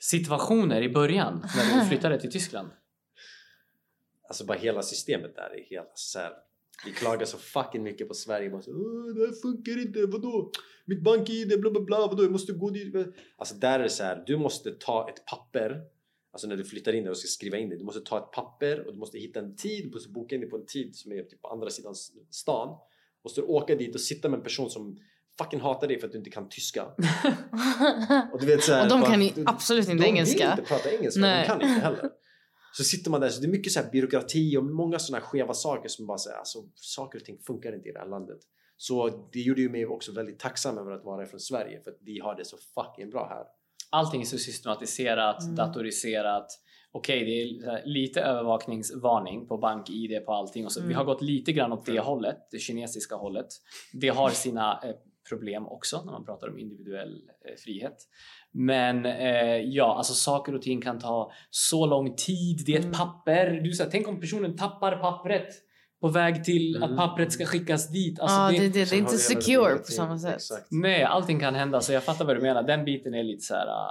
situationer 0.00 0.82
i 0.82 0.88
början 0.88 1.46
när 1.56 1.80
du 1.80 1.86
flyttade 1.88 2.20
till 2.20 2.32
Tyskland? 2.32 2.68
Alltså 4.28 4.44
bara 4.46 4.58
hela 4.58 4.82
systemet 4.82 5.34
där 5.36 5.50
är 5.58 5.64
helt 5.70 5.92
så 5.94 6.18
här. 6.18 6.32
Vi 6.86 6.92
klagar 6.92 7.26
så 7.26 7.38
fucking 7.38 7.82
mycket 7.82 8.08
på 8.08 8.14
Sverige. 8.14 8.50
Bara 8.50 8.62
så, 8.62 8.70
"Åh, 8.70 9.14
det 9.14 9.26
här 9.26 9.32
funkar 9.42 9.82
inte, 9.86 10.06
vadå? 10.06 10.50
Mitt 10.84 11.02
bank-id, 11.02 11.60
bla 11.60 11.70
bla 11.70 11.80
bla, 11.80 11.98
vadå? 11.98 12.22
Jag 12.22 12.32
måste 12.32 12.52
gå 12.52 12.70
dit. 12.70 12.94
Alltså 13.36 13.54
där 13.54 13.78
är 13.78 13.82
det 13.82 13.88
så 13.90 14.02
här, 14.04 14.24
du 14.26 14.36
måste 14.36 14.70
ta 14.70 15.08
ett 15.10 15.24
papper. 15.26 15.80
Alltså 16.32 16.48
när 16.48 16.56
du 16.56 16.64
flyttar 16.64 16.92
in 16.92 17.04
där 17.04 17.10
och 17.10 17.16
ska 17.18 17.26
skriva 17.28 17.56
in 17.56 17.68
det. 17.68 17.76
Du 17.76 17.84
måste 17.84 18.00
ta 18.00 18.18
ett 18.18 18.30
papper 18.32 18.86
och 18.86 18.92
du 18.92 18.98
måste 18.98 19.18
hitta 19.18 19.40
en 19.40 19.56
tid. 19.56 19.84
Du 19.84 19.90
måste 19.94 20.08
boka 20.12 20.34
in 20.34 20.40
dig 20.40 20.50
på 20.50 20.56
en 20.56 20.66
tid 20.66 20.96
som 20.96 21.12
är 21.12 21.22
typ 21.22 21.42
på 21.42 21.48
andra 21.48 21.70
sidan 21.70 21.94
stan. 22.30 22.78
Måste 23.26 23.40
du 23.40 23.46
åka 23.46 23.74
dit 23.74 23.94
och 23.94 24.00
sitta 24.00 24.28
med 24.28 24.36
en 24.38 24.42
person 24.44 24.70
som 24.70 24.96
fucking 25.38 25.60
hatar 25.60 25.88
dig 25.88 26.00
för 26.00 26.06
att 26.06 26.12
du 26.12 26.18
inte 26.18 26.30
kan 26.30 26.48
tyska. 26.48 26.84
Och, 28.32 28.40
du 28.40 28.46
vet, 28.46 28.62
så 28.62 28.72
här, 28.72 28.82
Och 28.82 28.88
de 28.88 29.00
bara- 29.00 29.10
kan 29.10 29.22
ju 29.22 29.32
absolut 29.46 29.88
inte 29.88 30.02
de 30.04 30.08
engelska. 30.08 30.38
vill 30.38 30.58
inte 30.58 30.62
prata 30.62 30.90
engelska, 30.92 31.20
Nej. 31.20 31.42
de 31.42 31.46
kan 31.48 31.62
inte 31.62 31.80
heller. 31.80 32.10
Så 32.76 32.84
sitter 32.84 33.10
man 33.10 33.20
där, 33.20 33.28
så 33.28 33.40
det 33.40 33.46
är 33.46 33.50
mycket 33.50 33.72
så 33.72 33.80
här 33.80 33.90
byråkrati 33.90 34.56
och 34.56 34.64
många 34.64 34.98
sådana 34.98 35.24
skeva 35.24 35.54
saker 35.54 35.88
som 35.88 36.06
bara 36.06 36.18
säger 36.18 36.36
alltså 36.36 36.58
saker 36.74 37.18
och 37.18 37.24
ting 37.24 37.38
funkar 37.46 37.74
inte 37.74 37.88
i 37.88 37.92
det 37.92 37.98
här 37.98 38.06
landet. 38.08 38.38
Så 38.76 39.28
det 39.32 39.40
gjorde 39.40 39.60
ju 39.60 39.68
mig 39.68 39.86
också 39.86 40.12
väldigt 40.12 40.38
tacksam 40.38 40.78
över 40.78 40.90
att 40.92 41.04
vara 41.04 41.26
från 41.26 41.40
Sverige 41.40 41.80
för 41.84 41.90
att 41.90 41.96
vi 42.00 42.18
har 42.18 42.34
det 42.36 42.44
så 42.44 42.56
fucking 42.74 43.10
bra 43.10 43.28
här. 43.28 43.44
Allting 43.90 44.20
är 44.20 44.24
så 44.24 44.38
systematiserat, 44.38 45.42
Mm. 45.42 45.54
datoriserat. 45.56 46.46
Okej, 46.96 47.24
det 47.24 47.42
är 47.42 47.64
så 47.64 47.70
här 47.70 47.82
lite 47.84 48.20
övervakningsvarning 48.20 49.46
på 49.46 49.58
bank-id 49.58 50.24
på 50.26 50.32
allting 50.32 50.64
och 50.64 50.72
så. 50.72 50.80
Mm. 50.80 50.88
Vi 50.88 50.94
har 50.94 51.04
gått 51.04 51.22
lite 51.22 51.52
grann 51.52 51.72
åt 51.72 51.86
det 51.86 51.98
hållet, 52.00 52.36
det 52.50 52.58
kinesiska 52.58 53.14
hållet. 53.14 53.46
Det 53.92 54.08
har 54.08 54.30
sina 54.30 54.80
eh, 54.84 54.90
problem 55.28 55.66
också 55.66 56.02
när 56.04 56.12
man 56.12 56.24
pratar 56.24 56.48
om 56.48 56.58
individuell 56.58 57.14
eh, 57.44 57.54
frihet. 57.64 57.96
Men 58.52 59.06
eh, 59.06 59.56
ja, 59.56 59.94
alltså 59.96 60.14
saker 60.14 60.54
och 60.54 60.62
ting 60.62 60.80
kan 60.80 60.98
ta 60.98 61.32
så 61.50 61.86
lång 61.86 62.14
tid. 62.16 62.62
Det 62.66 62.72
är 62.72 62.78
ett 62.78 62.84
Mm. 62.84 62.98
papper. 62.98 63.50
Du, 63.64 63.72
så 63.72 63.82
här, 63.82 63.90
tänk 63.90 64.08
om 64.08 64.20
personen 64.20 64.56
tappar 64.56 64.96
pappret 64.96 65.48
på 66.00 66.08
väg 66.08 66.44
till 66.44 66.76
Mm. 66.76 66.90
att 66.90 66.96
pappret 66.98 67.32
ska 67.32 67.44
skickas 67.44 67.88
dit. 67.92 68.20
Alltså, 68.20 68.36
ja, 68.36 68.50
det, 68.50 68.58
det, 68.58 68.68
det, 68.68 68.90
det 68.90 68.96
är 68.96 68.98
inte 68.98 69.18
secure 69.18 69.76
på 69.76 69.84
samma 69.84 70.18
sätt. 70.18 70.34
Exakt. 70.34 70.66
Nej, 70.70 71.02
allting 71.04 71.40
kan 71.40 71.54
hända 71.54 71.80
så 71.80 71.92
jag 71.92 72.02
fattar 72.04 72.24
vad 72.24 72.36
du 72.36 72.40
menar. 72.42 72.62
Den 72.62 72.84
biten 72.84 73.14
är 73.14 73.22
lite 73.24 73.44
så 73.44 73.54
här 73.54 73.66
äh, 73.66 73.90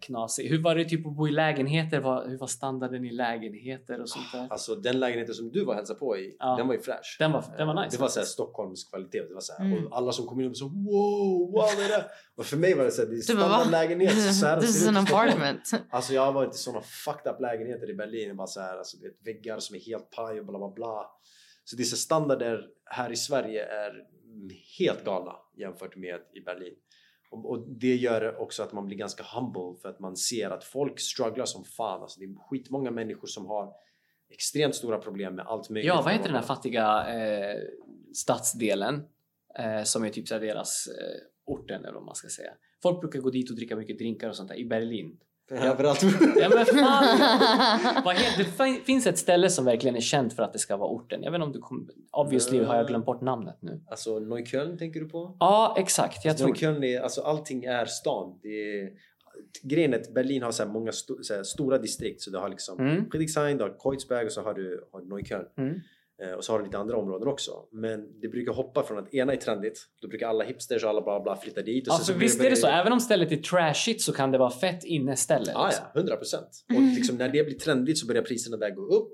knasig. 0.00 0.48
Hur 0.48 0.62
var 0.62 0.74
det 0.74 0.84
typ 0.84 1.06
att 1.06 1.12
bo 1.16 1.28
i 1.28 1.30
lägenheter? 1.30 1.96
Hur 2.28 2.38
var 2.38 2.46
standarden 2.46 3.04
i 3.04 3.10
lägenheter 3.12 4.00
och 4.00 4.08
sånt 4.08 4.32
där? 4.32 4.46
Alltså 4.50 4.74
den 4.74 5.00
lägenheten 5.00 5.34
som 5.34 5.50
du 5.52 5.64
var 5.64 5.72
och 5.72 5.76
hälsade 5.76 5.98
på 5.98 6.16
i, 6.18 6.36
Ja. 6.38 6.56
den 6.56 6.66
var 6.66 6.74
ju 6.74 6.80
fräsch. 6.80 7.16
Den 7.18 7.32
var, 7.32 7.44
den 7.58 7.66
var 7.66 7.74
Eh, 7.74 7.82
nice. 7.84 7.96
Det 7.96 8.00
var 8.00 8.08
såhär 8.08 8.26
Stockholms 8.26 8.84
kvalitet. 8.84 9.22
Det 9.28 9.34
var 9.34 9.40
så 9.40 9.52
här, 9.58 9.64
Mm. 9.64 9.86
och 9.86 9.96
alla 9.96 10.12
som 10.12 10.26
kom 10.26 10.40
in 10.40 10.50
och 10.50 10.56
så 10.56 10.64
wow, 10.68 11.38
wow 11.38 11.52
vad 11.52 11.84
är 11.84 11.88
det? 11.88 12.04
Och 12.36 12.46
för 12.46 12.56
mig 12.56 12.74
var 12.74 12.84
det 12.84 12.90
såhär, 12.90 13.08
det 13.08 13.16
är 13.16 13.20
standardlägenhet. 13.20 14.34
Så 14.34 14.46
här 14.46 14.60
This 14.60 14.76
is 14.82 14.88
an 14.88 14.96
apartment. 14.96 15.70
Alltså 15.90 16.14
jag 16.14 16.22
har 16.24 16.32
varit 16.32 16.54
i 16.54 16.58
såna 16.58 16.80
fucked 16.80 17.32
up 17.32 17.40
lägenheter 17.40 17.90
i 17.90 17.94
Berlin. 17.94 18.36
Bara 18.36 18.46
så 18.46 18.60
här, 18.60 18.78
alltså, 18.78 18.96
vet, 19.02 19.26
väggar 19.26 19.58
som 19.58 19.76
är 19.76 19.80
helt 19.80 20.10
paj 20.10 20.40
och 20.40 20.46
bla 20.46 20.58
bla 20.58 20.68
bla. 20.70 21.06
Så 21.64 21.76
dessa 21.76 21.96
standarder 21.96 22.64
här 22.84 23.12
i 23.12 23.16
Sverige 23.16 23.64
är 23.64 23.92
helt 24.78 25.04
galna 25.04 25.32
jämfört 25.56 25.96
med 25.96 26.20
i 26.34 26.40
Berlin. 26.40 26.74
Och, 27.30 27.50
och 27.50 27.68
det 27.68 27.96
gör 27.96 28.40
också 28.40 28.62
att 28.62 28.72
man 28.72 28.86
blir 28.86 28.96
ganska 28.96 29.24
humble 29.34 29.80
för 29.82 29.88
att 29.88 30.00
man 30.00 30.16
ser 30.16 30.50
att 30.50 30.64
folk 30.64 31.00
strugglar 31.00 31.44
som 31.44 31.64
fan. 31.64 32.02
Alltså, 32.02 32.20
det 32.20 32.26
är 32.26 32.34
skitmånga 32.50 32.90
människor 32.90 33.26
som 33.26 33.46
har 33.46 33.72
extremt 34.30 34.74
stora 34.74 34.98
problem 34.98 35.34
med 35.34 35.46
allt 35.46 35.70
möjligt. 35.70 35.88
Ja, 35.88 36.02
vad 36.04 36.12
heter 36.12 36.26
den 36.26 36.36
här 36.36 36.42
fattiga 36.42 37.06
eh, 37.08 37.60
stadsdelen? 38.14 39.02
Eh, 39.58 39.82
som 39.82 40.04
är 40.04 40.10
typ 40.10 40.28
så 40.28 40.38
deras 40.38 40.86
eh, 40.86 41.20
orten 41.46 41.84
eller 41.84 41.94
vad 41.94 42.04
man 42.04 42.14
ska 42.14 42.28
säga. 42.28 42.52
Folk 42.82 43.00
brukar 43.00 43.20
gå 43.20 43.30
dit 43.30 43.50
och 43.50 43.56
dricka 43.56 43.76
mycket 43.76 43.98
drinkar 43.98 44.28
och 44.28 44.36
sånt 44.36 44.48
där 44.48 44.56
i 44.56 44.64
Berlin. 44.64 45.18
Överallt. 45.50 46.02
Ja, 46.36 46.48
men 46.54 46.66
fan! 46.66 47.18
vad 48.04 48.14
heter, 48.16 48.38
det 48.38 48.44
fin- 48.64 48.80
finns 48.84 49.06
ett 49.06 49.18
ställe 49.18 49.50
som 49.50 49.64
verkligen 49.64 49.96
är 49.96 50.00
känt 50.00 50.32
för 50.32 50.42
att 50.42 50.52
det 50.52 50.58
ska 50.58 50.76
vara 50.76 50.88
orten. 50.90 51.22
Jag 51.22 51.30
vet 51.30 51.36
inte 51.38 51.46
om 51.46 51.52
du 51.52 51.58
kommer... 51.58 51.84
Obviously 52.12 52.62
har 52.64 52.76
jag 52.76 52.86
glömt 52.86 53.06
bort 53.06 53.20
namnet 53.20 53.56
nu. 53.60 53.80
Alltså 53.90 54.18
Neukölln 54.18 54.78
tänker 54.78 55.00
du 55.00 55.08
på? 55.08 55.36
Ja, 55.40 55.74
exakt. 55.78 56.24
Jag 56.24 56.36
tror... 56.38 56.48
Neukölln 56.48 56.84
är, 56.84 57.00
alltså 57.00 57.20
allting 57.20 57.64
är 57.64 57.84
stan. 57.84 58.38
Det 58.42 58.48
är, 58.80 58.90
grejen 59.62 59.94
är 59.94 59.98
att 60.00 60.14
Berlin 60.14 60.42
har 60.42 60.50
så 60.52 60.66
många 60.66 60.92
sto, 60.92 61.22
så 61.22 61.44
stora 61.44 61.78
distrikt. 61.78 62.22
Så 62.22 62.30
du 62.30 62.38
har 62.38 62.48
liksom 62.48 62.80
Mm. 62.80 63.10
Friedrichshain, 63.10 63.56
du 63.56 63.64
har 63.64 63.76
Kreuzberg 63.82 64.26
och 64.26 64.32
så 64.32 64.42
har 64.42 64.54
du, 64.54 64.88
har 64.92 65.00
Neukölln. 65.00 65.46
Mm. 65.58 65.80
Eh, 66.22 66.30
och 66.30 66.44
så 66.44 66.52
har 66.52 66.58
du 66.58 66.64
lite 66.64 66.78
andra 66.78 66.96
områden 66.96 67.28
också. 67.28 67.52
Men 67.72 68.20
det 68.20 68.28
brukar 68.28 68.52
hoppa 68.52 68.82
från 68.82 68.98
att 68.98 69.14
ena 69.14 69.32
är 69.32 69.36
trendigt. 69.36 69.86
Då 70.02 70.08
brukar 70.08 70.28
alla 70.28 70.44
hipsters 70.44 70.84
och 70.84 70.90
alla 70.90 71.02
bla 71.02 71.20
bla 71.20 71.36
flytta 71.36 71.62
dit. 71.62 71.88
Och 71.88 71.94
Ja, 71.94 71.98
så 71.98 72.12
blir 72.12 72.20
visst 72.20 72.40
är 72.40 72.50
det 72.50 72.56
så. 72.56 72.66
Även 72.66 72.92
om 72.92 73.00
stället 73.00 73.32
är 73.32 73.36
trashigt 73.36 74.02
så 74.02 74.12
kan 74.12 74.30
det 74.30 74.38
vara 74.38 74.50
fett 74.50 74.84
inneställe. 74.84 75.52
Ja, 75.54 75.66
liksom. 75.66 75.84
ja, 75.94 76.00
100 76.00 76.16
procent. 76.16 76.64
Och 76.74 76.82
liksom, 76.82 77.16
när 77.16 77.28
det 77.28 77.44
blir 77.44 77.58
trendigt 77.58 77.98
så 77.98 78.06
börjar 78.06 78.22
priserna 78.22 78.56
där 78.56 78.70
gå 78.70 78.82
upp. 78.82 79.12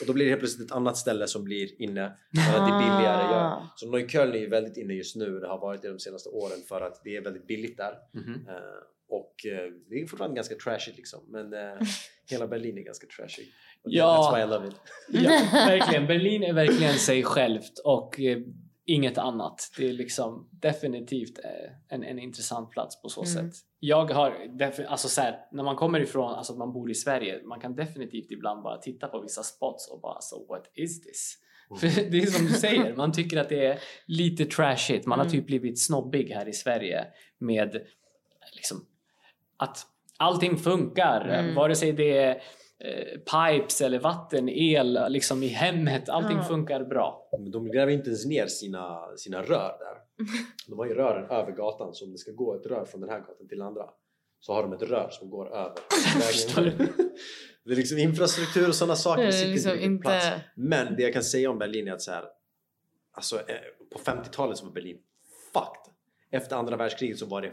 Och 0.00 0.06
då 0.06 0.12
blir 0.12 0.24
det 0.24 0.30
helt 0.30 0.40
plötsligt 0.40 0.70
ett 0.70 0.76
annat 0.76 0.96
ställe 0.96 1.26
som 1.26 1.44
blir 1.44 1.82
inne 1.82 2.16
för 2.34 2.58
att 2.60 2.68
det 2.68 2.74
är 2.74 2.78
billigare. 2.78 3.22
Ah. 3.22 3.32
Ja. 3.32 3.72
Så 3.76 3.90
Neukölln 3.90 4.34
är 4.34 4.38
ju 4.38 4.48
väldigt 4.48 4.76
inne 4.76 4.94
just 4.94 5.16
nu. 5.16 5.40
Det 5.40 5.48
har 5.48 5.58
varit 5.58 5.82
det 5.82 5.88
de 5.88 5.98
senaste 5.98 6.28
åren 6.28 6.58
för 6.68 6.80
att 6.80 7.00
det 7.04 7.16
är 7.16 7.20
väldigt 7.20 7.46
billigt 7.46 7.76
där. 7.76 7.94
Mhm. 8.14 8.48
Eh, 8.48 8.54
och 9.08 9.46
eh, 9.46 9.72
det 9.90 10.00
är 10.00 10.06
fortfarande 10.06 10.36
ganska 10.36 10.54
trashigt 10.54 10.96
liksom. 10.96 11.20
Men 11.28 11.52
eh, 11.52 11.78
hela 12.30 12.46
Berlin 12.46 12.78
är 12.78 12.82
ganska 12.82 13.06
trashigt. 13.06 13.48
Ja. 13.82 14.32
That's 14.32 14.36
why 14.36 14.42
I 14.42 14.46
love 14.46 14.68
it. 14.68 14.74
Ja, 15.08 15.30
verkligen. 15.52 16.06
Berlin 16.06 16.42
är 16.42 16.52
verkligen 16.52 16.94
sig 16.94 17.22
självt 17.22 17.78
och 17.84 18.20
inget 18.88 19.18
annat. 19.18 19.70
Det 19.76 19.88
är 19.88 19.92
liksom 19.92 20.48
definitivt 20.52 21.38
eh, 21.44 21.70
en, 21.88 22.02
en 22.04 22.18
intressant 22.18 22.70
plats 22.70 23.02
på 23.02 23.08
så 23.08 23.20
Mm. 23.24 23.32
sätt. 23.50 23.60
Jag 23.80 24.10
har, 24.10 24.36
alltså 24.88 25.08
så 25.08 25.20
här, 25.20 25.38
när 25.52 25.62
man 25.62 25.76
kommer 25.76 26.00
ifrån, 26.00 26.34
alltså 26.34 26.52
att 26.52 26.58
man 26.58 26.72
bor 26.72 26.90
i 26.90 26.94
Sverige, 26.94 27.42
man 27.44 27.60
kan 27.60 27.74
definitivt 27.76 28.30
ibland 28.30 28.62
bara 28.62 28.78
titta 28.78 29.08
på 29.08 29.20
vissa 29.20 29.42
spots 29.42 29.88
och 29.90 30.00
bara 30.00 30.20
så 30.20 30.46
what 30.48 30.62
is 30.74 31.02
this? 31.02 31.34
Mm. 31.70 31.78
För 31.80 32.02
det 32.10 32.18
är 32.18 32.26
som 32.26 32.46
du 32.46 32.52
säger, 32.52 32.96
man 32.96 33.12
tycker 33.12 33.36
att 33.36 33.48
det 33.48 33.66
är 33.66 33.78
lite 34.06 34.44
trashigt. 34.44 35.06
Man 35.06 35.18
har 35.18 35.26
Mm. 35.26 35.32
typ 35.38 35.46
blivit 35.46 35.80
snobbig 35.80 36.28
här 36.30 36.48
i 36.48 36.52
Sverige 36.52 37.06
med 37.38 37.82
liksom 38.54 38.86
att 39.56 39.86
allting 40.16 40.56
funkar, 40.56 41.20
Mm. 41.28 41.54
vare 41.54 41.74
sig 41.76 41.92
det 41.92 42.18
är 42.18 42.42
pipes 43.30 43.80
eller 43.80 43.98
vatten, 43.98 44.48
el 44.48 44.98
liksom 45.08 45.42
i 45.42 45.46
hemmet. 45.48 46.08
Allting 46.08 46.36
Ja. 46.36 46.42
funkar 46.42 46.84
bra. 46.84 47.28
Men 47.32 47.50
de 47.50 47.70
gräver 47.70 47.92
inte 47.92 48.08
ens 48.08 48.26
ner 48.26 48.46
sina, 48.46 49.16
sina 49.16 49.42
rör 49.42 49.76
där. 49.78 49.98
De 50.68 50.78
har 50.78 50.86
ju 50.86 50.94
rören 50.94 51.30
över 51.30 51.52
gatan 51.52 51.94
så 51.94 52.04
om 52.04 52.12
det 52.12 52.18
ska 52.18 52.32
gå 52.32 52.54
ett 52.54 52.66
rör 52.66 52.84
från 52.84 53.00
den 53.00 53.10
här 53.10 53.18
gatan 53.20 53.48
till 53.48 53.58
den 53.58 53.66
andra 53.66 53.90
så 54.40 54.52
har 54.52 54.62
de 54.62 54.72
ett 54.72 54.82
rör 54.82 55.08
som 55.10 55.30
går 55.30 55.54
över 55.54 55.74
vägen. 56.56 56.88
Det 57.64 57.72
är 57.72 57.76
liksom 57.76 57.98
infrastruktur 57.98 58.68
och 58.68 58.74
sådana 58.74 58.96
saker 58.96 59.22
Det 59.22 59.28
är 59.28 59.32
sitter 59.32 59.50
liksom 59.52 59.78
inte 59.80 60.02
plats. 60.02 60.26
Men 60.56 60.96
det 60.96 61.02
jag 61.02 61.12
kan 61.12 61.22
säga 61.24 61.50
om 61.50 61.58
Berlin 61.58 61.88
är 61.88 61.92
att 61.92 62.02
så 62.02 62.10
här, 62.12 62.24
alltså, 63.12 63.36
eh, 63.36 63.54
på 63.92 63.98
50-talet 63.98 64.58
så 64.58 64.64
var 64.66 64.72
Berlin 64.72 64.98
fucked. 65.52 65.92
Efter 66.30 66.56
andra 66.56 66.76
världskriget 66.76 67.18
så 67.18 67.26
var 67.26 67.42
det 67.42 67.52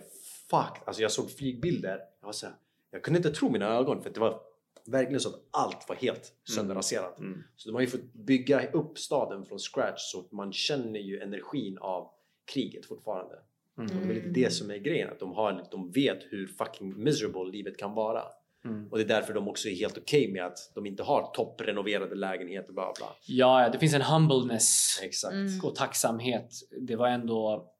fucked. 0.49 0.83
Alltså 0.85 1.01
jag 1.01 1.11
såg 1.11 1.31
flygbilder. 1.31 1.99
Jag, 2.21 2.25
var 2.25 2.33
så 2.33 2.45
här, 2.45 2.55
jag 2.91 3.03
kunde 3.03 3.17
inte 3.17 3.31
tro 3.31 3.49
mina 3.49 3.67
ögon 3.75 4.01
för 4.03 4.09
det 4.09 4.19
var 4.19 4.39
verkligen 4.87 5.19
så 5.19 5.29
att 5.29 5.41
allt 5.51 5.89
var 5.89 5.95
helt 5.95 6.33
sönderraserat. 6.49 7.19
Mm. 7.19 7.43
Så 7.55 7.69
de 7.69 7.73
har 7.73 7.81
ju 7.81 7.87
fått 7.87 8.13
bygga 8.13 8.71
upp 8.71 8.97
staden 8.97 9.45
från 9.45 9.59
scratch 9.59 10.11
så 10.11 10.19
att 10.19 10.31
man 10.31 10.53
känner 10.53 10.99
ju 10.99 11.19
energin 11.19 11.77
av 11.77 12.09
kriget 12.53 12.85
fortfarande. 12.85 13.35
Mm. 13.77 13.97
Och 13.97 14.07
det 14.07 14.13
är 14.13 14.15
lite 14.15 14.29
det 14.29 14.53
som 14.53 14.71
är 14.71 14.77
grejen, 14.77 15.09
att 15.09 15.19
de, 15.19 15.33
har, 15.33 15.67
de 15.71 15.91
vet 15.91 16.19
hur 16.29 16.47
fucking 16.47 17.03
miserable 17.03 17.51
livet 17.51 17.77
kan 17.77 17.93
vara. 17.93 18.23
Mm. 18.65 18.87
Och 18.91 18.97
det 18.97 19.03
är 19.03 19.07
därför 19.07 19.33
de 19.33 19.47
också 19.47 19.69
är 19.69 19.75
helt 19.75 19.97
okej 19.97 20.31
med 20.31 20.45
att 20.45 20.71
de 20.75 20.85
inte 20.85 21.03
har 21.03 21.31
topprenoverade 21.33 22.15
lägenheter 22.15 22.73
bla 22.73 22.93
bla. 22.97 23.07
Ja, 23.27 23.63
ja, 23.63 23.69
det 23.69 23.79
finns 23.79 23.93
en 23.93 24.01
humbleness 24.01 24.99
Exakt. 25.03 25.33
Mm. 25.33 25.59
och 25.63 25.75
tacksamhet. 25.75 26.51
Det 26.81 26.95
var 26.95 27.07
ändå 27.07 27.71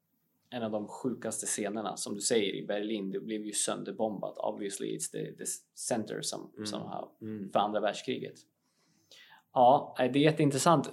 en 0.50 0.62
av 0.62 0.70
de 0.70 0.88
sjukaste 0.88 1.46
scenerna 1.46 1.96
som 1.96 2.14
du 2.14 2.20
säger 2.20 2.54
i 2.54 2.66
Berlin. 2.66 3.10
Det 3.12 3.20
blev 3.20 3.46
ju 3.46 3.52
sönderbombat. 3.52 4.38
Obviously 4.38 4.96
it's 4.98 5.10
the, 5.12 5.32
the 5.32 5.44
center 5.74 6.20
some, 6.22 6.44
Mm. 6.56 6.66
somehow 6.66 7.08
Mm. 7.22 7.50
för 7.52 7.58
andra 7.58 7.80
världskriget. 7.80 8.34
Ja, 9.52 9.94
nej, 9.98 10.08
det 10.12 10.18
är 10.18 10.22
jätteintressant. 10.22 10.90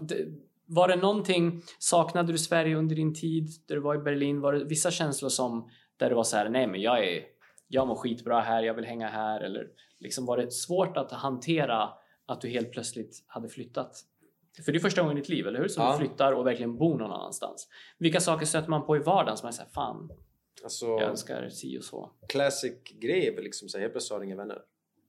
Var 0.65 0.87
det 0.87 0.95
någonting, 0.95 1.61
saknade 1.79 2.31
du 2.31 2.37
Sverige 2.37 2.75
under 2.75 2.95
din 2.95 3.13
tid 3.13 3.47
där 3.67 3.75
du 3.75 3.81
var 3.81 3.95
i 3.95 3.97
Berlin? 3.97 4.41
Var 4.41 4.53
det 4.53 4.65
vissa 4.65 4.91
känslor 4.91 5.29
som 5.29 5.69
där 5.97 6.09
du 6.09 6.15
var 6.15 6.23
så 6.23 6.37
här, 6.37 6.49
nej 6.49 6.67
men 6.67 6.81
jag 6.81 7.07
är, 7.07 7.23
jag 7.67 7.87
mår 7.87 7.95
skitbra 7.95 8.39
här, 8.39 8.63
jag 8.63 8.73
vill 8.73 8.85
hänga 8.85 9.07
här 9.07 9.41
eller 9.41 9.67
liksom 9.99 10.25
var 10.25 10.37
det 10.37 10.51
svårt 10.51 10.97
att 10.97 11.11
hantera 11.11 11.89
att 12.25 12.41
du 12.41 12.47
helt 12.49 12.71
plötsligt 12.71 13.23
hade 13.27 13.49
flyttat? 13.49 14.05
För 14.65 14.71
det 14.71 14.77
är 14.77 14.79
första 14.79 15.01
gången 15.01 15.17
i 15.17 15.19
ditt 15.21 15.29
liv, 15.29 15.47
eller 15.47 15.59
hur? 15.59 15.67
Som 15.67 15.83
Ja. 15.83 15.91
du 15.91 15.97
flyttar 15.97 16.31
och 16.33 16.47
verkligen 16.47 16.77
bor 16.77 16.97
någon 16.99 17.11
annanstans. 17.11 17.67
Vilka 17.97 18.19
saker 18.19 18.45
stöter 18.45 18.69
man 18.69 18.85
på 18.85 18.95
i 18.95 18.99
vardagen 18.99 19.37
som 19.37 19.47
är 19.47 19.51
såhär, 19.51 19.69
fan, 19.69 20.11
Alltså, 20.63 20.85
jag 20.85 21.01
önskar 21.01 21.49
si 21.49 21.79
och 21.79 21.83
så. 21.83 22.11
classic 22.29 22.73
grej 22.83 23.27
är 23.27 23.35
väl 23.35 23.43
liksom 23.43 23.69
så 23.69 23.77
här, 23.77 23.81
helt 23.81 23.93
plötsligt 23.93 24.17
har 24.17 24.23
inga 24.23 24.35
vänner. 24.35 24.61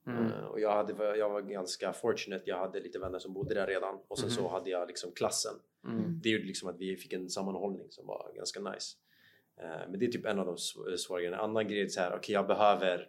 Mm. 0.07 0.25
Eh, 0.25 0.43
och 0.45 0.59
jag, 0.59 0.71
hade, 0.75 1.17
jag 1.17 1.29
var 1.29 1.41
ganska 1.41 1.93
fortunate, 1.93 2.43
jag 2.45 2.57
hade 2.57 2.79
lite 2.79 2.99
vänner 2.99 3.19
som 3.19 3.33
bodde 3.33 3.53
där 3.53 3.67
redan 3.67 3.95
och 4.07 4.17
sen 4.19 4.29
Mhm. 4.29 4.35
så 4.35 4.47
hade 4.47 4.69
jag 4.69 4.87
liksom 4.87 5.11
klassen. 5.11 5.53
Mm. 5.87 6.19
Det 6.23 6.29
gjorde 6.29 6.43
liksom 6.45 6.69
att 6.69 6.77
vi 6.79 6.95
fick 6.97 7.13
en 7.13 7.29
sammanhållning 7.29 7.87
som 7.89 8.05
var 8.07 8.31
ganska 8.35 8.59
nice. 8.59 8.97
Eh, 9.61 9.89
men 9.89 9.99
det 9.99 10.05
är 10.05 10.11
typ 10.11 10.25
en 10.25 10.39
av 10.39 10.45
de 10.45 10.55
sv- 10.55 10.97
svåra 10.97 11.19
grejerna. 11.19 11.37
En 11.37 11.43
annan 11.43 11.67
grej 11.67 11.81
är 11.81 11.87
så 11.87 11.99
här, 11.99 12.15
okej 12.17 12.33
jag 12.33 12.47
behöver 12.47 13.07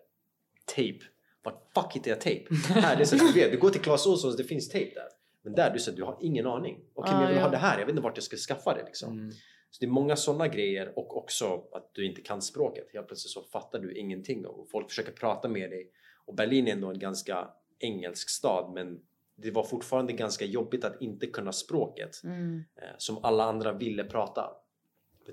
tape. 0.66 0.98
Vart 1.42 1.68
fuck 1.74 1.92
hittar 1.96 2.10
jag 2.10 2.20
tape? 2.20 2.44
här, 2.68 2.96
det 2.96 3.02
är 3.02 3.06
så 3.06 3.16
du 3.16 3.32
vet, 3.32 3.50
du 3.52 3.58
går 3.58 3.70
till 3.70 3.80
Clas 3.80 4.06
Ohlsons, 4.06 4.36
det 4.36 4.44
finns 4.44 4.68
tape 4.68 4.90
där. 4.94 5.08
Men 5.46 5.54
där, 5.54 5.70
du 5.70 5.78
säger 5.78 5.96
du 5.98 6.04
har 6.04 6.18
ingen 6.20 6.46
aning. 6.46 6.80
Okej, 6.94 7.12
men 7.14 7.20
Ah, 7.20 7.22
jag 7.22 7.28
vill 7.28 7.36
ja. 7.36 7.42
ha 7.44 7.50
det 7.50 7.56
här, 7.56 7.78
jag 7.78 7.86
vet 7.86 7.90
inte 7.92 8.02
vart 8.02 8.16
jag 8.16 8.24
ska 8.24 8.36
skaffa 8.36 8.74
det 8.74 8.84
liksom. 8.84 9.12
Mm. 9.18 9.30
Så 9.70 9.80
det 9.80 9.86
är 9.86 9.90
många 9.90 10.16
sådana 10.16 10.48
grejer 10.48 10.98
och 10.98 11.16
också 11.16 11.64
att 11.72 11.90
du 11.92 12.06
inte 12.06 12.20
kan 12.20 12.42
språket. 12.42 12.86
Helt 12.92 13.06
plötsligt 13.06 13.30
så 13.32 13.42
fattar 13.42 13.78
du 13.78 13.94
ingenting 13.98 14.46
och 14.46 14.70
folk 14.70 14.88
försöker 14.88 15.12
prata 15.12 15.48
med 15.48 15.70
dig. 15.70 15.90
Och 16.26 16.34
Berlin 16.34 16.68
är 16.68 16.72
ändå 16.72 16.90
en 16.90 16.98
ganska 16.98 17.48
engelsk 17.78 18.30
stad 18.30 18.72
men 18.74 19.00
det 19.36 19.50
var 19.50 19.62
fortfarande 19.62 20.12
ganska 20.12 20.44
jobbigt 20.44 20.84
att 20.84 21.00
inte 21.02 21.26
kunna 21.26 21.52
språket 21.52 22.20
Mm. 22.24 22.64
eh, 22.82 22.88
som 22.98 23.24
alla 23.24 23.44
andra 23.44 23.72
ville 23.72 24.04
prata. 24.04 24.50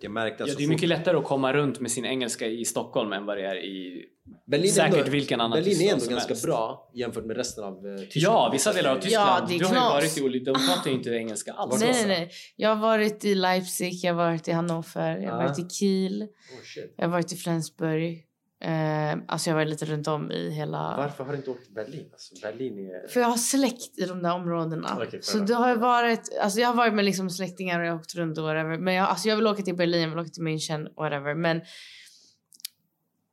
Jag 0.02 0.12
märkte 0.12 0.44
att 0.44 0.48
Ja, 0.50 0.54
så 0.54 0.58
det 0.60 0.64
är 0.64 0.68
fort- 0.68 0.74
mycket 0.76 0.90
lättare 0.90 1.18
att 1.18 1.24
komma 1.24 1.54
runt 1.54 1.80
med 1.80 1.92
sin 1.92 2.06
engelska 2.06 2.48
i 2.48 2.66
Stockholm 2.66 3.14
än 3.14 3.26
vad 3.26 3.38
det 3.38 3.46
är 3.46 3.56
i 3.56 4.06
Berlin 4.46 4.66
är 4.68 4.72
säkert 4.72 4.98
ändå, 4.98 5.12
vilken 5.12 5.42
annan 5.42 5.60
Berlin 5.60 5.82
är 5.82 5.94
ändå 5.94 6.06
ganska 6.06 6.28
helst. 6.28 6.46
bra 6.46 6.92
jämfört 6.94 7.26
med 7.26 7.38
resten 7.38 7.64
av 7.64 7.74
eh, 7.88 7.96
Tyskland. 7.98 8.36
Ja, 8.36 8.50
vissa 8.54 8.74
delar 8.74 8.96
av 8.96 9.00
Tyskland. 9.02 9.48
det 9.48 9.56
är 9.56 9.60
du 9.60 9.66
har 9.66 9.74
ju 9.74 9.80
varit 9.80 10.18
i 10.18 10.22
olika... 10.22 10.52
De 10.52 10.68
pratar 10.68 10.90
ju 10.90 10.96
inte 10.98 11.10
engelska 11.10 11.54
alls. 11.54 11.80
Nej, 11.80 11.90
alltså. 11.90 12.08
nej, 12.08 12.20
nej. 12.20 12.30
Jag 12.56 12.70
har 12.76 12.82
varit 12.82 13.26
i 13.26 13.36
Leipzig, 13.36 13.94
jag 14.04 14.14
har 14.14 14.26
varit 14.26 14.48
i 14.48 14.52
Hannover, 14.52 15.18
jag 15.18 15.32
har 15.32 15.40
Ah. 15.44 15.48
varit 15.48 15.60
i 15.60 15.70
Kiel, 15.70 16.22
Oh, 16.22 16.28
shit. 16.64 16.94
jag 16.98 17.06
har 17.06 17.12
varit 17.12 17.34
i 17.34 17.36
Flensburg. 17.36 18.24
Eh, 18.64 19.18
alltså 19.28 19.50
jag 19.50 19.56
var 19.56 19.66
lite 19.66 19.86
runt 19.86 20.08
om 20.08 20.32
i 20.32 20.50
hela... 20.50 20.98
Varför 20.98 21.24
har 21.24 21.32
du 21.32 21.38
inte 21.38 21.52
åkt 21.52 21.66
till 21.66 21.74
Berlin? 21.74 22.10
Alltså, 22.12 22.36
Berlin 22.42 22.78
är... 22.80 23.08
För 23.08 23.20
jag 23.20 23.28
har 23.28 23.38
släkt 23.38 24.00
i 24.00 24.06
de 24.06 24.24
där 24.24 24.34
områdena. 24.34 24.88
Fair 24.88 25.20
så 25.22 25.38
det 25.38 25.54
har 25.54 25.76
varit, 25.76 26.38
alltså 26.42 26.60
jag 26.60 26.68
har 26.68 26.76
varit 26.76 26.94
med 26.94 27.06
liksom 27.06 27.30
släktingar 27.30 27.80
och 27.80 27.86
jag 27.86 27.92
har 27.92 28.00
åkt 28.00 28.16
runt 28.16 28.38
och 28.38 28.44
whatever. 28.44 28.78
Men 28.78 28.94
jag, 28.94 29.10
alltså 29.10 29.28
jag 29.30 29.36
vill 29.36 29.48
åka 29.48 29.64
till 29.64 29.76
Berlin, 29.76 30.02
jag 30.02 30.10
vill 30.10 30.20
åka 30.20 30.30
till 30.30 30.44
München, 30.44 30.88
whatever. 30.96 31.36
Men 31.36 31.62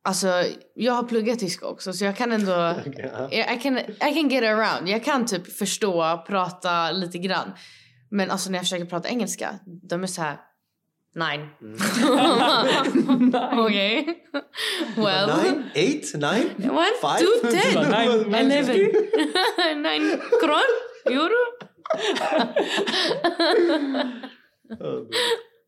alltså 0.03 0.43
jag 0.75 0.93
har 0.93 1.03
pluggat 1.03 1.39
tyska 1.39 1.67
också 1.67 1.93
så 1.93 2.05
jag 2.05 2.17
kan 2.17 2.31
ändå... 2.31 2.75
Okej, 2.87 3.11
ja. 3.13 3.53
I 3.53 3.59
can, 3.59 3.77
I 3.77 4.13
can 4.13 4.29
get 4.29 4.43
around. 4.43 4.89
Jag 4.89 5.03
kan 5.03 5.25
typ 5.25 5.57
förstå, 5.57 6.23
prata 6.27 6.91
lite 6.91 7.17
grann. 7.17 7.51
Men 8.09 8.31
alltså 8.31 8.49
när 8.49 8.57
jag 8.57 8.63
försöker 8.63 8.85
prata 8.85 9.09
engelska, 9.09 9.59
de 9.89 10.03
är 10.03 10.07
så 10.07 10.21
här... 10.21 10.37
Nine. 11.15 11.49
Mm. 11.61 11.75
Okej. 13.65 14.25
well. 14.97 15.27
Nine? 15.43 15.63
Eight? 15.75 16.13
Nine? 16.13 16.69
One, 16.69 16.93
Five? 17.01 17.19
two, 17.19 17.47
ten, 17.51 17.73
Nine, 17.91 18.35
eleven, 18.35 18.77
nine 19.83 20.17
kron, 20.41 20.69
euro. 21.05 21.41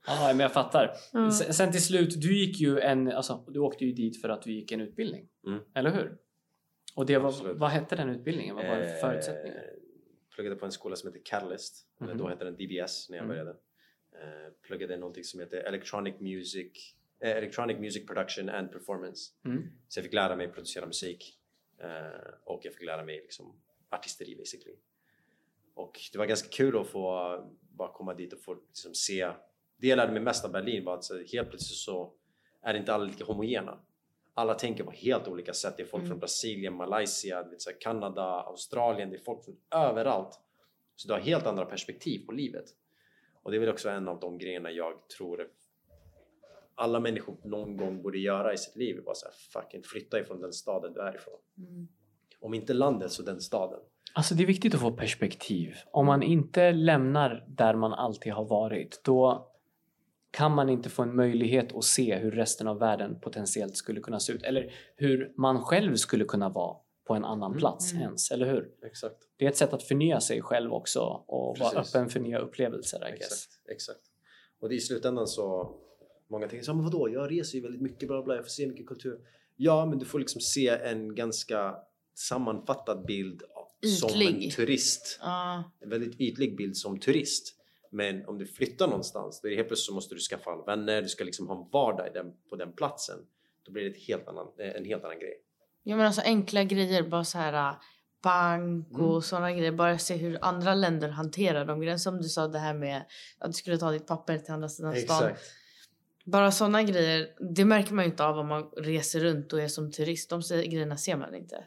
Ja, 0.08 0.28
men 0.28 0.40
jag 0.40 0.54
fattar. 0.54 0.92
Ja. 1.14 1.32
Sen, 1.32 1.54
sen 1.54 1.72
till 1.72 1.84
slut, 1.84 2.22
du 2.22 2.38
gick 2.38 2.60
ju 2.62 2.80
en... 2.80 3.08
Alltså, 3.12 3.46
du 3.48 3.60
åkte 3.60 3.86
ju 3.86 3.92
dit 3.92 4.22
för 4.22 4.30
att 4.30 4.42
du 4.42 4.52
gick 4.54 4.72
en 4.72 4.82
utbildning. 4.82 5.28
Mm. 5.48 5.60
Eller 5.76 5.92
hur? 5.92 6.18
Och 6.96 7.06
det 7.06 7.18
var, 7.18 7.30
Absolut. 7.30 7.58
vad 7.58 7.70
hette 7.70 7.96
den 7.96 8.10
utbildningen? 8.10 8.56
Vad 8.56 8.66
var 8.68 8.76
Eh, 8.78 8.94
förutsättningar? 9.02 9.64
pluggade 10.36 10.56
på 10.56 10.66
en 10.66 10.72
skola 10.72 10.96
som 10.96 11.08
heter 11.10 11.22
Catalyst. 11.26 11.86
Eller 12.02 12.14
Mhm. 12.14 12.18
då 12.24 12.28
hette 12.30 12.46
den 12.46 12.54
DBS 12.58 13.10
när 13.10 13.18
jag 13.18 13.24
Mm. 13.26 13.36
började. 13.36 13.56
Eh, 14.22 14.52
pluggade 14.62 14.98
någonting 14.98 15.24
som 15.24 15.40
heter 15.40 15.58
Electronic 15.58 16.16
Music, 16.20 16.96
eh, 17.20 17.32
Electronic 17.38 17.78
Music 17.78 18.08
Production 18.08 18.50
and 18.50 18.72
Performance. 18.72 19.32
Mm. 19.46 19.64
Så 19.88 20.00
jag 20.00 20.04
fick 20.06 20.14
lära 20.14 20.36
mig 20.36 20.48
producera 20.48 20.86
musik 20.86 21.40
eh, 21.78 22.34
och 22.44 22.60
jag 22.66 22.74
fick 22.74 22.84
lära 22.86 23.04
mig 23.04 23.16
liksom 23.22 23.62
artisteri 23.90 24.36
basically. 24.36 24.76
Och 25.74 26.00
det 26.12 26.18
var 26.18 26.26
ganska 26.26 26.50
kul 26.50 26.78
att 26.78 26.88
få 26.88 27.38
bara 27.70 27.94
komma 27.94 28.14
dit 28.14 28.34
och 28.34 28.40
få 28.40 28.54
liksom 28.54 28.94
se. 28.94 29.32
Det 29.78 29.88
jag 29.88 29.98
lärde 29.98 30.12
mig 30.14 30.22
mest 30.22 30.46
av 30.46 30.52
Berlin 30.52 30.86
var 30.86 30.94
att 30.98 31.10
helt 31.32 31.50
plötsligt 31.50 31.78
så 31.78 32.14
är 32.62 32.74
inte 32.74 32.94
alla 32.94 33.04
lika 33.06 33.24
homogena. 33.26 33.80
Alla 34.34 34.54
tänker 34.54 34.84
på 34.84 34.92
helt 34.92 35.28
olika 35.28 35.54
sätt. 35.54 35.74
Det 35.78 35.84
är 35.84 35.88
folk 35.88 36.02
Mm. 36.02 36.10
från 36.10 36.20
Brasilien, 36.20 36.74
Malaysia, 36.74 37.44
vet, 37.44 37.62
så 37.62 37.72
Kanada, 37.80 38.24
Australien. 38.24 39.10
Det 39.10 39.16
är 39.16 39.24
folk 39.24 39.46
från 39.46 39.58
överallt. 39.72 40.40
Så 40.96 41.08
du 41.08 41.14
har 41.14 41.22
helt 41.22 41.46
andra 41.46 41.66
perspektiv 41.66 42.26
på 42.26 42.32
livet. 42.32 42.66
Och 43.44 43.52
det 43.52 43.58
är 43.58 43.60
väl 43.60 43.70
också 43.70 43.90
en 43.90 44.08
av 44.08 44.20
de 44.20 44.38
grejerna 44.38 44.72
jag 44.72 45.08
tror 45.18 45.48
alla 46.76 47.00
människor 47.00 47.38
någon 47.44 47.78
gång 47.78 48.02
borde 48.02 48.18
göra 48.18 48.54
i 48.54 48.58
sitt 48.58 48.76
liv. 48.76 49.04
Bara 49.06 49.16
så 49.16 49.26
här, 49.26 49.62
fucking 49.62 49.84
flytta 49.84 50.20
ifrån 50.20 50.42
den 50.42 50.54
staden 50.54 50.94
du 50.94 51.02
är 51.02 51.16
ifrån. 51.16 51.40
Mm. 51.58 51.88
Om 52.40 52.54
inte 52.54 52.74
landet 52.74 53.12
så 53.12 53.24
den 53.24 53.42
staden. 53.42 53.80
Alltså 54.14 54.36
det 54.36 54.44
är 54.44 54.48
viktigt 54.48 54.74
att 54.76 54.82
få 54.82 54.92
perspektiv. 54.92 55.76
Om 55.92 56.06
man 56.06 56.24
inte 56.24 56.72
lämnar 56.72 57.46
där 57.48 57.76
man 57.76 57.94
alltid 57.94 58.34
har 58.34 58.46
varit, 58.46 59.02
då 59.04 59.50
kan 60.32 60.52
man 60.52 60.70
inte 60.70 60.90
få 60.90 61.04
en 61.04 61.16
möjlighet 61.16 61.76
att 61.76 61.84
se 61.84 62.16
hur 62.16 62.32
resten 62.32 62.68
av 62.68 62.80
världen 62.80 63.20
potentiellt 63.20 63.78
skulle 63.78 64.02
kunna 64.02 64.20
se 64.20 64.34
ut. 64.34 64.44
Eller 64.44 64.74
hur 64.96 65.34
man 65.38 65.62
själv 65.62 65.96
skulle 65.96 66.26
kunna 66.26 66.50
vara 66.50 66.78
på 67.06 67.14
en 67.14 67.26
annan 67.26 67.52
Mm. 67.52 67.60
plats 67.60 67.92
Mm. 67.92 68.04
ens, 68.04 68.32
eller 68.32 68.46
hur? 68.46 68.72
Exakt. 68.86 69.18
Det 69.38 69.46
är 69.46 69.50
ett 69.50 69.58
sätt 69.58 69.74
att 69.74 69.84
förnya 69.84 70.20
sig 70.22 70.42
själv 70.42 70.74
också 70.74 71.00
och 71.28 71.58
vara 71.60 71.70
Precis. 71.72 71.96
öppen 71.96 72.10
för 72.10 72.20
nya 72.20 72.40
upplevelser, 72.40 73.08
I 73.08 73.12
guess. 73.12 73.22
Exakt, 73.22 73.70
exakt. 73.70 74.00
Och 74.60 74.70
det 74.70 74.76
är 74.76 74.78
i 74.78 74.82
slutändan 74.82 75.28
så 75.28 75.76
Många 76.28 76.48
tänker 76.48 76.66
så 76.66 76.74
men 76.74 76.84
vadå, 76.84 77.10
jag 77.10 77.32
reser 77.32 77.56
ju 77.56 77.62
väldigt 77.62 77.82
mycket, 77.82 78.08
bla 78.08 78.24
bla, 78.24 78.36
jag 78.36 78.44
får 78.46 78.50
se 78.50 78.68
mycket 78.68 78.88
kultur. 78.88 79.20
Ja, 79.56 79.86
men 79.86 80.00
du 80.00 80.06
får 80.06 80.20
liksom 80.20 80.42
se 80.42 80.68
en 80.68 81.16
ganska 81.16 81.76
sammanfattad 82.16 83.06
bild 83.06 83.44
av- 83.44 83.88
som 83.88 84.10
en 84.22 84.28
Ytlig. 84.28 84.54
turist. 84.56 85.20
Ja. 85.22 85.64
En 85.80 85.90
väldigt 85.90 86.20
ytlig 86.22 86.58
bild 86.58 86.78
som 86.78 87.00
turist. 87.00 87.56
Men 87.90 88.26
om 88.26 88.38
du 88.38 88.46
flyttar 88.46 88.88
någonstans, 88.88 89.42
då 89.42 89.48
är 89.48 89.50
det 89.50 89.56
helt 89.56 89.68
plötsligt 89.68 89.86
så 89.86 89.94
måste 89.94 90.16
du 90.16 90.22
skaffa 90.22 90.52
alla 90.52 90.64
vänner, 90.64 91.02
du 91.02 91.08
ska 91.10 91.24
liksom 91.24 91.48
ha 91.48 91.64
en 91.64 91.70
vardag 91.72 92.10
den, 92.14 92.34
på 92.50 92.56
den 92.56 92.72
platsen. 92.74 93.20
Då 93.64 93.72
blir 93.72 93.84
det 93.84 93.90
ett 93.90 94.04
helt 94.08 94.28
annan, 94.28 94.48
en 94.58 94.86
helt 94.86 95.04
annan 95.04 95.20
grej. 95.20 95.43
Ja 95.84 95.96
men 95.96 96.06
alltså 96.06 96.22
enkla 96.22 96.64
grejer, 96.64 97.04
bara 97.04 97.24
så 97.24 97.38
här 97.38 97.54
äh, 97.54 97.76
bank 98.24 98.88
och 98.92 99.10
Mm. 99.10 99.22
sådana 99.22 99.52
grejer. 99.52 99.72
Bara 99.72 99.98
se 99.98 100.16
hur 100.16 100.38
andra 100.42 100.74
länder 100.76 101.10
hanterar 101.10 101.66
de 101.66 101.80
grejerna. 101.80 102.00
Som 102.00 102.22
du 102.22 102.30
sa 102.30 102.48
det 102.48 102.60
här 102.60 102.74
med 102.74 103.04
att 103.40 103.48
du 103.52 103.54
skulle 103.54 103.78
ta 103.78 103.92
ditt 103.92 104.08
papper 104.08 104.38
till 104.38 104.54
andra 104.54 104.70
sidan 104.70 104.96
stan. 104.96 105.32
Bara 106.26 106.52
sådana 106.52 106.84
grejer, 106.84 107.28
det 107.54 107.66
märker 107.66 107.94
man 107.94 108.06
ju 108.06 108.12
inte 108.12 108.26
av 108.26 108.38
om 108.40 108.48
man 108.48 108.64
reser 108.78 109.20
runt 109.20 109.54
och 109.54 109.62
är 109.62 109.68
som 109.68 109.92
turist. 109.92 110.30
De 110.30 110.42
grejerna 110.50 110.98
ser 110.98 111.16
man 111.18 111.36
inte. 111.36 111.64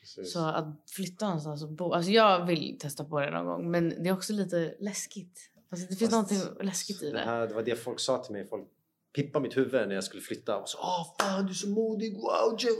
Precis. 0.00 0.32
Så 0.32 0.44
att 0.44 0.66
flytta 0.90 1.26
någonstans 1.26 1.62
och 1.62 1.68
bo. 1.72 1.92
Alltså 1.92 2.10
jag 2.10 2.46
vill 2.46 2.78
testa 2.78 3.04
på 3.04 3.20
det 3.20 3.30
någon 3.30 3.46
gång 3.46 3.70
men 3.70 3.88
det 4.02 4.08
är 4.08 4.12
också 4.12 4.32
lite 4.32 4.74
läskigt. 4.80 5.40
Alltså 5.70 5.86
det 5.86 5.96
finns 5.96 6.10
Fast 6.10 6.30
någonting 6.32 6.66
läskigt 6.66 7.02
i 7.02 7.06
det, 7.10 7.12
det. 7.12 7.24
här, 7.24 7.46
det 7.46 7.54
var 7.54 7.62
det 7.62 7.76
folk 7.76 8.00
sa 8.00 8.18
till 8.18 8.32
mig. 8.32 8.48
Folk 8.48 8.68
pippade 9.14 9.42
mitt 9.42 9.56
huvud 9.56 9.88
när 9.88 9.94
jag 9.94 10.04
skulle 10.04 10.22
flytta. 10.22 10.56
Och 10.56 10.68
så 10.68 10.78
Åh 10.78 11.14
fan 11.20 11.44
du 11.44 11.50
är 11.50 11.54
så 11.54 11.68
modig, 11.68 12.14
wow! 12.14 12.56
Jill." 12.58 12.74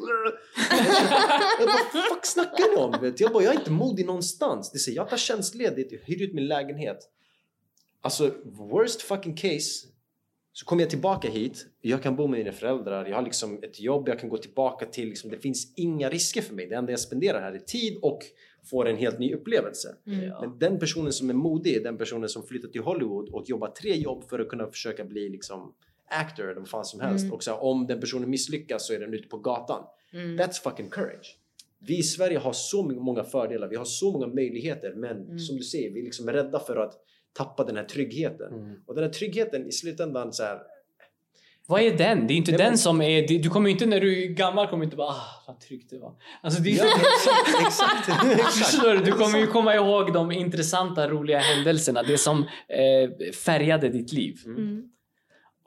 jag 1.58 1.68
bara 1.68 2.08
fuck 2.08 2.26
snackar 2.26 2.74
du 2.74 2.76
om? 2.76 3.00
Vet? 3.00 3.20
Jag 3.20 3.32
bara 3.32 3.42
jag 3.42 3.54
är 3.54 3.58
inte 3.58 3.70
modig 3.70 4.06
någonstans. 4.06 4.72
Det 4.72 4.78
säger 4.78 4.96
jag 4.96 5.08
tar 5.08 5.16
tjänstledigt, 5.16 5.92
jag 5.92 5.98
hyr 5.98 6.22
ut 6.22 6.34
min 6.34 6.46
lägenhet. 6.46 6.98
Alltså 8.02 8.30
worst 8.44 9.02
fucking 9.02 9.36
case 9.36 9.86
så 10.52 10.66
kommer 10.66 10.82
jag 10.82 10.90
tillbaka 10.90 11.30
hit, 11.30 11.66
jag 11.80 12.02
kan 12.02 12.16
bo 12.16 12.26
med 12.26 12.38
mina 12.38 12.52
föräldrar, 12.52 13.06
jag 13.06 13.16
har 13.16 13.22
liksom 13.22 13.58
ett 13.62 13.80
jobb 13.80 14.08
jag 14.08 14.20
kan 14.20 14.28
gå 14.28 14.36
tillbaka 14.36 14.86
till. 14.86 15.08
Liksom, 15.08 15.30
det 15.30 15.38
finns 15.38 15.72
inga 15.76 16.08
risker 16.08 16.42
för 16.42 16.54
mig. 16.54 16.66
Det 16.66 16.74
enda 16.74 16.92
jag 16.92 17.00
spenderar 17.00 17.40
här 17.40 17.52
är 17.52 17.58
tid 17.58 17.98
och 18.02 18.18
får 18.70 18.88
en 18.88 18.96
helt 18.96 19.18
ny 19.18 19.34
upplevelse. 19.34 19.96
Mm. 20.06 20.28
Men 20.40 20.58
den 20.58 20.78
personen 20.78 21.12
som 21.12 21.30
är 21.30 21.34
modig 21.34 21.76
är 21.76 21.84
den 21.84 21.98
personen 21.98 22.28
som 22.28 22.42
flyttar 22.42 22.68
till 22.68 22.80
Hollywood 22.80 23.28
och 23.28 23.44
jobbar 23.48 23.68
tre 23.68 23.94
jobb 23.94 24.28
för 24.28 24.38
att 24.38 24.48
kunna 24.48 24.66
försöka 24.66 25.04
bli 25.04 25.28
liksom 25.28 25.74
actor 26.10 26.50
eller 26.50 26.60
vad 26.60 26.68
fan 26.68 26.84
som 26.84 27.00
helst. 27.00 27.22
Mm. 27.24 27.34
Och 27.34 27.42
så 27.42 27.50
här, 27.50 27.62
om 27.64 27.86
den 27.86 28.00
personen 28.00 28.30
misslyckas 28.30 28.86
så 28.86 28.92
är 28.92 29.00
den 29.00 29.14
ute 29.14 29.28
på 29.28 29.38
gatan. 29.38 29.84
Mm. 30.12 30.38
That's 30.38 30.62
fucking 30.62 30.90
courage. 30.90 31.36
Vi 31.78 31.98
i 31.98 32.02
Sverige 32.02 32.38
har 32.38 32.52
så 32.52 32.82
många 32.82 33.24
fördelar, 33.24 33.68
vi 33.68 33.76
har 33.76 33.84
så 33.84 34.12
många 34.12 34.26
möjligheter 34.26 34.92
men 34.96 35.16
Mm. 35.24 35.38
som 35.38 35.56
du 35.56 35.62
säger, 35.62 35.90
vi 35.90 36.00
är 36.00 36.04
liksom 36.04 36.30
rädda 36.30 36.60
för 36.60 36.76
att 36.76 36.92
tappa 37.32 37.64
den 37.64 37.76
här 37.76 37.84
tryggheten. 37.84 38.52
Mm. 38.54 38.76
Och 38.86 38.94
den 38.94 39.04
här 39.04 39.10
tryggheten 39.10 39.66
i 39.66 39.72
slutändan 39.72 40.32
så 40.32 40.42
här, 40.42 40.58
Vad 41.66 41.80
är 41.82 41.96
den? 41.98 42.26
Det 42.26 42.34
är 42.34 42.36
inte 42.36 42.50
Nej, 42.50 42.58
den 42.58 42.68
men- 42.68 42.78
som 42.78 43.00
är... 43.02 43.28
Du 43.42 43.48
kommer 43.50 43.68
ju 43.68 43.72
inte 43.72 43.86
när 43.86 44.00
du 44.00 44.22
är 44.24 44.26
gammal 44.28 44.66
kommer 44.68 44.84
inte 44.84 44.96
bara 44.96 45.08
ah, 45.08 45.44
vad 45.46 45.60
tryggt 45.60 45.90
det 45.90 45.98
var. 45.98 46.14
Alltså 46.42 46.62
det 46.62 46.70
är 46.70 46.76
Ja, 46.76 46.84
exakt, 47.66 48.08
exakt, 48.40 48.82
du? 48.82 48.98
Du 49.04 49.12
kommer 49.12 49.38
ju 49.38 49.46
komma 49.46 49.74
ihåg 49.74 50.12
de 50.12 50.32
intressanta, 50.32 51.08
roliga 51.08 51.38
händelserna. 51.38 52.02
Det 52.02 52.18
som 52.18 52.38
eh, 52.68 53.32
färgade 53.32 53.88
ditt 53.88 54.12
liv. 54.12 54.36
Mm. 54.46 54.82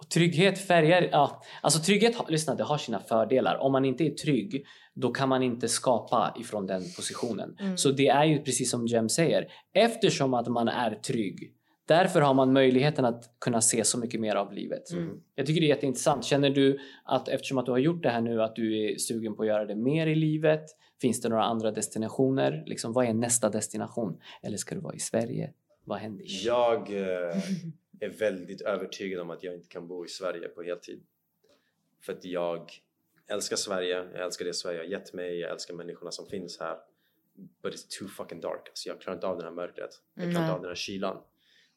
Och 0.03 0.09
trygghet 0.09 0.59
färgar... 0.59 1.09
Ja, 1.11 1.43
alltså 1.61 1.79
trygghet, 1.79 2.15
lyssna, 2.29 2.55
det 2.55 2.63
har 2.63 2.77
sina 2.77 2.99
fördelar. 2.99 3.57
Om 3.57 3.71
man 3.71 3.85
inte 3.85 4.03
är 4.03 4.09
trygg, 4.09 4.65
då 4.93 5.11
kan 5.11 5.29
man 5.29 5.43
inte 5.43 5.67
skapa 5.67 6.35
ifrån 6.39 6.67
den 6.67 6.81
positionen. 6.95 7.57
Mm. 7.59 7.77
Så 7.77 7.91
det 7.91 8.07
är 8.07 8.23
ju 8.23 8.43
precis 8.43 8.71
som 8.71 8.87
Jem 8.87 9.09
säger. 9.09 9.47
Eftersom 9.73 10.33
att 10.33 10.47
man 10.47 10.67
är 10.67 10.95
trygg, 10.95 11.53
därför 11.87 12.21
har 12.21 12.33
man 12.33 12.53
möjligheten 12.53 13.05
att 13.05 13.23
kunna 13.39 13.61
se 13.61 13.83
så 13.83 13.99
mycket 13.99 14.19
mer 14.19 14.35
av 14.35 14.53
livet. 14.53 14.91
Mm. 14.91 15.17
Jag 15.35 15.45
tycker 15.45 15.61
det 15.61 15.67
är 15.67 15.75
jätteintressant. 15.75 16.25
Känner 16.25 16.49
du 16.49 16.79
att 17.05 17.27
eftersom 17.27 17.57
att 17.57 17.65
du 17.65 17.71
har 17.71 17.79
gjort 17.79 18.03
det 18.03 18.09
här 18.09 18.21
nu 18.21 18.41
att 18.41 18.55
du 18.55 18.83
är 18.83 18.97
sugen 18.97 19.35
på 19.35 19.41
att 19.41 19.47
göra 19.47 19.65
det 19.65 19.75
mer 19.75 20.07
i 20.07 20.15
livet? 20.15 20.63
Finns 21.01 21.21
det 21.21 21.29
några 21.29 21.43
andra 21.43 21.71
destinationer? 21.71 22.63
Liksom, 22.65 22.93
vad 22.93 23.05
är 23.05 23.13
nästa 23.13 23.49
destination? 23.49 24.19
Eller 24.41 24.57
ska 24.57 24.75
du 24.75 24.81
vara 24.81 24.95
i 24.95 24.99
Sverige? 24.99 25.53
Vad 25.85 25.99
händer? 25.99 26.25
Jag 26.45 26.79
eh, 26.91 27.37
är 28.05 28.09
väldigt 28.09 28.61
övertygad 28.61 29.19
om 29.21 29.29
att 29.29 29.43
jag 29.43 29.53
inte 29.53 29.67
kan 29.67 29.87
bo 29.87 30.05
i 30.05 30.07
Sverige 30.07 30.47
på 30.47 30.61
heltid. 30.63 31.03
För 32.05 32.13
att 32.13 32.25
jag 32.25 32.71
älskar 33.27 33.55
Sverige, 33.55 34.07
jag 34.13 34.21
älskar 34.25 34.45
det 34.45 34.53
Sverige 34.53 34.79
har 34.79 34.85
gett 34.85 35.13
mig, 35.13 35.39
jag 35.39 35.51
älskar 35.51 35.73
människorna 35.73 36.11
som 36.11 36.25
finns 36.27 36.59
här. 36.59 36.77
But 37.63 37.73
it's 37.73 37.99
too 37.99 38.07
fucking 38.07 38.41
dark. 38.41 38.69
Alltså 38.69 38.89
jag 38.89 39.01
klarar 39.01 39.15
inte 39.17 39.27
av 39.27 39.37
det 39.37 39.43
här 39.43 39.51
mörkret. 39.51 39.89
Jag 40.13 40.31
klarar 40.31 40.43
inte 40.45 40.53
av 40.55 40.61
den 40.61 40.69
här 40.69 40.75
kylan. 40.75 41.17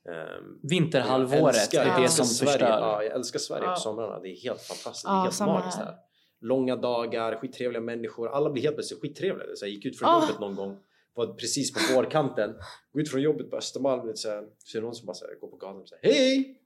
Um, 0.09 0.61
Vinterhalvåret 0.63 1.75
är 1.75 2.01
det 2.03 2.09
som 2.09 2.25
Sverige. 2.27 2.53
förstör. 2.53 2.69
Ja, 2.69 3.03
jag 3.03 3.13
älskar 3.13 3.39
Sverige 3.39 3.65
Ja. 3.65 3.71
på 3.75 3.81
somrarna. 3.81 4.21
Det 4.21 4.29
är 4.29 4.37
helt 4.37 4.61
fantastiskt. 4.63 5.05
det 5.05 5.11
Ja, 5.11 5.19
är 5.21 5.25
helt 5.25 5.41
magiskt 5.41 5.79
här. 5.79 5.85
här. 5.85 5.97
Långa 6.41 6.77
dagar, 6.77 7.37
skittrevliga 7.37 7.81
människor. 7.81 8.29
Alla 8.29 8.51
blir 8.51 8.63
helt 8.63 8.77
plötsligt 8.77 9.01
skittrevliga. 9.01 9.49
Så 9.57 9.65
jag 9.65 9.71
gick 9.71 9.85
ut 9.87 9.99
från 9.99 10.09
Ah. 10.09 10.21
jobbet 10.23 10.41
någon 10.41 10.55
gång. 10.57 10.79
Var 11.17 11.27
precis 11.27 11.73
på 11.73 11.95
vårkanten. 11.95 12.51
Går 12.93 13.03
ut 13.03 13.11
från 13.11 13.23
jobbet 13.23 13.51
på 13.51 13.57
Östermalm. 13.57 14.07
vet, 14.07 14.19
Så, 14.19 14.29
här, 14.29 14.43
så 14.65 14.79
är 14.79 14.81
det 14.83 14.87
någon 14.87 14.95
som 14.95 15.07
bara 15.07 15.15
så 15.15 15.25
här, 15.27 15.35
går 15.41 15.49
på 15.49 15.57
gatan 15.57 15.81
och 15.83 15.89
säger 15.89 16.15
Hej! 16.15 16.61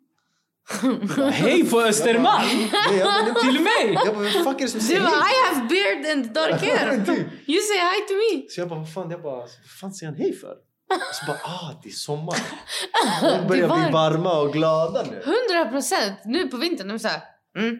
Hej 1.33 1.71
på 1.71 1.81
Östermalm! 1.81 2.49
Till 3.43 3.61
mig! 3.61 3.99
jag 4.05 4.15
bara, 4.15 4.23
vem 4.25 4.45
fuck 4.45 4.61
är 4.61 4.65
det 4.65 4.69
som 4.69 4.81
Du 4.81 4.87
säger 4.87 5.01
bara 5.01 5.11
hej? 5.11 5.35
I 5.35 5.55
have 5.55 5.69
beard 5.69 6.13
and 6.13 6.35
dark 6.35 6.61
hair. 6.69 6.97
Typ. 7.07 7.27
You 7.49 7.61
say 7.61 7.79
hi 7.79 8.01
to 8.09 8.15
me. 8.15 8.49
Så 8.51 8.61
jag 8.61 8.69
bara, 8.69 8.79
vad 8.79 8.93
fan, 8.95 9.11
jag 9.11 9.23
bara, 9.23 9.37
vad 9.37 9.51
fan 9.81 9.93
säger 9.93 10.13
han 10.13 10.21
hej 10.21 10.33
för? 10.33 10.53
Och 10.91 11.15
så 11.15 11.27
bara, 11.27 11.39
ah, 11.45 11.81
det 11.83 11.89
är 11.89 11.93
sommar. 11.93 12.37
De 13.41 13.49
börjar 13.49 13.69
bli 13.83 13.93
varma 13.93 14.41
och 14.41 14.53
glada 14.53 15.03
nu. 15.03 15.17
100 15.57 15.71
procent. 15.71 16.19
Nu 16.25 16.49
på 16.49 16.57
vintern, 16.57 16.89
de 16.89 16.95
är 16.95 16.99
såhär... 16.99 17.21
Mm. 17.59 17.77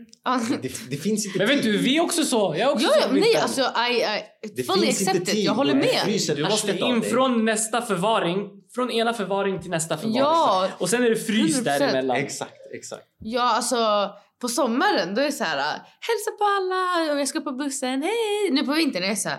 Det, 0.63 0.91
det 0.91 0.97
finns 0.97 1.27
inte 1.27 1.39
Men 1.39 1.49
vet 1.49 1.63
du, 1.63 1.77
vi 1.79 1.97
är 1.97 2.01
också 2.03 2.25
så. 2.25 2.55
Jag 2.59 2.69
är 2.71 2.73
också 2.75 2.87
Ja, 2.87 3.03
så 3.03 3.13
nej, 3.13 3.37
alltså 3.37 3.61
I, 3.63 4.03
I 4.47 4.49
Det 4.57 4.63
fully 4.63 4.89
accept 4.89 5.17
it. 5.17 5.27
tid 5.27 5.45
Jag 5.45 5.53
håller 5.55 5.75
med. 5.75 5.85
fryser 6.05 6.37
Du 6.37 6.43
måste 6.45 6.79
in 6.79 7.03
från 7.03 7.45
nästa 7.45 7.83
förvaring, 7.83 8.51
från 8.75 8.91
ena 8.91 9.13
förvaring 9.15 9.61
till 9.63 9.71
nästa 9.71 9.97
förvaring. 9.97 10.19
Ja. 10.19 10.69
Och 10.79 10.89
sen 10.89 11.05
är 11.05 11.11
det 11.11 11.17
frys 11.17 11.61
100%. 11.61 11.65
däremellan. 11.65 12.17
Exakt, 12.17 12.53
exakt. 12.75 13.05
Ja, 13.19 13.43
alltså 13.57 14.11
på 14.41 14.49
sommaren 14.49 15.15
då 15.15 15.21
är 15.21 15.25
det 15.27 15.33
så 15.33 15.45
här 15.45 15.57
hälsa 16.01 16.31
på 16.39 16.45
alla 16.45 17.13
och 17.13 17.21
jag 17.21 17.29
ska 17.29 17.41
på 17.41 17.53
bussen, 17.53 18.03
hej. 18.03 18.51
Nu 18.51 18.63
på 18.67 18.73
vintern 18.73 19.03
är 19.05 19.09
det 19.09 19.17
så 19.17 19.29
här 19.29 19.39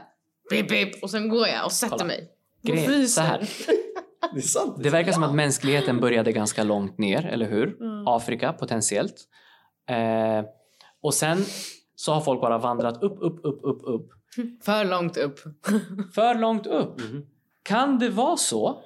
bip, 0.49 0.69
bip, 0.69 1.03
och 1.03 1.09
sen 1.09 1.29
går 1.29 1.47
jag 1.47 1.65
och 1.65 1.71
sätter 1.71 1.89
Kolla. 1.91 2.05
mig. 2.05 2.27
Grejen- 2.63 3.07
så 3.07 3.21
här. 3.21 3.39
Det 4.34 4.39
är 4.39 4.41
sant. 4.41 4.75
Det 4.84 4.89
verkar 4.89 5.11
som 5.11 5.23
att 5.23 5.36
mänskligheten 5.36 5.99
började 5.99 6.32
ganska 6.32 6.63
långt 6.63 6.97
ner, 6.97 7.25
eller 7.25 7.49
hur? 7.49 7.82
Mm. 7.82 8.07
Afrika 8.07 8.53
potentiellt. 8.53 9.15
Eh, 9.89 10.45
och 11.01 11.13
sen 11.13 11.38
så 11.95 12.13
har 12.13 12.21
folk 12.21 12.41
bara 12.41 12.57
vandrat 12.57 13.03
upp, 13.03 13.17
upp, 13.21 13.39
upp, 13.43 13.59
upp, 13.63 13.82
upp. 13.84 14.09
För 14.63 14.86
långt 14.86 15.17
upp. 15.17 15.39
För 16.15 16.36
långt 16.36 16.67
upp. 16.67 16.99
Mhm. 16.99 17.25
Kan 17.63 17.99
det 17.99 18.09
vara 18.09 18.38
så 18.38 18.84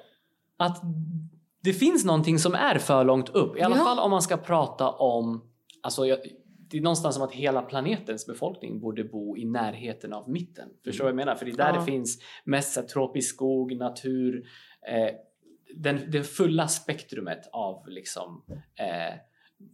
att 0.56 0.82
det 1.62 1.72
finns 1.72 2.04
någonting 2.04 2.38
som 2.38 2.54
är 2.54 2.78
för 2.78 3.04
långt 3.04 3.28
upp? 3.28 3.56
I 3.56 3.60
alla 3.62 3.76
Ja. 3.76 3.84
fall 3.84 3.98
om 3.98 4.10
man 4.10 4.22
ska 4.22 4.36
prata 4.36 4.90
om... 4.90 5.50
Alltså 5.82 6.06
jag, 6.06 6.18
det 6.70 6.76
är 6.76 6.80
någonstans 6.82 7.14
som 7.14 7.24
att 7.24 7.32
hela 7.32 7.62
planetens 7.62 8.26
befolkning 8.26 8.80
borde 8.80 9.04
bo 9.04 9.36
i 9.36 9.44
närheten 9.44 10.12
av 10.12 10.30
mitten. 10.30 10.68
Förstår 10.84 11.04
du 11.04 11.04
vad 11.04 11.10
jag 11.10 11.26
menar? 11.26 11.34
För 11.34 11.46
det 11.46 11.52
är 11.52 11.56
där 11.56 11.72
Ja. 11.74 11.78
det 11.80 11.84
finns 11.86 12.18
mest 12.44 12.76
här, 12.76 12.82
tropisk 12.82 13.34
skog, 13.34 13.76
natur, 13.76 14.46
eh, 14.88 15.14
den, 15.76 16.10
det 16.10 16.22
fulla 16.22 16.68
spektrumet 16.68 17.48
av 17.52 17.88
liksom 17.88 18.44
eh, 18.78 19.14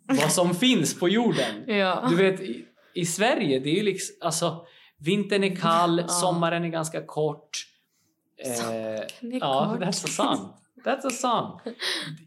vad 0.08 0.32
som 0.32 0.54
finns 0.54 0.98
på 1.00 1.08
jorden. 1.08 1.64
Ja. 1.66 2.06
Du 2.10 2.16
vet, 2.16 2.40
i, 2.40 2.64
i 2.94 3.06
Sverige, 3.06 3.58
det 3.58 3.70
är 3.70 3.74
ju 3.74 3.82
liksom, 3.82 4.16
alltså 4.20 4.66
vintern 4.98 5.44
är 5.44 5.56
kall, 5.56 5.98
Ja. 5.98 6.08
sommaren 6.08 6.64
är 6.64 6.68
ganska 6.68 7.06
kort. 7.06 7.50
Eh, 8.44 8.52
Sommaren 8.54 9.32
är 9.32 9.38
ja, 9.40 9.70
kort. 9.72 9.82
that's 9.82 10.04
a 10.04 10.08
song. 10.08 10.48
That's 10.84 11.06
a 11.06 11.10
song. 11.10 11.72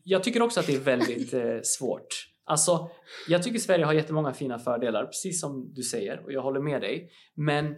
Jag 0.03 0.23
tycker 0.23 0.41
också 0.41 0.59
att 0.59 0.67
det 0.67 0.75
är 0.75 0.79
väldigt 0.79 1.33
eh, 1.33 1.41
svårt. 1.63 2.07
Alltså, 2.47 2.89
jag 3.27 3.43
tycker 3.43 3.59
Sverige 3.59 3.85
har 3.85 3.93
jättemånga 3.93 4.33
fina 4.33 4.59
fördelar, 4.59 5.05
precis 5.05 5.41
som 5.41 5.73
du 5.73 5.83
säger, 5.83 6.19
och 6.25 6.31
jag 6.33 6.41
håller 6.41 6.59
med 6.61 6.81
dig. 6.81 7.09
Men 7.35 7.75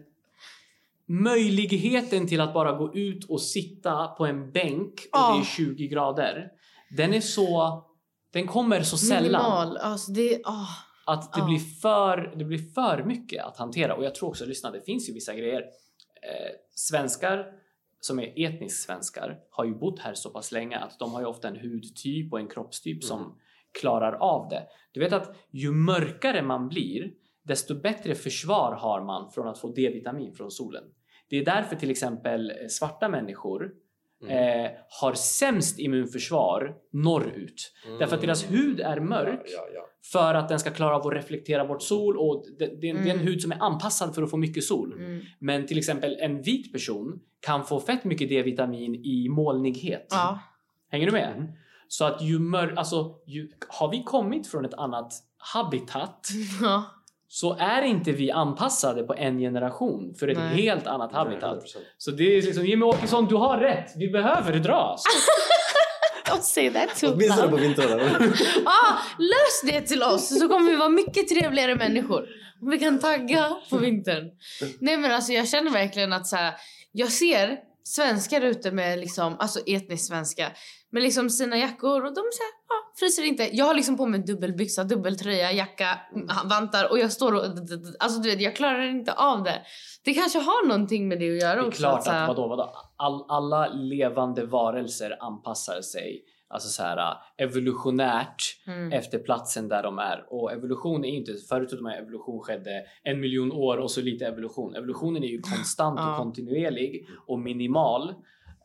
möjligheten 1.06 2.28
till 2.28 2.42
att 2.42 2.54
bara 2.54 2.72
gå 2.72 2.96
ut 2.96 3.30
och 3.30 3.42
sitta 3.42 4.08
på 4.08 4.26
en 4.26 4.52
bänk 4.52 4.94
och 4.94 5.10
Ja. 5.12 5.34
det 5.36 5.42
är 5.42 5.46
20 5.46 5.88
grader, 5.88 6.48
den 6.98 7.14
är 7.14 7.22
så... 7.22 7.84
Den 8.32 8.48
kommer 8.48 8.82
så 8.82 8.98
sällan 8.98 9.24
Minimal. 9.24 9.78
Alltså 9.78 10.12
det, 10.12 10.42
åh. 10.46 10.70
att 11.06 11.34
det, 11.34 11.40
Ja. 11.40 11.46
blir 11.46 11.60
för, 11.60 12.34
det 12.38 12.46
blir 12.46 12.74
för 12.74 13.04
mycket 13.04 13.46
att 13.46 13.58
hantera. 13.58 13.96
Och 13.96 14.04
jag 14.04 14.16
tror 14.16 14.30
också, 14.30 14.46
lyssna, 14.46 14.72
det 14.72 14.82
finns 14.82 15.10
ju 15.10 15.14
vissa 15.14 15.36
grejer. 15.36 15.62
Eh, 15.62 16.56
svenskar 16.76 17.46
som 18.00 18.20
är 18.20 18.34
etniskt 18.36 18.84
svenskar 18.84 19.40
har 19.52 19.66
ju 19.66 19.76
bott 19.76 20.00
här 20.00 20.14
så 20.14 20.30
pass 20.30 20.52
länge 20.52 20.78
att 20.78 21.00
de 21.00 21.14
har 21.14 21.22
ju 21.22 21.26
ofta 21.28 21.48
en 21.48 21.56
hudtyp 21.56 22.34
och 22.34 22.40
en 22.40 22.48
kroppstyp 22.48 23.04
som 23.04 23.40
klarar 23.80 24.14
av 24.14 24.50
det. 24.50 24.68
Du 24.92 25.00
vet 25.00 25.14
att 25.14 25.36
ju 25.52 25.72
mörkare 25.72 26.42
man 26.42 26.68
blir, 26.68 27.12
desto 27.44 27.76
bättre 27.82 28.16
försvar 28.16 28.76
har 28.76 29.04
man 29.04 29.32
från 29.32 29.48
att 29.48 29.60
få 29.60 29.72
D-vitamin 29.72 30.36
från 30.36 30.52
solen. 30.52 30.84
Det 31.30 31.38
är 31.38 31.46
därför 31.46 31.76
till 31.76 31.92
exempel 31.92 32.52
svarta 32.70 33.10
människor 33.10 33.72
eh, 34.30 34.72
har 35.02 35.14
sämst 35.14 35.80
immunförsvar 35.80 36.76
norrut. 36.94 37.74
Därför 38.00 38.16
att 38.16 38.22
deras 38.22 38.52
hud 38.52 38.80
är 38.80 39.00
mörk 39.00 39.42
Ja, 39.46 39.68
ja, 39.74 39.82
för 40.12 40.34
att 40.34 40.50
den 40.50 40.60
ska 40.60 40.70
klara 40.72 40.96
av 40.96 41.08
att 41.08 41.14
reflektera 41.14 41.66
bort 41.66 41.82
sol 41.82 42.18
och 42.18 42.46
det, 42.60 42.66
det, 42.66 42.76
det 42.82 42.88
är 42.88 42.96
en 42.96 42.98
Mm. 43.12 43.20
hud 43.20 43.42
som 43.42 43.52
är 43.52 43.58
anpassad 43.64 44.16
för 44.16 44.24
att 44.24 44.30
få 44.30 44.38
mycket 44.38 44.64
sol. 44.64 44.94
Mm. 44.94 45.22
Men 45.40 45.68
till 45.68 45.78
exempel 45.78 46.18
en 46.20 46.42
vit 46.42 46.74
person 46.74 47.20
kan 47.40 47.66
få 47.66 47.80
fett 47.80 48.04
mycket 48.04 48.30
D-vitamin 48.30 48.96
i 48.96 49.30
molnighet. 49.30 50.08
Ja. 50.10 50.40
Hänger 50.92 51.06
du 51.06 51.12
med? 51.12 51.54
Så 51.88 52.06
att 52.06 52.22
ju 52.22 52.40
mör, 52.40 52.74
alltså, 52.78 53.16
ju, 53.26 53.52
har 53.68 53.92
vi 53.92 54.04
kommit 54.04 54.48
från 54.48 54.66
ett 54.66 54.74
annat 54.74 55.14
habitat 55.38 56.28
ja. 56.62 56.84
Så 57.28 57.58
är 57.60 57.82
inte 57.82 58.12
vi 58.12 58.32
anpassade 58.32 59.04
på 59.04 59.14
en 59.14 59.40
generation 59.40 60.16
för 60.20 60.28
ett 60.28 60.38
Nej. 60.38 60.62
helt 60.62 60.88
annat 60.88 61.10
ja. 61.14 61.20
habitat. 61.20 61.64
100%. 61.64 61.78
Så 61.98 62.12
det 62.12 62.38
är 62.38 62.42
liksom, 62.42 62.66
Jimmy 62.66 62.86
Åkesson, 62.86 63.26
du 63.26 63.36
har 63.36 63.58
rätt. 63.58 63.94
Vi 63.96 64.08
behöver 64.10 64.60
dras. 64.60 65.04
Don't 66.30 66.42
say 66.42 66.70
that 66.70 67.00
too 67.00 67.14
Åtminstone 67.14 67.50
på 67.50 67.56
vintrarna. 67.56 68.04
Ah, 68.66 68.98
lös 69.18 69.62
det 69.64 69.82
till 69.82 70.04
oss 70.04 70.40
så 70.40 70.48
kommer 70.48 70.72
vi 70.72 70.76
vara 70.76 70.90
mycket 70.90 71.28
trevligare 71.28 71.76
människor. 71.76 72.26
Och 72.62 72.74
vi 72.74 72.80
kan 72.80 73.00
tagga 73.00 73.56
på 73.70 73.78
vintern. 73.78 74.32
Nej 74.80 74.98
men 74.98 75.12
alltså 75.12 75.34
jag 75.34 75.48
känner 75.48 75.72
verkligen 75.72 76.14
att 76.14 76.28
så 76.28 76.36
här, 76.36 76.54
jag 76.92 77.12
ser 77.12 77.58
svenskar 77.84 78.42
ute 78.42 78.72
med 78.72 79.00
liksom, 79.00 79.36
alltså 79.40 79.60
etniskt 79.66 80.08
svenska 80.08 80.52
med 80.92 81.04
liksom 81.04 81.30
sina 81.30 81.58
jackor 81.58 81.98
och 82.06 82.10
de 82.14 82.22
säger 82.22 82.52
ah, 82.68 82.92
fryser 83.00 83.24
inte. 83.24 83.56
Jag 83.58 83.66
har 83.66 83.74
liksom 83.76 83.98
på 83.98 84.06
mig 84.06 84.20
dubbelbyxa, 84.20 84.84
dubbeltröja, 84.84 85.52
jacka, 85.52 86.00
mm, 86.16 86.28
vantar 86.50 86.92
och 86.92 87.00
jag 87.00 87.12
står 87.12 87.34
och 87.36 87.44
alltså 88.00 88.20
du 88.22 88.30
vet 88.30 88.42
jag 88.42 88.56
klarar 88.56 88.82
inte 88.90 89.14
av 89.14 89.44
det. 89.44 89.62
Det 90.06 90.14
kanske 90.14 90.40
har 90.40 90.68
någonting 90.68 91.08
med 91.08 91.20
det 91.20 91.30
att 91.36 91.42
göra 91.42 91.56
Det 91.56 91.62
är 91.62 91.68
också. 91.68 91.80
klart 91.82 92.04
så 92.04 92.12
här- 92.12 92.22
att 92.22 92.28
vadå, 92.28 92.48
vadå? 92.48 92.74
All, 92.96 93.26
alla 93.30 93.68
levande 93.68 94.46
varelser 94.46 95.18
anpassar 95.20 95.82
sig 95.82 96.24
alltså 96.50 96.70
så 96.70 96.84
här, 96.84 97.18
evolutionärt 97.38 98.44
Mm. 98.68 98.92
efter 98.92 99.20
platsen 99.20 99.68
där 99.68 99.84
de 99.84 100.00
är. 100.00 100.26
Och 100.30 100.52
evolution 100.52 101.06
är 101.06 101.10
inte, 101.10 101.32
förut 101.50 101.70
trodde 101.70 101.84
man 101.84 101.92
att 101.92 102.00
evolution 102.00 102.40
skedde 102.44 102.84
en 103.04 103.20
miljon 103.20 103.52
år 103.52 103.78
och 103.78 103.92
så 103.92 104.02
lite 104.02 104.26
evolution. 104.26 104.76
Evolutionen 104.76 105.24
är 105.24 105.28
ju 105.28 105.42
konstant 105.42 106.00
Ja. 106.00 106.12
och 106.12 106.18
kontinuerlig 106.18 107.08
och 107.28 107.40
minimal. 107.40 108.14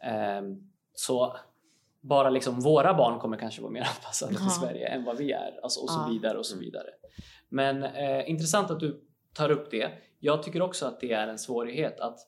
Ehm, 0.04 0.44
så 0.94 1.36
bara 2.02 2.30
liksom 2.30 2.60
våra 2.60 2.94
barn 2.94 3.18
kommer 3.20 3.36
kanske 3.36 3.62
vara 3.62 3.72
mer 3.72 3.80
anpassade 3.96 4.32
Ja. 4.32 4.38
till 4.38 4.50
Sverige 4.50 4.86
än 4.88 5.04
vad 5.04 5.16
vi 5.16 5.32
är. 5.32 5.60
Alltså, 5.62 5.80
och 5.80 5.90
så 5.90 6.00
Ja. 6.06 6.12
vidare 6.12 6.38
och 6.38 6.46
så 6.46 6.58
vidare. 6.58 6.88
Men 7.48 7.82
eh, 7.82 8.30
intressant 8.30 8.70
att 8.70 8.80
du 8.80 9.04
tar 9.34 9.50
upp 9.50 9.70
det. 9.70 9.90
Jag 10.20 10.42
tycker 10.42 10.62
också 10.62 10.86
att 10.86 11.00
det 11.00 11.12
är 11.12 11.28
en 11.28 11.38
svårighet 11.38 12.00
att 12.00 12.18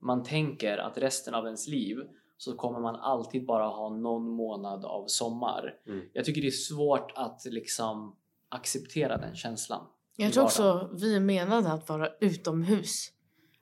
man 0.00 0.22
tänker 0.22 0.78
att 0.78 0.98
resten 0.98 1.34
av 1.34 1.44
ens 1.44 1.68
liv 1.68 1.96
så 2.36 2.56
kommer 2.56 2.80
man 2.80 2.96
alltid 2.96 3.46
bara 3.46 3.66
ha 3.66 3.88
någon 3.88 4.28
månad 4.30 4.84
av 4.84 5.04
sommar. 5.06 5.74
Mm. 5.86 6.04
Jag 6.12 6.24
tycker 6.24 6.40
det 6.40 6.46
är 6.46 6.50
svårt 6.50 7.12
att 7.14 7.44
liksom 7.44 8.16
acceptera 8.48 9.16
den 9.16 9.34
känslan. 9.36 9.86
Jag 10.16 10.32
tror 10.32 10.44
också 10.44 10.90
vi 10.92 11.16
är 11.16 11.20
menade 11.20 11.72
att 11.72 11.88
vara 11.88 12.08
utomhus. 12.20 13.10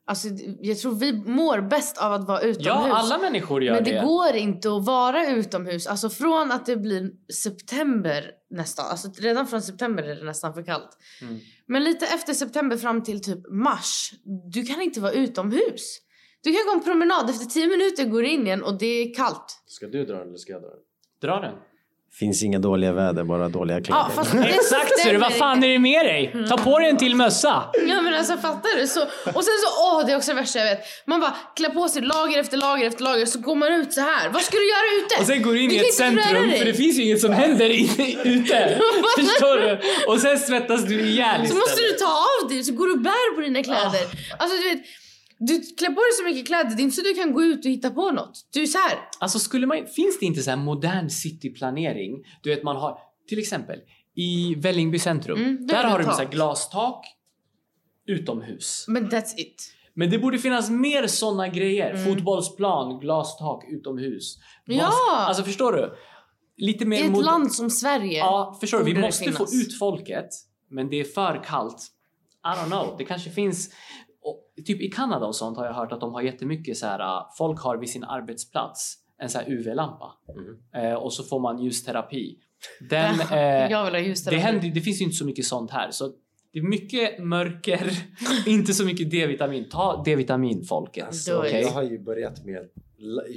Alltså, 0.05 0.29
jag 0.61 0.79
tror 0.79 0.95
vi 0.95 1.13
mår 1.13 1.61
bäst 1.61 1.99
av 1.99 2.13
att 2.13 2.29
vara 2.29 2.41
utomhus. 2.41 2.67
Ja, 2.67 2.97
alla 2.97 3.19
människor 3.19 3.63
gör 3.63 3.75
Men 3.75 3.85
det, 3.85 3.91
det. 3.91 4.05
går 4.05 4.35
inte 4.35 4.77
att 4.77 4.85
vara 4.85 5.27
utomhus. 5.27 5.87
Alltså 5.87 6.11
från 6.11 6.53
att 6.53 6.67
det 6.67 6.77
blir 6.77 7.11
september 7.33 8.31
nästan. 8.51 8.87
Alltså 8.87 9.11
redan 9.19 9.47
från 9.47 9.63
september 9.63 10.03
är 10.03 10.17
det 10.17 10.25
nästan 10.25 10.55
för 10.55 10.63
kallt. 10.63 10.99
Mm. 11.23 11.39
Men 11.67 11.85
lite 11.85 12.07
efter 12.07 12.35
september 12.35 12.77
fram 12.77 13.03
till 13.03 13.23
typ 13.23 13.51
mars. 13.51 14.13
Du 14.53 14.65
kan 14.65 14.83
inte 14.83 15.01
vara 15.01 15.13
utomhus. 15.13 15.99
Du 16.43 16.53
kan 16.53 16.67
gå 16.67 16.73
en 16.73 16.85
promenad. 16.85 17.31
Efter 17.31 17.47
10 17.47 17.67
minuter 17.67 18.05
går 18.05 18.23
du 18.23 18.29
in 18.29 18.47
igen 18.47 18.63
och 18.63 18.79
det 18.79 18.87
är 18.87 19.15
kallt. 19.15 19.63
Ska 19.67 19.87
du 19.87 20.05
dra 20.05 20.19
den 20.19 20.29
eller 20.29 20.39
ska 20.39 20.53
jag 20.53 20.63
dra 20.63 20.69
den? 20.69 20.79
Dra 21.21 21.41
den. 21.41 21.55
Finns 22.19 22.43
inga 22.43 22.59
dåliga 22.59 22.93
väder, 22.93 23.25
bara 23.25 23.49
dåliga 23.49 23.81
kläder. 23.81 24.05
Ja, 24.17 24.45
Exakt 24.49 25.01
så 25.01 25.09
är 25.09 25.13
det. 25.13 25.19
Vad 25.19 25.33
fan 25.33 25.65
är 25.65 25.69
det 25.69 25.79
med 25.79 26.07
dig? 26.07 26.35
Ta 26.49 26.57
på 26.57 26.79
dig 26.79 26.89
en 26.91 26.97
till 26.97 27.17
mössa. 27.17 27.63
Ja 27.89 28.01
men 28.01 28.15
alltså 28.15 28.37
fattar 28.37 28.81
du? 28.81 28.87
Så, 28.87 29.01
och 29.03 29.45
sen 29.45 29.55
så, 29.65 29.69
åh 29.85 30.07
det 30.07 30.13
är 30.13 30.17
också 30.17 30.31
det 30.31 30.41
värsta 30.41 30.59
jag 30.59 30.67
vet. 30.67 30.81
Man 31.07 31.21
bara 31.21 31.35
klär 31.57 31.69
på 31.69 31.89
sig 31.89 32.03
lager 32.03 32.41
efter 32.41 32.57
lager 32.57 32.87
efter 32.89 33.03
lager 33.03 33.27
så 33.27 33.39
går 33.39 33.55
man 33.55 33.73
ut 33.73 33.93
så 33.93 34.01
här. 34.01 34.29
Vad 34.29 34.43
ska 34.43 34.57
du 34.57 34.69
göra 34.69 35.05
ute? 35.07 35.21
Och 35.21 35.27
sen 35.27 35.43
går 35.43 35.53
du 35.53 35.63
in 35.63 35.69
Du 35.71 35.75
i 35.77 35.79
ett 35.79 35.95
centrum 35.95 36.51
för 36.59 36.65
det 36.65 36.75
finns 36.75 36.99
ju 36.99 37.03
inget 37.03 37.21
som 37.21 37.33
händer 37.33 37.71
inne, 37.71 38.23
ute. 38.25 38.81
Förstår 39.19 39.57
du? 39.61 39.79
Och 40.13 40.21
sen 40.21 40.39
svettas 40.39 40.85
du 40.85 41.01
ihjäl 41.01 41.37
Så 41.39 41.43
istället. 41.45 41.63
måste 41.63 41.81
du 41.81 41.93
ta 41.93 42.27
av 42.43 42.49
dig 42.49 42.65
så 42.65 42.73
går 42.73 42.87
du 42.87 42.93
och 42.93 43.01
bär 43.01 43.35
på 43.35 43.41
dina 43.41 43.63
kläder. 43.63 44.01
Alltså 44.39 44.57
du 44.57 44.69
vet, 44.69 44.81
du 45.47 45.61
klär 45.79 45.89
på 45.89 46.01
dig 46.01 46.13
så 46.19 46.25
mycket 46.25 46.47
kläder, 46.47 46.77
det 46.77 46.83
är 46.83 46.85
inte 46.85 46.97
så 46.97 47.03
du 47.03 47.15
kan 47.15 47.33
gå 47.33 47.43
ut 47.43 47.65
och 47.65 47.71
hitta 47.71 47.91
på 47.91 48.11
något. 48.11 48.49
Du 48.53 48.63
är 48.63 48.67
så 48.67 48.79
här. 48.79 48.99
Alltså 49.21 49.39
skulle 49.39 49.67
man, 49.67 49.87
finns 49.87 50.19
det 50.21 50.27
inte 50.27 50.43
så 50.43 50.51
här 50.51 50.57
modern 50.57 51.11
cityplanering? 51.11 52.13
Du 52.43 52.51
vet 52.51 52.63
man 52.63 52.77
har 52.77 52.99
till 53.29 53.39
exempel 53.39 53.79
i 54.17 54.55
Vällingby 54.55 54.99
centrum. 54.99 55.39
Mm, 55.43 55.67
där 55.67 55.75
där 55.75 55.85
är 55.85 55.89
har 55.89 55.99
du 55.99 56.05
så 56.05 56.25
glastak 56.31 57.07
utomhus. 58.07 58.85
Men 58.89 59.11
that's 59.11 59.35
it. 59.37 59.75
Men 59.95 60.11
det 60.11 60.19
borde 60.19 60.39
finnas 60.39 60.71
mer 60.71 61.07
såna 61.07 61.49
grejer. 61.49 61.91
Mm. 61.95 62.05
Fotbollsplan, 62.05 63.01
glastak 63.01 63.65
utomhus. 63.69 64.39
Ja! 64.65 64.91
Alltså 65.11 65.45
förstår 65.45 65.73
du? 65.73 65.95
lite 66.57 66.85
mer 66.85 66.99
I 67.03 67.07
ett 67.07 67.13
mod- 67.13 67.25
land 67.25 67.53
som 67.53 67.71
Sverige 67.71 68.19
Ja, 68.19 68.57
förstår 68.61 68.79
du? 68.79 68.85
Vi 68.85 69.01
måste 69.01 69.25
finnas. 69.25 69.39
få 69.39 69.45
ut 69.45 69.79
folket, 69.79 70.29
men 70.71 70.89
det 70.91 71.01
är 71.01 71.05
för 71.05 71.45
kallt. 71.45 71.87
I 72.45 72.59
don't 72.59 72.67
know. 72.67 72.95
Det 72.99 73.05
kanske 73.05 73.31
finns... 73.31 73.71
Och, 74.23 74.39
typ 74.67 74.81
i 74.81 74.91
Kanada 74.91 75.27
och 75.27 75.37
sånt 75.37 75.57
har 75.59 75.67
jag 75.67 75.73
hört 75.75 75.93
att 75.93 76.01
de 76.01 76.15
har 76.15 76.23
jättemycket 76.23 76.77
så 76.77 76.87
här. 76.87 77.01
äh, 77.01 77.27
Folk 77.39 77.61
har 77.61 77.77
vid 77.77 77.89
sin 77.91 78.05
arbetsplats 78.05 78.99
en 79.19 79.29
så 79.31 79.39
här 79.39 79.51
UV-lampa 79.51 80.13
Mhm. 80.37 80.85
eh, 80.85 80.95
och 80.95 81.13
så 81.13 81.23
får 81.23 81.41
man 81.41 81.59
ljusterapi. 81.63 82.39
Den, 82.91 83.21
eh, 83.21 83.71
jag 83.71 83.85
vill 83.85 83.95
ha 83.95 84.01
just 84.01 84.31
det. 84.31 84.37
händer, 84.37 84.69
det 84.75 84.81
finns 84.81 85.01
ju 85.01 85.05
inte 85.05 85.17
så 85.17 85.25
mycket 85.27 85.45
sånt 85.45 85.71
här. 85.71 85.91
Så 85.91 86.13
det 86.53 86.59
är 86.59 86.63
mycket 86.63 87.25
mörker, 87.25 87.91
inte 88.47 88.73
så 88.75 88.85
mycket 88.85 89.11
D-vitamin. 89.11 89.69
Ta 89.69 90.03
D-vitamin 90.05 90.65
folket. 90.65 91.07
Alltså, 91.07 91.47
it. 91.47 91.53
Jag 91.53 91.69
har 91.69 91.83
ju 91.83 91.99
börjat 91.99 92.45
med, 92.45 92.69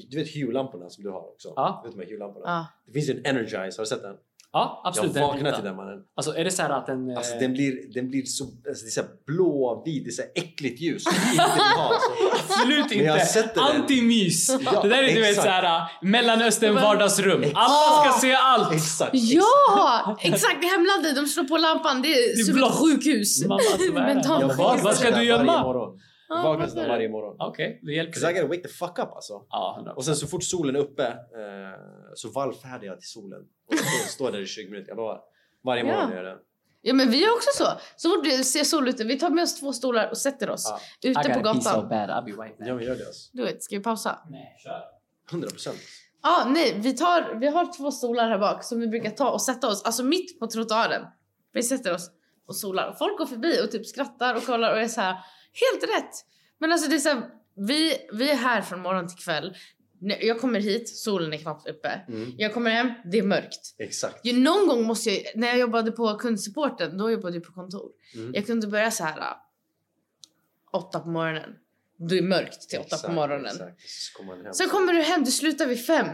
du 0.10 0.18
vet 0.18 0.28
Hue-lamporna 0.36 0.90
som 0.90 1.04
du 1.04 1.10
har 1.10 1.20
också? 1.34 1.54
Ja. 1.56 1.82
Du 1.84 1.90
vet 1.90 1.98
de 1.98 2.04
här 2.06 2.12
Hue-lamporna? 2.12 2.46
Ja. 2.46 2.66
Det 2.88 2.92
finns 2.94 3.10
ju 3.10 3.14
en 3.14 3.26
Energize, 3.26 3.80
har 3.80 3.84
du 3.84 3.90
sett 3.90 4.02
den? 4.02 4.16
Ja, 4.56 4.82
absolut. 4.84 5.16
jag 5.16 5.24
den 5.24 5.30
vaknar 5.30 5.52
till 5.52 5.64
den 5.64 5.76
mannen. 5.76 6.00
Alltså 6.16 6.36
är 6.36 6.44
det 6.44 6.52
så 6.52 6.62
här 6.62 6.70
att 6.70 6.86
den... 6.86 7.18
Alltså 7.18 7.34
eh, 7.34 7.40
den 7.40 7.54
blir, 7.54 7.94
den 7.94 8.10
blir 8.10 8.26
så, 8.26 8.44
alltså, 8.44 8.86
det 8.86 8.90
är 8.90 8.92
så 8.92 9.02
här 9.02 9.10
blå, 9.28 9.84
vit, 9.86 10.04
det 10.04 10.10
är 10.10 10.12
så 10.12 10.22
här 10.22 10.32
äckligt 10.36 10.82
ljus 10.82 11.04
inte 11.32 11.44
ha. 11.78 11.90
Så. 11.90 12.54
Absolut 12.54 12.92
inte! 12.92 13.26
sett 13.26 13.56
det 13.56 13.62
där. 13.62 13.76
Antimys! 13.76 14.50
Ja, 14.50 14.82
det 14.82 14.90
där 14.90 15.04
är 15.04 15.08
du 15.08 15.22
vet 15.22 15.30
exakt. 15.30 15.48
såhär 15.48 15.84
Mellanöstern 16.02 16.74
Men- 16.74 16.84
vardagsrum. 16.84 17.44
Alla 17.54 18.12
ska 18.12 18.20
se 18.22 18.34
allt! 18.34 18.74
Exakt! 18.74 19.12
Ja! 19.14 20.18
Exakt, 20.22 20.64
i 20.64 20.68
hemlandet. 20.68 21.16
De 21.16 21.26
slår 21.28 21.44
på 21.44 21.58
lampan. 21.58 22.02
Det 22.02 22.08
är, 22.08 22.36
Det 22.36 22.42
är 22.42 22.44
som 22.44 22.56
blått. 22.56 22.72
ett 22.74 22.78
sjukhus. 22.78 23.46
Mamma, 23.46 23.62
Jag 24.42 24.58
Vad- 24.84 24.96
ska 24.96 25.12
du 25.12 25.24
gömma? 25.24 25.64
Varje 26.30 26.44
morgon. 26.44 26.60
Ja, 26.60 26.60
Jag 26.60 26.68
vaknar 26.68 26.88
varje 26.88 27.10
morgon. 27.10 27.36
Okej, 27.40 27.80
det 27.84 27.92
hjälper. 27.94 28.14
'Cause 28.14 28.32
I 28.32 28.34
gotta 28.34 28.48
wake 28.48 28.62
the 28.62 28.68
fuck 28.70 29.00
up 29.00 29.12
alltså. 29.16 29.46
Ja, 29.50 29.76
100%. 29.80 29.96
Och 29.98 30.06
sen 30.06 30.16
så 30.16 30.28
fort 30.28 30.44
solen 30.44 30.76
är 30.76 30.80
uppe 30.80 31.04
eh, 31.08 31.14
så 32.16 32.30
vallfärdar 32.30 32.84
jag 32.86 33.00
till 33.00 33.10
solen. 33.10 33.42
Och 33.68 33.76
står 34.10 34.32
där 34.32 34.40
i 34.42 34.46
20 34.46 34.70
minuter. 34.70 34.90
Jag 34.90 34.98
lovar. 34.98 35.22
Varje 35.64 35.84
morgon 35.84 36.10
Ja. 36.10 36.16
gör 36.16 36.24
jag 36.24 36.36
det. 36.38 36.42
Ja 36.82 36.94
men 36.94 37.10
vi 37.12 37.24
är 37.26 37.34
också 37.34 37.50
så. 37.64 37.66
Så 37.96 38.10
fort 38.10 38.24
det 38.24 38.32
ser 38.44 38.64
sol 38.64 38.88
ute, 38.90 39.04
vi 39.04 39.20
tar 39.20 39.30
med 39.30 39.44
oss 39.44 39.60
två 39.60 39.74
stolar 39.74 40.10
och 40.10 40.18
sätter 40.18 40.50
oss. 40.50 40.74
I 41.02 41.08
ute 41.10 41.20
på 41.24 41.40
gotta 41.40 41.54
pee 41.54 41.62
so 41.62 41.70
gatan. 41.70 41.90
bad, 41.90 42.10
I'll 42.10 42.26
be 42.26 42.32
right 42.44 42.58
back. 42.58 42.68
Ja, 42.68 42.74
vi 42.76 42.86
gör 42.86 42.96
det 42.96 43.06
alltså. 43.06 43.30
Du 43.34 43.44
vet, 43.44 43.64
ska 43.64 43.78
vi 43.78 43.84
pausa? 43.84 44.20
Nej, 44.30 44.56
kör. 44.64 44.82
100 45.32 45.48
procent. 45.50 45.78
Ja, 46.24 46.46
nej, 46.50 46.80
vi, 46.80 46.94
tar, 46.94 47.36
vi 47.40 47.48
har 47.48 47.74
två 47.78 47.92
stolar 47.92 48.30
här 48.30 48.40
bak 48.40 48.64
som 48.64 48.80
vi 48.80 48.88
brukar 48.88 49.10
ta 49.10 49.30
och 49.32 49.42
sätta 49.42 49.68
oss, 49.68 49.84
alltså 49.84 50.04
mitt 50.04 50.40
på 50.40 50.48
trottoaren. 50.48 51.06
Vi 51.54 51.64
sätter 51.64 51.94
oss 51.94 52.10
och 52.48 52.56
solar. 52.56 52.96
Folk 53.00 53.18
går 53.18 53.26
förbi 53.26 53.62
och 53.66 53.72
typ 53.72 53.86
skrattar 53.86 54.36
och 54.36 54.44
kollar 54.46 54.72
och 54.72 54.80
är 54.80 54.88
så 54.88 55.02
här, 55.02 55.16
helt 55.62 55.84
rätt. 55.84 56.12
Men 56.60 56.72
alltså 56.72 56.90
det 56.90 56.96
är 56.96 57.00
så 57.00 57.10
här, 57.10 57.30
vi, 57.56 57.98
vi 58.12 58.32
är 58.32 58.36
här 58.36 58.62
från 58.62 58.82
morgon 58.82 59.08
till 59.08 59.18
kväll. 59.18 59.58
Jag 60.00 60.40
kommer 60.42 60.60
hit, 60.60 60.90
solen 60.90 61.34
är 61.34 61.38
knappt 61.38 61.70
uppe. 61.70 62.02
Mm. 62.08 62.34
Jag 62.38 62.54
kommer 62.54 62.72
hem, 62.72 62.92
det 63.12 63.18
är 63.18 63.24
mörkt. 63.24 63.76
Exakt. 63.78 64.26
Någon 64.26 64.68
gång 64.68 64.84
måste 64.84 65.10
jag, 65.10 65.24
när 65.36 65.48
jag 65.48 65.58
jobbade 65.58 65.92
på 65.92 66.18
kundsupporten, 66.18 66.98
då 66.98 67.12
jobbade 67.12 67.36
jag 67.36 67.44
på 67.44 67.54
kontor. 67.54 67.92
Mm. 68.16 68.32
Jag 68.34 68.46
kunde 68.46 68.68
börja 68.68 68.92
så 68.92 69.04
här 69.04 69.18
äh, 69.18 69.26
åtta 70.72 71.00
på 71.00 71.10
morgonen. 71.10 71.56
Det 71.98 72.18
är 72.18 72.22
mörkt 72.22 72.70
till 72.70 72.80
åtta 72.80 72.90
på 72.90 72.96
Exakt, 72.96 73.14
morgonen. 73.14 73.46
Exakt. 73.46 73.90
Så 73.90 74.18
kommer. 74.18 74.54
Sen 74.54 74.70
kommer 74.70 74.94
du 74.94 75.02
hem, 75.02 75.24
du 75.24 75.32
slutar 75.32 75.68
vid 75.68 75.86
fem. 75.86 76.08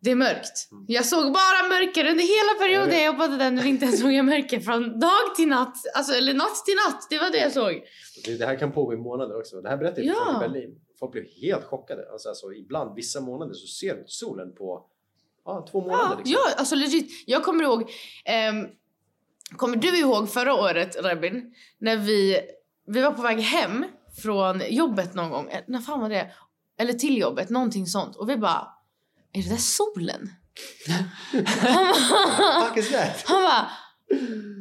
Det 0.00 0.10
är 0.10 0.14
mörkt. 0.16 0.68
Mm. 0.72 0.84
Jag 0.88 1.04
såg 1.06 1.32
bara 1.32 1.68
mörker 1.68 2.04
under 2.10 2.24
hela 2.24 2.58
perioden 2.64 2.94
jag 2.96 3.04
jobbade 3.06 3.36
där. 3.36 3.50
När 3.50 3.66
inte 3.66 3.84
ens 3.84 4.00
såg 4.00 4.12
jag 4.12 4.24
mörker 4.24 4.60
från 4.60 5.00
dag 5.00 5.34
till 5.36 5.48
natt. 5.48 5.76
Alltså, 5.94 6.12
eller 6.14 6.34
natt 6.34 6.64
till 6.66 6.74
natt. 6.86 7.06
Det 7.10 7.18
var 7.18 7.30
det 7.30 7.38
jag 7.38 7.52
såg. 7.52 7.82
Det, 8.24 8.36
det 8.38 8.46
här 8.46 8.58
kan 8.58 8.72
pågå 8.72 8.92
i 8.92 8.96
månader 8.96 9.38
också. 9.38 9.60
Det 9.60 9.68
här 9.68 9.76
berättade 9.76 10.02
jag 10.02 10.16
för 10.16 10.32
Ja. 10.32 10.44
i 10.44 10.48
Berlin. 10.48 10.80
Folk 10.98 11.12
blev 11.12 11.24
helt 11.42 11.64
chockade. 11.64 12.12
Alltså, 12.12 12.28
alltså, 12.28 12.52
ibland, 12.52 12.94
vissa 12.94 13.20
månader, 13.20 13.54
så 13.54 13.66
ser 13.66 13.94
du 13.94 14.04
solen 14.06 14.54
på 14.54 14.84
ja, 15.44 15.66
två 15.70 15.80
månader. 15.80 16.04
Ja, 16.04 16.16
liksom. 16.18 16.32
ja, 16.46 16.54
alltså 16.58 16.74
legit. 16.74 17.10
Jag 17.26 17.44
kommer 17.44 17.64
ihåg... 17.64 17.90
ehm, 18.24 18.66
kommer 19.56 19.76
du 19.76 19.98
ihåg 19.98 20.30
förra 20.30 20.54
året, 20.54 20.96
Rabin? 21.02 21.54
När 21.78 21.96
vi, 21.96 22.40
vi 22.86 23.02
var 23.02 23.12
på 23.12 23.22
väg 23.22 23.38
hem 23.40 23.84
från 24.22 24.62
jobbet 24.68 25.14
någon 25.14 25.30
gång. 25.30 25.48
Eh, 25.50 25.60
När 25.66 25.80
fan 25.80 26.00
var 26.00 26.08
det? 26.08 26.30
Eller 26.78 26.92
till 26.92 27.18
jobbet, 27.18 27.50
någonting 27.50 27.86
sånt. 27.86 28.16
Och 28.16 28.28
vi 28.30 28.36
bara... 28.36 28.66
Är 29.32 29.42
det 29.42 29.48
där 29.48 29.56
solen? 29.56 30.30
Han 31.66 31.84
bara-? 31.84 32.74
Han 33.26 33.42
bara... 33.42 33.70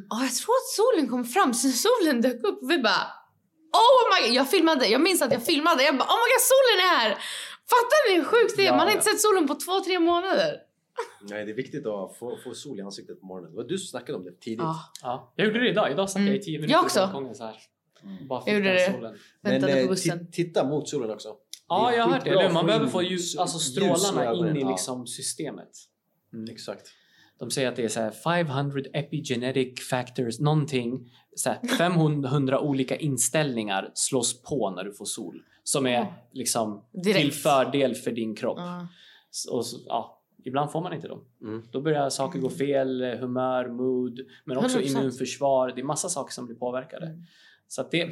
"Ja, 0.09 0.23
jag 0.23 0.33
tror 0.35 0.53
att 0.55 0.69
solen 0.75 1.07
kom 1.09 1.25
fram. 1.25 1.53
Sen 1.53 1.71
solen 1.71 2.21
dök 2.21 2.43
upp. 2.43 2.59
Vi 2.69 2.77
bara... 2.79 3.03
Oh 3.73 4.01
my 4.21 4.27
god. 4.27 4.35
Jag 4.35 4.49
filmade. 4.51 4.87
Jag 4.87 5.01
minns 5.01 5.21
att 5.21 5.31
jag 5.33 5.43
filmade. 5.45 5.83
Jag 5.83 5.97
bara 5.97 6.05
oh 6.05 6.17
my 6.25 6.29
god 6.33 6.41
solen 6.53 6.77
är 6.87 6.95
här. 6.97 7.09
Fattar 7.69 8.09
ni 8.09 8.15
hur 8.17 8.23
sjukt 8.23 8.53
det 8.57 8.61
är? 8.61 8.65
Ja, 8.65 8.71
Man 8.77 8.87
har 8.87 8.91
inte 8.93 9.03
sett 9.05 9.21
solen 9.21 9.47
på 9.47 9.55
två, 9.55 9.79
tre 9.79 9.99
månader. 9.99 10.53
Nej, 11.21 11.45
det 11.45 11.51
är 11.51 11.55
viktigt 11.55 11.85
att 11.85 12.17
få, 12.17 12.37
få 12.43 12.53
sol 12.53 12.79
i 12.79 12.81
ansiktet 12.81 13.19
på 13.19 13.25
morgonen. 13.25 13.51
Det 13.51 13.57
var 13.57 13.63
du 13.63 13.77
som 13.77 13.87
snackade 13.87 14.17
om 14.17 14.23
det 14.23 14.39
tidigt. 14.41 14.59
Ja. 14.59 14.79
Ja, 15.01 15.33
jag 15.35 15.47
gjorde 15.47 15.59
det 15.59 15.69
idag. 15.69 15.91
Idag 15.91 16.09
satt 16.09 16.21
jag 16.21 16.35
i 16.35 16.39
10 16.39 16.57
minuter 16.57 16.73
Jag 16.73 16.83
också. 16.83 16.99
på 16.99 17.05
balkongen 17.05 17.35
så 17.35 17.43
här. 17.43 17.55
Bara 18.29 18.43
Jag 18.45 18.55
gjorde 18.55 18.73
det. 18.73 18.91
solen. 18.93 19.15
Väntade 19.41 19.73
eh, 19.79 19.83
på 19.83 19.89
bussen. 19.89 20.19
ti- 20.19 20.31
titta 20.31 20.63
mot 20.63 20.89
solen 20.89 21.11
också. 21.11 21.35
Ja, 21.69 21.93
jag 21.93 22.03
har 22.03 22.11
hört 22.11 22.23
det. 22.23 22.53
Man 22.53 22.65
behöver 22.65 22.87
få 22.87 23.01
ljus, 23.01 23.37
alltså 23.37 23.59
strålarna 23.59 24.33
in 24.49 24.57
i 24.57 24.63
liksom 24.63 25.07
systemet. 25.07 25.69
Mm. 26.33 26.53
Exakt. 26.53 26.87
De 27.39 27.51
säger 27.51 27.67
att 27.67 27.75
det 27.75 27.83
är 27.83 27.87
så 27.87 27.99
här 27.99 28.11
500 28.11 28.81
epigenetic 28.93 29.87
factors, 29.89 30.39
någonting. 30.39 31.11
Så 31.35 31.49
här 31.49 31.67
500 31.77 32.59
olika 32.59 32.95
inställningar 32.95 33.91
slås 33.93 34.41
på 34.41 34.69
när 34.69 34.83
du 34.83 34.93
får 34.93 35.05
sol. 35.05 35.41
Som 35.63 35.85
är 35.85 35.91
Ja. 35.91 36.13
liksom 36.33 36.83
Direkt. 37.03 37.19
till 37.19 37.31
fördel 37.33 37.95
för 37.95 38.11
din 38.11 38.35
kropp. 38.35 38.59
S- 39.31 39.45
Och 39.45 39.65
så, 39.65 39.77
ja, 39.85 40.21
ibland 40.45 40.71
får 40.71 40.81
man 40.81 40.93
inte 40.93 41.07
dem. 41.07 41.25
Mm. 41.41 41.63
Då 41.71 41.81
börjar 41.81 42.09
saker 42.09 42.39
gå 42.39 42.49
fel, 42.49 43.01
eh, 43.01 43.09
humör, 43.09 43.67
mood, 43.69 44.19
men 44.45 44.57
också 44.57 44.77
100%. 44.79 44.87
immunförsvar. 44.97 45.71
Det 45.75 45.81
är 45.81 45.85
massa 45.85 46.09
saker 46.09 46.33
som 46.33 46.45
blir 46.45 46.55
påverkade. 46.55 47.05
Mm. 47.05 47.23
Så 47.67 47.81
att 47.81 47.91
det, 47.91 48.05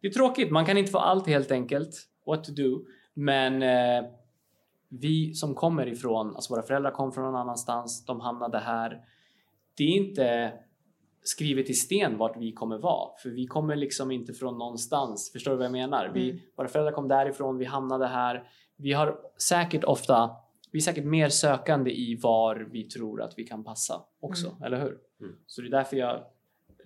det 0.00 0.06
är 0.08 0.12
tråkigt. 0.12 0.50
Man 0.50 0.66
kan 0.66 0.78
inte 0.78 0.90
få 0.90 0.98
allt 0.98 1.26
helt 1.26 1.50
enkelt. 1.50 1.90
What 2.26 2.44
to 2.44 2.52
do. 2.52 2.84
Men 3.14 3.62
eh, 3.62 4.10
vi 4.88 5.34
som 5.34 5.54
kommer 5.54 5.86
ifrån, 5.88 6.34
alltså 6.36 6.54
våra 6.54 6.62
föräldrar 6.62 6.90
kom 6.90 7.12
från 7.12 7.24
någon 7.24 7.36
annanstans, 7.40 8.04
de 8.06 8.20
hamnade 8.20 8.58
här. 8.58 9.04
Det 9.76 9.84
är 9.84 9.96
inte 9.96 10.52
skrivet 11.24 11.70
i 11.70 11.74
sten 11.74 12.18
vart 12.18 12.36
vi 12.36 12.52
kommer 12.52 12.78
vara. 12.78 13.10
För 13.22 13.30
vi 13.30 13.46
kommer 13.46 13.76
liksom 13.76 14.10
inte 14.10 14.32
från 14.32 14.58
någonstans. 14.58 15.32
Förstår 15.32 15.50
du 15.50 15.56
vad 15.56 15.64
jag 15.64 15.72
menar? 15.72 16.10
Vi, 16.14 16.30
Mm. 16.30 16.42
Våra 16.56 16.68
föräldrar 16.68 16.92
kom 16.92 17.08
därifrån, 17.08 17.58
vi 17.58 17.64
hamnade 17.64 18.06
här. 18.06 18.48
Vi 18.76 18.92
har 18.92 19.18
säkert 19.38 19.84
ofta, 19.84 20.30
vi 20.72 20.78
är 20.78 20.82
säkert 20.82 21.04
mer 21.04 21.28
sökande 21.28 21.90
i 21.90 22.16
var 22.22 22.68
vi 22.72 22.84
tror 22.84 23.22
att 23.22 23.34
vi 23.38 23.44
kan 23.44 23.64
passa 23.64 24.02
också, 24.20 24.46
Mm. 24.48 24.62
eller 24.62 24.80
hur? 24.80 24.98
Mm. 25.20 25.36
Så 25.46 25.60
det 25.62 25.68
är 25.68 25.70
därför 25.70 25.96
jag 25.96 26.24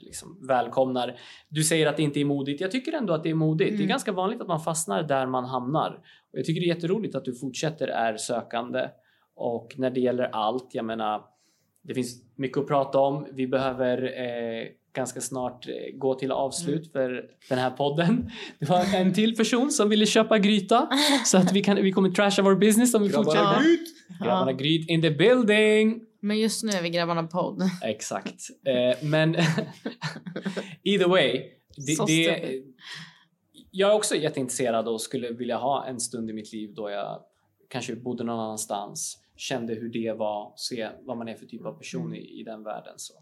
liksom 0.07 0.47
välkomnar. 0.49 1.19
Du 1.49 1.63
säger 1.65 1.87
att 1.87 1.97
det 1.97 2.03
inte 2.03 2.21
är 2.21 2.25
modigt. 2.25 2.61
Jag 2.61 2.71
tycker 2.71 2.93
ändå 2.93 3.13
att 3.13 3.23
det 3.23 3.31
är 3.31 3.35
modigt. 3.35 3.71
Det 3.71 3.75
är 3.75 3.77
Mm. 3.77 3.89
ganska 3.89 4.13
vanligt 4.13 4.41
att 4.41 4.49
man 4.49 4.61
fastnar 4.61 5.03
där 5.03 5.27
man 5.27 5.45
hamnar. 5.45 5.91
Och 6.33 6.39
jag 6.39 6.45
tycker 6.45 6.61
det 6.61 6.67
är 6.67 6.75
jätteroligt 6.75 7.15
att 7.15 7.25
du 7.25 7.35
fortsätter 7.35 7.89
är 7.89 8.17
sökande. 8.17 8.89
Och 9.37 9.75
när 9.77 9.91
det 9.91 10.01
gäller 10.01 10.25
allt, 10.33 10.69
jag 10.73 10.85
menar, 10.85 11.23
det 11.83 11.95
finns 11.95 12.23
mycket 12.37 12.59
att 12.59 12.67
prata 12.67 12.99
om. 12.99 13.27
Vi 13.33 13.47
behöver 13.47 14.03
eh, 14.03 14.67
ganska 14.95 15.21
snart 15.21 15.69
eh, 15.69 15.73
gå 15.99 16.15
till 16.15 16.33
avslut 16.33 16.95
Mm. 16.95 17.09
för 17.09 17.25
den 17.49 17.59
här 17.59 17.71
podden. 17.71 18.31
Det 18.59 18.69
var 18.69 18.95
en 18.95 19.15
till 19.15 19.37
person 19.37 19.71
som 19.71 19.89
ville 19.89 20.07
köpa 20.07 20.39
gryta 20.39 20.89
så 21.25 21.39
att 21.39 21.53
vi, 21.53 21.63
kan, 21.63 21.77
vi 21.77 21.93
kommer 21.93 22.11
trasha 22.11 22.43
vår 22.43 22.55
business 22.55 22.95
om 22.95 23.03
vi 23.03 23.09
Grabbarna, 23.09 23.25
fortsätter. 23.25 23.69
ut! 23.73 23.81
Grabbarna 24.23 24.51
Ja. 24.51 24.57
Gryt 24.57 24.91
in 24.91 25.03
the 25.03 25.11
building! 25.11 26.01
Men 26.27 26.39
just 26.39 26.63
nu 26.63 26.73
är 26.73 26.83
vi 26.83 26.91
grabbarna 26.91 27.23
podd. 27.23 27.63
Exakt. 27.83 28.43
Eh, 28.65 29.05
men 29.09 29.35
either 30.83 31.09
way. 31.09 31.51
Det, 31.77 32.07
det, 32.07 32.63
jag 33.71 33.91
är 33.91 33.95
också 33.95 34.15
jätteintresserad 34.17 34.89
och 34.89 35.01
skulle 35.01 35.31
vilja 35.31 35.57
ha 35.57 35.87
en 35.87 36.01
stund 36.01 36.31
i 36.31 36.33
mitt 36.33 36.53
liv 36.53 36.75
då 36.75 36.91
jag 36.91 37.23
kanske 37.69 37.97
bodde 37.97 38.25
någon 38.25 38.41
annanstans, 38.41 39.19
kände 39.37 39.75
hur 39.75 39.89
det 39.89 40.13
var, 40.13 40.53
se 40.57 40.89
vad 41.01 41.17
man 41.17 41.29
är 41.29 41.35
för 41.35 41.47
typ 41.47 41.67
av 41.67 41.73
person 41.73 42.15
i, 42.15 42.41
i 42.41 42.43
den 42.43 42.63
världen. 42.63 42.95
Så. 42.97 43.15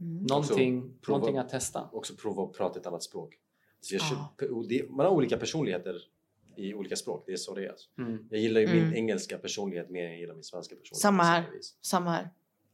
Mm. 0.00 0.22
Någonting, 0.22 0.82
prova- 0.82 1.18
någonting 1.18 1.38
att 1.38 1.48
testa. 1.48 1.88
Också 1.92 2.14
prova 2.14 2.42
att 2.42 2.52
prata 2.52 2.80
ett 2.80 2.86
annat 2.86 3.02
språk. 3.02 3.34
Så 3.80 3.94
jag 3.94 4.50
och 4.52 4.68
det, 4.68 4.90
man 4.90 5.06
har 5.06 5.12
olika 5.12 5.36
personligheter 5.36 5.94
i 6.58 6.74
olika 6.74 6.96
språk. 6.96 7.24
Det 7.26 7.32
är 7.32 7.36
så 7.36 7.54
det 7.54 7.64
är. 7.64 7.70
alltså. 7.70 7.88
Mm. 7.98 8.26
Jag 8.30 8.40
gillar 8.40 8.60
ju 8.60 8.66
min 8.66 8.82
Mm. 8.82 8.94
engelska 8.94 9.38
personlighet 9.38 9.90
mer 9.90 10.04
än 10.04 10.10
jag 10.10 10.20
gillar 10.20 10.34
min 10.34 10.44
svenska 10.44 10.74
personlighet. 10.76 11.00
Samma 11.02 11.22
här. 11.22 11.44
Samma 11.82 12.10
här. 12.10 12.24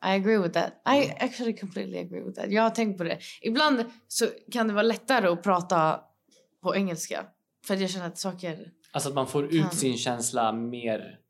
I 0.04 0.20
agree 0.20 0.38
with 0.38 0.52
that. 0.60 0.72
I 0.94 1.04
Mm. 1.04 1.16
actually 1.20 1.56
completely 1.56 1.98
agree 1.98 2.20
with 2.22 2.40
that. 2.40 2.50
Jag 2.50 2.62
har 2.62 2.70
tänkt 2.70 2.98
på 2.98 3.04
det. 3.04 3.18
Ibland 3.42 3.84
så 4.08 4.26
kan 4.52 4.68
det 4.68 4.74
vara 4.74 4.82
lättare 4.82 5.26
att 5.28 5.42
prata 5.42 6.00
på 6.62 6.76
engelska. 6.76 7.26
För 7.66 7.76
jag 7.76 7.90
känner 7.90 8.06
att 8.06 8.18
saker... 8.18 8.72
Alltså 8.92 9.08
att 9.08 9.14
man 9.14 9.26
får 9.26 9.48
Kan. 9.48 9.58
ut 9.58 9.74
sin 9.74 9.96
känsla 9.98 10.52
mer 10.52 11.20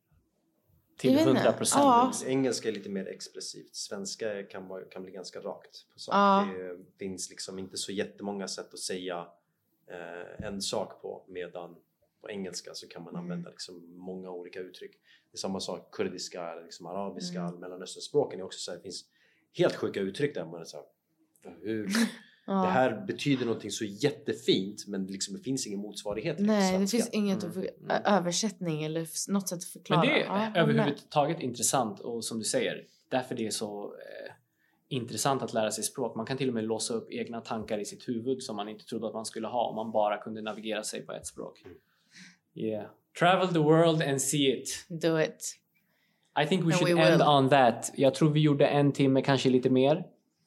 till 0.98 1.10
Jag 1.10 1.18
vet 1.18 1.28
inte. 1.28 1.40
100 1.40 1.52
procent. 1.52 1.82
Ja. 1.85 2.12
Engelska 2.26 2.68
är 2.68 2.72
lite 2.72 2.89
mer 2.89 3.06
expressivt. 3.06 3.74
Svenska 3.76 4.43
kan, 4.43 4.68
vara, 4.68 4.85
kan 4.85 5.02
bli 5.02 5.12
ganska 5.12 5.39
rakt. 5.40 5.86
På 5.93 5.98
sak. 5.98 6.14
Ja. 6.14 6.48
Det 6.78 6.98
finns 6.98 7.31
liksom 7.31 7.59
inte 7.59 7.76
så 7.76 7.93
jättemånga 7.93 8.48
sätt 8.48 8.74
att 8.74 8.78
säga 8.81 9.26
eh, 9.90 10.47
en 10.47 10.62
sak 10.62 11.02
på 11.02 11.24
medan 11.28 11.76
på 12.24 12.30
engelska 12.30 12.70
så 12.74 12.88
kan 12.88 13.02
man 13.02 13.14
Mm. 13.14 13.22
använda 13.24 13.51
liksom 13.51 13.96
många 13.98 14.30
olika 14.30 14.60
uttryck. 14.60 14.92
Det 15.30 15.36
är 15.36 15.38
samma 15.38 15.60
sak 15.60 15.94
kurdiska, 15.94 16.51
eller 16.52 16.62
liksom 16.62 16.86
arabiska, 16.86 17.40
Mm. 17.40 17.60
mellanösternspråken 17.60 18.40
är 18.40 18.44
också 18.44 18.59
så 18.59 18.70
här, 18.70 18.78
det 18.78 18.82
finns 18.82 19.05
helt 19.59 19.74
sjuka 19.76 20.01
uttryck 20.01 20.34
där 20.34 20.44
man 20.44 20.60
är 20.60 20.64
så 20.64 20.76
här, 20.76 20.86
hur, 21.62 21.88
Ja. 22.46 22.52
det 22.52 22.68
här 22.70 23.05
betyder 23.06 23.46
någonting 23.46 23.70
så 23.70 23.84
jättefint 23.84 24.86
men 24.86 25.06
liksom, 25.06 25.34
det 25.36 25.40
finns 25.42 25.66
ingen 25.66 25.80
motsvarighet 25.80 26.36
till 26.36 26.46
Nej, 26.46 26.78
det 26.78 26.86
finns 26.86 27.09
inget 27.09 27.44
att 27.44 27.55
för, 27.55 27.62
ö- 27.64 28.02
översättning 28.05 28.84
eller 28.84 29.30
något 29.32 29.48
sätt 29.48 29.56
att 29.59 29.64
förklara. 29.64 30.01
Men 30.01 30.09
det 30.09 30.20
är 30.22 30.24
Ja, 30.26 30.60
överhuvudtaget 30.60 31.40
intressant 31.40 32.01
och 32.01 32.24
som 32.24 32.38
du 32.38 32.44
säger, 32.44 32.86
därför 33.09 33.34
det 33.34 33.46
är 33.46 33.51
så 33.51 33.84
eh, 33.84 34.32
intressant 34.88 35.42
att 35.42 35.52
lära 35.52 35.70
sig 35.70 35.84
språk. 35.84 36.16
Man 36.16 36.26
kan 36.26 36.36
till 36.36 36.48
och 36.48 36.55
med 36.55 36.64
låsa 36.64 36.94
upp 36.94 37.10
egna 37.10 37.40
tankar 37.40 37.78
i 37.78 37.84
sitt 37.84 38.09
huvud 38.09 38.42
som 38.42 38.56
man 38.56 38.68
inte 38.68 38.84
trodde 38.84 39.06
att 39.06 39.14
man 39.14 39.24
skulle 39.26 39.46
ha 39.46 39.68
om 39.68 39.76
man 39.76 39.92
bara 39.92 40.16
kunde 40.22 40.42
navigera 40.42 40.82
sig 40.84 41.06
på 41.06 41.12
ett 41.12 41.26
språk. 41.26 41.62
Mm. 41.64 41.76
Yeah. 42.56 42.86
Travel 43.18 43.48
the 43.48 43.59
world 43.59 44.02
and 44.02 44.22
see 44.22 44.52
it. 44.52 44.68
Do 45.02 45.20
it. 45.20 45.36
I 46.43 46.47
think 46.47 46.62
we 46.62 46.66
And 46.66 46.74
should 46.74 46.94
we 46.98 47.02
end 47.02 47.12
will. 47.20 47.28
on 47.28 47.48
that. 47.48 47.93
Jag 47.97 48.14
tror 48.14 48.31
vi 48.31 48.40
gjorde 48.40 48.66
en 48.66 48.93
timme, 48.93 49.22
kanske 49.22 49.51
lite 49.51 49.70
mer. 49.70 50.02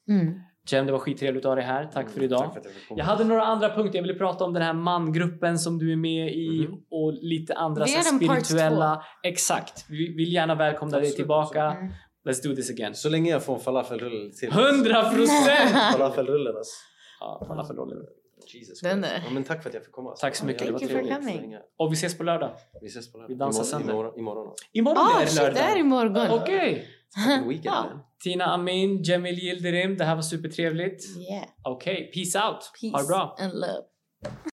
Mm. 0.08 0.40
Jem, 0.70 0.86
det 0.86 0.92
var 0.92 0.98
skittrevligt 0.98 1.44
att 1.44 1.50
ha 1.50 1.54
dig 1.54 1.64
här. 1.64 1.90
Tack 1.94 2.10
för 2.10 2.22
idag. 2.22 2.50
Tack 2.54 2.62
för 2.62 2.72
jag 2.96 3.04
hade 3.04 3.24
några 3.24 3.42
andra 3.44 3.74
punkter. 3.74 3.98
Jag 3.98 4.02
ville 4.02 4.14
prata 4.18 4.44
om 4.44 4.52
den 4.52 4.62
här 4.62 4.72
mangruppen 4.72 5.58
som 5.58 5.78
du 5.78 5.92
är 5.92 5.96
med 5.96 6.34
i 6.34 6.66
Mhm. 6.68 6.82
och 6.90 7.12
lite 7.12 7.54
andra 7.54 7.86
så 7.86 8.02
spirituella. 8.16 9.02
Exakt. 9.22 9.84
Vi 9.88 10.14
vill 10.16 10.32
gärna 10.32 10.54
välkomna 10.54 10.90
dig 10.90 11.00
Absolut, 11.00 11.16
tillbaka. 11.16 11.62
Mm. 11.64 11.92
Let's 12.28 12.48
do 12.48 12.54
this 12.56 12.70
again. 12.70 12.94
Så 12.94 13.08
länge 13.08 13.30
jag 13.30 13.44
får 13.44 13.54
en 13.54 13.60
falafelrulle 13.60 14.32
till. 14.32 14.48
100 14.52 15.02
procent! 15.10 15.70
Falafelrullen 15.92 16.56
alltså. 16.56 16.72
Ja, 17.20 17.44
falafelrollen. 17.48 17.98
Jesus 18.46 18.80
Den 18.80 19.02
Christ. 19.02 19.22
Ja, 19.26 19.30
men 19.34 19.44
tack 19.44 19.62
för 19.62 19.70
att 19.70 19.74
jag 19.74 19.84
fick 19.84 19.92
komma. 19.92 20.10
Tack 20.16 20.36
så 20.36 20.46
mycket, 20.46 20.66
Thank 20.68 20.82
you 20.82 20.90
for 21.08 21.14
coming. 21.14 21.56
Och 21.78 21.92
vi 21.92 21.94
ses 21.94 22.18
på 22.18 22.24
lördag. 22.24 22.50
Vi 22.80 22.86
ses 22.88 23.12
på 23.12 23.18
lördag. 23.18 23.28
Vi 23.28 23.34
dansar 23.34 23.60
imorgon, 23.62 23.70
sönder. 23.86 23.92
imorgon, 23.92 24.18
imorgon. 24.18 24.54
Imorgon 24.72 24.98
Ah, 25.14 25.16
är 25.20 25.24
det 25.24 25.26
shit, 25.30 25.38
lördag. 25.40 25.54
det 25.54 25.60
är 25.60 25.76
imorgon. 25.78 26.30
Okej. 26.30 26.88
Weekend 27.46 27.64
Ja. 27.64 27.84
Tina 28.24 28.44
Amin, 28.44 29.02
Jemil 29.02 29.38
Yildirim. 29.38 29.96
Det 29.96 30.04
här 30.04 30.14
var 30.14 30.22
supertrevligt. 30.22 31.04
Yeah. 31.30 31.44
Okej, 31.62 32.10
peace 32.14 32.46
out. 32.48 32.70
Peace 32.80 32.92
Ha 32.96 33.00
det 33.02 33.08
bra. 33.08 33.36
and 33.40 33.52
love. 33.54 33.82